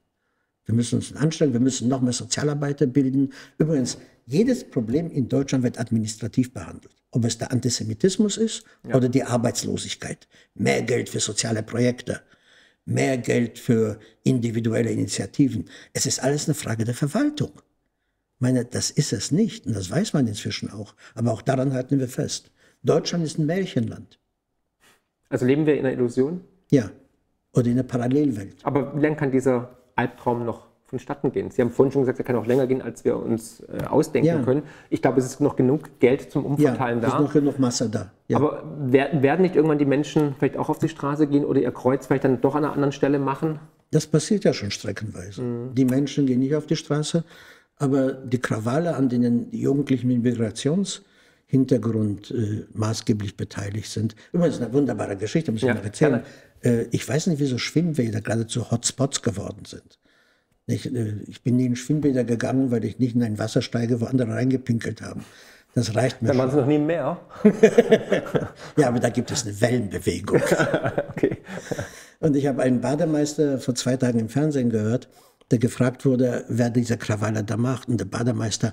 Wir 0.66 0.74
müssen 0.74 0.96
uns 0.96 1.14
anstrengen, 1.14 1.52
wir 1.52 1.60
müssen 1.60 1.88
noch 1.88 2.00
mehr 2.00 2.12
Sozialarbeiter 2.12 2.86
bilden. 2.86 3.32
Übrigens, 3.58 3.98
jedes 4.26 4.68
Problem 4.68 5.10
in 5.10 5.28
Deutschland 5.28 5.64
wird 5.64 5.78
administrativ 5.78 6.52
behandelt. 6.52 6.94
Ob 7.10 7.24
es 7.24 7.38
der 7.38 7.52
Antisemitismus 7.52 8.36
ist 8.36 8.64
ja. 8.86 8.94
oder 8.94 9.08
die 9.08 9.22
Arbeitslosigkeit. 9.22 10.26
Mehr 10.54 10.82
Geld 10.82 11.08
für 11.08 11.20
soziale 11.20 11.62
Projekte, 11.62 12.20
mehr 12.84 13.18
Geld 13.18 13.58
für 13.58 13.98
individuelle 14.24 14.90
Initiativen. 14.90 15.68
Es 15.92 16.06
ist 16.06 16.22
alles 16.22 16.48
eine 16.48 16.54
Frage 16.54 16.84
der 16.84 16.94
Verwaltung. 16.94 17.52
Ich 17.56 18.40
meine, 18.40 18.64
das 18.64 18.90
ist 18.90 19.12
es 19.12 19.30
nicht 19.30 19.66
und 19.66 19.74
das 19.74 19.90
weiß 19.90 20.12
man 20.12 20.26
inzwischen 20.26 20.70
auch. 20.70 20.94
Aber 21.14 21.32
auch 21.32 21.42
daran 21.42 21.72
halten 21.72 21.98
wir 21.98 22.08
fest. 22.08 22.50
Deutschland 22.82 23.24
ist 23.24 23.38
ein 23.38 23.46
Märchenland. 23.46 24.18
Also 25.28 25.46
leben 25.46 25.66
wir 25.66 25.74
in 25.74 25.86
einer 25.86 25.94
Illusion? 25.94 26.42
Ja. 26.70 26.90
Oder 27.52 27.66
in 27.66 27.72
einer 27.72 27.84
Parallelwelt. 27.84 28.56
Aber 28.64 28.94
wie 28.96 29.00
lange 29.00 29.16
kann 29.16 29.30
dieser 29.30 29.78
Albtraum 29.94 30.44
noch 30.44 30.66
vonstatten 30.94 31.32
gehen. 31.32 31.50
Sie 31.50 31.60
haben 31.60 31.70
vorhin 31.70 31.90
schon 31.92 32.02
gesagt, 32.02 32.20
er 32.20 32.24
kann 32.24 32.36
auch 32.36 32.46
länger 32.46 32.66
gehen, 32.68 32.80
als 32.80 33.04
wir 33.04 33.16
uns 33.16 33.60
äh, 33.60 33.84
ausdenken 33.86 34.28
Ja. 34.28 34.40
können. 34.42 34.62
Ich 34.90 35.02
glaube, 35.02 35.18
es 35.18 35.26
ist 35.26 35.40
noch 35.40 35.56
genug 35.56 35.98
Geld 35.98 36.30
zum 36.30 36.44
Ja, 36.44 36.48
Umverteilen 36.50 37.02
ist 37.02 37.12
da. 37.12 37.20
noch 37.20 37.32
genug 37.32 37.58
Masse 37.58 37.88
da. 37.90 38.12
Ja. 38.28 38.36
Aber 38.38 38.62
wer- 38.86 39.20
werden 39.22 39.42
nicht 39.42 39.56
irgendwann 39.56 39.78
die 39.78 39.84
Menschen 39.84 40.34
vielleicht 40.38 40.56
auch 40.56 40.68
auf 40.68 40.78
die 40.78 40.88
Straße 40.88 41.26
gehen 41.26 41.44
oder 41.44 41.60
ihr 41.60 41.72
Kreuz 41.72 42.06
vielleicht 42.06 42.24
dann 42.24 42.40
doch 42.40 42.54
an 42.54 42.64
einer 42.64 42.72
anderen 42.72 42.92
Stelle 42.92 43.18
machen? 43.18 43.58
Das 43.90 44.06
passiert 44.06 44.44
ja 44.44 44.52
schon 44.52 44.70
streckenweise. 44.70 45.42
Die 45.76 45.84
Menschen 45.84 46.26
gehen 46.26 46.38
nicht 46.40 46.54
auf 46.54 46.66
die 46.66 46.76
Straße, 46.76 47.24
aber 47.76 48.12
die 48.12 48.38
Krawalle, 48.40 48.94
an 48.96 49.08
denen 49.08 49.50
die 49.50 49.60
Jugendlichen 49.60 50.08
mit 50.08 50.22
Migrationshintergrund 50.22 52.30
äh, 52.30 52.64
maßgeblich 52.74 53.36
beteiligt 53.36 53.90
sind. 53.90 54.14
Übrigens 54.32 54.60
eine 54.60 54.72
wunderbare 54.72 55.16
Geschichte, 55.16 55.52
muss 55.52 55.62
ich 55.62 55.68
Ja, 55.68 55.74
mal 55.74 55.84
erzählen. 55.84 56.22
Äh, 56.62 56.84
ich 56.90 57.08
weiß 57.08 57.26
nicht, 57.28 57.40
wieso 57.40 57.58
Schwimmbäder 57.58 58.20
geradezu 58.20 58.70
Hotspots 58.70 59.22
geworden 59.22 59.64
sind. 59.66 59.98
Ich, 60.66 60.92
äh, 60.92 61.14
ich 61.26 61.42
bin 61.42 61.56
nie 61.56 61.66
in 61.66 61.76
Schwimmbäder 61.76 62.24
gegangen, 62.24 62.70
weil 62.70 62.84
ich 62.84 62.98
nicht 62.98 63.14
in 63.14 63.22
ein 63.22 63.38
Wasser 63.38 63.62
steige, 63.62 64.00
wo 64.00 64.06
andere 64.06 64.32
reingepinkelt 64.32 65.02
haben. 65.02 65.24
Das 65.74 65.94
reicht 65.96 66.22
mir 66.22 66.28
Dann 66.28 66.38
waren 66.38 66.48
es 66.50 66.54
noch 66.54 66.66
nie 66.66 66.78
mehr. 66.78 67.20
Ja, 68.76 68.88
aber 68.88 69.00
da 69.00 69.08
gibt 69.08 69.30
es 69.30 69.44
eine 69.44 69.60
Wellenbewegung. 69.60 70.40
Okay. 71.16 71.38
Und 72.20 72.34
ich 72.36 72.46
habe 72.46 72.62
einen 72.62 72.80
Bademeister 72.80 73.58
vor 73.58 73.74
zwei 73.74 73.96
Tagen 73.96 74.18
im 74.18 74.28
Fernsehen 74.28 74.70
gehört, 74.70 75.08
der 75.50 75.58
gefragt 75.58 76.04
wurde, 76.04 76.44
wer 76.48 76.70
diese 76.70 76.96
Krawalle 76.96 77.44
da 77.44 77.56
macht. 77.56 77.88
Und 77.88 77.98
der 77.98 78.06
Bademeister 78.06 78.72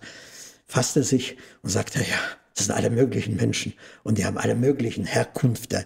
fasste 0.65 1.03
sich 1.03 1.37
und 1.61 1.69
sagte, 1.69 1.99
ja, 1.99 2.17
das 2.55 2.65
sind 2.65 2.75
alle 2.75 2.89
möglichen 2.89 3.35
Menschen 3.35 3.73
und 4.03 4.17
die 4.17 4.25
haben 4.25 4.37
alle 4.37 4.55
möglichen 4.55 5.05
Herkünfte. 5.05 5.85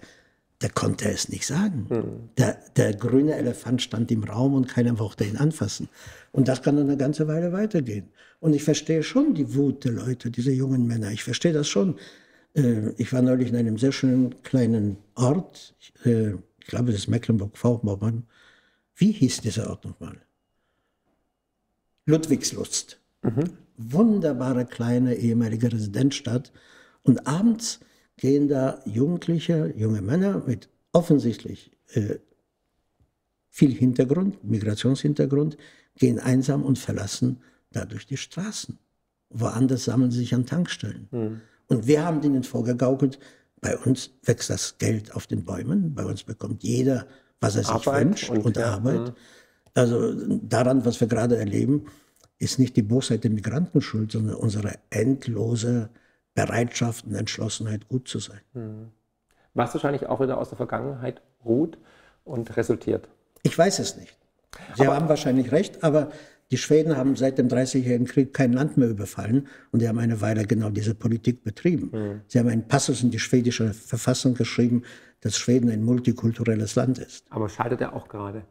Der 0.62 0.70
konnte 0.70 1.10
es 1.10 1.28
nicht 1.30 1.46
sagen. 1.46 2.30
Der, 2.38 2.58
der 2.78 2.94
grüne 2.94 3.36
Elefant 3.36 3.82
stand 3.82 4.10
im 4.12 4.24
Raum 4.24 4.54
und 4.54 4.68
keiner 4.70 4.98
wollte 5.00 5.26
ihn 5.26 5.36
anfassen. 5.38 5.90
Und 6.32 6.48
das 6.48 6.62
kann 6.62 6.78
eine 6.80 6.96
ganze 6.98 7.28
Weile 7.28 7.52
weitergehen. 7.52 8.10
Und 8.40 8.54
ich 8.54 8.64
verstehe 8.64 9.04
schon 9.04 9.34
die 9.34 9.54
Wut 9.54 9.84
der 9.84 9.92
Leute, 9.92 10.32
dieser 10.32 10.52
jungen 10.52 10.88
Männer. 10.88 11.12
Ich 11.12 11.24
verstehe 11.24 11.52
das 11.54 11.68
schon. 11.68 11.98
Äh, 12.54 12.92
Ich 12.98 13.12
war 13.12 13.22
neulich 13.22 13.50
in 13.50 13.56
einem 13.58 13.78
sehr 13.78 13.92
schönen 13.92 14.42
kleinen 14.44 14.98
Ort. 15.16 15.76
Ich, 15.80 15.94
äh, 16.06 16.36
ich 16.60 16.68
glaube, 16.68 16.92
das 16.92 17.02
ist 17.02 17.08
Mecklenburg-Vorpommern. 17.10 18.24
Wie 18.96 19.12
hieß 19.12 19.42
dieser 19.42 19.70
Ort 19.70 19.84
nochmal? 19.84 20.22
Ludwigslust. 22.06 23.00
Wunderbare 23.78 24.66
kleine 24.66 25.16
ehemalige 25.16 25.72
Residenzstadt. 25.72 26.54
Und 27.04 27.28
abends 27.28 27.82
gehen 28.18 28.48
da 28.48 28.82
Jugendliche, 28.86 29.74
junge 29.76 30.02
Männer 30.02 30.44
mit 30.46 30.70
offensichtlich 30.92 31.72
äh, 31.94 32.16
viel 33.50 33.74
Hintergrund, 33.74 34.44
Migrationshintergrund, 34.44 35.58
gehen 35.96 36.20
einsam 36.20 36.64
und 36.64 36.78
verlassen 36.78 37.42
dadurch 37.72 38.06
die 38.06 38.18
Straßen. 38.18 38.78
Woanders 39.30 39.86
sammeln 39.86 40.12
sie 40.12 40.20
sich 40.20 40.34
an 40.34 40.46
Tankstellen. 40.46 41.08
Und 41.68 41.88
wir 41.88 42.06
haben 42.06 42.22
denen 42.22 42.44
vorgegaukelt, 42.44 43.20
bei 43.62 43.78
uns 43.78 44.12
wächst 44.24 44.50
das 44.50 44.78
Geld 44.78 45.16
auf 45.16 45.28
den 45.28 45.44
Bäumen, 45.44 45.96
bei 45.96 46.06
uns 46.06 46.24
bekommt 46.24 46.64
jeder, 46.64 47.08
was 47.40 47.56
er 47.56 47.64
sich 47.64 47.72
Arbeit 47.72 48.06
wünscht 48.06 48.30
und, 48.30 48.46
und, 48.46 48.58
ja, 48.58 48.74
Arbeit. 48.74 49.14
Also 49.74 50.14
daran, 50.42 50.86
was 50.86 51.00
wir 51.02 51.08
gerade 51.08 51.38
erleben, 51.38 51.86
ist 52.38 52.60
nicht 52.60 52.76
die 52.76 52.84
Bosheit 52.84 53.24
der 53.24 53.32
Migranten 53.32 53.82
schuld, 53.82 54.12
sondern 54.12 54.36
unsere 54.36 54.76
endlose 54.90 55.90
Bereitschaft 56.36 57.06
und 57.06 57.16
Entschlossenheit, 57.16 57.88
gut 57.88 58.08
zu 58.08 58.20
sein. 58.20 58.42
Was 59.54 59.74
wahrscheinlich 59.74 60.08
auch 60.08 60.20
wieder 60.20 60.38
aus 60.38 60.50
der 60.50 60.58
Vergangenheit 60.58 61.22
ruht 61.44 61.78
und 62.24 62.56
resultiert. 62.58 63.10
Ich 63.44 63.58
weiß 63.58 63.80
es 63.80 63.98
nicht. 63.98 64.18
Sie 64.76 64.88
haben 64.88 65.10
wahrscheinlich 65.10 65.52
recht, 65.52 65.84
aber 65.84 66.12
die 66.52 66.58
Schweden 66.58 66.96
haben 66.96 67.16
seit 67.16 67.38
dem 67.38 67.50
Dreißigjährigen 67.50 68.06
Krieg 68.06 68.34
kein 68.34 68.54
Land 68.54 68.78
mehr 68.78 68.90
überfallen 68.90 69.48
und 69.72 69.82
die 69.82 69.88
haben 69.88 69.98
eine 69.98 70.22
Weile 70.22 70.46
genau 70.46 70.70
diese 70.70 70.94
Politik 70.94 71.44
betrieben. 71.44 72.22
Sie 72.28 72.38
haben 72.38 72.50
einen 72.50 72.68
Passus 72.68 73.02
in 73.02 73.12
die 73.12 73.20
schwedische 73.20 73.74
Verfassung 73.74 74.36
geschrieben, 74.36 74.84
dass 75.22 75.38
Schweden 75.38 75.70
ein 75.72 75.84
multikulturelles 75.84 76.76
Land 76.76 77.00
ist. 77.00 77.26
Aber 77.32 77.50
scheitert 77.50 77.82
er 77.82 77.94
auch 77.94 78.08
gerade. 78.08 78.44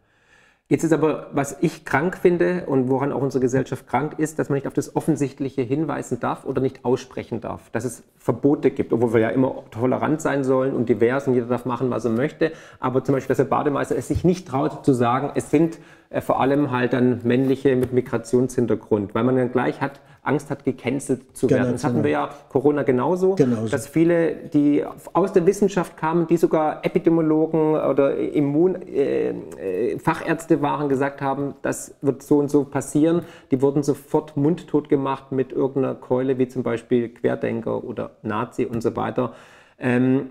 Jetzt 0.67 0.83
ist 0.83 0.95
aber, 0.95 1.27
was 1.33 1.59
ich 1.61 1.85
krank 1.85 2.17
finde 2.17 2.65
und 2.65 2.89
woran 2.89 3.13
auch 3.13 3.21
unsere 3.21 3.43
Gesellschaft 3.43 3.87
krank 3.87 4.15
ist, 4.17 4.39
dass 4.39 4.49
man 4.49 4.55
nicht 4.57 4.67
auf 4.67 4.73
das 4.73 4.97
Offensichtliche 4.97 5.61
hinweisen 5.61 6.21
darf 6.21 6.47
oder 6.47 6.63
nicht 6.63 6.87
aussprechen 6.87 7.43
darf. 7.43 7.69
Dass 7.73 7.85
es 7.85 8.03
Verbote 8.17 8.71
gibt, 8.71 8.91
obwohl 8.95 9.13
wir 9.13 9.21
ja 9.21 9.29
immer 9.29 9.63
tolerant 9.71 10.23
sein 10.23 10.43
sollen 10.43 10.75
und 10.75 10.89
divers 10.89 11.29
und 11.29 11.35
jeder 11.35 11.49
darf 11.49 11.67
machen, 11.67 11.91
was 11.91 12.07
er 12.07 12.13
möchte. 12.13 12.53
Aber 12.81 13.05
zum 13.05 13.15
Beispiel, 13.15 13.29
dass 13.29 13.37
der 13.37 13.45
Bademeister 13.45 13.95
es 13.95 14.09
sich 14.09 14.25
nicht 14.25 14.49
traut 14.49 14.87
zu 14.87 14.95
sagen, 14.95 15.33
es 15.35 15.51
sind 15.51 15.79
vor 16.21 16.41
allem 16.41 16.71
halt 16.71 16.93
dann 16.93 17.21
männliche 17.25 17.77
mit 17.77 17.93
Migrationshintergrund, 17.93 19.15
weil 19.15 19.25
man 19.25 19.37
dann 19.37 19.53
gleich 19.53 19.81
hat, 19.81 20.01
Angst 20.25 20.51
hat, 20.51 20.65
gecancelt 20.65 21.37
zu 21.37 21.47
Genau, 21.47 21.61
werden. 21.61 21.73
Das 21.73 21.85
hatten 21.85 21.97
genau. 21.97 22.05
wir 22.05 22.11
ja 22.11 22.31
Corona 22.49 22.83
genauso, 22.83 23.35
Genauso. 23.35 23.69
dass 23.69 23.87
viele, 23.87 24.35
die 24.35 24.83
aus 25.13 25.33
der 25.35 25.47
Wissenschaft 25.47 25.97
kamen, 25.99 26.27
die 26.27 26.39
sogar 26.39 26.85
Epidemiologen 26.85 27.75
oder 27.77 28.17
Immunfachärzte 28.17 29.61
äh, 29.61 29.99
Fachärzte 29.99 30.63
waren, 30.63 30.89
gesagt 30.89 31.21
haben, 31.21 31.55
das 31.61 31.95
wird 32.01 32.23
so 32.23 32.39
und 32.39 32.51
so 32.51 32.65
passieren. 32.65 33.23
Die 33.51 33.61
wurden 33.61 33.83
sofort 33.83 34.37
mundtot 34.37 34.89
gemacht 34.89 35.31
mit 35.31 35.53
irgendeiner 35.53 35.95
Keule, 35.95 36.39
wie 36.39 36.49
zum 36.49 36.63
Beispiel 36.63 37.11
Querdenker 37.11 37.85
oder 37.85 38.13
Nazi 38.23 38.65
und 38.65 38.83
so 38.83 38.97
weiter. 38.97 39.35
Ähm, 39.79 40.31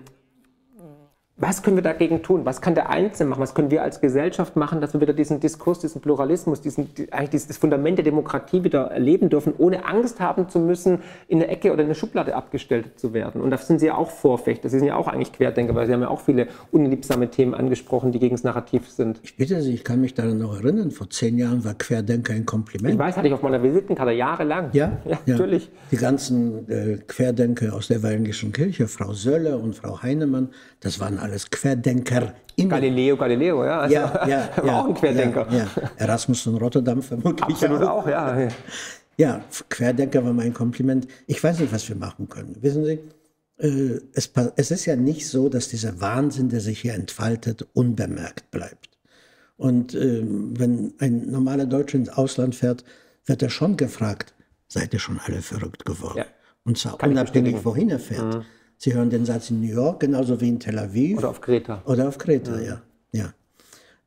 was 1.36 1.64
können 1.64 1.76
wir 1.76 1.82
dagegen 1.82 2.22
tun? 2.22 2.44
Was 2.44 2.60
kann 2.60 2.76
der 2.76 2.90
Einzelne 2.90 3.30
machen? 3.30 3.40
Was 3.42 3.54
können 3.54 3.72
wir 3.72 3.82
als 3.82 4.00
Gesellschaft 4.00 4.54
machen, 4.54 4.80
dass 4.80 4.94
wir 4.94 5.00
wieder 5.00 5.12
diesen 5.12 5.40
Diskurs, 5.40 5.80
diesen 5.80 6.00
Pluralismus, 6.00 6.60
diesen, 6.60 6.94
die, 6.94 7.12
eigentlich 7.12 7.30
dieses 7.30 7.56
Fundament 7.56 7.98
der 7.98 8.04
Demokratie 8.04 8.62
wieder 8.62 8.92
erleben 8.92 9.30
dürfen, 9.30 9.52
ohne 9.58 9.84
Angst 9.84 10.20
haben 10.20 10.48
zu 10.48 10.60
müssen, 10.60 11.00
in 11.26 11.42
eine 11.42 11.48
Ecke 11.48 11.72
oder 11.72 11.80
in 11.80 11.86
eine 11.86 11.96
Schublade 11.96 12.36
abgestellt 12.36 13.00
zu 13.00 13.14
werden? 13.14 13.40
Und 13.40 13.50
da 13.50 13.58
sind 13.58 13.80
Sie 13.80 13.86
ja 13.86 13.96
auch 13.96 14.10
Vorfechter. 14.10 14.68
Sie 14.68 14.78
sind 14.78 14.86
ja 14.86 14.94
auch 14.94 15.08
eigentlich 15.08 15.32
Querdenker, 15.32 15.74
weil 15.74 15.88
Sie 15.88 15.92
haben 15.92 16.02
ja 16.02 16.08
auch 16.08 16.20
viele 16.20 16.46
unliebsame 16.70 17.28
Themen 17.28 17.54
angesprochen, 17.54 18.12
die 18.12 18.20
gegen 18.20 18.36
das 18.36 18.44
Narrativ 18.44 18.88
sind. 18.88 19.18
Ich 19.24 19.36
bitte 19.36 19.60
Sie, 19.60 19.74
ich 19.74 19.82
kann 19.82 20.00
mich 20.00 20.14
daran 20.14 20.38
noch 20.38 20.54
erinnern, 20.54 20.92
vor 20.92 21.10
zehn 21.10 21.36
Jahren 21.36 21.64
war 21.64 21.74
Querdenker 21.74 22.32
ein 22.32 22.40
Ich 22.40 22.46
Kompliment. 22.46 22.96
weiß, 22.96 23.16
hatte 23.16 23.26
ich 23.26 23.34
auf 23.34 23.42
meiner 23.42 23.60
Visitenkarte 23.60 24.12
jahrelang. 24.12 24.70
Ja, 24.74 24.98
ja, 25.04 25.18
natürlich. 25.26 25.70
Die 25.92 25.96
ganzen 25.96 26.68
äh, 26.68 26.98
Querdenker 27.06 27.74
aus 27.74 27.88
der 27.88 27.98
Evangelischen 27.98 28.52
Kirche, 28.52 28.88
Frau 28.88 29.12
Sölle 29.12 29.56
und 29.58 29.74
Frau 29.76 30.02
Heinemann, 30.02 30.48
das 30.80 31.00
waren 31.00 31.18
alles 31.24 31.50
Querdenker. 31.50 32.34
Galileo 32.56 33.16
Galileo, 33.16 33.64
ja. 33.64 33.80
Also, 33.80 33.94
Ja, 33.94 34.28
ja, 34.28 34.50
war 34.56 34.66
ja, 34.66 34.80
auch 34.80 34.88
ein 34.88 34.94
Querdenker. 34.94 35.46
Ja, 35.50 35.58
ja. 35.58 35.90
Erasmus 35.96 36.42
von 36.42 36.56
Rotterdam 36.56 37.02
vermutlich 37.02 37.42
Absolut 37.42 37.82
auch, 37.82 38.06
ja. 38.06 38.48
Ja, 39.16 39.44
Querdenker 39.68 40.24
war 40.24 40.32
mein 40.32 40.54
Kompliment. 40.54 41.06
Ich 41.26 41.42
weiß 41.42 41.60
nicht, 41.60 41.72
was 41.72 41.88
wir 41.88 41.96
machen 41.96 42.28
können. 42.28 42.56
Wissen 42.60 42.84
Sie, 42.84 43.00
äh, 43.58 44.00
es, 44.12 44.30
es 44.56 44.70
ist 44.70 44.86
ja 44.86 44.96
nicht 44.96 45.28
so, 45.28 45.48
dass 45.48 45.68
dieser 45.68 46.00
Wahnsinn, 46.00 46.48
der 46.48 46.60
sich 46.60 46.80
hier 46.80 46.94
entfaltet, 46.94 47.66
unbemerkt 47.74 48.50
bleibt. 48.50 48.90
Und 49.56 49.94
ähm, 49.94 50.58
wenn 50.58 50.94
ein 50.98 51.30
normaler 51.30 51.66
Deutscher 51.66 51.98
ins 51.98 52.08
Ausland 52.08 52.54
fährt, 52.54 52.84
wird 53.24 53.42
er 53.42 53.50
schon 53.50 53.76
gefragt, 53.76 54.34
seid 54.66 54.92
ihr 54.92 54.98
schon 54.98 55.20
alle 55.24 55.42
verrückt 55.42 55.84
geworden? 55.84 56.18
Ja. 56.18 56.26
Und 56.64 56.78
zwar 56.78 56.98
Kann 56.98 57.10
unabhängig, 57.10 57.64
wohin 57.64 57.90
er 57.90 58.00
fährt. 58.00 58.44
Sie 58.84 58.92
hören 58.92 59.08
den 59.08 59.24
Satz 59.24 59.48
in 59.48 59.62
New 59.62 59.74
York, 59.74 60.00
genauso 60.00 60.42
wie 60.42 60.48
in 60.50 60.60
Tel 60.60 60.78
Aviv. 60.78 61.16
Oder 61.16 61.30
auf 61.30 61.40
Kreta. 61.40 61.80
Oder 61.86 62.06
auf 62.06 62.18
Kreta, 62.18 62.60
ja. 62.60 62.82
ja. 63.12 63.32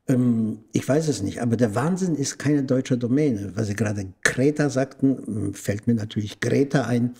Ähm, 0.06 0.60
ich 0.72 0.88
weiß 0.88 1.08
es 1.08 1.20
nicht, 1.20 1.42
aber 1.42 1.56
der 1.56 1.74
Wahnsinn 1.74 2.14
ist 2.14 2.38
keine 2.38 2.62
deutsche 2.62 2.96
Domäne. 2.96 3.50
Weil 3.56 3.64
Sie 3.64 3.74
gerade 3.74 4.06
Kreta 4.22 4.68
sagten, 4.68 5.18
ähm, 5.26 5.52
fällt 5.54 5.88
mir 5.88 5.94
natürlich 5.94 6.38
Greta 6.38 6.82
ein. 6.84 7.14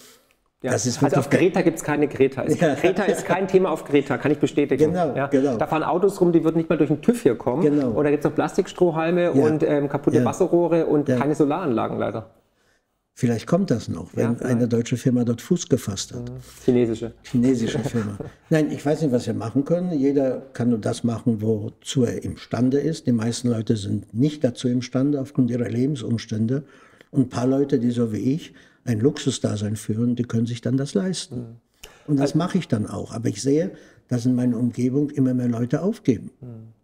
Ja. 0.62 0.70
Also 0.70 1.04
auf 1.16 1.30
Greta 1.30 1.62
gibt 1.62 1.78
es 1.78 1.82
keine 1.82 2.06
Greta. 2.06 2.44
Es, 2.44 2.60
Ja. 2.60 2.76
Greta 2.76 3.02
ist 3.02 3.24
kein 3.24 3.48
Thema 3.48 3.72
auf 3.72 3.84
Greta, 3.84 4.18
kann 4.18 4.30
ich 4.30 4.38
bestätigen. 4.38 4.92
Genau, 4.92 5.16
ja. 5.16 5.26
genau. 5.26 5.56
Da 5.56 5.66
fahren 5.66 5.82
Autos 5.82 6.20
rum, 6.20 6.30
die 6.30 6.44
würden 6.44 6.58
nicht 6.58 6.70
mal 6.70 6.78
durch 6.78 6.90
den 6.90 7.02
TÜV 7.02 7.22
hier 7.24 7.34
kommen. 7.34 7.62
Genau. 7.62 7.90
Und 7.90 8.04
da 8.04 8.10
gibt 8.12 8.24
es 8.24 8.30
noch 8.30 8.36
Plastikstrohhalme 8.36 9.22
Ja. 9.24 9.30
und 9.30 9.64
ähm, 9.64 9.88
kaputte 9.88 10.18
Ja. 10.18 10.24
Wasserrohre 10.24 10.86
und 10.86 11.08
Ja. 11.08 11.16
keine 11.18 11.34
Solaranlagen 11.34 11.98
leider. 11.98 12.30
Vielleicht 13.18 13.48
kommt 13.48 13.72
das 13.72 13.88
noch, 13.88 14.14
wenn 14.14 14.36
Ja, 14.36 14.46
eine 14.46 14.68
deutsche 14.68 14.96
Firma 14.96 15.24
dort 15.24 15.42
Fuß 15.42 15.68
gefasst 15.68 16.14
hat. 16.14 16.30
Chinesische. 16.64 17.14
Chinesische 17.24 17.78
Firma. 17.92 18.16
Nein, 18.48 18.70
ich 18.70 18.86
weiß 18.86 19.02
nicht, 19.02 19.10
was 19.10 19.26
wir 19.26 19.34
machen 19.34 19.64
können. 19.64 19.98
Jeder 19.98 20.40
kann 20.52 20.68
nur 20.68 20.78
das 20.78 21.02
machen, 21.02 21.42
wozu 21.42 22.04
er 22.04 22.22
imstande 22.22 22.78
ist. 22.78 23.08
Die 23.08 23.12
meisten 23.12 23.48
Leute 23.48 23.76
sind 23.76 24.14
nicht 24.14 24.44
dazu 24.44 24.68
imstande 24.68 25.20
aufgrund 25.20 25.50
ihrer 25.50 25.68
Lebensumstände. 25.68 26.62
Und 27.10 27.22
ein 27.22 27.28
paar 27.28 27.48
Leute, 27.48 27.80
die 27.80 27.90
so 27.90 28.12
wie 28.12 28.18
ich 28.18 28.54
ein 28.84 29.00
Luxusdasein 29.00 29.74
führen, 29.74 30.14
die 30.14 30.22
können 30.22 30.46
sich 30.46 30.60
dann 30.60 30.76
das 30.76 30.94
leisten. 30.94 31.56
Und 32.06 32.20
das 32.20 32.36
mache 32.36 32.58
ich 32.58 32.68
dann 32.68 32.86
auch. 32.86 33.12
Aber 33.12 33.28
ich 33.28 33.42
sehe, 33.42 33.72
dass 34.06 34.26
in 34.26 34.36
meiner 34.36 34.56
Umgebung 34.56 35.10
immer 35.10 35.34
mehr 35.34 35.48
Leute 35.48 35.82
aufgeben. 35.82 36.30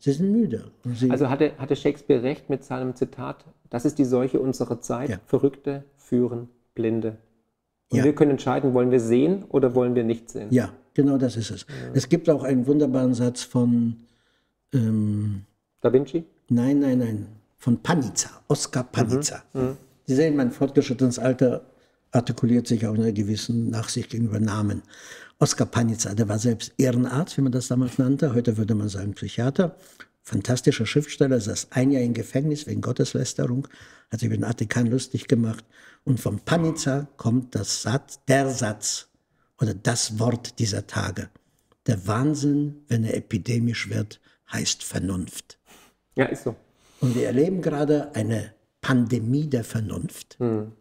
Sie 0.01 0.11
sind 0.11 0.33
müde. 0.33 0.65
Sie, 0.97 1.13
Also 1.13 1.31
hatte, 1.31 1.53
hatte 1.59 1.77
Shakespeare 1.77 2.25
recht 2.25 2.51
mit 2.51 2.65
seinem 2.65 2.97
Zitat, 2.97 3.45
das 3.71 3.85
ist 3.85 3.99
die 3.99 4.05
Seuche 4.05 4.41
unserer 4.41 4.81
Zeit. 4.81 5.11
Ja. 5.11 5.19
Verrückte 5.27 5.85
führen 6.15 6.49
Blinde. 6.77 7.17
Und 7.91 7.99
Ja. 7.99 8.05
wir 8.05 8.15
können 8.15 8.33
entscheiden, 8.33 8.73
wollen 8.73 8.91
wir 8.93 9.01
sehen 9.01 9.45
oder 9.49 9.75
wollen 9.75 9.95
wir 9.97 10.05
nicht 10.05 10.31
sehen. 10.31 10.49
ja, 10.51 10.73
genau 10.95 11.19
das 11.19 11.37
ist 11.37 11.51
es. 11.51 11.67
Es 11.93 12.09
gibt 12.09 12.31
auch 12.31 12.43
einen 12.45 12.67
wunderbaren 12.69 13.15
Satz 13.15 13.43
von, 13.43 13.97
ähm, 14.73 15.43
Da 15.81 15.93
Vinci? 15.93 16.25
nein, 16.49 16.79
nein, 16.79 16.99
nein, 16.99 17.27
von 17.59 17.83
Panizza, 17.83 18.31
Oskar 18.49 18.85
Panizza. 18.85 19.43
Mhm. 19.55 19.77
Sie 20.07 20.15
sehen, 20.15 20.37
mein 20.37 20.51
fortgeschrittenes 20.53 21.19
Alter 21.19 21.63
artikuliert 22.13 22.67
sich 22.69 22.87
auch 22.87 22.95
in 22.95 23.01
einer 23.03 23.13
gewissen 23.13 23.71
Nachsicht 23.71 24.11
gegenüber 24.11 24.39
Namen. 24.39 24.83
Oskar 25.41 25.67
Panizza, 25.67 26.15
der 26.15 26.29
war 26.29 26.39
selbst 26.39 26.73
Ehrenarzt, 26.79 27.37
wie 27.37 27.43
man 27.43 27.51
das 27.53 27.67
damals 27.69 27.99
nannte. 27.99 28.35
Heute 28.35 28.57
würde 28.57 28.75
man 28.77 28.89
sagen 28.89 29.15
Psychiater. 29.15 29.75
Fantastischer 30.23 30.87
Schriftsteller, 30.87 31.39
saß 31.41 31.69
ein 31.73 31.91
Jahr 31.91 32.03
im 32.03 32.15
Gefängnis 32.15 32.67
wegen 32.67 32.81
Gotteslästerung, 32.81 33.67
hat 34.11 34.21
sich 34.21 34.29
über 34.29 34.37
den 34.39 34.45
Vatikan 34.45 34.87
lustig 34.87 35.27
gemacht. 35.29 35.65
Und 36.05 36.21
vom 36.21 36.41
Panizza 36.41 37.09
kommt 37.17 37.55
das 37.55 37.83
Satz, 37.83 38.21
der 38.29 38.51
Satz 38.51 39.09
oder 39.61 39.75
das 39.75 40.19
Wort 40.19 40.59
dieser 40.59 40.87
Tage. 40.87 41.31
Der 41.87 42.07
Wahnsinn, 42.07 42.85
wenn 42.89 43.05
er 43.05 43.17
epidemisch 43.17 43.89
wird, 43.89 44.21
heißt 44.53 44.85
Vernunft. 44.85 45.59
Ja, 46.17 46.27
ist 46.27 46.45
so. 46.45 46.55
Und 47.01 47.15
wir 47.15 47.27
erleben 47.27 47.63
gerade 47.63 48.15
eine 48.15 48.53
Pandemie 48.81 49.47
der 49.47 49.65
Vernunft. 49.65 50.37
Hm. 50.39 50.73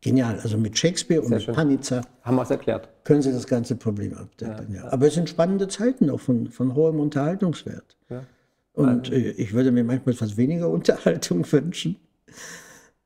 Genial. 0.00 0.40
Also 0.40 0.58
mit 0.58 0.76
Shakespeare 0.76 1.20
Sehr 1.20 1.26
und 1.26 1.30
mit 1.34 1.42
schön. 1.42 1.54
Panizza 1.54 2.02
haben 2.22 2.36
wir 2.36 2.42
es 2.42 2.50
erklärt. 2.50 2.88
Können 3.04 3.22
Sie 3.22 3.32
das 3.32 3.46
ganze 3.46 3.76
Problem 3.76 4.14
abdecken. 4.14 4.74
Ja, 4.74 4.84
ja. 4.84 4.92
Aber 4.92 5.06
es 5.06 5.14
sind 5.14 5.28
spannende 5.28 5.68
Zeiten 5.68 6.10
auch 6.10 6.20
von, 6.20 6.48
von 6.48 6.74
hohem 6.74 6.98
Unterhaltungswert. 7.00 7.96
Ja. 8.08 8.24
Und 8.72 9.12
äh, 9.12 9.30
ich 9.32 9.52
würde 9.52 9.70
mir 9.70 9.84
manchmal 9.84 10.14
etwas 10.14 10.36
weniger 10.36 10.68
Unterhaltung 10.70 11.50
wünschen. 11.50 11.96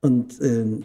Und 0.00 0.40
äh, 0.40 0.82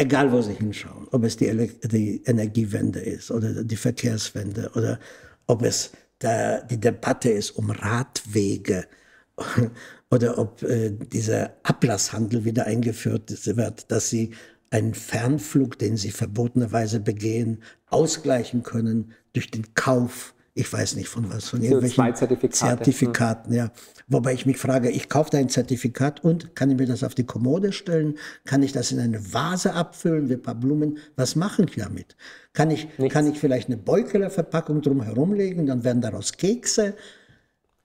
egal, 0.00 0.32
wo 0.32 0.40
Sie 0.42 0.54
hinschauen, 0.54 1.06
ob 1.10 1.24
es 1.24 1.36
die, 1.36 1.70
die, 1.84 2.22
Energiewende 2.24 3.00
ist 3.00 3.30
oder 3.30 3.62
die 3.62 3.76
Verkehrswende 3.76 4.70
oder 4.74 4.98
ob 5.46 5.62
es 5.62 5.92
der, 6.22 6.62
die 6.64 6.80
Debatte 6.80 7.30
ist 7.30 7.50
um 7.50 7.70
Radwege 7.70 8.86
oder 10.10 10.38
ob 10.38 10.62
äh, 10.62 10.90
dieser 10.90 11.54
Ablasshandel 11.62 12.44
wieder 12.44 12.66
eingeführt 12.66 13.56
wird, 13.56 13.90
dass 13.90 14.10
sie 14.10 14.30
einen 14.70 14.94
Fernflug, 14.94 15.78
den 15.78 15.96
sie 15.96 16.10
verbotenerweise 16.10 17.00
begehen, 17.00 17.62
ausgleichen 17.86 18.62
können 18.62 19.12
durch 19.32 19.50
den 19.50 19.74
Kauf 19.74 20.34
ich 20.60 20.70
weiß 20.70 20.96
nicht 20.96 21.08
von 21.08 21.32
was, 21.32 21.48
von 21.48 21.62
irgendwelchen 21.62 22.14
Zertifikaten, 22.50 23.52
ja. 23.52 23.70
Wobei 24.08 24.34
ich 24.34 24.44
mich 24.44 24.58
frage, 24.58 24.90
ich 24.90 25.08
kaufe 25.08 25.30
da 25.30 25.38
ein 25.38 25.48
Zertifikat 25.48 26.22
und 26.22 26.54
kann 26.54 26.70
ich 26.70 26.76
mir 26.76 26.86
das 26.86 27.02
auf 27.02 27.14
die 27.14 27.24
Kommode 27.24 27.72
stellen? 27.72 28.18
Kann 28.44 28.62
ich 28.62 28.72
das 28.72 28.92
in 28.92 29.00
eine 29.00 29.32
Vase 29.32 29.72
abfüllen, 29.72 30.28
wie 30.28 30.34
ein 30.34 30.42
paar 30.42 30.54
Blumen? 30.54 30.98
Was 31.16 31.34
mache 31.34 31.62
ich 31.62 31.76
damit? 31.76 32.16
Kann 32.52 32.70
ich, 32.70 32.88
kann 33.08 33.26
ich 33.26 33.38
vielleicht 33.38 33.68
eine 33.68 33.78
Beukeler-Verpackung 33.78 34.82
drum 34.82 35.02
herumlegen, 35.02 35.66
dann 35.66 35.82
werden 35.82 36.02
daraus 36.02 36.32
Kekse? 36.32 36.94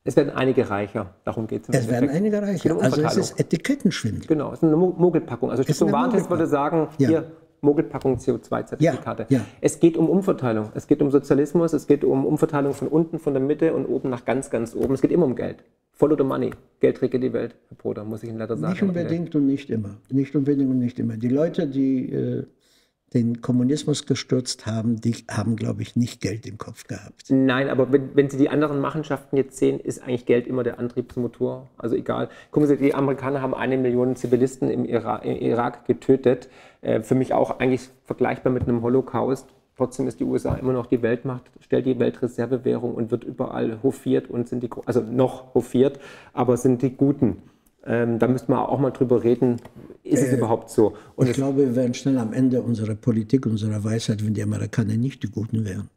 Es 0.04 0.16
werden 0.16 0.32
einige 0.32 0.70
reicher, 0.70 1.16
darum 1.24 1.48
geht 1.48 1.70
es. 1.70 1.76
Es 1.76 1.88
werden 1.88 2.10
einige 2.10 2.42
reicher. 2.42 2.78
Also 2.82 3.02
es 3.04 3.18
ist 3.18 3.40
Etikettenschwindel. 3.40 4.28
Genau, 4.28 4.52
es 4.52 4.60
ist 4.60 4.64
eine 4.64 4.76
Mogelpackung. 4.76 5.50
Also 5.50 5.64
Stiftung 5.64 5.92
Warentest 5.92 6.30
würde 6.30 6.46
sagen, 6.46 6.90
ja. 6.98 7.08
hier, 7.08 7.32
Mogelpackung 7.66 8.18
CO2-Zertifikate. 8.18 9.26
Ja, 9.30 9.40
ja. 9.40 9.46
Es 9.62 9.80
geht 9.80 9.98
um 9.98 10.10
Umverteilung. 10.10 10.70
Es 10.74 10.88
geht 10.88 11.02
um 11.02 11.12
Sozialismus. 11.12 11.74
Es 11.74 11.88
geht 11.88 12.04
um 12.04 12.26
Umverteilung 12.26 12.74
von 12.74 12.88
unten, 12.88 13.20
von 13.20 13.34
der 13.34 13.44
Mitte 13.44 13.74
und 13.74 13.86
oben 13.86 14.10
nach 14.10 14.26
ganz, 14.26 14.50
ganz 14.50 14.76
oben. 14.76 14.94
Es 14.94 15.02
geht 15.02 15.12
immer 15.12 15.26
um 15.26 15.36
Geld. 15.36 15.64
Follow 15.92 16.16
the 16.18 16.24
money. 16.24 16.52
Geld 16.80 17.02
regelt 17.02 17.24
die 17.24 17.34
Welt, 17.34 17.56
Herr 17.70 17.78
Bruder, 17.78 18.04
muss 18.04 18.22
ich 18.22 18.30
Ihnen 18.30 18.38
leider 18.38 18.58
sagen. 18.58 18.74
Nicht 18.74 18.84
unbedingt 18.84 19.36
und 19.36 19.46
nicht 19.46 19.70
immer. 19.70 19.98
Nicht 20.10 20.36
unbedingt 20.36 20.70
und 20.70 20.80
nicht 20.80 21.00
immer. 21.00 21.16
Die 21.16 21.30
Leute, 21.30 21.68
die 21.68 22.12
äh, 22.12 22.44
den 23.16 23.42
Kommunismus 23.42 24.06
gestürzt 24.06 24.66
haben, 24.66 25.02
die 25.02 25.16
haben, 25.32 25.56
glaube 25.56 25.82
ich, 25.82 25.96
nicht 25.96 26.22
Geld 26.22 26.46
im 26.46 26.58
Kopf 26.58 26.86
gehabt. 26.86 27.24
Nein, 27.30 27.70
aber 27.70 27.92
wenn, 27.92 28.16
wenn, 28.16 28.30
Sie 28.30 28.38
die 28.38 28.50
anderen 28.50 28.80
Machenschaften 28.80 29.38
jetzt 29.38 29.58
sehen, 29.58 29.80
ist 29.80 30.04
eigentlich 30.04 30.26
Geld 30.26 30.46
immer 30.46 30.64
der 30.64 30.78
Antriebsmotor. 30.78 31.70
Also 31.78 31.96
egal. 31.96 32.30
Gucken 32.52 32.68
Sie, 32.68 32.78
die 32.78 32.94
Amerikaner 32.94 33.42
haben 33.42 33.56
eine 33.56 33.78
Million 33.78 34.16
Zivilisten 34.16 34.70
im 34.70 34.86
Irak, 34.86 35.26
im 35.26 35.38
Irak 35.38 35.86
getötet. 35.88 36.50
Äh, 36.82 37.02
für 37.02 37.16
mich 37.16 37.34
auch 37.34 37.60
eigentlich 37.60 37.90
vergleichbar 38.04 38.52
mit 38.52 38.64
einem 38.64 38.82
Holocaust. 38.82 39.48
Trotzdem 39.78 40.08
ist 40.08 40.20
die 40.20 40.26
USA 40.26 40.56
immer 40.56 40.74
noch 40.74 40.86
die 40.86 41.02
Weltmacht, 41.02 41.52
stellt 41.60 41.86
die 41.86 42.00
Weltreservewährung 42.00 42.96
und 42.96 43.12
wird 43.12 43.24
überall 43.24 43.80
hofiert 43.84 44.30
und 44.30 44.48
sind 44.48 44.62
die, 44.64 44.70
also 44.86 45.02
noch 45.02 45.54
hofiert, 45.54 46.00
aber 46.34 46.56
sind 46.56 46.82
die 46.82 46.96
Guten. 46.96 47.42
Ähm, 47.86 48.18
da 48.18 48.28
müsste 48.28 48.52
man 48.52 48.62
auch 48.62 48.80
mal 48.80 48.92
drüber 48.92 49.24
reden, 49.24 49.62
ist 50.04 50.22
äh, 50.22 50.28
es 50.28 50.34
überhaupt 50.34 50.70
so? 50.70 50.96
Und 51.16 51.30
ich 51.30 51.34
glaube, 51.34 51.60
wir 51.60 51.76
wären 51.76 51.94
schnell 51.94 52.18
am 52.18 52.34
Ende 52.34 52.62
unserer 52.62 52.96
Politik, 52.96 53.46
unserer 53.46 53.84
Weisheit, 53.84 54.26
wenn 54.26 54.34
die 54.34 54.44
Amerikaner 54.44 54.98
nicht 54.98 55.22
die 55.24 55.30
Guten 55.30 55.66
wären. 55.66 55.90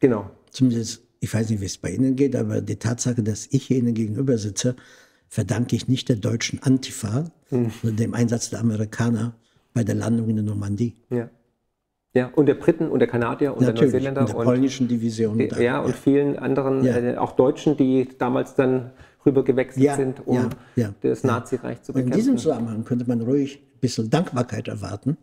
Genau. 0.00 0.30
Zumindest, 0.50 1.02
ich 1.20 1.32
weiß 1.32 1.50
nicht, 1.50 1.60
wie 1.60 1.66
es 1.66 1.76
bei 1.76 1.90
Ihnen 1.90 2.16
geht, 2.16 2.34
aber 2.36 2.60
die 2.62 2.76
Tatsache, 2.76 3.22
dass 3.22 3.48
ich 3.50 3.70
Ihnen 3.70 3.94
gegenüber 3.94 4.38
sitze, 4.38 4.76
verdanke 5.28 5.76
ich 5.76 5.88
nicht 5.88 6.08
der 6.08 6.16
deutschen 6.16 6.62
Antifa, 6.62 7.30
hm. 7.48 7.70
sondern 7.82 7.96
dem 7.96 8.14
Einsatz 8.14 8.50
der 8.50 8.60
Amerikaner 8.60 9.34
bei 9.74 9.84
der 9.84 9.94
Landung 9.94 10.28
in 10.30 10.36
der 10.36 10.44
Normandie. 10.44 10.94
Ja. 11.10 11.28
Ja, 12.14 12.30
und 12.34 12.46
der 12.46 12.54
Briten 12.54 12.88
und 12.88 13.00
der 13.00 13.08
Kanadier 13.08 13.54
und 13.54 13.60
Natürlich, 13.60 13.90
der 13.92 14.00
Neuseeländer. 14.00 14.20
Und 14.22 14.28
der 14.30 14.34
polnischen 14.44 14.88
Division. 14.88 15.38
Die, 15.38 15.50
ja, 15.62 15.80
und 15.80 15.94
vielen 15.94 16.38
anderen, 16.38 16.82
ja. 16.82 16.96
äh, 16.96 17.16
auch 17.18 17.32
Deutschen, 17.32 17.76
die 17.76 18.08
damals 18.16 18.54
dann 18.54 18.92
rüber 19.26 19.44
gewechselt 19.44 19.84
ja, 19.84 19.96
sind, 19.96 20.26
um 20.26 20.50
ja, 20.76 20.94
das 21.02 21.24
Nazireich 21.24 21.82
zu 21.82 21.92
bekämpfen. 21.92 22.12
In 22.12 22.18
diesem 22.18 22.38
Zusammenhang 22.38 22.84
könnte 22.84 23.06
man 23.06 23.20
ruhig 23.20 23.58
ein 23.58 23.80
bisschen 23.80 24.08
Dankbarkeit 24.10 24.68
erwarten, 24.68 25.16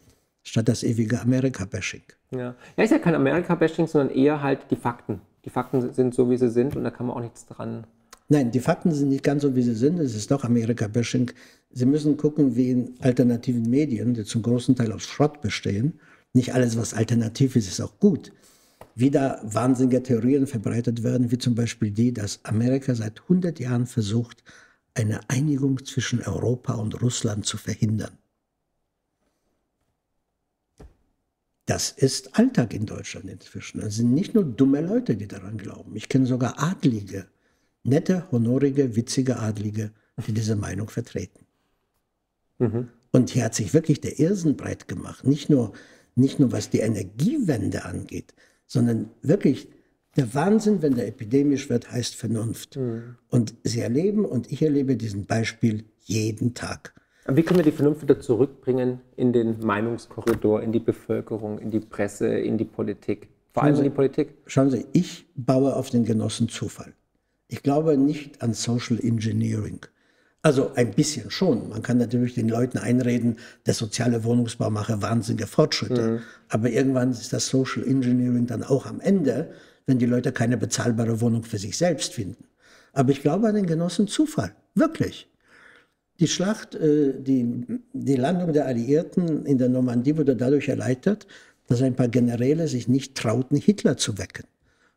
statt 0.43 0.67
das 0.67 0.83
ewige 0.83 1.21
Amerika-Bashing. 1.21 2.03
Ja. 2.31 2.55
ja, 2.77 2.83
ist 2.83 2.91
ja 2.91 2.99
kein 2.99 3.15
Amerika-Bashing, 3.15 3.87
sondern 3.87 4.15
eher 4.15 4.41
halt 4.41 4.59
die 4.69 4.75
Fakten. 4.75 5.21
Die 5.45 5.49
Fakten 5.49 5.93
sind 5.93 6.13
so, 6.13 6.29
wie 6.29 6.37
sie 6.37 6.49
sind 6.49 6.75
und 6.75 6.83
da 6.83 6.91
kann 6.91 7.07
man 7.07 7.17
auch 7.17 7.21
nichts 7.21 7.45
dran. 7.45 7.85
Nein, 8.29 8.51
die 8.51 8.59
Fakten 8.59 8.91
sind 8.91 9.09
nicht 9.09 9.23
ganz 9.23 9.41
so, 9.41 9.55
wie 9.55 9.61
sie 9.61 9.75
sind. 9.75 9.99
Es 9.99 10.15
ist 10.15 10.31
doch 10.31 10.43
Amerika-Bashing. 10.43 11.31
Sie 11.71 11.85
müssen 11.85 12.17
gucken, 12.17 12.55
wie 12.55 12.71
in 12.71 12.93
alternativen 13.01 13.69
Medien, 13.69 14.13
die 14.13 14.23
zum 14.23 14.41
großen 14.41 14.75
Teil 14.75 14.91
aus 14.91 15.03
Schrott 15.03 15.41
bestehen, 15.41 15.99
nicht 16.33 16.53
alles, 16.53 16.77
was 16.77 16.93
alternativ 16.93 17.55
ist, 17.55 17.67
ist 17.67 17.81
auch 17.81 17.99
gut 17.99 18.31
wieder 18.95 19.39
wahnsinnige 19.43 20.03
Theorien 20.03 20.47
verbreitet 20.47 21.03
werden, 21.03 21.31
wie 21.31 21.37
zum 21.37 21.55
Beispiel 21.55 21.91
die, 21.91 22.13
dass 22.13 22.43
Amerika 22.43 22.95
seit 22.95 23.21
100 23.21 23.59
Jahren 23.59 23.85
versucht, 23.85 24.43
eine 24.93 25.27
Einigung 25.29 25.83
zwischen 25.85 26.21
Europa 26.21 26.73
und 26.73 27.01
Russland 27.01 27.45
zu 27.45 27.57
verhindern. 27.57 28.17
Das 31.65 31.91
ist 31.91 32.37
Alltag 32.37 32.73
in 32.73 32.85
Deutschland 32.85 33.29
inzwischen. 33.29 33.79
Es 33.79 33.95
sind 33.95 34.13
nicht 34.13 34.33
nur 34.33 34.43
dumme 34.43 34.81
Leute, 34.81 35.15
die 35.15 35.27
daran 35.27 35.57
glauben. 35.57 35.95
Ich 35.95 36.09
kenne 36.09 36.25
sogar 36.25 36.61
Adlige, 36.61 37.27
nette, 37.83 38.27
honorige, 38.31 38.95
witzige 38.95 39.39
Adlige, 39.39 39.91
die 40.27 40.33
diese 40.33 40.55
Meinung 40.55 40.89
vertreten. 40.89 41.45
Mhm. 42.59 42.89
Und 43.11 43.29
hier 43.29 43.45
hat 43.45 43.55
sich 43.55 43.73
wirklich 43.73 44.01
der 44.01 44.19
Irrsinn 44.19 44.57
breit 44.57 44.87
gemacht. 44.87 45.25
Nicht 45.25 45.49
nur, 45.49 45.73
nicht 46.15 46.39
nur 46.39 46.51
was 46.51 46.69
die 46.69 46.79
Energiewende 46.79 47.85
angeht, 47.85 48.33
sondern 48.67 49.09
wirklich 49.21 49.69
der 50.15 50.33
Wahnsinn, 50.33 50.81
wenn 50.81 50.95
der 50.95 51.07
epidemisch 51.07 51.69
wird, 51.69 51.91
heißt 51.91 52.15
Vernunft. 52.15 52.77
Mhm. 52.77 53.15
Und 53.29 53.55
Sie 53.63 53.79
erleben 53.79 54.25
und 54.25 54.51
ich 54.51 54.61
erlebe 54.61 54.95
diesen 54.95 55.25
Beispiel 55.25 55.85
jeden 56.01 56.53
Tag. 56.53 56.93
Wie 57.27 57.41
können 57.41 57.59
wir 57.59 57.63
die 57.63 57.71
Vernunft 57.71 58.01
wieder 58.01 58.19
zurückbringen 58.19 58.99
in 59.15 59.31
den 59.31 59.59
Meinungskorridor, 59.61 60.61
in 60.61 60.73
die 60.73 60.79
Bevölkerung, 60.79 61.57
in 61.57 61.71
die 61.71 61.79
Presse, 61.79 62.27
in 62.27 62.57
die 62.57 62.65
Politik? 62.65 63.29
Vor 63.53 63.63
allem 63.63 63.75
in 63.77 63.83
die 63.83 63.89
Politik? 63.89 64.35
Schauen 64.45 64.69
Sie, 64.69 64.85
ich 64.91 65.25
baue 65.35 65.75
auf 65.75 65.89
den 65.89 66.03
Genossen 66.03 66.49
Zufall. 66.49 66.93
Ich 67.47 67.63
glaube 67.63 67.97
nicht 67.97 68.41
an 68.41 68.53
Social 68.53 68.99
Engineering. 68.99 69.79
Also 70.45 70.73
ein 70.75 70.91
bisschen 70.91 71.31
schon. 71.31 71.69
Man 71.69 71.81
kann 71.81 71.97
natürlich 71.97 72.33
den 72.35 72.49
Leuten 72.49 72.77
einreden, 72.77 73.37
der 73.65 73.73
soziale 73.73 74.25
Wohnungsbau 74.25 74.69
mache 74.69 75.01
wahnsinnige 75.01 75.47
Fortschritte. 75.47 76.01
Mhm. 76.01 76.19
Aber 76.49 76.69
irgendwann 76.69 77.11
ist 77.11 77.31
das 77.31 77.47
Social 77.47 77.87
Engineering 77.87 78.45
dann 78.45 78.61
auch 78.61 78.85
am 78.85 78.99
Ende, 78.99 79.53
wenn 79.85 79.99
die 79.99 80.05
Leute 80.05 80.33
keine 80.33 80.57
bezahlbare 80.57 81.21
Wohnung 81.21 81.43
für 81.43 81.57
sich 81.57 81.77
selbst 81.77 82.13
finden. 82.13 82.43
Aber 82.91 83.11
ich 83.11 83.21
glaube 83.21 83.47
an 83.47 83.55
den 83.55 83.65
Genossen 83.65 84.09
Zufall. 84.09 84.53
Wirklich. 84.75 85.29
Die 86.19 86.27
Schlacht, 86.27 86.75
äh, 86.75 87.13
die, 87.17 87.65
die 87.93 88.15
Landung 88.17 88.51
der 88.51 88.65
Alliierten 88.65 89.45
in 89.45 89.57
der 89.57 89.69
Normandie 89.69 90.17
wurde 90.17 90.35
dadurch 90.35 90.67
erleichtert, 90.67 91.25
dass 91.67 91.81
ein 91.81 91.95
paar 91.95 92.09
Generäle 92.09 92.67
sich 92.67 92.89
nicht 92.89 93.15
trauten, 93.15 93.55
Hitler 93.55 93.95
zu 93.95 94.17
wecken, 94.17 94.43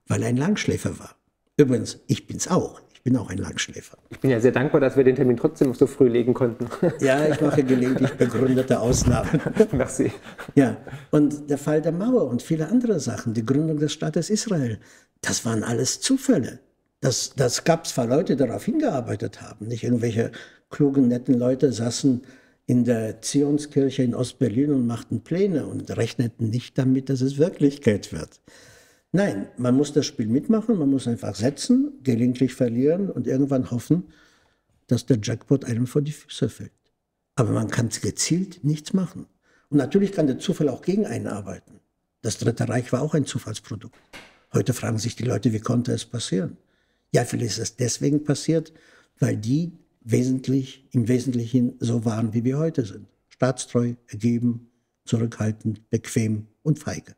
weil 0.09 0.23
er 0.23 0.29
ein 0.29 0.37
Langschläfer 0.37 0.99
war. 0.99 1.15
Übrigens, 1.57 2.01
ich 2.09 2.27
bin's 2.27 2.49
auch 2.49 2.81
bin 3.07 3.17
auch 3.19 3.31
ein 3.31 3.39
Langschläfer. 3.39 3.97
Ich 4.11 4.19
bin 4.19 4.33
ja 4.33 4.41
sehr 4.41 4.51
dankbar, 4.51 4.81
dass 4.81 4.97
wir 4.97 5.05
den 5.05 5.15
Termin 5.15 5.37
trotzdem 5.37 5.73
so 5.75 5.87
früh 5.87 6.09
legen 6.09 6.35
konnten. 6.35 6.67
Ja, 7.01 7.29
ich 7.29 7.41
mache 7.41 7.63
gelegentlich 7.63 8.13
begründete 8.19 8.81
Ausnahmen. 8.81 9.41
Merci. 9.71 10.11
Ja, 10.57 10.77
und 11.13 11.49
der 11.49 11.57
Fall 11.57 11.81
der 11.81 11.93
Mauer 11.93 12.27
und 12.27 12.43
viele 12.43 12.69
andere 12.69 12.99
Sachen, 12.99 13.33
die 13.33 13.47
Gründung 13.47 13.79
des 13.79 13.93
Staates 13.93 14.29
Israel, 14.29 14.81
das 15.21 15.45
waren 15.45 15.63
alles 15.63 16.01
Zufälle. 16.01 16.59
Das, 17.01 17.33
das 17.37 17.63
gab 17.63 17.87
zwar 17.87 18.09
Leute, 18.09 18.35
die 18.35 18.45
darauf 18.45 18.65
hingearbeitet 18.65 19.41
haben, 19.41 19.69
nicht 19.69 19.85
irgendwelche 19.85 20.33
klugen, 20.69 21.07
netten 21.07 21.39
Leute 21.39 21.73
saßen 21.73 22.23
in 22.67 22.85
der 22.85 23.23
Zionskirche 23.23 24.03
in 24.03 24.17
Ostberlin 24.17 24.73
und 24.73 24.85
machten 24.85 25.21
Pläne 25.21 25.67
und 25.67 25.97
rechneten 25.97 26.51
nicht 26.51 26.77
damit, 26.77 27.09
dass 27.09 27.21
es 27.21 27.39
Wirklichkeit 27.39 28.13
wird. 28.13 28.41
Nein, 29.17 29.49
man 29.57 29.75
muss 29.75 29.95
das 29.95 30.05
Spiel 30.05 30.27
mitmachen, 30.27 30.77
man 30.77 30.91
muss 30.91 31.09
einfach 31.09 31.35
setzen, 31.35 32.01
gelegentlich 32.03 32.53
verlieren 32.53 33.09
und 33.09 33.27
irgendwann 33.27 33.71
hoffen, 33.71 34.13
dass 34.89 35.07
der 35.07 35.19
Jackpot 35.23 35.65
einem 35.65 35.87
vor 35.87 36.03
die 36.03 36.13
Füße 36.13 36.51
fällt. 36.51 36.93
Aber 37.35 37.53
man 37.53 37.69
kann 37.69 37.89
gezielt 37.89 38.63
nichts 38.63 38.93
machen. 38.93 39.25
Und 39.71 39.79
natürlich 39.79 40.13
kann 40.13 40.27
der 40.27 40.39
Zufall 40.39 40.69
auch 40.69 40.83
gegen 40.83 41.07
einen 41.07 41.29
arbeiten. 41.29 41.81
Das 42.21 42.37
Dritte 42.37 42.69
Reich 42.69 42.93
war 42.93 43.01
auch 43.01 43.15
ein 43.15 43.25
Zufallsprodukt. 43.25 43.97
Heute 44.53 44.75
fragen 44.75 44.99
sich 44.99 45.17
die 45.17 45.25
Leute, 45.25 45.51
wie 45.55 45.61
konnte 45.61 45.93
es 45.93 46.05
passieren? 46.05 46.59
Ja, 47.11 47.25
vielleicht 47.25 47.53
ist 47.53 47.59
es 47.59 47.77
deswegen 47.77 48.23
passiert, 48.23 48.75
weil 49.19 49.39
die 49.39 49.79
wesentlich, 50.03 50.91
im 50.93 51.09
Wesentlichen 51.09 51.77
so 51.81 52.05
waren, 52.05 52.35
wie 52.35 52.45
wir 52.45 52.59
heute 52.59 52.85
sind. 52.85 53.07
Staatstreu, 53.31 53.95
ergeben, 54.09 54.69
zurückhaltend, 55.07 55.89
bequem 55.89 56.49
und 56.63 56.79
feige. 56.79 57.17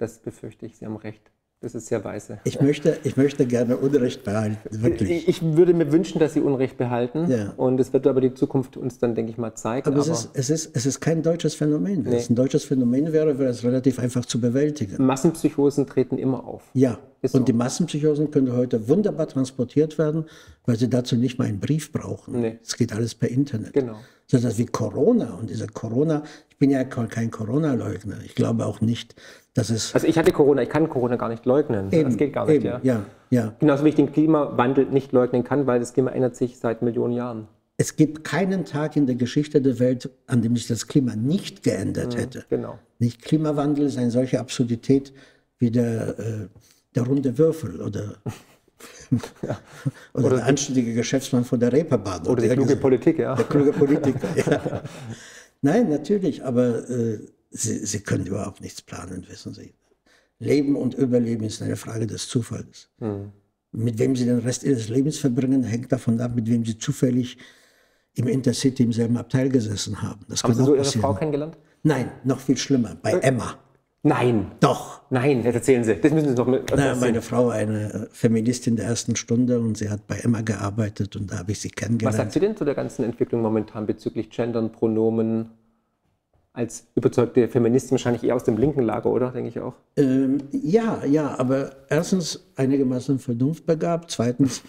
Das 0.00 0.18
befürchte 0.18 0.64
ich. 0.64 0.78
Sie 0.78 0.86
haben 0.86 0.96
recht. 0.96 1.30
Das 1.60 1.74
ist 1.74 1.88
sehr 1.88 2.02
weise. 2.04 2.38
Ich 2.44 2.58
möchte, 2.62 2.96
ich 3.04 3.18
möchte 3.18 3.44
gerne 3.44 3.76
Unrecht 3.76 4.24
behalten, 4.24 4.56
wirklich. 4.70 5.28
Ich 5.28 5.42
würde 5.42 5.74
mir 5.74 5.92
wünschen, 5.92 6.18
dass 6.18 6.32
Sie 6.32 6.40
Unrecht 6.40 6.78
behalten. 6.78 7.30
Ja. 7.30 7.52
Und 7.58 7.78
es 7.78 7.92
wird 7.92 8.06
aber 8.06 8.22
die 8.22 8.32
Zukunft 8.32 8.78
uns 8.78 8.98
dann, 8.98 9.14
denke 9.14 9.30
ich 9.30 9.36
mal, 9.36 9.54
zeigen. 9.54 9.86
Aber, 9.86 10.00
aber 10.00 10.10
es, 10.10 10.24
ist, 10.24 10.30
es, 10.32 10.48
ist, 10.48 10.74
es 10.74 10.86
ist 10.86 11.00
kein 11.00 11.22
deutsches 11.22 11.54
Phänomen. 11.54 12.06
Wenn 12.06 12.12
nee. 12.12 12.18
es 12.18 12.30
ein 12.30 12.34
deutsches 12.34 12.64
Phänomen 12.64 13.12
wäre, 13.12 13.38
wäre 13.38 13.50
es 13.50 13.62
relativ 13.62 13.98
einfach 13.98 14.24
zu 14.24 14.40
bewältigen. 14.40 15.04
Massenpsychosen 15.04 15.86
treten 15.86 16.16
immer 16.16 16.46
auf. 16.46 16.62
Ja, 16.72 16.98
ist 17.20 17.34
und 17.34 17.40
so. 17.40 17.44
die 17.44 17.52
Massenpsychosen 17.52 18.30
können 18.30 18.56
heute 18.56 18.88
wunderbar 18.88 19.28
transportiert 19.28 19.98
werden, 19.98 20.24
weil 20.64 20.78
sie 20.78 20.88
dazu 20.88 21.14
nicht 21.14 21.38
mal 21.38 21.46
einen 21.46 21.60
Brief 21.60 21.92
brauchen. 21.92 22.40
Nee. 22.40 22.58
Es 22.62 22.78
geht 22.78 22.94
alles 22.94 23.14
per 23.14 23.28
Internet. 23.28 23.74
Genau. 23.74 23.96
So 24.26 24.38
etwas 24.38 24.56
wie 24.56 24.64
Corona 24.64 25.34
und 25.34 25.50
dieser 25.50 25.66
Corona, 25.66 26.22
ich 26.48 26.56
bin 26.56 26.70
ja 26.70 26.84
kein 26.84 27.30
Corona-Leugner. 27.30 28.18
Ich 28.24 28.34
glaube 28.34 28.64
auch 28.64 28.80
nicht, 28.80 29.14
dass 29.60 29.70
es. 29.70 29.94
Also 29.94 30.06
ich 30.06 30.18
hatte 30.18 30.32
Corona, 30.32 30.62
ich 30.62 30.68
kann 30.68 30.88
Corona 30.88 31.16
gar 31.16 31.28
nicht 31.28 31.44
leugnen. 31.44 31.92
Eben, 31.92 32.04
das 32.04 32.16
geht 32.16 32.32
gar 32.32 32.46
nicht, 32.46 32.56
eben, 32.56 32.64
ja. 32.64 32.80
ja. 32.82 33.02
ja. 33.30 33.52
Genauso 33.58 33.84
wie 33.84 33.90
ich 33.90 33.94
den 33.94 34.12
Klimawandel 34.12 34.86
nicht 34.86 35.12
leugnen 35.12 35.44
kann, 35.44 35.66
weil 35.66 35.80
das 35.80 35.92
Klima 35.92 36.10
ändert 36.10 36.36
sich 36.36 36.58
seit 36.58 36.82
Millionen 36.82 37.12
Jahren. 37.12 37.46
Es 37.76 37.96
gibt 37.96 38.24
keinen 38.24 38.64
Tag 38.64 38.96
in 38.96 39.06
der 39.06 39.16
Geschichte 39.16 39.60
der 39.60 39.78
Welt, 39.78 40.10
an 40.26 40.42
dem 40.42 40.56
sich 40.56 40.66
das 40.66 40.86
Klima 40.86 41.16
nicht 41.16 41.62
geändert 41.62 42.14
mhm, 42.14 42.18
hätte. 42.18 42.44
Genau. 42.50 42.78
Nicht 42.98 43.22
Klimawandel 43.22 43.86
ist 43.86 43.96
eine 43.96 44.10
solche 44.10 44.40
Absurdität 44.40 45.12
wie 45.58 45.70
der, 45.70 46.18
äh, 46.18 46.48
der 46.94 47.02
runde 47.04 47.38
Würfel 47.38 47.80
oder 47.80 48.16
ja. 49.42 49.58
Oder, 50.14 50.26
oder, 50.26 50.36
der 50.36 50.46
anständige 50.46 50.94
Geschäftsmann 50.94 51.44
von 51.44 51.60
der 51.60 51.72
Reeperbahn. 51.72 52.22
Oder, 52.22 52.32
oder 52.32 52.42
die 52.42 52.48
kluge 52.48 52.76
Politik, 52.76 53.18
ja. 53.18 53.34
Der 53.34 53.44
kluge 53.44 53.72
Politiker, 53.72 54.28
ja. 54.36 54.82
Nein, 55.60 55.90
natürlich, 55.90 56.42
aber 56.42 56.88
äh, 56.88 57.18
sie, 57.50 57.84
sie 57.84 58.00
können 58.00 58.26
überhaupt 58.26 58.60
nichts 58.60 58.82
planen, 58.82 59.26
wissen 59.28 59.52
Sie. 59.52 59.74
Leben 60.38 60.74
und 60.74 60.94
Überleben 60.94 61.44
ist 61.44 61.60
eine 61.62 61.76
Frage 61.76 62.06
des 62.06 62.26
Zufalls. 62.28 62.88
Mhm. 62.98 63.32
Mit 63.72 63.98
wem 63.98 64.16
Sie 64.16 64.24
den 64.24 64.38
Rest 64.38 64.64
Ihres 64.64 64.88
Lebens 64.88 65.18
verbringen, 65.18 65.62
hängt 65.62 65.92
davon 65.92 66.20
ab, 66.20 66.34
mit 66.34 66.48
wem 66.48 66.64
Sie 66.64 66.78
zufällig 66.78 67.36
im 68.14 68.26
Intercity 68.26 68.82
im 68.82 68.92
selben 68.92 69.16
Abteil 69.16 69.48
gesessen 69.48 70.02
haben. 70.02 70.24
Das 70.28 70.42
haben 70.42 70.54
Sie 70.54 70.64
so 70.64 70.74
Ihre 70.74 70.84
Frau 70.84 71.14
kennengelernt? 71.14 71.56
Nein, 71.82 72.10
noch 72.24 72.40
viel 72.40 72.56
schlimmer, 72.56 72.96
bei 73.00 73.12
äh, 73.12 73.20
Emma. 73.20 73.58
Nein. 74.02 74.52
Doch. 74.60 75.02
Nein, 75.10 75.42
jetzt 75.44 75.54
erzählen 75.54 75.84
Sie. 75.84 75.94
Das 75.96 76.10
müssen 76.10 76.30
Sie 76.30 76.34
noch 76.34 76.46
mit. 76.46 76.72
Na, 76.74 76.94
meine 76.94 77.20
Frau, 77.20 77.50
eine 77.50 78.08
Feministin 78.12 78.76
der 78.76 78.86
ersten 78.86 79.14
Stunde 79.14 79.60
und 79.60 79.76
sie 79.76 79.90
hat 79.90 80.06
bei 80.06 80.16
Emma 80.16 80.40
gearbeitet 80.40 81.16
und 81.16 81.30
da 81.30 81.40
habe 81.40 81.52
ich 81.52 81.60
sie 81.60 81.68
kennengelernt. 81.68 82.14
Was 82.14 82.16
sagt 82.16 82.32
sie 82.32 82.40
denn 82.40 82.56
zu 82.56 82.64
der 82.64 82.74
ganzen 82.74 83.04
Entwicklung 83.04 83.42
momentan 83.42 83.86
bezüglich 83.86 84.30
Gendern, 84.30 84.72
Pronomen? 84.72 85.50
Als 86.52 86.88
überzeugte 86.96 87.48
Feministin 87.48 87.92
wahrscheinlich 87.92 88.24
eher 88.24 88.34
aus 88.34 88.44
dem 88.44 88.56
linken 88.56 88.82
Lager, 88.82 89.10
oder? 89.10 89.30
Denke 89.30 89.50
ich 89.50 89.60
auch. 89.60 89.74
Ähm, 89.96 90.38
ja, 90.50 91.04
ja, 91.04 91.38
aber 91.38 91.70
erstens 91.88 92.44
einigermaßen 92.56 93.20
vernunftbegabt, 93.20 94.10
zweitens 94.10 94.62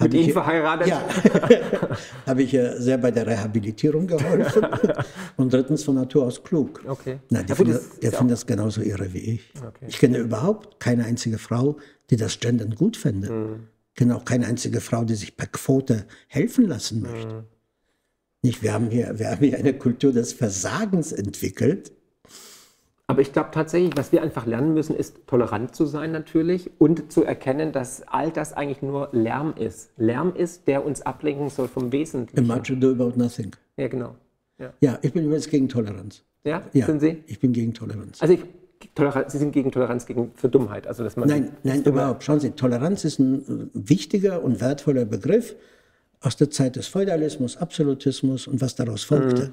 mit 0.00 0.14
Ihnen 0.14 0.32
verheiratet? 0.32 0.88
Ja, 0.88 1.02
habe 2.26 2.42
ich 2.42 2.52
ja 2.52 2.76
sehr 2.76 2.98
bei 2.98 3.10
der 3.10 3.26
Rehabilitierung 3.26 4.06
geholfen. 4.06 4.66
Und 5.36 5.52
drittens 5.52 5.84
von 5.84 5.94
Natur 5.94 6.26
aus 6.26 6.42
klug. 6.42 6.82
Okay. 6.86 7.18
Na, 7.30 7.42
die 7.42 7.54
finden 7.54 7.78
das, 8.02 8.16
find 8.16 8.30
das 8.30 8.46
genauso 8.46 8.82
irre 8.82 9.12
wie 9.14 9.34
ich. 9.34 9.52
Okay. 9.56 9.86
Ich 9.88 9.98
kenne 9.98 10.18
überhaupt 10.18 10.80
keine 10.80 11.04
einzige 11.04 11.38
Frau, 11.38 11.76
die 12.10 12.16
das 12.16 12.40
Gendern 12.40 12.74
gut 12.74 12.96
fände. 12.96 13.32
Mhm. 13.32 13.68
Ich 13.88 13.94
kenne 13.94 14.16
auch 14.16 14.26
keine 14.26 14.46
einzige 14.46 14.82
Frau, 14.82 15.04
die 15.04 15.14
sich 15.14 15.36
per 15.36 15.46
Quote 15.46 16.04
helfen 16.28 16.66
lassen 16.66 17.00
möchte. 17.00 17.34
Mhm. 17.34 17.44
Nicht, 18.46 18.62
wir, 18.62 18.72
haben 18.72 18.90
hier, 18.90 19.18
wir 19.18 19.30
haben 19.30 19.44
hier 19.44 19.58
eine 19.58 19.74
Kultur 19.74 20.12
des 20.12 20.32
Versagens 20.32 21.12
entwickelt 21.12 21.92
aber 23.08 23.20
ich 23.20 23.32
glaube 23.32 23.50
tatsächlich, 23.52 23.92
was 23.96 24.10
wir 24.10 24.22
einfach 24.22 24.46
lernen 24.46 24.74
müssen, 24.74 24.96
ist 24.96 25.26
tolerant 25.28 25.76
zu 25.76 25.86
sein 25.86 26.10
natürlich 26.10 26.70
und 26.78 27.12
zu 27.12 27.22
erkennen, 27.22 27.70
dass 27.70 28.02
all 28.08 28.32
das 28.32 28.52
eigentlich 28.52 28.82
nur 28.82 29.10
Lärm 29.12 29.54
ist. 29.56 29.90
Lärm 29.96 30.34
ist, 30.34 30.66
der 30.66 30.84
uns 30.84 31.02
ablenken 31.02 31.48
soll 31.48 31.68
vom 31.68 31.92
Wesentlichen. 31.92 32.44
Imagine 32.44 32.80
do 32.80 32.90
about 32.90 33.16
nothing. 33.16 33.52
Ja, 33.76 33.86
genau. 33.86 34.16
Ja, 34.58 34.72
ja 34.80 34.98
ich 35.02 35.12
bin 35.12 35.24
übrigens 35.24 35.48
gegen 35.48 35.68
Toleranz. 35.68 36.24
Ja, 36.42 36.62
ja, 36.72 36.86
sind 36.86 37.00
Sie? 37.00 37.22
Ich 37.26 37.38
bin 37.38 37.52
gegen 37.52 37.74
Toleranz. 37.74 38.20
Also 38.20 38.34
ich, 38.34 38.44
Toleranz, 38.94 39.32
Sie 39.32 39.38
sind 39.38 39.52
gegen 39.52 39.70
Toleranz 39.70 40.06
gegen 40.06 40.32
für 40.34 40.48
Dummheit. 40.48 40.88
Also 40.88 41.04
dass 41.04 41.16
man 41.16 41.28
nein, 41.28 41.52
nein, 41.62 41.84
überhaupt. 41.84 42.24
Schauen 42.24 42.40
Sie, 42.40 42.50
Toleranz 42.50 43.04
ist 43.04 43.20
ein 43.20 43.70
wichtiger 43.72 44.42
und 44.42 44.60
wertvoller 44.60 45.04
Begriff 45.04 45.54
aus 46.26 46.36
der 46.36 46.50
Zeit 46.50 46.74
des 46.74 46.88
Feudalismus, 46.88 47.56
Absolutismus 47.56 48.48
und 48.48 48.60
was 48.60 48.74
daraus 48.74 49.04
folgte. 49.04 49.46
Mhm. 49.46 49.52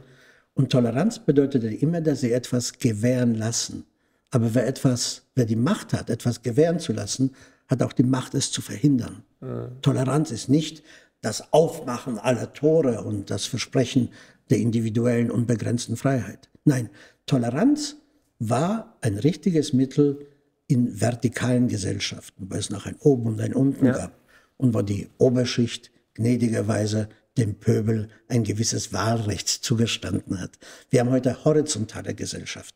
Und 0.55 0.71
Toleranz 0.71 1.19
bedeutete 1.19 1.67
immer, 1.67 2.01
dass 2.01 2.21
sie 2.21 2.31
etwas 2.31 2.79
gewähren 2.79 3.35
lassen. 3.35 3.85
Aber 4.31 4.55
wer 4.55 4.65
etwas, 4.65 5.21
wer 5.35 5.45
die 5.45 5.55
Macht 5.55 5.93
hat, 5.93 6.09
etwas 6.09 6.41
gewähren 6.41 6.79
zu 6.79 6.91
lassen, 6.91 7.35
hat 7.67 7.83
auch 7.83 7.93
die 7.93 8.03
Macht, 8.03 8.33
es 8.33 8.51
zu 8.51 8.63
verhindern. 8.63 9.21
Mhm. 9.39 9.81
Toleranz 9.83 10.31
ist 10.31 10.49
nicht 10.49 10.81
das 11.21 11.53
Aufmachen 11.53 12.17
aller 12.17 12.53
Tore 12.53 13.03
und 13.03 13.29
das 13.29 13.45
Versprechen 13.45 14.09
der 14.49 14.57
individuellen 14.57 15.29
unbegrenzten 15.29 15.95
Freiheit. 15.95 16.49
Nein, 16.65 16.89
Toleranz 17.27 17.97
war 18.39 18.97
ein 19.01 19.19
richtiges 19.19 19.73
Mittel 19.73 20.25
in 20.65 20.99
vertikalen 20.99 21.67
Gesellschaften, 21.67 22.49
weil 22.49 22.59
es 22.59 22.71
noch 22.71 22.87
ein 22.87 22.95
Oben 22.99 23.27
und 23.27 23.41
ein 23.41 23.53
Unten 23.53 23.85
ja. 23.85 23.93
gab 23.93 24.17
und 24.57 24.73
wo 24.73 24.81
die 24.81 25.07
Oberschicht 25.19 25.92
gnädigerweise 26.13 27.09
dem 27.37 27.55
Pöbel 27.55 28.09
ein 28.27 28.43
gewisses 28.43 28.93
Wahlrecht 28.93 29.49
zugestanden 29.49 30.39
hat. 30.39 30.51
Wir 30.89 30.99
haben 30.99 31.09
heute 31.09 31.45
horizontale 31.45 32.13
Gesellschaft. 32.13 32.75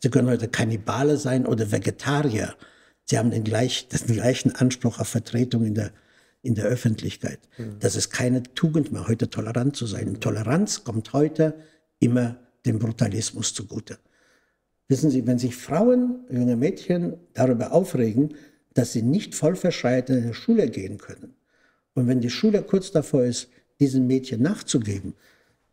Sie 0.00 0.10
können 0.10 0.28
heute 0.28 0.48
Kannibale 0.48 1.16
sein 1.16 1.46
oder 1.46 1.72
Vegetarier. 1.72 2.54
Sie 3.04 3.18
haben 3.18 3.30
den, 3.30 3.44
gleich, 3.44 3.88
den 4.08 4.14
gleichen 4.14 4.54
Anspruch 4.54 5.00
auf 5.00 5.08
Vertretung 5.08 5.64
in 5.64 5.74
der, 5.74 5.92
in 6.42 6.54
der 6.54 6.66
Öffentlichkeit. 6.66 7.40
Mhm. 7.56 7.78
Das 7.80 7.96
ist 7.96 8.10
keine 8.10 8.42
Tugend 8.42 8.92
mehr, 8.92 9.08
heute 9.08 9.30
tolerant 9.30 9.76
zu 9.76 9.86
sein. 9.86 10.08
Und 10.08 10.20
Toleranz 10.20 10.84
kommt 10.84 11.12
heute 11.12 11.54
immer 11.98 12.36
dem 12.66 12.78
Brutalismus 12.78 13.54
zugute. 13.54 13.98
Wissen 14.88 15.10
Sie, 15.10 15.26
wenn 15.26 15.38
sich 15.38 15.56
Frauen, 15.56 16.24
junge 16.30 16.56
Mädchen 16.56 17.16
darüber 17.34 17.72
aufregen, 17.72 18.34
dass 18.74 18.92
sie 18.92 19.02
nicht 19.02 19.34
voll 19.34 19.56
in 19.56 20.14
eine 20.16 20.34
Schule 20.34 20.70
gehen 20.70 20.98
können, 20.98 21.34
und 21.98 22.06
wenn 22.06 22.20
die 22.20 22.30
Schule 22.30 22.62
kurz 22.62 22.92
davor 22.92 23.24
ist, 23.24 23.48
diesen 23.80 24.06
Mädchen 24.06 24.40
nachzugeben, 24.40 25.14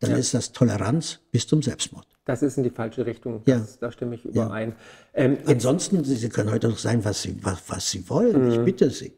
dann 0.00 0.10
ja. 0.10 0.16
ist 0.16 0.34
das 0.34 0.52
Toleranz 0.52 1.20
bis 1.30 1.46
zum 1.46 1.62
Selbstmord. 1.62 2.06
Das 2.24 2.42
ist 2.42 2.56
in 2.56 2.64
die 2.64 2.70
falsche 2.70 3.06
Richtung. 3.06 3.42
Das, 3.44 3.74
ja. 3.74 3.76
Da 3.80 3.92
stimme 3.92 4.16
ich 4.16 4.24
überein. 4.24 4.70
Ja. 4.70 4.74
Ähm, 5.14 5.38
Ansonsten, 5.46 6.02
Sie, 6.02 6.16
Sie, 6.16 6.28
können 6.28 6.50
heute 6.50 6.68
doch 6.68 6.78
sein, 6.78 7.04
was 7.04 7.22
Sie, 7.22 7.36
was, 7.42 7.62
was 7.68 7.88
Sie 7.88 8.08
wollen. 8.10 8.46
Mhm. 8.46 8.52
Ich 8.52 8.64
bitte 8.64 8.90
Sie. 8.90 9.12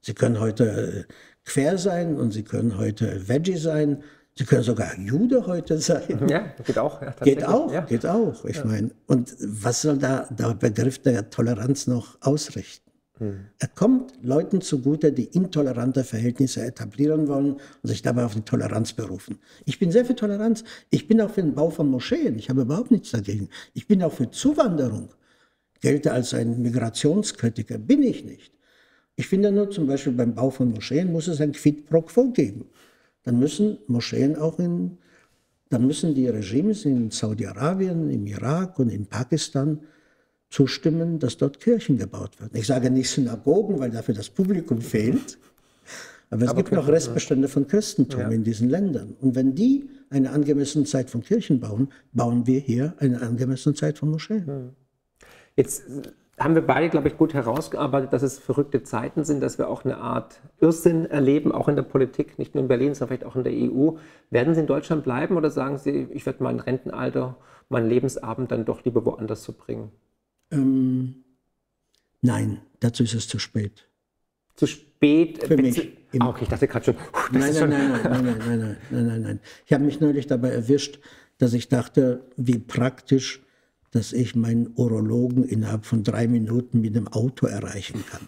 Sie 0.00 0.14
können 0.14 0.38
heute 0.38 1.06
äh, 1.08 1.12
quer 1.44 1.76
sein 1.76 2.16
und 2.16 2.30
Sie 2.30 2.44
können 2.44 2.78
heute 2.78 3.28
Veggie 3.28 3.56
sein. 3.56 4.04
Sie 4.36 4.44
können 4.44 4.62
sogar 4.62 4.96
Jude 4.96 5.46
heute 5.46 5.78
sein. 5.78 6.28
Ja, 6.28 6.54
geht 6.64 6.78
auch. 6.78 7.02
Ja, 7.02 7.10
geht 7.10 7.44
auch, 7.44 7.72
ja. 7.72 7.80
geht 7.80 8.06
auch. 8.06 8.44
Ich 8.44 8.64
meine, 8.64 8.90
und 9.06 9.34
was 9.40 9.82
soll 9.82 9.98
da 9.98 10.28
der 10.30 10.54
Begriff 10.54 11.00
der 11.02 11.30
Toleranz 11.30 11.88
noch 11.88 12.18
ausrichten? 12.20 12.83
Mhm. 13.18 13.46
Er 13.58 13.68
kommt 13.68 14.12
Leuten 14.22 14.60
zugute, 14.60 15.12
die 15.12 15.24
intolerante 15.24 16.04
Verhältnisse 16.04 16.62
etablieren 16.62 17.28
wollen 17.28 17.54
und 17.54 17.88
sich 17.88 18.02
dabei 18.02 18.24
auf 18.24 18.34
die 18.34 18.42
Toleranz 18.42 18.92
berufen. 18.92 19.38
Ich 19.64 19.78
bin 19.78 19.92
sehr 19.92 20.04
für 20.04 20.16
Toleranz. 20.16 20.64
Ich 20.90 21.06
bin 21.06 21.20
auch 21.20 21.30
für 21.30 21.42
den 21.42 21.54
Bau 21.54 21.70
von 21.70 21.88
Moscheen. 21.88 22.38
Ich 22.38 22.50
habe 22.50 22.62
überhaupt 22.62 22.90
nichts 22.90 23.12
dagegen. 23.12 23.48
Ich 23.72 23.86
bin 23.86 24.02
auch 24.02 24.12
für 24.12 24.30
Zuwanderung. 24.30 25.10
Gelte 25.80 26.12
als 26.12 26.34
ein 26.34 26.62
Migrationskritiker. 26.62 27.78
Bin 27.78 28.02
ich 28.02 28.24
nicht. 28.24 28.52
Ich 29.16 29.28
finde 29.28 29.52
nur 29.52 29.70
zum 29.70 29.86
Beispiel 29.86 30.12
beim 30.12 30.34
Bau 30.34 30.50
von 30.50 30.72
Moscheen 30.72 31.12
muss 31.12 31.28
es 31.28 31.40
ein 31.40 31.52
Quid 31.52 31.86
pro 31.86 32.02
quo 32.02 32.30
geben. 32.32 32.66
Dann 33.22 33.38
müssen 33.38 33.78
Moscheen 33.86 34.36
auch 34.36 34.58
in, 34.58 34.98
dann 35.70 35.86
müssen 35.86 36.14
die 36.14 36.26
Regimes 36.26 36.84
in 36.84 37.10
Saudi-Arabien, 37.10 38.10
im 38.10 38.26
Irak 38.26 38.78
und 38.78 38.90
in 38.90 39.06
Pakistan 39.06 39.80
zustimmen, 40.54 41.18
dass 41.18 41.36
dort 41.36 41.58
Kirchen 41.58 41.98
gebaut 41.98 42.40
werden. 42.40 42.56
Ich 42.56 42.68
sage 42.68 42.88
nicht 42.88 43.10
Synagogen, 43.10 43.80
weil 43.80 43.90
dafür 43.90 44.14
das 44.14 44.30
Publikum 44.30 44.80
fehlt. 44.80 45.36
Aber 46.30 46.42
es 46.42 46.48
Aber 46.48 46.62
gibt 46.62 46.72
noch 46.72 46.88
Restbestände 46.88 47.48
von 47.48 47.66
Christentum 47.66 48.20
ja. 48.20 48.28
in 48.28 48.44
diesen 48.44 48.70
Ländern. 48.70 49.16
Und 49.20 49.34
wenn 49.34 49.54
die 49.54 49.90
eine 50.10 50.30
angemessene 50.30 50.84
Zeit 50.84 51.10
von 51.10 51.22
Kirchen 51.22 51.58
bauen, 51.58 51.88
bauen 52.12 52.46
wir 52.46 52.60
hier 52.60 52.94
eine 52.98 53.20
angemessene 53.20 53.74
Zeit 53.74 53.98
von 53.98 54.10
Moscheen. 54.10 54.70
Jetzt 55.56 55.82
haben 56.38 56.54
wir 56.54 56.62
beide, 56.62 56.88
glaube 56.88 57.08
ich, 57.08 57.16
gut 57.16 57.34
herausgearbeitet, 57.34 58.12
dass 58.12 58.22
es 58.22 58.38
verrückte 58.38 58.84
Zeiten 58.84 59.24
sind, 59.24 59.40
dass 59.40 59.58
wir 59.58 59.68
auch 59.68 59.84
eine 59.84 59.98
Art 59.98 60.40
Irrsinn 60.60 61.06
erleben, 61.06 61.50
auch 61.50 61.68
in 61.68 61.74
der 61.74 61.82
Politik, 61.82 62.38
nicht 62.38 62.54
nur 62.54 62.62
in 62.62 62.68
Berlin, 62.68 62.94
sondern 62.94 63.08
vielleicht 63.08 63.24
auch 63.24 63.36
in 63.36 63.44
der 63.44 63.52
EU. 63.52 63.96
Werden 64.30 64.54
Sie 64.54 64.60
in 64.60 64.66
Deutschland 64.68 65.02
bleiben 65.02 65.36
oder 65.36 65.50
sagen 65.50 65.78
Sie, 65.78 66.08
ich 66.12 66.26
werde 66.26 66.42
mein 66.44 66.60
Rentenalter, 66.60 67.36
meinen 67.68 67.88
Lebensabend 67.88 68.52
dann 68.52 68.64
doch 68.64 68.84
lieber 68.84 69.04
woanders 69.04 69.44
verbringen? 69.44 69.90
Ähm, 70.50 71.24
nein, 72.20 72.60
dazu 72.80 73.02
ist 73.02 73.14
es 73.14 73.28
zu 73.28 73.38
spät. 73.38 73.88
Zu 74.54 74.66
spät? 74.66 75.44
Für 75.46 75.56
mich. 75.56 75.96
Ah, 76.18 76.28
okay, 76.28 76.44
ich 76.44 76.48
dachte 76.48 76.68
gerade 76.68 76.84
schon. 76.84 76.96
Nein 77.32 77.52
nein, 77.52 77.68
nein, 77.68 78.02
nein, 78.02 78.02
nein, 78.02 78.24
nein, 78.24 78.38
nein, 78.38 78.58
nein, 78.58 78.76
nein, 78.90 79.06
nein, 79.06 79.22
nein. 79.22 79.40
Ich 79.66 79.72
habe 79.72 79.84
mich 79.84 80.00
neulich 80.00 80.26
dabei 80.26 80.50
erwischt, 80.50 81.00
dass 81.38 81.52
ich 81.52 81.68
dachte, 81.68 82.24
wie 82.36 82.58
praktisch 82.58 83.44
dass 83.94 84.12
ich 84.12 84.34
meinen 84.34 84.72
Urologen 84.74 85.44
innerhalb 85.44 85.86
von 85.86 86.02
drei 86.02 86.26
Minuten 86.26 86.80
mit 86.80 86.96
dem 86.96 87.06
Auto 87.06 87.46
erreichen 87.46 88.04
kann. 88.10 88.26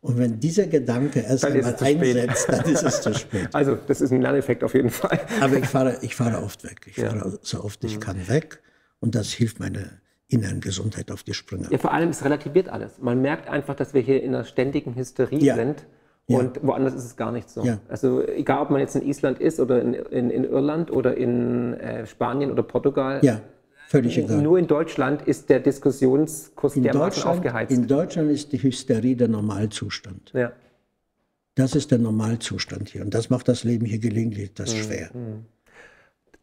Und 0.00 0.16
wenn 0.16 0.40
dieser 0.40 0.66
Gedanke 0.66 1.20
erst 1.20 1.44
einmal 1.44 1.74
einsetzt, 1.78 2.48
dann 2.48 2.64
ist 2.64 2.82
es 2.82 3.02
zu 3.02 3.12
spät. 3.18 3.48
Also 3.52 3.76
das 3.76 4.00
ist 4.00 4.12
ein 4.12 4.22
Lerneffekt 4.22 4.64
auf 4.64 4.72
jeden 4.74 4.88
Fall. 4.88 5.20
Aber 5.40 5.58
ich 5.58 5.66
fahre, 5.66 5.98
ich 6.00 6.14
fahre 6.14 6.42
oft 6.42 6.64
weg. 6.64 6.86
Ich 6.86 6.96
ja. 6.96 7.10
fahre 7.10 7.38
so 7.42 7.62
oft 7.62 7.84
ich 7.84 7.96
mhm. 7.96 8.00
kann 8.00 8.28
weg. 8.28 8.62
Und 9.00 9.14
das 9.14 9.30
hilft 9.30 9.60
meiner 9.60 9.90
inneren 10.34 10.60
Gesundheit 10.60 11.10
auf 11.10 11.22
die 11.22 11.34
Sprünge. 11.34 11.68
Ja, 11.70 11.78
vor 11.78 11.92
allem, 11.92 12.10
es 12.10 12.24
relativiert 12.24 12.68
alles. 12.68 12.98
Man 13.00 13.22
merkt 13.22 13.48
einfach, 13.48 13.74
dass 13.74 13.94
wir 13.94 14.02
hier 14.02 14.22
in 14.22 14.34
einer 14.34 14.44
ständigen 14.44 14.94
Hysterie 14.94 15.38
ja. 15.38 15.54
sind. 15.54 15.86
Und 16.26 16.56
ja. 16.56 16.62
woanders 16.62 16.94
ist 16.94 17.04
es 17.04 17.16
gar 17.16 17.32
nicht 17.32 17.50
so. 17.50 17.62
Ja. 17.62 17.80
Also 17.88 18.26
egal, 18.26 18.62
ob 18.62 18.70
man 18.70 18.80
jetzt 18.80 18.96
in 18.96 19.02
Island 19.02 19.40
ist 19.40 19.60
oder 19.60 19.82
in, 19.82 19.92
in, 19.92 20.30
in 20.30 20.44
Irland 20.44 20.90
oder 20.90 21.16
in 21.16 21.74
äh, 21.74 22.06
Spanien 22.06 22.50
oder 22.50 22.62
Portugal, 22.62 23.20
ja. 23.22 23.40
Völlig 23.88 24.16
egal. 24.16 24.40
Nur 24.40 24.58
in 24.58 24.66
Deutschland 24.66 25.22
ist 25.22 25.50
der 25.50 25.60
Diskussionskurs 25.60 26.76
in 26.76 26.84
dermaßen 26.84 27.24
aufgeheizt. 27.24 27.70
In 27.70 27.86
Deutschland 27.86 28.30
ist 28.30 28.52
die 28.52 28.62
Hysterie 28.62 29.14
der 29.14 29.28
Normalzustand. 29.28 30.32
Ja. 30.34 30.52
Das 31.54 31.76
ist 31.76 31.90
der 31.90 31.98
Normalzustand 31.98 32.88
hier. 32.88 33.02
Und 33.02 33.14
das 33.14 33.30
macht 33.30 33.46
das 33.46 33.62
Leben 33.62 33.84
hier 33.84 33.98
gelegentlich 33.98 34.54
das 34.54 34.74
mhm. 34.74 34.78
schwer. 34.78 35.10
Mhm. 35.12 35.44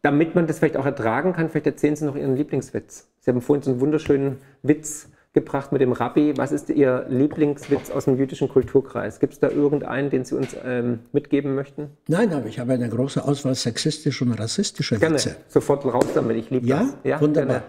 Damit 0.01 0.35
man 0.35 0.47
das 0.47 0.59
vielleicht 0.59 0.77
auch 0.77 0.85
ertragen 0.85 1.33
kann, 1.33 1.49
vielleicht 1.49 1.65
erzählen 1.65 1.95
Sie 1.95 2.05
noch 2.05 2.15
Ihren 2.15 2.35
Lieblingswitz. 2.35 3.07
Sie 3.21 3.29
haben 3.29 3.41
vorhin 3.41 3.61
so 3.61 3.71
einen 3.71 3.79
wunderschönen 3.79 4.37
Witz 4.63 5.07
gebracht 5.33 5.71
mit 5.71 5.79
dem 5.79 5.91
Rabbi. 5.91 6.33
Was 6.37 6.51
ist 6.51 6.69
Ihr 6.69 7.05
Lieblingswitz 7.07 7.91
aus 7.91 8.05
dem 8.05 8.17
jüdischen 8.17 8.49
Kulturkreis? 8.49 9.19
Gibt 9.19 9.33
es 9.33 9.39
da 9.39 9.49
irgendeinen, 9.49 10.09
den 10.09 10.25
Sie 10.25 10.35
uns 10.35 10.55
ähm, 10.65 10.99
mitgeben 11.13 11.53
möchten? 11.53 11.91
Nein, 12.07 12.33
aber 12.33 12.47
ich 12.47 12.59
habe 12.59 12.73
eine 12.73 12.89
große 12.89 13.23
Auswahl 13.23 13.53
sexistischer 13.53 14.25
und 14.25 14.33
rassistischer 14.33 14.97
gerne. 14.97 15.15
Witze. 15.15 15.37
Sofort 15.47 15.85
raus 15.85 16.07
damit, 16.15 16.37
ich 16.37 16.49
liebe 16.49 16.65
ja? 16.65 16.79
das. 16.79 16.95
Ja, 17.03 17.21
wunderbar. 17.21 17.63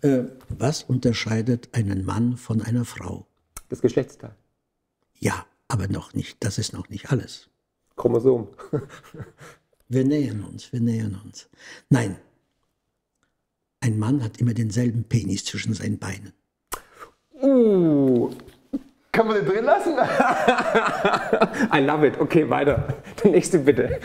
Äh, 0.00 0.24
was 0.48 0.82
unterscheidet 0.82 1.68
einen 1.72 2.04
Mann 2.04 2.38
von 2.38 2.62
einer 2.62 2.86
Frau? 2.86 3.26
Das 3.68 3.82
Geschlechtsteil. 3.82 4.34
Ja, 5.18 5.44
aber 5.68 5.86
noch 5.88 6.14
nicht. 6.14 6.38
Das 6.40 6.56
ist 6.56 6.72
noch 6.72 6.88
nicht 6.88 7.12
alles. 7.12 7.48
Chromosom. 7.96 8.48
wir 9.88 10.04
nähern 10.04 10.44
uns, 10.44 10.72
wir 10.72 10.80
nähern 10.80 11.20
uns. 11.24 11.48
Nein, 11.90 12.16
ein 13.84 13.98
Mann 13.98 14.24
hat 14.24 14.40
immer 14.40 14.54
denselben 14.54 15.04
Penis 15.04 15.44
zwischen 15.44 15.74
seinen 15.74 15.98
Beinen. 15.98 16.32
Uh, 17.42 18.30
kann 19.12 19.26
man 19.26 19.36
den 19.36 19.46
drin 19.46 19.64
lassen? 19.64 19.92
I 21.72 21.80
love 21.80 22.06
it. 22.06 22.18
Okay, 22.18 22.48
weiter. 22.48 22.94
Der 23.22 23.30
nächste 23.30 23.58
bitte. 23.58 24.00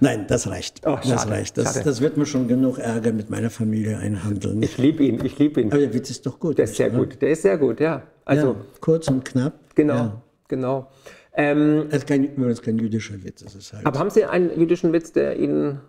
Nein, 0.00 0.26
das 0.28 0.48
reicht. 0.48 0.86
Oh, 0.86 0.98
das 1.02 1.28
reicht. 1.28 1.56
Das, 1.56 1.82
das, 1.82 2.00
wird 2.02 2.18
mir 2.18 2.26
schon 2.26 2.46
genug 2.46 2.78
Ärger 2.78 3.12
mit 3.12 3.30
meiner 3.30 3.48
Familie 3.48 3.96
einhandeln. 3.96 4.62
Ich 4.62 4.76
liebe 4.76 5.02
ihn, 5.02 5.24
ich 5.24 5.38
liebe 5.38 5.62
ihn. 5.62 5.72
Aber 5.72 5.80
der 5.80 5.94
Witz 5.94 6.10
ist 6.10 6.26
doch 6.26 6.38
gut. 6.38 6.58
Der 6.58 6.66
ist 6.66 6.76
sehr 6.76 6.90
oder? 6.90 6.98
gut, 6.98 7.22
der 7.22 7.30
ist 7.30 7.42
sehr 7.42 7.56
gut, 7.56 7.80
ja. 7.80 8.02
Also 8.26 8.48
ja, 8.48 8.56
kurz 8.80 9.08
und 9.08 9.24
knapp. 9.24 9.54
Genau, 9.74 9.94
ja. 9.94 10.22
genau. 10.48 10.90
Ähm, 11.32 11.86
das 11.90 12.00
ist 12.00 12.06
kein, 12.06 12.24
übrigens 12.24 12.60
kein 12.60 12.78
jüdischer 12.78 13.22
Witz. 13.24 13.42
Das 13.42 13.54
ist 13.54 13.72
halt 13.72 13.86
aber 13.86 13.98
haben 13.98 14.10
Sie 14.10 14.24
einen 14.24 14.58
jüdischen 14.60 14.92
Witz, 14.92 15.12
der 15.12 15.38
Ihnen 15.38 15.80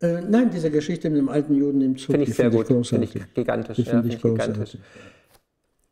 äh, 0.00 0.20
nein, 0.20 0.50
diese 0.50 0.70
Geschichte 0.70 1.10
mit 1.10 1.18
dem 1.18 1.28
alten 1.28 1.54
Juden 1.54 1.80
im 1.80 1.96
Zug. 1.96 2.12
Finde 2.12 2.26
ich 2.26 2.36
sehr 2.36 2.50
gut. 2.50 2.66
Finde 2.66 3.04
ich 3.04 3.34
gigantisch. 3.34 3.76
Die 3.76 3.82
ja, 3.82 4.02
ich, 4.04 4.18
find 4.18 4.38
gigantisch. 4.38 4.78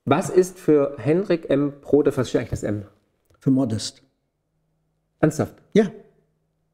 Was 0.04 0.30
ist 0.30 0.58
für 0.58 0.96
Henrik 0.98 1.50
M. 1.50 1.72
Brode, 1.80 2.16
was 2.16 2.28
ist 2.28 2.36
eigentlich 2.36 2.50
das 2.50 2.62
M? 2.62 2.84
Für 3.40 3.50
Modest. 3.50 4.02
Ernsthaft? 5.18 5.56
Ja. 5.72 5.90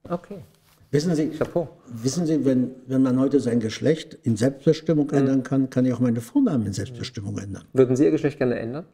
Okay. 0.08 0.44
Wissen 0.90 1.14
Sie, 1.14 1.30
Chapeau. 1.30 1.70
wissen 1.86 2.26
Sie 2.26 2.44
wenn, 2.44 2.72
wenn 2.86 3.00
man 3.00 3.18
heute 3.18 3.40
sein 3.40 3.60
Geschlecht 3.60 4.18
in 4.24 4.36
Selbstbestimmung 4.36 5.06
mhm. 5.06 5.14
ändern 5.14 5.42
kann, 5.42 5.70
kann 5.70 5.86
ich 5.86 5.94
auch 5.94 6.00
meine 6.00 6.20
Vornamen 6.20 6.66
in 6.66 6.74
Selbstbestimmung 6.74 7.38
ändern. 7.38 7.64
Würden 7.72 7.96
Sie 7.96 8.04
Ihr 8.04 8.10
Geschlecht 8.10 8.36
gerne 8.36 8.58
ändern? 8.58 8.84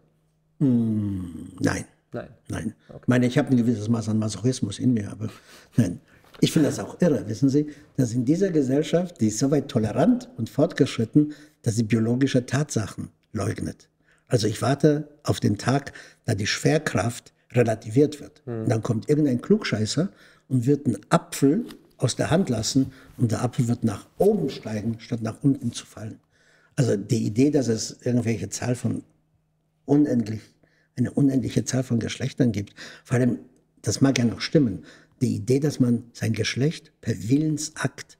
Mm, 0.60 1.56
nein. 1.58 1.84
Nein. 2.12 2.28
Nein. 2.48 2.74
Okay. 2.88 2.98
Ich 3.02 3.08
meine, 3.08 3.26
ich 3.26 3.36
habe 3.36 3.50
ein 3.50 3.56
gewisses 3.56 3.88
Maß 3.88 4.08
an 4.08 4.18
Masochismus 4.18 4.78
in 4.78 4.94
mir, 4.94 5.10
aber 5.10 5.28
nein. 5.76 6.00
Ich 6.40 6.52
finde 6.52 6.68
das 6.68 6.78
auch 6.78 7.00
irre, 7.00 7.28
wissen 7.28 7.48
Sie, 7.48 7.66
dass 7.96 8.12
in 8.12 8.24
dieser 8.24 8.50
Gesellschaft, 8.50 9.20
die 9.20 9.28
ist 9.28 9.38
so 9.38 9.50
weit 9.50 9.68
tolerant 9.68 10.30
und 10.36 10.48
fortgeschritten, 10.48 11.34
dass 11.62 11.76
sie 11.76 11.82
biologische 11.82 12.46
Tatsachen 12.46 13.10
leugnet. 13.32 13.88
Also 14.28 14.46
ich 14.46 14.62
warte 14.62 15.08
auf 15.24 15.40
den 15.40 15.58
Tag, 15.58 15.92
da 16.24 16.34
die 16.34 16.46
Schwerkraft 16.46 17.32
relativiert 17.52 18.20
wird. 18.20 18.42
Mhm. 18.46 18.60
Und 18.60 18.68
dann 18.68 18.82
kommt 18.82 19.08
irgendein 19.08 19.40
Klugscheißer 19.40 20.10
und 20.48 20.66
wird 20.66 20.86
einen 20.86 20.98
Apfel 21.08 21.64
aus 21.96 22.14
der 22.14 22.30
Hand 22.30 22.48
lassen 22.48 22.92
und 23.16 23.32
der 23.32 23.42
Apfel 23.42 23.66
wird 23.66 23.82
nach 23.82 24.06
oben 24.18 24.50
steigen, 24.50 25.00
statt 25.00 25.22
nach 25.22 25.42
unten 25.42 25.72
zu 25.72 25.84
fallen. 25.84 26.20
Also 26.76 26.96
die 26.96 27.26
Idee, 27.26 27.50
dass 27.50 27.66
es 27.66 27.98
irgendwelche 28.02 28.48
Zahl 28.50 28.76
von 28.76 29.02
unendlich, 29.84 30.40
eine 30.96 31.10
unendliche 31.10 31.64
Zahl 31.64 31.82
von 31.82 31.98
Geschlechtern 31.98 32.52
gibt, 32.52 32.74
vor 33.02 33.16
allem, 33.16 33.40
das 33.82 34.00
mag 34.00 34.18
ja 34.18 34.24
noch 34.24 34.40
stimmen, 34.40 34.84
die 35.20 35.36
Idee, 35.36 35.60
dass 35.60 35.80
man 35.80 36.04
sein 36.12 36.32
Geschlecht 36.32 36.92
per 37.00 37.14
Willensakt 37.28 38.18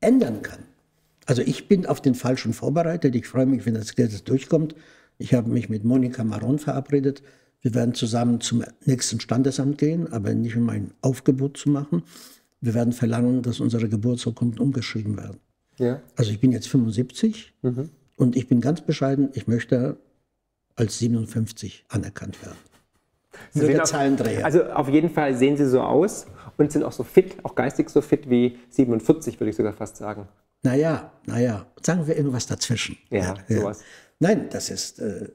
ändern 0.00 0.42
kann. 0.42 0.60
Also 1.26 1.42
ich 1.42 1.68
bin 1.68 1.86
auf 1.86 2.00
den 2.00 2.14
Fall 2.14 2.38
schon 2.38 2.54
vorbereitet. 2.54 3.14
Ich 3.14 3.26
freue 3.26 3.46
mich, 3.46 3.66
wenn 3.66 3.74
das 3.74 3.94
Gesetz 3.94 4.24
durchkommt. 4.24 4.74
Ich 5.18 5.34
habe 5.34 5.50
mich 5.50 5.68
mit 5.68 5.84
Monika 5.84 6.24
Maron 6.24 6.58
verabredet. 6.58 7.22
Wir 7.60 7.74
werden 7.74 7.94
zusammen 7.94 8.40
zum 8.40 8.64
nächsten 8.84 9.20
Standesamt 9.20 9.78
gehen, 9.78 10.10
aber 10.12 10.32
nicht 10.32 10.56
um 10.56 10.68
ein 10.70 10.92
Aufgebot 11.02 11.56
zu 11.56 11.70
machen. 11.70 12.02
Wir 12.60 12.74
werden 12.74 12.92
verlangen, 12.92 13.42
dass 13.42 13.60
unsere 13.60 13.88
Geburtsurkunden 13.88 14.60
umgeschrieben 14.60 15.16
werden. 15.16 15.38
Ja. 15.78 16.02
Also 16.16 16.30
ich 16.30 16.40
bin 16.40 16.52
jetzt 16.52 16.68
75 16.68 17.54
mhm. 17.62 17.90
und 18.16 18.36
ich 18.36 18.48
bin 18.48 18.60
ganz 18.60 18.80
bescheiden, 18.80 19.30
ich 19.34 19.46
möchte 19.46 19.98
als 20.76 20.98
57 20.98 21.84
anerkannt 21.88 22.40
werden. 22.42 22.58
Sie 23.50 23.60
Nur 23.60 23.68
der 23.68 23.84
Zahlendreher. 23.84 24.44
Also 24.44 24.64
auf 24.64 24.88
jeden 24.88 25.10
Fall 25.10 25.34
sehen 25.34 25.56
Sie 25.56 25.68
so 25.68 25.80
aus 25.80 26.26
und 26.56 26.72
sind 26.72 26.82
auch 26.82 26.92
so 26.92 27.04
fit, 27.04 27.36
auch 27.44 27.54
geistig 27.54 27.90
so 27.90 28.00
fit 28.00 28.28
wie 28.28 28.58
47, 28.70 29.38
würde 29.38 29.50
ich 29.50 29.56
sogar 29.56 29.72
fast 29.72 29.96
sagen. 29.96 30.28
Naja, 30.62 31.12
naja, 31.26 31.66
sagen 31.82 32.06
wir 32.06 32.16
irgendwas 32.16 32.46
dazwischen. 32.46 32.98
Ja, 33.10 33.34
ja 33.48 33.56
sowas. 33.56 33.80
Nein, 34.18 34.48
das 34.50 34.70
ist, 34.70 34.98
äh, 34.98 35.28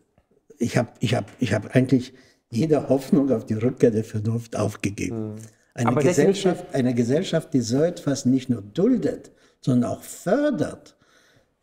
ich 0.57 0.77
habe 0.77 0.89
ich 0.99 1.15
hab, 1.15 1.31
ich 1.39 1.53
hab 1.53 1.75
eigentlich 1.75 2.13
jede 2.49 2.89
Hoffnung 2.89 3.31
auf 3.31 3.45
die 3.45 3.53
Rückkehr 3.53 3.91
der 3.91 4.03
Vernunft 4.03 4.55
aufgegeben. 4.55 5.35
Hm. 5.35 5.35
Eine, 5.75 5.89
Aber 5.89 6.03
Gesellschaft, 6.03 6.65
eine 6.73 6.93
Gesellschaft, 6.93 7.53
die 7.53 7.61
so 7.61 7.81
etwas 7.81 8.25
nicht 8.25 8.49
nur 8.49 8.61
duldet, 8.61 9.31
sondern 9.61 9.91
auch 9.91 10.03
fördert. 10.03 10.95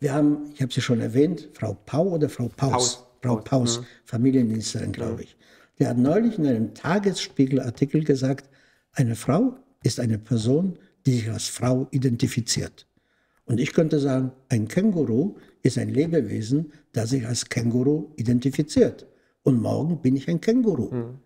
Wir 0.00 0.14
haben, 0.14 0.50
ich 0.52 0.62
habe 0.62 0.72
sie 0.72 0.80
schon 0.80 1.00
erwähnt, 1.00 1.50
Frau 1.52 1.76
Pau 1.86 2.08
oder 2.08 2.28
Frau 2.28 2.48
Paus? 2.48 2.70
Paus. 2.72 3.06
Frau 3.22 3.36
Paus, 3.36 3.44
Paus 3.44 3.76
hm. 3.78 3.84
Familienministerin, 4.04 4.92
glaube 4.92 5.22
ich. 5.22 5.36
Der 5.80 5.88
hat 5.88 5.98
neulich 5.98 6.38
in 6.38 6.46
einem 6.46 6.74
Tagesspiegel-Artikel 6.74 8.04
gesagt, 8.04 8.48
eine 8.92 9.16
Frau 9.16 9.56
ist 9.82 9.98
eine 9.98 10.18
Person, 10.18 10.78
die 11.06 11.12
sich 11.12 11.30
als 11.30 11.48
Frau 11.48 11.88
identifiziert. 11.90 12.86
Und 13.46 13.58
ich 13.58 13.72
könnte 13.72 13.98
sagen, 13.98 14.30
ein 14.50 14.68
Känguru 14.68 15.36
ist 15.62 15.78
ein 15.78 15.88
Lebewesen, 15.88 16.72
das 16.92 17.10
sich 17.10 17.26
als 17.26 17.48
Känguru 17.48 18.12
identifiziert. 18.16 19.06
Und 19.42 19.60
morgen 19.60 20.02
bin 20.02 20.16
ich 20.16 20.28
ein 20.28 20.40
Känguru. 20.40 20.94
Mhm. 20.94 21.18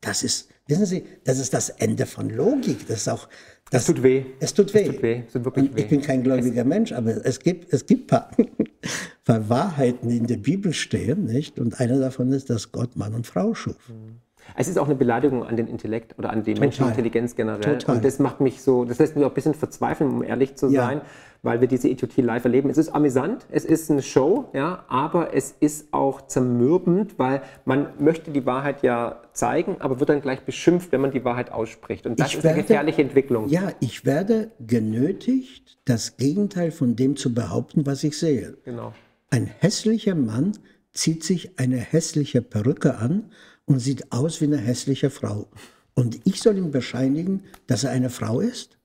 Das 0.00 0.24
ist, 0.24 0.50
wissen 0.66 0.86
Sie, 0.86 1.04
das 1.24 1.38
ist 1.38 1.54
das 1.54 1.70
Ende 1.70 2.06
von 2.06 2.30
Logik. 2.30 2.86
Das 2.86 2.98
ist 2.98 3.08
auch. 3.08 3.28
Das, 3.70 3.82
es 3.82 3.86
tut 3.94 4.02
weh. 4.02 4.24
Es 4.40 4.54
tut 4.54 4.74
weh. 4.74 4.82
Es 4.82 4.86
tut 4.88 5.02
weh. 5.02 5.22
Es 5.26 5.32
tut 5.32 5.44
wirklich 5.44 5.74
weh. 5.74 5.80
Ich 5.80 5.88
bin 5.88 6.02
kein 6.02 6.22
gläubiger 6.22 6.62
es 6.62 6.68
Mensch, 6.68 6.92
aber 6.92 7.24
es 7.24 7.40
gibt, 7.40 7.72
es 7.72 7.86
gibt 7.86 8.08
paar, 8.08 8.30
paar 9.24 9.48
Wahrheiten, 9.48 10.08
die 10.08 10.16
in 10.16 10.26
der 10.26 10.36
Bibel 10.36 10.72
stehen, 10.72 11.24
nicht? 11.24 11.58
Und 11.58 11.80
eine 11.80 11.98
davon 11.98 12.32
ist, 12.32 12.50
dass 12.50 12.72
Gott 12.72 12.96
Mann 12.96 13.14
und 13.14 13.26
Frau 13.26 13.54
schuf. 13.54 13.88
Mhm. 13.88 14.20
Es 14.56 14.68
ist 14.68 14.78
auch 14.78 14.86
eine 14.86 14.94
Beleidigung 14.94 15.44
an 15.44 15.56
den 15.56 15.66
Intellekt 15.66 16.18
oder 16.18 16.30
an 16.30 16.42
die 16.44 16.54
menschliche 16.54 16.88
Intelligenz 16.88 17.34
generell. 17.34 17.78
Total. 17.78 17.96
Und 17.96 18.04
das 18.04 18.18
macht 18.18 18.40
mich 18.40 18.62
so, 18.62 18.84
das 18.84 18.98
lässt 18.98 19.16
mich 19.16 19.24
auch 19.24 19.30
ein 19.30 19.34
bisschen 19.34 19.54
verzweifeln, 19.54 20.10
um 20.10 20.22
ehrlich 20.22 20.54
zu 20.54 20.68
sein, 20.68 20.98
ja. 20.98 21.04
weil 21.42 21.60
wir 21.60 21.68
diese 21.68 21.88
Idiotie 21.88 22.22
live 22.22 22.44
erleben. 22.44 22.70
Es 22.70 22.78
ist 22.78 22.90
amüsant, 22.90 23.46
es 23.50 23.64
ist 23.64 23.90
eine 23.90 24.02
Show, 24.02 24.48
ja, 24.52 24.84
aber 24.88 25.34
es 25.34 25.54
ist 25.58 25.92
auch 25.92 26.26
zermürbend, 26.26 27.18
weil 27.18 27.42
man 27.64 27.88
möchte 27.98 28.30
die 28.30 28.46
Wahrheit 28.46 28.82
ja 28.82 29.22
zeigen, 29.32 29.76
aber 29.80 29.98
wird 29.98 30.10
dann 30.10 30.20
gleich 30.20 30.42
beschimpft, 30.42 30.92
wenn 30.92 31.00
man 31.00 31.10
die 31.10 31.24
Wahrheit 31.24 31.50
ausspricht. 31.50 32.06
Und 32.06 32.20
das 32.20 32.28
ich 32.28 32.36
ist 32.38 32.44
werde, 32.44 32.54
eine 32.54 32.62
gefährliche 32.62 33.02
Entwicklung. 33.02 33.48
Ja, 33.48 33.72
ich 33.80 34.04
werde 34.04 34.50
genötigt, 34.64 35.78
das 35.84 36.16
Gegenteil 36.16 36.70
von 36.70 36.96
dem 36.96 37.16
zu 37.16 37.34
behaupten, 37.34 37.86
was 37.86 38.04
ich 38.04 38.18
sehe. 38.18 38.56
Genau. 38.64 38.92
Ein 39.30 39.46
hässlicher 39.46 40.14
Mann 40.14 40.52
zieht 40.92 41.24
sich 41.24 41.58
eine 41.58 41.76
hässliche 41.76 42.40
Perücke 42.40 42.96
an 42.98 43.32
und 43.66 43.80
sieht 43.80 44.12
aus 44.12 44.40
wie 44.40 44.46
eine 44.46 44.58
hässliche 44.58 45.10
Frau. 45.10 45.48
Und 45.94 46.20
ich 46.24 46.40
soll 46.40 46.58
ihm 46.58 46.70
bescheinigen, 46.70 47.44
dass 47.66 47.84
er 47.84 47.90
eine 47.90 48.10
Frau 48.10 48.40
ist? 48.40 48.78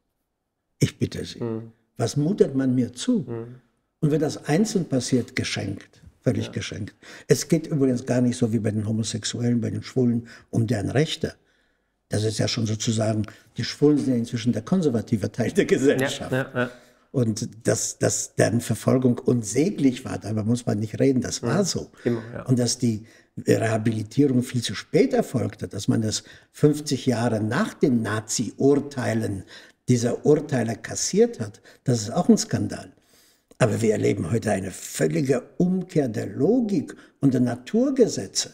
Ich 0.80 0.98
bitte 0.98 1.26
Sie. 1.26 1.44
Mhm. 1.44 1.72
Was 1.98 2.16
mutet 2.16 2.56
man 2.56 2.76
mir 2.76 2.94
zu? 2.94 3.26
Mhm. 3.28 3.56
Und 4.00 4.12
wenn 4.12 4.22
das 4.22 4.46
einzeln 4.46 4.86
passiert, 4.86 5.36
geschenkt. 5.36 6.02
Völlig 6.22 6.48
ja. 6.48 6.52
geschenkt. 6.52 6.96
Es 7.28 7.48
geht 7.48 7.68
übrigens 7.68 8.06
gar 8.06 8.22
nicht 8.22 8.38
so 8.38 8.52
wie 8.54 8.60
bei 8.60 8.72
den 8.72 8.88
Homosexuellen, 8.88 9.62
bei 9.62 9.70
den 9.70 9.84
Schwulen 9.84 10.28
um 10.50 10.68
deren 10.68 10.90
Rechte. 10.90 11.34
Das 12.10 12.24
ist 12.24 12.40
ja 12.40 12.48
schon 12.48 12.66
sozusagen, 12.66 13.26
die 13.58 13.64
Schwulen 13.64 13.98
sind 13.98 14.10
ja 14.10 14.16
inzwischen 14.16 14.52
der 14.52 14.64
konservative 14.64 15.32
Teil 15.32 15.52
der 15.52 15.66
Gesellschaft. 15.66 16.32
Ja, 16.32 16.52
ja, 16.54 16.72
und 17.12 17.68
dass, 17.68 17.98
dass 17.98 18.36
deren 18.36 18.62
Verfolgung 18.62 19.18
unsäglich 19.18 20.06
war, 20.06 20.20
darüber 20.20 20.44
muss 20.44 20.66
man 20.66 20.80
nicht 20.80 21.00
reden, 21.00 21.22
das 21.22 21.42
war 21.42 21.66
so. 21.66 21.90
Immer, 22.04 22.22
Und 22.48 22.60
dass 22.60 22.78
die 22.78 23.06
Rehabilitierung 23.48 24.44
viel 24.44 24.62
zu 24.62 24.76
spät 24.76 25.14
erfolgte, 25.14 25.68
dass 25.68 25.88
man 25.88 26.02
das 26.02 26.24
50 26.52 27.06
Jahre 27.06 27.42
nach 27.42 27.74
den 27.74 28.02
Nazi-Urteilen 28.02 29.44
dieser 29.88 30.26
Urteile 30.26 30.76
kassiert 30.76 31.40
hat, 31.40 31.62
das 31.84 32.02
ist 32.02 32.12
auch 32.12 32.30
ein 32.30 32.38
Skandal. 32.38 32.94
Aber 33.58 33.82
wir 33.82 33.92
erleben 33.92 34.32
heute 34.32 34.52
eine 34.52 34.72
völlige 34.72 35.42
Umkehr 35.58 36.08
der 36.08 36.28
Logik 36.28 36.96
und 37.20 37.34
der 37.34 37.42
Naturgesetze. 37.42 38.54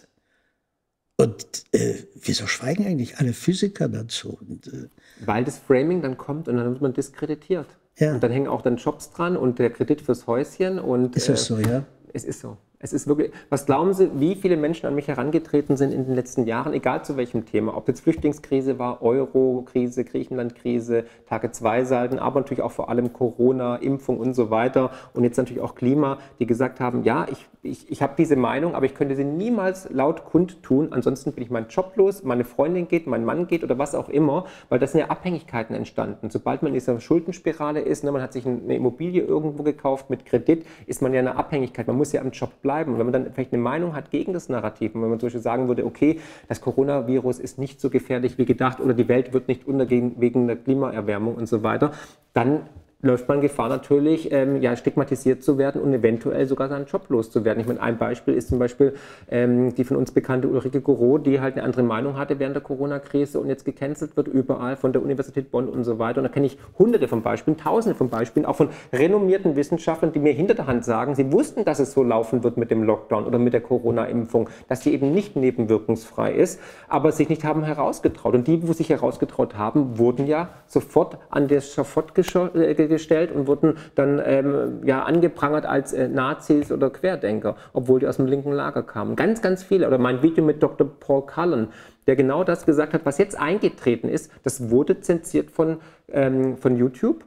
Und 1.18 1.64
äh, 1.72 2.04
wieso 2.16 2.48
schweigen 2.48 2.86
eigentlich 2.86 3.18
alle 3.18 3.34
Physiker 3.34 3.88
dazu? 3.88 4.38
Und, 4.40 4.68
äh, 4.68 4.90
Weil 5.26 5.44
das 5.44 5.60
Framing 5.60 6.02
dann 6.02 6.18
kommt 6.18 6.48
und 6.48 6.58
dann 6.58 6.72
wird 6.72 6.82
man 6.82 6.94
diskreditiert. 6.94 7.68
Ja. 7.98 8.14
Und 8.14 8.24
dann 8.24 8.32
hängen 8.32 8.48
auch 8.48 8.62
dann 8.62 8.78
Jobs 8.78 9.12
dran 9.12 9.38
und 9.38 9.60
der 9.60 9.70
Kredit 9.70 10.02
fürs 10.02 10.28
Häuschen. 10.28 10.80
Und, 10.80 11.16
ist 11.16 11.30
das 11.30 11.50
äh, 11.50 11.56
so, 11.56 11.60
ja? 11.60 11.84
Es 12.14 12.24
ist 12.24 12.42
so. 12.42 12.58
Es 12.80 12.92
ist 12.92 13.08
wirklich, 13.08 13.32
was 13.50 13.66
glauben 13.66 13.94
Sie, 13.94 14.10
wie 14.20 14.36
viele 14.36 14.58
Menschen 14.58 14.86
an 14.86 14.96
mich 14.96 15.08
herangetreten 15.08 15.78
sind 15.78 15.94
in 15.94 16.06
den 16.06 16.14
letzten 16.14 16.46
Jahren, 16.46 16.74
egal 16.74 17.06
zu 17.06 17.16
welchem 17.16 17.46
Thema, 17.46 17.76
ob 17.78 17.88
jetzt 17.88 18.02
Flüchtlingskrise 18.02 18.78
war, 18.78 19.02
Euro-Krise, 19.02 20.04
Griechenland-Krise, 20.04 21.06
Tage-2-Salden, 21.30 22.20
aber 22.20 22.42
natürlich 22.42 22.62
auch 22.62 22.74
vor 22.74 22.90
allem 22.90 23.14
Corona, 23.14 23.78
Impfung 23.78 24.20
und 24.20 24.34
so 24.34 24.50
weiter 24.50 24.92
und 25.14 25.24
jetzt 25.24 25.38
natürlich 25.38 25.64
auch 25.64 25.76
Klima, 25.76 26.18
die 26.40 26.46
gesagt 26.46 26.82
haben, 26.82 27.04
ja, 27.04 27.26
ich, 27.32 27.48
ich, 27.64 27.90
ich 27.90 28.02
habe 28.02 28.14
diese 28.18 28.36
Meinung, 28.36 28.76
aber 28.76 28.86
ich 28.86 28.94
könnte 28.94 29.16
sie 29.16 29.24
niemals 29.24 29.90
laut 29.90 30.26
kundtun, 30.26 30.92
ansonsten 30.92 31.32
bin 31.32 31.44
ich 31.44 31.50
meinen 31.50 31.70
Job 31.70 31.94
los, 31.96 32.24
meine 32.24 32.44
Freundin 32.44 32.90
geht, 32.90 33.08
mein 33.08 33.24
Mann 33.24 33.48
geht 33.48 33.64
oder 33.64 33.78
was 33.78 33.96
auch 33.96 34.10
immer, 34.10 34.46
weil 34.68 34.80
das 34.80 34.92
sind 34.92 35.00
ja 35.00 35.08
Abhängigkeiten 35.08 35.76
entstanden. 35.76 36.30
Sobald 36.30 36.62
man 36.62 36.70
in 36.70 36.74
dieser 36.74 37.00
Schuldenspirale 37.00 37.80
ist, 37.80 38.04
ne, 38.04 38.12
man 38.12 38.22
hat 38.22 38.34
sich 38.34 38.46
eine 38.46 38.76
Immobilie 38.76 39.24
irgendwo 39.24 39.64
gekauft 39.64 40.10
mit 40.10 40.26
Kredit, 40.26 40.66
ist 40.88 41.02
man 41.02 41.14
ja 41.14 41.22
eine 41.22 41.38
Abhängigkeit, 41.38 41.88
man 41.88 41.96
muss 41.96 42.12
ja 42.12 42.22
am 42.22 42.32
Job 42.32 42.52
bleiben. 42.66 42.94
Und 42.94 42.98
wenn 42.98 43.06
man 43.06 43.14
dann 43.14 43.32
vielleicht 43.32 43.54
eine 43.54 43.62
Meinung 43.62 43.94
hat 43.94 44.10
gegen 44.10 44.34
das 44.34 44.50
Narrativ, 44.50 44.96
und 44.96 45.04
wenn 45.04 45.10
man 45.10 45.20
zum 45.20 45.28
Beispiel 45.28 45.42
sagen 45.42 45.68
würde, 45.68 45.86
okay, 45.86 46.20
das 46.48 46.62
Coronavirus 46.62 47.38
ist 47.38 47.60
nicht 47.60 47.80
so 47.80 47.92
gefährlich 47.92 48.40
wie 48.40 48.46
gedacht 48.46 48.80
oder 48.80 48.96
die 48.96 49.08
Welt 49.08 49.34
wird 49.34 49.48
nicht 49.48 49.68
untergehen 49.68 50.16
wegen 50.18 50.48
der 50.48 50.56
Klimaerwärmung 50.56 51.36
und 51.36 51.48
so 51.48 51.62
weiter, 51.62 51.92
dann 52.34 52.62
läuft 53.06 53.28
man 53.28 53.40
Gefahr 53.40 53.70
natürlich, 53.70 54.32
ähm, 54.32 54.62
ja, 54.62 54.76
stigmatisiert 54.76 55.44
zu 55.44 55.58
werden 55.58 55.82
und 55.82 55.94
eventuell 55.94 56.48
sogar 56.48 56.68
seinen 56.70 56.88
Job 56.88 57.04
loszuwerden. 57.10 57.62
Ich 57.62 57.68
meine, 57.68 57.82
ein 57.82 57.98
Beispiel 57.98 58.34
ist 58.34 58.50
zum 58.50 58.60
Beispiel 58.60 58.96
ähm, 59.30 59.74
die 59.76 59.84
von 59.84 59.96
uns 59.96 60.12
bekannte 60.12 60.48
Ulrike 60.48 60.82
Goro, 60.82 61.20
die 61.20 61.40
halt 61.40 61.56
eine 61.56 61.64
andere 61.64 61.84
Meinung 61.84 62.18
hatte 62.18 62.40
während 62.40 62.56
der 62.56 62.64
Corona-Krise 62.64 63.40
und 63.40 63.48
jetzt 63.48 63.64
gecancelt 63.64 64.18
wird 64.18 64.28
überall 64.28 64.76
von 64.76 64.92
der 64.92 65.04
Universität 65.04 65.52
Bonn 65.52 65.70
und 65.70 65.84
so 65.84 66.00
weiter. 66.00 66.20
Und 66.20 66.24
da 66.24 66.30
kenne 66.30 66.48
ich 66.48 66.58
hunderte 66.80 67.08
von 67.08 67.22
Beispielen, 67.22 67.58
tausende 67.58 67.96
von 67.96 68.10
Beispielen, 68.10 68.46
auch 68.46 68.56
von 68.56 68.70
renommierten 68.92 69.56
Wissenschaftlern, 69.56 70.12
die 70.12 70.20
mir 70.20 70.34
hinter 70.34 70.56
der 70.56 70.66
Hand 70.66 70.84
sagen, 70.84 71.14
sie 71.14 71.32
wussten, 71.32 71.64
dass 71.64 71.80
es 71.80 71.92
so 71.92 72.04
laufen 72.04 72.44
wird 72.44 72.58
mit 72.58 72.72
dem 72.72 72.84
Lockdown 72.84 73.26
oder 73.26 73.38
mit 73.38 73.54
der 73.54 73.62
Corona-Impfung, 73.62 74.50
dass 74.68 74.82
sie 74.82 74.94
eben 74.94 75.12
nicht 75.12 75.36
nebenwirkungsfrei 75.36 76.34
ist, 76.34 76.60
aber 76.88 77.12
sich 77.12 77.30
nicht 77.30 77.44
haben 77.44 77.64
herausgetraut. 77.64 78.34
Und 78.34 78.48
die, 78.48 78.68
wo 78.68 78.74
sich 78.74 78.90
herausgetraut 78.90 79.56
haben, 79.58 80.00
wurden 80.00 80.26
ja 80.26 80.50
sofort 80.66 81.20
an 81.30 81.48
der 81.48 81.62
Schafott 81.62 82.18
äh, 82.18 82.95
gestellt 82.96 83.32
und 83.32 83.48
wurden 83.48 83.76
dann 83.96 84.22
ähm, 84.24 84.82
ja, 84.86 85.04
angeprangert 85.04 85.66
als 85.66 85.94
äh, 85.94 86.08
Nazis 86.08 86.72
oder 86.72 86.90
Querdenker, 86.90 87.56
obwohl 87.74 88.00
die 88.00 88.08
aus 88.08 88.18
dem 88.18 88.26
linken 88.26 88.52
Lager 88.52 88.84
kamen. 88.84 89.16
Ganz, 89.16 89.42
ganz 89.42 89.64
viele. 89.64 89.88
Oder 89.88 89.98
mein 89.98 90.22
Video 90.22 90.44
mit 90.44 90.64
Dr. 90.64 90.88
Paul 91.00 91.26
Cullen, 91.26 91.68
der 92.08 92.16
genau 92.16 92.44
das 92.44 92.66
gesagt 92.66 92.94
hat, 92.94 93.06
was 93.06 93.18
jetzt 93.18 93.40
eingetreten 93.40 94.10
ist, 94.10 94.32
das 94.44 94.70
wurde 94.70 95.02
zensiert 95.02 95.52
von, 95.52 95.78
ähm, 96.12 96.58
von 96.58 96.78
YouTube. 96.78 97.26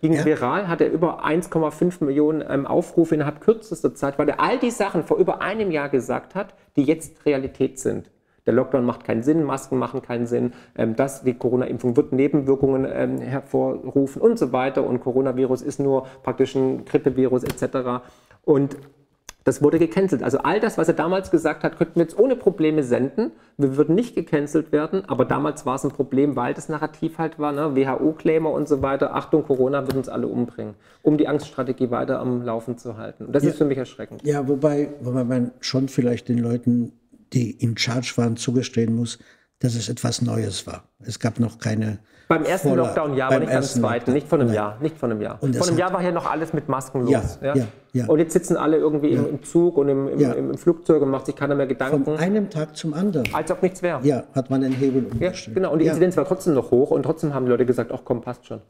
Ging 0.00 0.12
ja. 0.12 0.24
viral, 0.24 0.68
hat 0.68 0.80
er 0.80 0.92
über 0.92 1.24
1,5 1.24 2.04
Millionen 2.04 2.44
ähm, 2.48 2.64
Aufrufe 2.64 3.16
innerhalb 3.16 3.40
kürzester 3.40 3.92
Zeit, 3.94 4.16
weil 4.16 4.28
er 4.28 4.40
all 4.40 4.58
die 4.58 4.70
Sachen 4.70 5.02
vor 5.02 5.16
über 5.16 5.42
einem 5.42 5.72
Jahr 5.72 5.88
gesagt 5.88 6.36
hat, 6.36 6.54
die 6.76 6.84
jetzt 6.84 7.26
Realität 7.26 7.80
sind 7.80 8.08
der 8.48 8.54
Lockdown 8.54 8.82
macht 8.82 9.04
keinen 9.04 9.22
Sinn, 9.22 9.44
Masken 9.44 9.76
machen 9.76 10.00
keinen 10.00 10.26
Sinn, 10.26 10.54
ähm, 10.74 10.96
das, 10.96 11.22
die 11.22 11.34
Corona-Impfung 11.34 11.98
wird 11.98 12.12
Nebenwirkungen 12.12 12.86
ähm, 12.90 13.18
hervorrufen 13.18 14.22
und 14.22 14.38
so 14.38 14.52
weiter 14.52 14.84
und 14.84 15.00
Coronavirus 15.00 15.60
ist 15.60 15.78
nur 15.78 16.06
praktisch 16.22 16.54
ein 16.54 16.86
Grippevirus 16.86 17.44
etc. 17.44 18.06
Und 18.46 18.78
das 19.44 19.62
wurde 19.62 19.78
gecancelt. 19.78 20.22
Also 20.22 20.38
all 20.38 20.60
das, 20.60 20.78
was 20.78 20.88
er 20.88 20.94
damals 20.94 21.30
gesagt 21.30 21.62
hat, 21.62 21.76
könnten 21.76 21.96
wir 21.96 22.04
jetzt 22.04 22.18
ohne 22.18 22.36
Probleme 22.36 22.82
senden. 22.82 23.32
Wir 23.58 23.76
würden 23.76 23.94
nicht 23.94 24.14
gecancelt 24.14 24.72
werden, 24.72 25.04
aber 25.06 25.26
damals 25.26 25.66
war 25.66 25.74
es 25.74 25.84
ein 25.84 25.90
Problem, 25.90 26.34
weil 26.34 26.54
das 26.54 26.70
Narrativ 26.70 27.18
halt 27.18 27.38
war, 27.38 27.52
ne? 27.52 27.76
WHO-Claimer 27.76 28.50
und 28.50 28.66
so 28.66 28.80
weiter. 28.80 29.14
Achtung, 29.14 29.44
Corona 29.44 29.86
wird 29.86 29.96
uns 29.96 30.08
alle 30.08 30.26
umbringen, 30.26 30.74
um 31.02 31.18
die 31.18 31.28
Angststrategie 31.28 31.90
weiter 31.90 32.18
am 32.18 32.42
Laufen 32.42 32.78
zu 32.78 32.96
halten. 32.96 33.26
Und 33.26 33.34
das 33.34 33.42
ja, 33.42 33.50
ist 33.50 33.58
für 33.58 33.66
mich 33.66 33.76
erschreckend. 33.76 34.22
Ja, 34.26 34.48
wobei, 34.48 34.88
wobei 35.00 35.24
man 35.24 35.50
schon 35.60 35.88
vielleicht 35.88 36.28
den 36.28 36.38
Leuten 36.38 36.92
die 37.32 37.50
in 37.50 37.76
Charge 37.76 38.12
waren, 38.16 38.36
zugestehen 38.36 38.94
muss, 38.94 39.18
dass 39.60 39.74
es 39.74 39.88
etwas 39.88 40.22
Neues 40.22 40.66
war. 40.66 40.84
Es 41.00 41.18
gab 41.18 41.40
noch 41.40 41.58
keine. 41.58 41.98
Beim 42.28 42.44
ersten 42.44 42.68
Voller, 42.68 42.84
Lockdown 42.84 43.16
ja, 43.16 43.26
aber 43.26 43.40
nicht 43.40 43.50
beim 43.50 43.62
zweiten, 43.62 44.12
Lockdown. 44.12 44.14
nicht 44.14 44.28
von 44.28 44.40
einem 44.40 44.48
Nein. 44.48 44.56
Jahr, 44.56 44.78
nicht 44.80 44.98
von 44.98 45.10
einem 45.10 45.22
Jahr. 45.22 45.42
Und 45.42 45.56
von 45.56 45.68
einem 45.68 45.78
Jahr 45.78 45.92
war 45.92 46.02
ja 46.02 46.12
noch 46.12 46.30
alles 46.30 46.52
mit 46.52 46.68
Masken 46.68 47.00
los. 47.02 47.38
Ja, 47.40 47.54
ja? 47.54 47.66
ja. 47.94 48.06
Und 48.06 48.18
jetzt 48.18 48.34
sitzen 48.34 48.56
alle 48.56 48.76
irgendwie 48.76 49.10
im, 49.10 49.26
im, 49.26 49.42
Zug 49.42 49.78
und 49.78 49.88
im, 49.88 50.08
im, 50.08 50.20
im, 50.20 50.58
Flugzeug 50.58 51.00
und 51.02 51.10
macht 51.10 51.26
sich 51.26 51.34
keiner 51.34 51.54
mehr 51.54 51.66
Gedanken. 51.66 52.04
Von 52.04 52.18
einem 52.18 52.50
Tag 52.50 52.76
zum 52.76 52.92
anderen. 52.92 53.32
Als 53.32 53.50
ob 53.50 53.62
nichts 53.62 53.82
wäre. 53.82 54.06
Ja, 54.06 54.24
hat 54.34 54.50
man 54.50 54.60
den 54.60 54.72
Hebel 54.72 55.06
umgestellt. 55.06 55.54
Genau. 55.54 55.72
Und 55.72 55.78
die 55.78 55.86
Inzidenz 55.86 56.16
war 56.18 56.26
trotzdem 56.26 56.54
noch 56.54 56.70
hoch 56.70 56.90
und 56.90 57.02
trotzdem 57.02 57.32
haben 57.32 57.46
die 57.46 57.50
Leute 57.50 57.64
gesagt, 57.64 57.90
ach 57.92 58.00
komm, 58.04 58.20
passt 58.20 58.46
schon. 58.46 58.60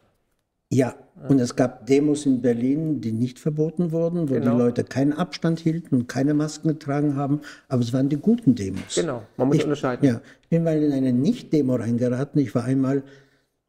Ja, 0.71 0.95
und 1.29 1.41
es 1.41 1.57
gab 1.57 1.87
Demos 1.87 2.27
in 2.27 2.43
Berlin, 2.43 3.01
die 3.01 3.13
nicht 3.13 3.39
verboten 3.39 3.91
wurden, 3.91 4.29
wo 4.29 4.35
genau. 4.35 4.53
die 4.53 4.59
Leute 4.59 4.85
keinen 4.85 5.15
Abstand 5.15 5.59
hielten 5.59 5.97
und 5.97 6.09
keine 6.09 6.35
Masken 6.35 6.69
getragen 6.69 7.17
haben, 7.17 7.41
aber 7.69 7.83
es 7.83 7.93
waren 7.93 8.09
die 8.09 8.19
guten 8.19 8.55
Demos. 8.55 8.95
Genau, 8.95 9.23
man 9.37 9.49
muss 9.49 9.57
ich, 9.57 9.65
unterscheiden. 9.65 10.07
Ja, 10.07 10.21
ich 10.43 10.49
bin 10.49 10.63
mal 10.63 10.81
in 10.81 10.93
eine 10.93 11.13
Nicht-Demo 11.13 11.75
reingeraten. 11.75 12.41
Ich 12.41 12.55
war 12.55 12.65
einmal 12.65 13.03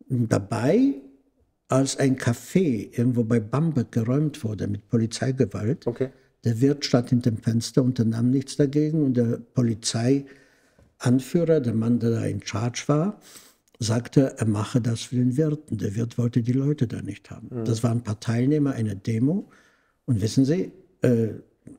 dabei, 0.10 0.94
als 1.70 1.98
ein 1.98 2.18
Café 2.18 2.96
irgendwo 2.98 3.24
bei 3.24 3.40
Bamberg 3.40 3.92
geräumt 3.92 4.44
wurde 4.44 4.68
mit 4.68 4.88
Polizeigewalt. 4.90 5.88
Okay. 5.88 6.10
Der 6.44 6.60
Wirt 6.62 6.86
stand 6.86 7.10
hinter 7.10 7.32
dem 7.32 7.38
Fenster, 7.38 7.82
unternahm 7.84 8.30
nichts 8.30 8.58
dagegen 8.58 9.04
und 9.04 9.16
der 9.16 9.40
Polizeianführer, 9.54 11.62
der 11.62 11.74
Mann, 11.74 12.00
der 12.00 12.12
da 12.12 12.26
in 12.26 12.42
Charge 12.44 12.84
war, 12.88 13.20
sagte, 13.80 14.36
er 14.38 14.46
mache 14.46 14.82
das 14.82 15.02
für 15.02 15.16
den 15.16 15.38
Wirt. 15.38 15.72
Und 15.72 15.82
der 15.82 15.96
Wirt 15.96 16.18
wollte 16.18 16.42
die 16.42 16.52
Leute 16.52 16.88
da 16.88 17.02
nicht 17.02 17.32
haben. 17.32 17.48
Mhm. 17.50 17.66
Das 17.66 17.84
waren 17.84 18.00
ein 18.00 18.04
paar 18.04 18.20
Teilnehmer 18.20 18.74
einer 18.74 18.96
Demo. 18.96 19.50
Und 20.06 20.22
wissen 20.22 20.46
Sie, 20.46 20.72
äh, 21.02 21.30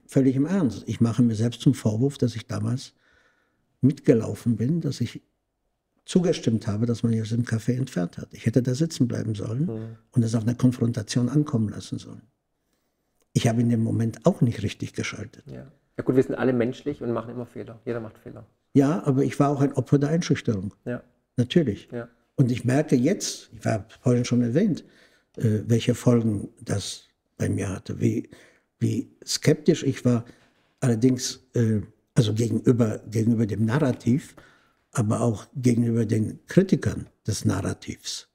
völlig 0.07 0.37
im 0.37 0.47
Ernst, 0.47 0.85
ich 0.87 1.01
mache 1.01 1.23
mir 1.23 1.35
selbst 1.35 1.61
zum 1.61 1.75
Vorwurf, 1.75 2.17
dass 2.17 2.35
ich 2.37 2.47
damals 2.47 2.95
mitgelaufen 3.81 4.57
bin, 4.57 4.81
dass 4.81 5.01
ich 5.01 5.23
zugestimmt 6.05 6.67
habe, 6.67 6.87
dass 6.87 7.03
man 7.03 7.13
mich 7.13 7.23
aus 7.23 7.31
dem 7.31 7.45
Café 7.45 7.77
entfernt 7.77 8.19
hat. 8.19 8.29
Ich 8.33 8.47
hätte 8.47 8.63
da 8.63 8.75
sitzen 8.75 9.07
bleiben 9.07 9.35
sollen 9.35 9.67
mhm. 9.67 9.97
und 10.13 10.23
es 10.23 10.35
auf 10.35 10.43
eine 10.43 10.55
Konfrontation 10.55 11.29
ankommen 11.29 11.69
lassen 11.69 11.99
sollen. 11.99 12.23
Ich 13.33 13.47
habe 13.47 13.61
in 13.61 13.69
dem 13.69 13.83
Moment 13.83 14.27
auch 14.27 14.41
nicht 14.41 14.63
richtig 14.63 14.93
geschaltet. 14.93 15.45
Ja. 15.47 15.71
ja 15.97 16.05
gut, 16.05 16.17
wir 16.17 16.23
sind 16.23 16.35
alle 16.35 16.53
menschlich 16.53 17.03
und 17.03 17.13
machen 17.13 17.31
immer 17.31 17.47
Fehler. 17.47 17.79
Jeder 17.85 18.01
macht 18.01 18.19
Fehler. 18.19 18.47
Ja, 18.75 19.05
aber 19.05 19.23
ich 19.23 19.39
war 19.39 19.51
auch 19.51 19.61
ein 19.61 19.73
Opfer 19.73 19.99
der 19.99 20.09
Einschüchterung. 20.09 20.75
Ja. 20.85 21.03
Natürlich. 21.37 21.89
Ja. 21.93 22.09
Und 22.37 22.51
ich 22.51 22.65
merke 22.65 22.97
jetzt, 22.97 23.51
ich 23.59 23.67
habe 23.67 23.87
vorhin 24.03 24.25
schon 24.25 24.43
erwähnt, 24.43 24.85
äh, 25.37 25.61
welche 25.67 25.95
Folgen 25.95 26.49
das 26.63 27.05
bei 27.37 27.49
mir 27.49 27.69
hatte, 27.69 28.01
wie, 28.01 28.31
wie 28.79 29.11
skeptisch 29.25 29.83
ich 29.83 30.05
war, 30.05 30.25
allerdings 30.81 31.41
äh, 31.55 31.81
also 32.15 32.35
gegenüber, 32.35 33.01
gegenüber 33.11 33.47
dem 33.47 33.65
Narrativ, 33.65 34.35
aber 34.93 35.21
auch 35.21 35.47
gegenüber 35.55 36.05
den 36.05 36.41
Kritikern 36.47 37.09
des 37.27 37.45
Narrativs. 37.45 38.29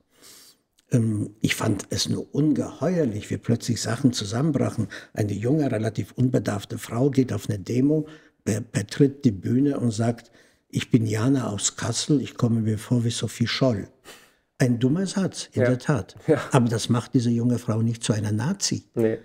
Ähm, 0.92 1.36
ich 1.42 1.56
fand 1.56 1.86
es 1.90 2.08
nur 2.10 2.34
ungeheuerlich, 2.34 3.30
wie 3.30 3.38
plötzlich 3.38 3.82
Sachen 3.82 4.14
zusammenbrachen. 4.14 4.88
Eine 5.14 5.34
junge, 5.34 5.72
relativ 5.72 6.14
unbedarfte 6.14 6.78
Frau 6.78 7.10
geht 7.10 7.34
auf 7.34 7.50
eine 7.50 7.60
Demo, 7.60 8.08
betritt 8.44 9.26
die 9.26 9.32
Bühne 9.32 9.80
und 9.80 9.92
sagt, 9.92 10.32
ich 10.76 10.92
bin 10.92 11.06
Jana 11.06 11.50
aus 11.50 11.78
Kassel, 11.78 12.22
ich 12.22 12.36
komme 12.36 12.60
mir 12.60 12.78
vor 12.78 13.06
wie 13.06 13.10
Sophie 13.10 13.48
Scholl. 13.48 13.88
Ein 14.58 14.80
dummer 14.80 15.06
Satz, 15.08 15.50
in 15.54 15.62
ja. 15.62 15.70
der 15.70 15.80
Tat. 15.80 16.16
Ja. 16.28 16.42
Aber 16.52 16.68
das 16.68 16.90
macht 16.90 17.14
diese 17.14 17.30
junge 17.30 17.60
Frau 17.60 17.82
nicht 17.82 18.04
zu 18.04 18.14
einer 18.14 18.32
Nazi. 18.32 18.84
Nee. 18.94 19.20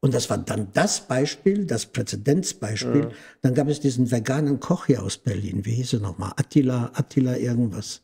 Und 0.00 0.14
das 0.14 0.28
war 0.30 0.38
dann 0.38 0.68
das 0.74 1.00
Beispiel, 1.00 1.64
das 1.64 1.86
Präzedenzbeispiel. 1.86 3.06
Mhm. 3.06 3.10
Dann 3.40 3.54
gab 3.54 3.68
es 3.68 3.80
diesen 3.80 4.10
veganen 4.10 4.60
Koch 4.60 4.86
hier 4.86 5.02
aus 5.02 5.16
Berlin. 5.16 5.64
Wie 5.64 5.74
hieß 5.74 5.94
er 5.94 6.00
nochmal? 6.00 6.32
Attila, 6.36 6.90
Attila 6.92 7.36
irgendwas. 7.36 8.02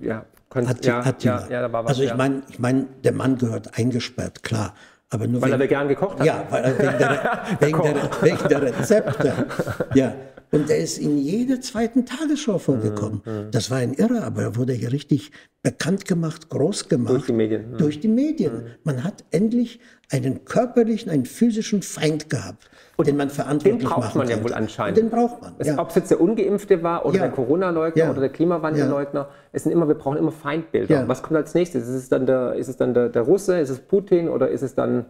Ja, 0.00 0.24
Atti, 0.50 0.88
ja, 0.88 1.00
Attila. 1.00 1.40
Ja, 1.42 1.50
ja, 1.50 1.62
da 1.62 1.72
war 1.72 1.84
was, 1.84 1.90
also 1.90 2.04
ich 2.04 2.14
meine, 2.14 2.42
ich 2.48 2.58
mein, 2.58 2.86
der 3.02 3.12
Mann 3.12 3.36
gehört 3.36 3.76
eingesperrt, 3.76 4.42
klar. 4.42 4.74
Aber 5.10 5.26
nur 5.26 5.40
weil 5.40 5.50
wegen, 5.50 5.60
er 5.60 5.64
vegan 5.64 5.88
gekocht 5.88 6.18
hat? 6.18 6.26
Ja, 6.26 6.46
weil 6.50 6.64
er 6.64 6.78
wegen, 6.78 6.98
der, 6.98 7.42
wegen, 7.60 7.82
der, 7.82 8.10
wegen 8.22 8.48
der 8.48 8.62
Rezepte. 8.62 9.46
Ja, 9.94 10.14
und 10.50 10.70
er 10.70 10.78
ist 10.78 10.98
in 10.98 11.18
jeder 11.18 11.60
zweiten 11.60 12.06
Tagesschau 12.06 12.58
vorgekommen. 12.58 13.22
Mhm. 13.24 13.50
Das 13.50 13.70
war 13.70 13.78
ein 13.78 13.94
Irrer, 13.94 14.22
aber 14.22 14.42
er 14.42 14.56
wurde 14.56 14.72
hier 14.72 14.92
richtig 14.92 15.32
bekannt 15.62 16.04
gemacht, 16.04 16.48
groß 16.48 16.88
gemacht. 16.88 17.14
Durch 17.14 17.26
die 17.26 17.32
Medien. 17.32 17.72
Mhm. 17.72 17.78
Durch 17.78 18.00
die 18.00 18.08
Medien. 18.08 18.54
Mhm. 18.54 18.66
Man 18.84 19.04
hat 19.04 19.24
endlich 19.30 19.80
einen 20.10 20.44
körperlichen, 20.44 21.10
einen 21.10 21.26
physischen 21.26 21.82
Feind 21.82 22.30
gehabt, 22.30 22.70
und 22.96 23.06
den 23.06 23.16
man 23.16 23.28
verantwortlich 23.30 23.80
Den 23.80 23.88
braucht 23.88 24.14
man 24.14 24.28
ja 24.28 24.42
wohl 24.42 24.54
anscheinend. 24.54 24.96
Den 24.96 25.10
braucht 25.10 25.42
man. 25.42 25.54
Ja. 25.62 25.78
Ob 25.78 25.90
es 25.90 25.96
jetzt 25.96 26.10
der 26.10 26.20
Ungeimpfte 26.20 26.82
war 26.82 27.04
oder 27.04 27.16
ja. 27.16 27.22
der 27.22 27.30
Corona-Leugner 27.30 28.04
ja. 28.04 28.10
oder 28.10 28.20
der 28.20 28.30
Klimawandelleugner, 28.30 29.28
es 29.52 29.64
sind 29.64 29.72
immer, 29.72 29.86
wir 29.86 29.96
brauchen 29.96 30.16
immer 30.16 30.32
Feindbilder. 30.32 31.06
Was 31.06 31.22
kommt 31.22 31.36
als 31.36 31.54
nächstes? 31.54 31.88
Ist 31.88 31.94
es 31.94 32.08
dann 32.08 32.26
der, 32.26 32.54
ist 32.54 32.68
es 32.68 32.76
dann 32.76 32.94
der, 32.94 33.08
der 33.10 33.22
Russe, 33.22 33.58
ist 33.58 33.70
es 33.70 33.80
Putin 33.80 34.28
oder 34.28 34.48
ist 34.48 34.62
es 34.62 34.74
dann 34.74 35.06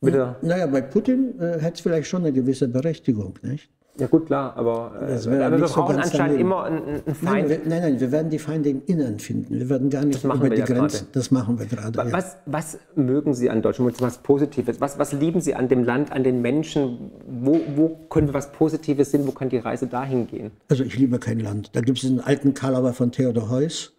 wieder. 0.00 0.36
Naja, 0.42 0.66
bei 0.66 0.80
Putin 0.80 1.38
äh, 1.40 1.60
hat 1.60 1.74
es 1.74 1.80
vielleicht 1.80 2.08
schon 2.08 2.22
eine 2.22 2.32
gewisse 2.32 2.68
Berechtigung, 2.68 3.38
nicht? 3.42 3.70
Ja 4.00 4.06
gut, 4.06 4.26
klar, 4.26 4.56
aber, 4.56 4.92
äh, 5.00 5.42
aber 5.42 5.58
wir 5.58 5.66
brauchen 5.66 5.96
anscheinend 5.96 6.40
immer 6.40 6.64
einen, 6.64 7.02
einen 7.04 7.14
Feind. 7.14 7.48
Nein, 7.48 7.60
nein, 7.66 7.82
nein, 7.82 8.00
wir 8.00 8.12
werden 8.12 8.30
die 8.30 8.38
Feinde 8.38 8.68
im 8.68 8.82
Inneren 8.86 9.18
finden. 9.18 9.58
Wir 9.58 9.68
werden 9.68 9.90
gar 9.90 10.04
nicht 10.04 10.22
über 10.22 10.48
die 10.48 10.58
ja 10.58 10.64
Grenzen. 10.64 11.06
Grade. 11.06 11.12
Das 11.12 11.30
machen 11.32 11.58
wir 11.58 11.66
gerade. 11.66 11.98
Was, 12.12 12.34
ja. 12.34 12.38
was 12.46 12.78
mögen 12.94 13.34
Sie 13.34 13.50
an 13.50 13.60
Deutschland? 13.60 14.00
Was 14.00 14.18
Positives? 14.18 14.80
Was, 14.80 14.98
was 15.00 15.12
lieben 15.12 15.40
Sie 15.40 15.54
an 15.54 15.68
dem 15.68 15.82
Land, 15.82 16.12
an 16.12 16.22
den 16.22 16.40
Menschen? 16.42 17.10
Wo, 17.26 17.60
wo 17.74 17.88
können 18.08 18.28
wir 18.28 18.34
was 18.34 18.52
Positives 18.52 19.10
sehen? 19.10 19.26
Wo 19.26 19.32
kann 19.32 19.48
die 19.48 19.58
Reise 19.58 19.88
dahin 19.88 20.28
gehen? 20.28 20.52
Also 20.68 20.84
ich 20.84 20.96
liebe 20.96 21.18
kein 21.18 21.40
Land. 21.40 21.70
Da 21.74 21.80
gibt 21.80 21.98
es 21.98 22.04
einen 22.04 22.20
alten 22.20 22.54
Karlauer 22.54 22.92
von 22.92 23.10
Theodor 23.10 23.50
Heuss. 23.50 23.94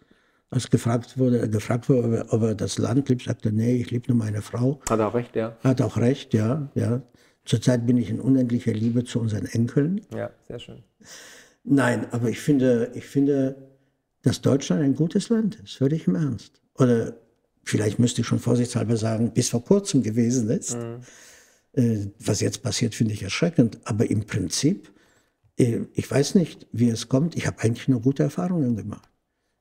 Als 0.52 0.68
gefragt 0.68 1.16
wurde, 1.16 1.48
gefragt 1.48 1.88
wurde, 1.88 2.04
ob 2.04 2.12
er, 2.12 2.32
ob 2.32 2.42
er 2.42 2.54
das 2.56 2.78
Land 2.78 3.08
liebt, 3.08 3.22
sagte 3.22 3.50
er, 3.50 3.52
nee, 3.52 3.76
ich 3.76 3.90
liebe 3.92 4.08
nur 4.08 4.16
meine 4.16 4.42
Frau. 4.42 4.80
Hat 4.88 4.98
er 4.98 5.08
auch 5.08 5.14
recht, 5.14 5.36
ja. 5.36 5.56
Hat 5.62 5.80
auch 5.80 5.96
recht, 5.96 6.34
ja. 6.34 6.68
ja. 6.74 7.02
Zurzeit 7.44 7.86
bin 7.86 7.96
ich 7.96 8.10
in 8.10 8.20
unendlicher 8.20 8.72
Liebe 8.72 9.04
zu 9.04 9.20
unseren 9.20 9.46
Enkeln. 9.46 10.02
Ja, 10.14 10.30
sehr 10.46 10.58
schön. 10.58 10.82
Nein, 11.64 12.06
aber 12.12 12.28
ich 12.28 12.40
finde, 12.40 12.92
ich 12.94 13.06
finde, 13.06 13.56
dass 14.22 14.40
Deutschland 14.40 14.82
ein 14.82 14.94
gutes 14.94 15.28
Land 15.28 15.56
ist, 15.56 15.74
völlig 15.74 16.06
im 16.06 16.14
Ernst. 16.14 16.60
Oder 16.74 17.14
vielleicht 17.64 17.98
müsste 17.98 18.20
ich 18.20 18.26
schon 18.26 18.38
vorsichtshalber 18.38 18.96
sagen, 18.96 19.32
bis 19.32 19.50
vor 19.50 19.64
kurzem 19.64 20.02
gewesen 20.02 20.48
ist. 20.50 20.76
Mhm. 20.76 21.00
Äh, 21.72 22.06
was 22.18 22.40
jetzt 22.40 22.62
passiert, 22.62 22.94
finde 22.94 23.14
ich 23.14 23.22
erschreckend. 23.22 23.78
Aber 23.84 24.10
im 24.10 24.26
Prinzip, 24.26 24.92
äh, 25.58 25.80
ich 25.94 26.10
weiß 26.10 26.34
nicht, 26.34 26.66
wie 26.72 26.88
es 26.88 27.08
kommt. 27.08 27.36
Ich 27.36 27.46
habe 27.46 27.60
eigentlich 27.62 27.88
nur 27.88 28.00
gute 28.00 28.22
Erfahrungen 28.22 28.76
gemacht. 28.76 29.08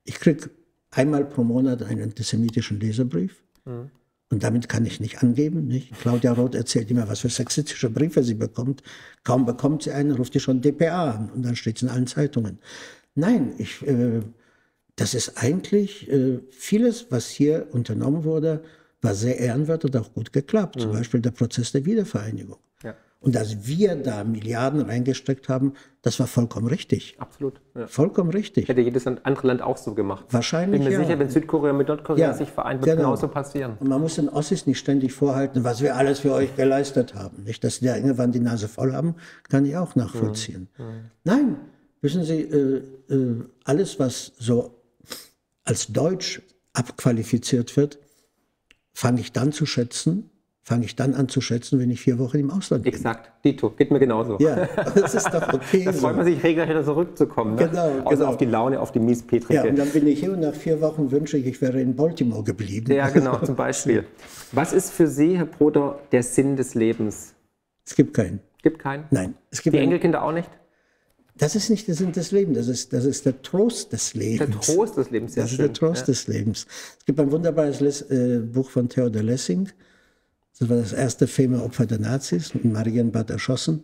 Ich 0.04 0.16
kriege 0.16 0.50
einmal 0.92 1.26
pro 1.26 1.44
Monat 1.44 1.84
einen 1.84 2.04
antisemitischen 2.04 2.80
Leserbrief. 2.80 3.44
Mhm. 3.66 3.92
Und 4.32 4.44
damit 4.44 4.70
kann 4.70 4.86
ich 4.86 5.00
nicht 5.00 5.24
angeben. 5.24 5.68
Nicht? 5.68 5.92
Claudia 6.00 6.34
Roth 6.34 6.54
erzählt 6.54 6.92
immer, 6.92 7.08
was 7.10 7.22
für 7.22 7.30
sexistische 7.30 7.90
Briefe 7.90 8.24
sie 8.24 8.36
bekommt. 8.36 8.84
Kaum 9.24 9.46
bekommt 9.46 9.84
sie 9.84 9.92
einen, 9.92 10.12
ruft 10.12 10.34
sie 10.34 10.40
schon 10.40 10.62
DPA 10.62 11.12
an 11.12 11.32
und 11.32 11.44
dann 11.44 11.56
steht 11.56 11.78
es 11.78 11.82
in 11.82 11.90
allen 11.90 12.06
Zeitungen. 12.06 12.60
Nein, 13.16 13.54
ich, 13.58 13.86
äh, 13.88 14.22
das 14.96 15.16
ist 15.16 15.42
eigentlich 15.42 16.10
äh, 16.12 16.40
vieles, 16.52 17.08
was 17.10 17.28
hier 17.28 17.68
unternommen 17.72 18.24
wurde, 18.24 18.64
war 19.02 19.16
sehr 19.16 19.40
ehrenwert 19.40 19.86
und 19.86 19.98
auch 19.98 20.14
gut 20.14 20.32
geklappt. 20.32 20.76
Mhm. 20.76 20.82
Zum 20.82 20.92
Beispiel 20.92 21.22
der 21.22 21.32
Prozess 21.32 21.72
der 21.72 21.86
Wiedervereinigung. 21.86 22.60
Und 23.22 23.36
dass 23.36 23.68
wir 23.68 23.96
da 23.96 24.24
Milliarden 24.24 24.82
reingesteckt 24.82 25.50
haben, 25.50 25.74
das 26.02 26.22
war 26.22 26.28
vollkommen 26.28 26.68
richtig. 26.68 27.18
Absolut. 27.20 27.60
Ja. 27.76 27.86
Vollkommen 27.88 28.30
richtig. 28.30 28.70
Hätte 28.70 28.80
jedes 28.80 29.06
andere 29.08 29.48
Land 29.48 29.62
auch 29.62 29.76
so 29.76 29.94
gemacht. 29.94 30.26
Wahrscheinlich. 30.30 30.80
Bin 30.80 30.88
mir 30.88 30.94
ja. 30.94 31.06
sicher, 31.06 31.20
wenn 31.20 31.30
Südkorea 31.30 31.74
mit 31.74 31.90
Nordkorea 31.90 32.30
ja, 32.30 32.34
sich 32.34 32.50
vereint, 32.50 32.80
wird 32.80 32.96
genau. 32.96 33.10
genauso 33.10 33.28
passieren. 33.28 33.74
Und 33.82 33.90
man 33.90 34.00
muss 34.00 34.16
den 34.16 34.30
Ossis 34.30 34.66
nicht 34.68 34.80
ständig 34.80 35.12
vorhalten, 35.12 35.66
was 35.66 35.82
wir 35.82 35.98
alles 35.98 36.22
für 36.22 36.32
euch 36.34 36.56
geleistet 36.56 37.14
haben. 37.14 37.44
Nicht, 37.44 37.62
dass 37.66 37.80
die 37.80 37.88
da 37.88 37.98
irgendwann 37.98 38.32
die 38.32 38.40
Nase 38.40 38.70
voll 38.70 38.94
haben, 38.94 39.16
kann 39.50 39.66
ich 39.66 39.76
auch 39.76 39.96
nachvollziehen. 39.96 40.70
Mhm. 40.78 40.86
Mhm. 40.86 40.92
Nein, 41.26 41.58
wissen 42.00 42.24
Sie, 42.24 42.42
äh, 42.42 42.84
äh, 43.10 43.44
alles, 43.66 44.00
was 44.00 44.32
so 44.40 44.80
als 45.66 45.88
Deutsch 45.88 46.42
abqualifiziert 46.72 47.76
wird, 47.76 48.00
fange 48.94 49.20
ich 49.20 49.34
dann 49.34 49.52
zu 49.52 49.66
schätzen, 49.66 50.30
fange 50.70 50.86
ich 50.86 50.96
dann 50.96 51.16
an 51.16 51.28
zu 51.28 51.42
schätzen, 51.42 51.80
wenn 51.80 51.90
ich 51.90 52.00
vier 52.00 52.20
Wochen 52.20 52.38
im 52.38 52.52
Ausland 52.52 52.84
bin. 52.84 52.94
Exakt, 52.94 53.32
Dito, 53.44 53.72
geht 53.72 53.90
mir 53.90 53.98
genauso. 53.98 54.38
Ja, 54.40 54.68
das 54.94 55.16
ist 55.16 55.34
doch 55.34 55.52
okay. 55.52 55.84
da 55.84 55.92
freut 55.92 56.16
man 56.16 56.26
sich 56.26 56.44
regelrecht 56.44 56.70
wieder 56.70 56.86
zurückzukommen. 56.86 57.56
Ne? 57.56 57.70
Genau, 57.70 58.02
Außer 58.04 58.18
genau. 58.18 58.30
auf 58.30 58.38
die 58.38 58.46
Laune, 58.46 58.80
auf 58.80 58.92
die 58.92 59.00
Miespetrige. 59.00 59.56
Ja, 59.56 59.64
und 59.64 59.80
dann 59.80 59.90
bin 59.90 60.06
ich 60.06 60.20
hier 60.20 60.32
und 60.32 60.42
nach 60.42 60.54
vier 60.54 60.80
Wochen 60.80 61.10
wünsche 61.10 61.38
ich, 61.40 61.48
ich 61.48 61.60
wäre 61.60 61.82
in 61.82 61.96
Baltimore 61.96 62.44
geblieben. 62.44 62.94
Ja, 62.94 63.10
genau, 63.10 63.40
zum 63.40 63.56
Beispiel. 63.56 64.06
Was 64.52 64.72
ist 64.72 64.92
für 64.92 65.08
Sie, 65.08 65.40
Herr 65.40 65.48
Broder, 65.48 65.98
der 66.12 66.22
Sinn 66.22 66.56
des 66.56 66.76
Lebens? 66.76 67.34
Es 67.84 67.96
gibt 67.96 68.14
keinen. 68.14 68.40
Gibt 68.62 68.78
keinen? 68.78 69.06
Nein. 69.10 69.34
Es 69.50 69.64
gibt 69.64 69.76
die 69.76 69.80
Enkelkinder 69.80 70.22
auch 70.24 70.34
nicht? 70.34 70.52
Das 71.36 71.56
ist 71.56 71.72
nicht 71.72 71.88
der 71.88 71.96
Sinn 71.96 72.12
des 72.12 72.32
Lebens, 72.32 72.58
das 72.60 72.68
ist, 72.68 72.94
das 72.94 73.06
ist 73.06 73.26
der 73.26 73.42
Trost 73.42 73.92
des 73.92 74.14
Lebens. 74.14 74.52
Der 74.52 74.76
Trost 74.76 74.98
des 74.98 75.10
Lebens, 75.10 75.36
ja. 75.36 75.44
Das 75.44 75.52
schön. 75.52 75.66
ist 75.66 75.68
der 75.68 75.74
Trost 75.74 76.02
ja. 76.02 76.06
des 76.08 76.28
Lebens. 76.28 76.68
Es 77.00 77.06
gibt 77.06 77.20
ein 77.20 77.32
wunderbares 77.32 77.80
Les 77.80 78.02
äh, 78.04 78.40
Buch 78.40 78.70
von 78.70 78.88
Theodor 78.88 79.24
Lessing, 79.24 79.70
das 80.60 80.70
war 80.70 80.78
das 80.78 80.94
erste 80.94 81.26
Femmeopfer 81.28 81.86
der 81.86 82.00
Nazis, 82.00 82.54
Marienbad 82.54 83.30
erschossen. 83.30 83.84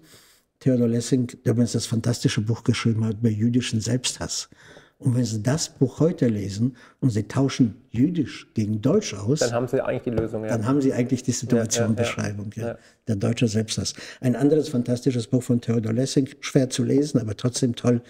Theodor 0.59 0.87
Lessing, 0.87 1.27
der 1.45 1.53
übrigens 1.53 1.71
das 1.71 1.85
fantastische 1.85 2.41
Buch 2.41 2.63
geschrieben 2.63 3.05
hat 3.05 3.17
über 3.19 3.29
jüdischen 3.29 3.81
Selbsthass. 3.81 4.49
Und 4.97 5.15
wenn 5.15 5.25
Sie 5.25 5.43
das 5.43 5.69
Buch 5.69 5.99
heute 5.99 6.27
lesen 6.27 6.77
und 7.01 7.09
Sie 7.09 7.23
tauschen 7.23 7.75
Jüdisch 7.91 8.47
gegen 8.53 8.81
Deutsch 8.81 9.13
aus, 9.13 9.39
dann 9.39 9.51
haben 9.51 9.67
Sie 9.67 9.81
eigentlich 9.81 10.03
die 10.03 10.21
Lösung. 10.21 10.43
Ja. 10.43 10.49
Dann 10.49 10.65
haben 10.65 10.81
Sie 10.81 10.93
eigentlich 10.93 11.23
die 11.23 11.33
Situationbeschreibung. 11.33 12.51
Ja, 12.55 12.61
ja, 12.61 12.67
ja, 12.69 12.77
Der 13.07 13.15
deutsche 13.17 13.47
Selbsthass. 13.47 13.93
Ein 14.21 14.35
anderes 14.35 14.69
fantastisches 14.69 15.27
Buch 15.27 15.43
von 15.43 15.59
Theodor 15.59 15.91
Lessing, 15.91 16.29
schwer 16.39 16.69
zu 16.69 16.83
lesen, 16.83 17.19
aber 17.19 17.35
trotzdem 17.35 17.75
toll. 17.75 18.01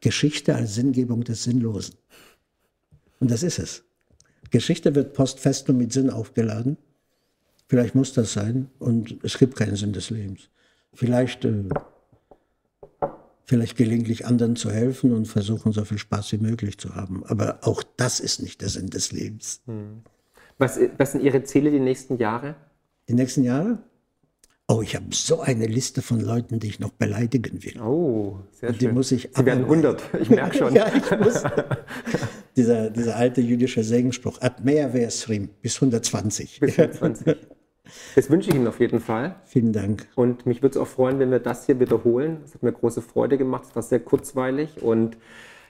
Geschichte 0.00 0.54
als 0.54 0.74
Sinngebung 0.74 1.24
des 1.24 1.44
Sinnlosen. 1.44 1.96
Und 3.18 3.30
das 3.30 3.42
ist 3.42 3.58
es. 3.58 3.84
Geschichte 4.50 4.94
wird 4.94 5.12
post 5.12 5.40
festum 5.40 5.76
mit 5.76 5.92
Sinn 5.92 6.08
aufgeladen. 6.08 6.78
Vielleicht 7.70 7.94
muss 7.94 8.12
das 8.12 8.32
sein 8.32 8.68
und 8.80 9.20
es 9.22 9.38
gibt 9.38 9.54
keinen 9.54 9.76
Sinn 9.76 9.92
des 9.92 10.10
Lebens. 10.10 10.50
Vielleicht, 10.92 11.44
äh, 11.44 11.68
vielleicht 13.44 13.76
gelegentlich 13.76 14.26
anderen 14.26 14.56
zu 14.56 14.72
helfen 14.72 15.14
und 15.14 15.26
versuchen, 15.26 15.70
so 15.70 15.84
viel 15.84 15.98
Spaß 15.98 16.32
wie 16.32 16.38
möglich 16.38 16.78
zu 16.78 16.96
haben. 16.96 17.22
Aber 17.26 17.60
auch 17.62 17.84
das 17.96 18.18
ist 18.18 18.42
nicht 18.42 18.60
der 18.60 18.70
Sinn 18.70 18.90
des 18.90 19.12
Lebens. 19.12 19.62
Hm. 19.66 20.02
Was, 20.58 20.80
was 20.98 21.12
sind 21.12 21.22
Ihre 21.22 21.44
Ziele 21.44 21.70
die 21.70 21.78
nächsten 21.78 22.18
Jahre? 22.18 22.56
Die 23.08 23.14
nächsten 23.14 23.44
Jahre? 23.44 23.78
Oh, 24.66 24.82
ich 24.82 24.96
habe 24.96 25.06
so 25.10 25.40
eine 25.40 25.66
Liste 25.66 26.02
von 26.02 26.18
Leuten, 26.18 26.58
die 26.58 26.66
ich 26.66 26.80
noch 26.80 26.90
beleidigen 26.90 27.62
will. 27.62 27.80
Oh, 27.80 28.40
sehr 28.50 28.70
und 28.70 28.80
die 28.80 28.86
schön. 28.86 28.94
Muss 28.94 29.12
ich 29.12 29.30
Sie 29.32 29.46
werden 29.46 29.62
100, 29.62 30.02
ich 30.20 30.30
merke 30.30 30.58
schon. 30.58 30.74
ja, 30.74 30.90
ich 30.92 31.08
muss. 31.20 31.44
dieser, 32.56 32.90
dieser 32.90 33.14
alte 33.14 33.40
jüdische 33.40 33.84
Segenspruch, 33.84 34.40
ad 34.40 34.60
mea 34.64 34.88
versrim, 34.88 35.50
bis 35.62 35.76
120. 35.76 36.58
Bis 36.58 36.76
120. 36.76 37.36
Das 38.14 38.30
wünsche 38.30 38.50
ich 38.50 38.56
Ihnen 38.56 38.66
auf 38.66 38.80
jeden 38.80 39.00
Fall. 39.00 39.36
Vielen 39.44 39.72
Dank. 39.72 40.08
Und 40.14 40.46
mich 40.46 40.62
würde 40.62 40.78
es 40.78 40.82
auch 40.82 40.86
freuen, 40.86 41.18
wenn 41.18 41.30
wir 41.30 41.38
das 41.40 41.66
hier 41.66 41.80
wiederholen. 41.80 42.38
Es 42.44 42.54
hat 42.54 42.62
mir 42.62 42.72
große 42.72 43.02
Freude 43.02 43.38
gemacht. 43.38 43.64
Es 43.68 43.76
war 43.76 43.82
sehr 43.82 44.00
kurzweilig 44.00 44.82
und 44.82 45.16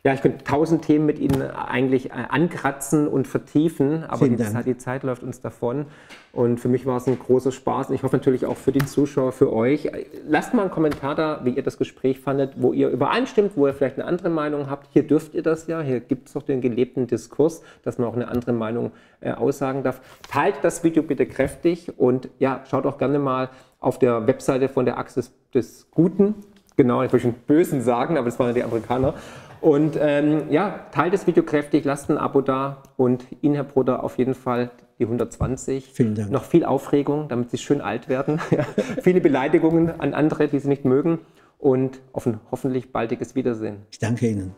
ja, 0.02 0.14
ich 0.14 0.22
könnte 0.22 0.44
tausend 0.44 0.82
Themen 0.84 1.04
mit 1.04 1.18
Ihnen 1.18 1.42
eigentlich 1.42 2.10
äh, 2.10 2.14
ankratzen 2.28 3.06
und 3.06 3.28
vertiefen, 3.28 4.04
aber 4.04 4.28
die 4.28 4.36
Zeit, 4.36 4.66
die 4.66 4.78
Zeit, 4.78 5.02
läuft 5.02 5.22
uns 5.22 5.40
davon. 5.40 5.86
Und 6.32 6.58
für 6.58 6.68
mich 6.68 6.86
war 6.86 6.96
es 6.96 7.06
ein 7.06 7.18
großer 7.18 7.52
Spaß 7.52 7.88
und 7.88 7.96
ich 7.96 8.02
hoffe 8.02 8.16
natürlich 8.16 8.46
auch 8.46 8.56
für 8.56 8.72
die 8.72 8.84
Zuschauer, 8.84 9.32
für 9.32 9.52
euch. 9.52 9.90
Lasst 10.26 10.54
mal 10.54 10.62
einen 10.62 10.70
Kommentar 10.70 11.14
da, 11.14 11.40
wie 11.44 11.50
ihr 11.50 11.62
das 11.62 11.76
Gespräch 11.76 12.20
fandet, 12.20 12.52
wo 12.56 12.72
ihr 12.72 12.88
übereinstimmt, 12.88 13.52
wo 13.56 13.66
ihr 13.66 13.74
vielleicht 13.74 13.98
eine 13.98 14.06
andere 14.06 14.30
Meinung 14.30 14.70
habt. 14.70 14.88
Hier 14.92 15.02
dürft 15.02 15.34
ihr 15.34 15.42
das 15.42 15.66
ja, 15.66 15.80
hier 15.80 16.00
gibt 16.00 16.28
es 16.28 16.34
doch 16.34 16.42
den 16.42 16.60
gelebten 16.60 17.06
Diskurs, 17.06 17.62
dass 17.82 17.98
man 17.98 18.08
auch 18.08 18.14
eine 18.14 18.28
andere 18.28 18.52
Meinung 18.52 18.92
äh, 19.20 19.32
aussagen 19.32 19.82
darf. 19.82 20.00
Teilt 20.30 20.56
das 20.62 20.82
Video 20.82 21.02
bitte 21.02 21.26
kräftig 21.26 21.98
und 21.98 22.28
ja, 22.38 22.62
schaut 22.70 22.86
auch 22.86 22.96
gerne 22.96 23.18
mal 23.18 23.50
auf 23.80 23.98
der 23.98 24.26
Webseite 24.26 24.68
von 24.68 24.84
der 24.84 24.98
Achse 24.98 25.24
des 25.52 25.90
Guten. 25.90 26.36
Genau, 26.76 27.02
ich 27.02 27.12
wollte 27.12 27.24
schon 27.24 27.34
Bösen 27.46 27.82
sagen, 27.82 28.16
aber 28.16 28.26
das 28.26 28.38
waren 28.38 28.48
ja 28.48 28.54
die 28.54 28.64
Amerikaner. 28.64 29.14
Und 29.60 29.98
ähm, 30.00 30.50
ja, 30.50 30.86
teilt 30.90 31.12
das 31.12 31.26
Video 31.26 31.42
kräftig, 31.42 31.84
lasst 31.84 32.10
ein 32.10 32.16
Abo 32.16 32.40
da 32.40 32.82
und 32.96 33.26
Ihnen, 33.42 33.54
Herr 33.54 33.64
Bruder, 33.64 34.02
auf 34.02 34.16
jeden 34.16 34.34
Fall 34.34 34.70
die 34.98 35.04
120. 35.04 35.90
Vielen 35.92 36.14
Dank. 36.14 36.30
Noch 36.30 36.44
viel 36.44 36.64
Aufregung, 36.64 37.28
damit 37.28 37.50
Sie 37.50 37.58
schön 37.58 37.80
alt 37.80 38.08
werden. 38.08 38.40
Viele 39.02 39.20
Beleidigungen 39.20 40.00
an 40.00 40.14
andere, 40.14 40.48
die 40.48 40.58
Sie 40.58 40.68
nicht 40.68 40.84
mögen 40.84 41.18
und 41.58 42.00
auf 42.12 42.26
ein 42.26 42.40
hoffentlich 42.50 42.92
baldiges 42.92 43.34
Wiedersehen. 43.34 43.86
Ich 43.90 43.98
danke 43.98 44.28
Ihnen. 44.28 44.54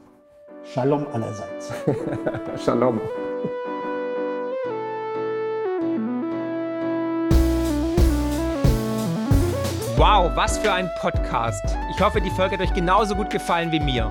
Shalom 0.65 1.07
allerseits. 1.13 1.73
Shalom. 2.65 3.01
Wow, 9.97 10.31
was 10.35 10.59
für 10.59 10.73
ein 10.73 10.89
Podcast. 11.01 11.65
Ich 11.95 12.01
hoffe, 12.01 12.21
die 12.21 12.31
Folge 12.31 12.57
hat 12.57 12.63
euch 12.63 12.75
genauso 12.75 13.15
gut 13.15 13.31
gefallen 13.31 13.71
wie 13.71 13.81
mir. 13.81 14.11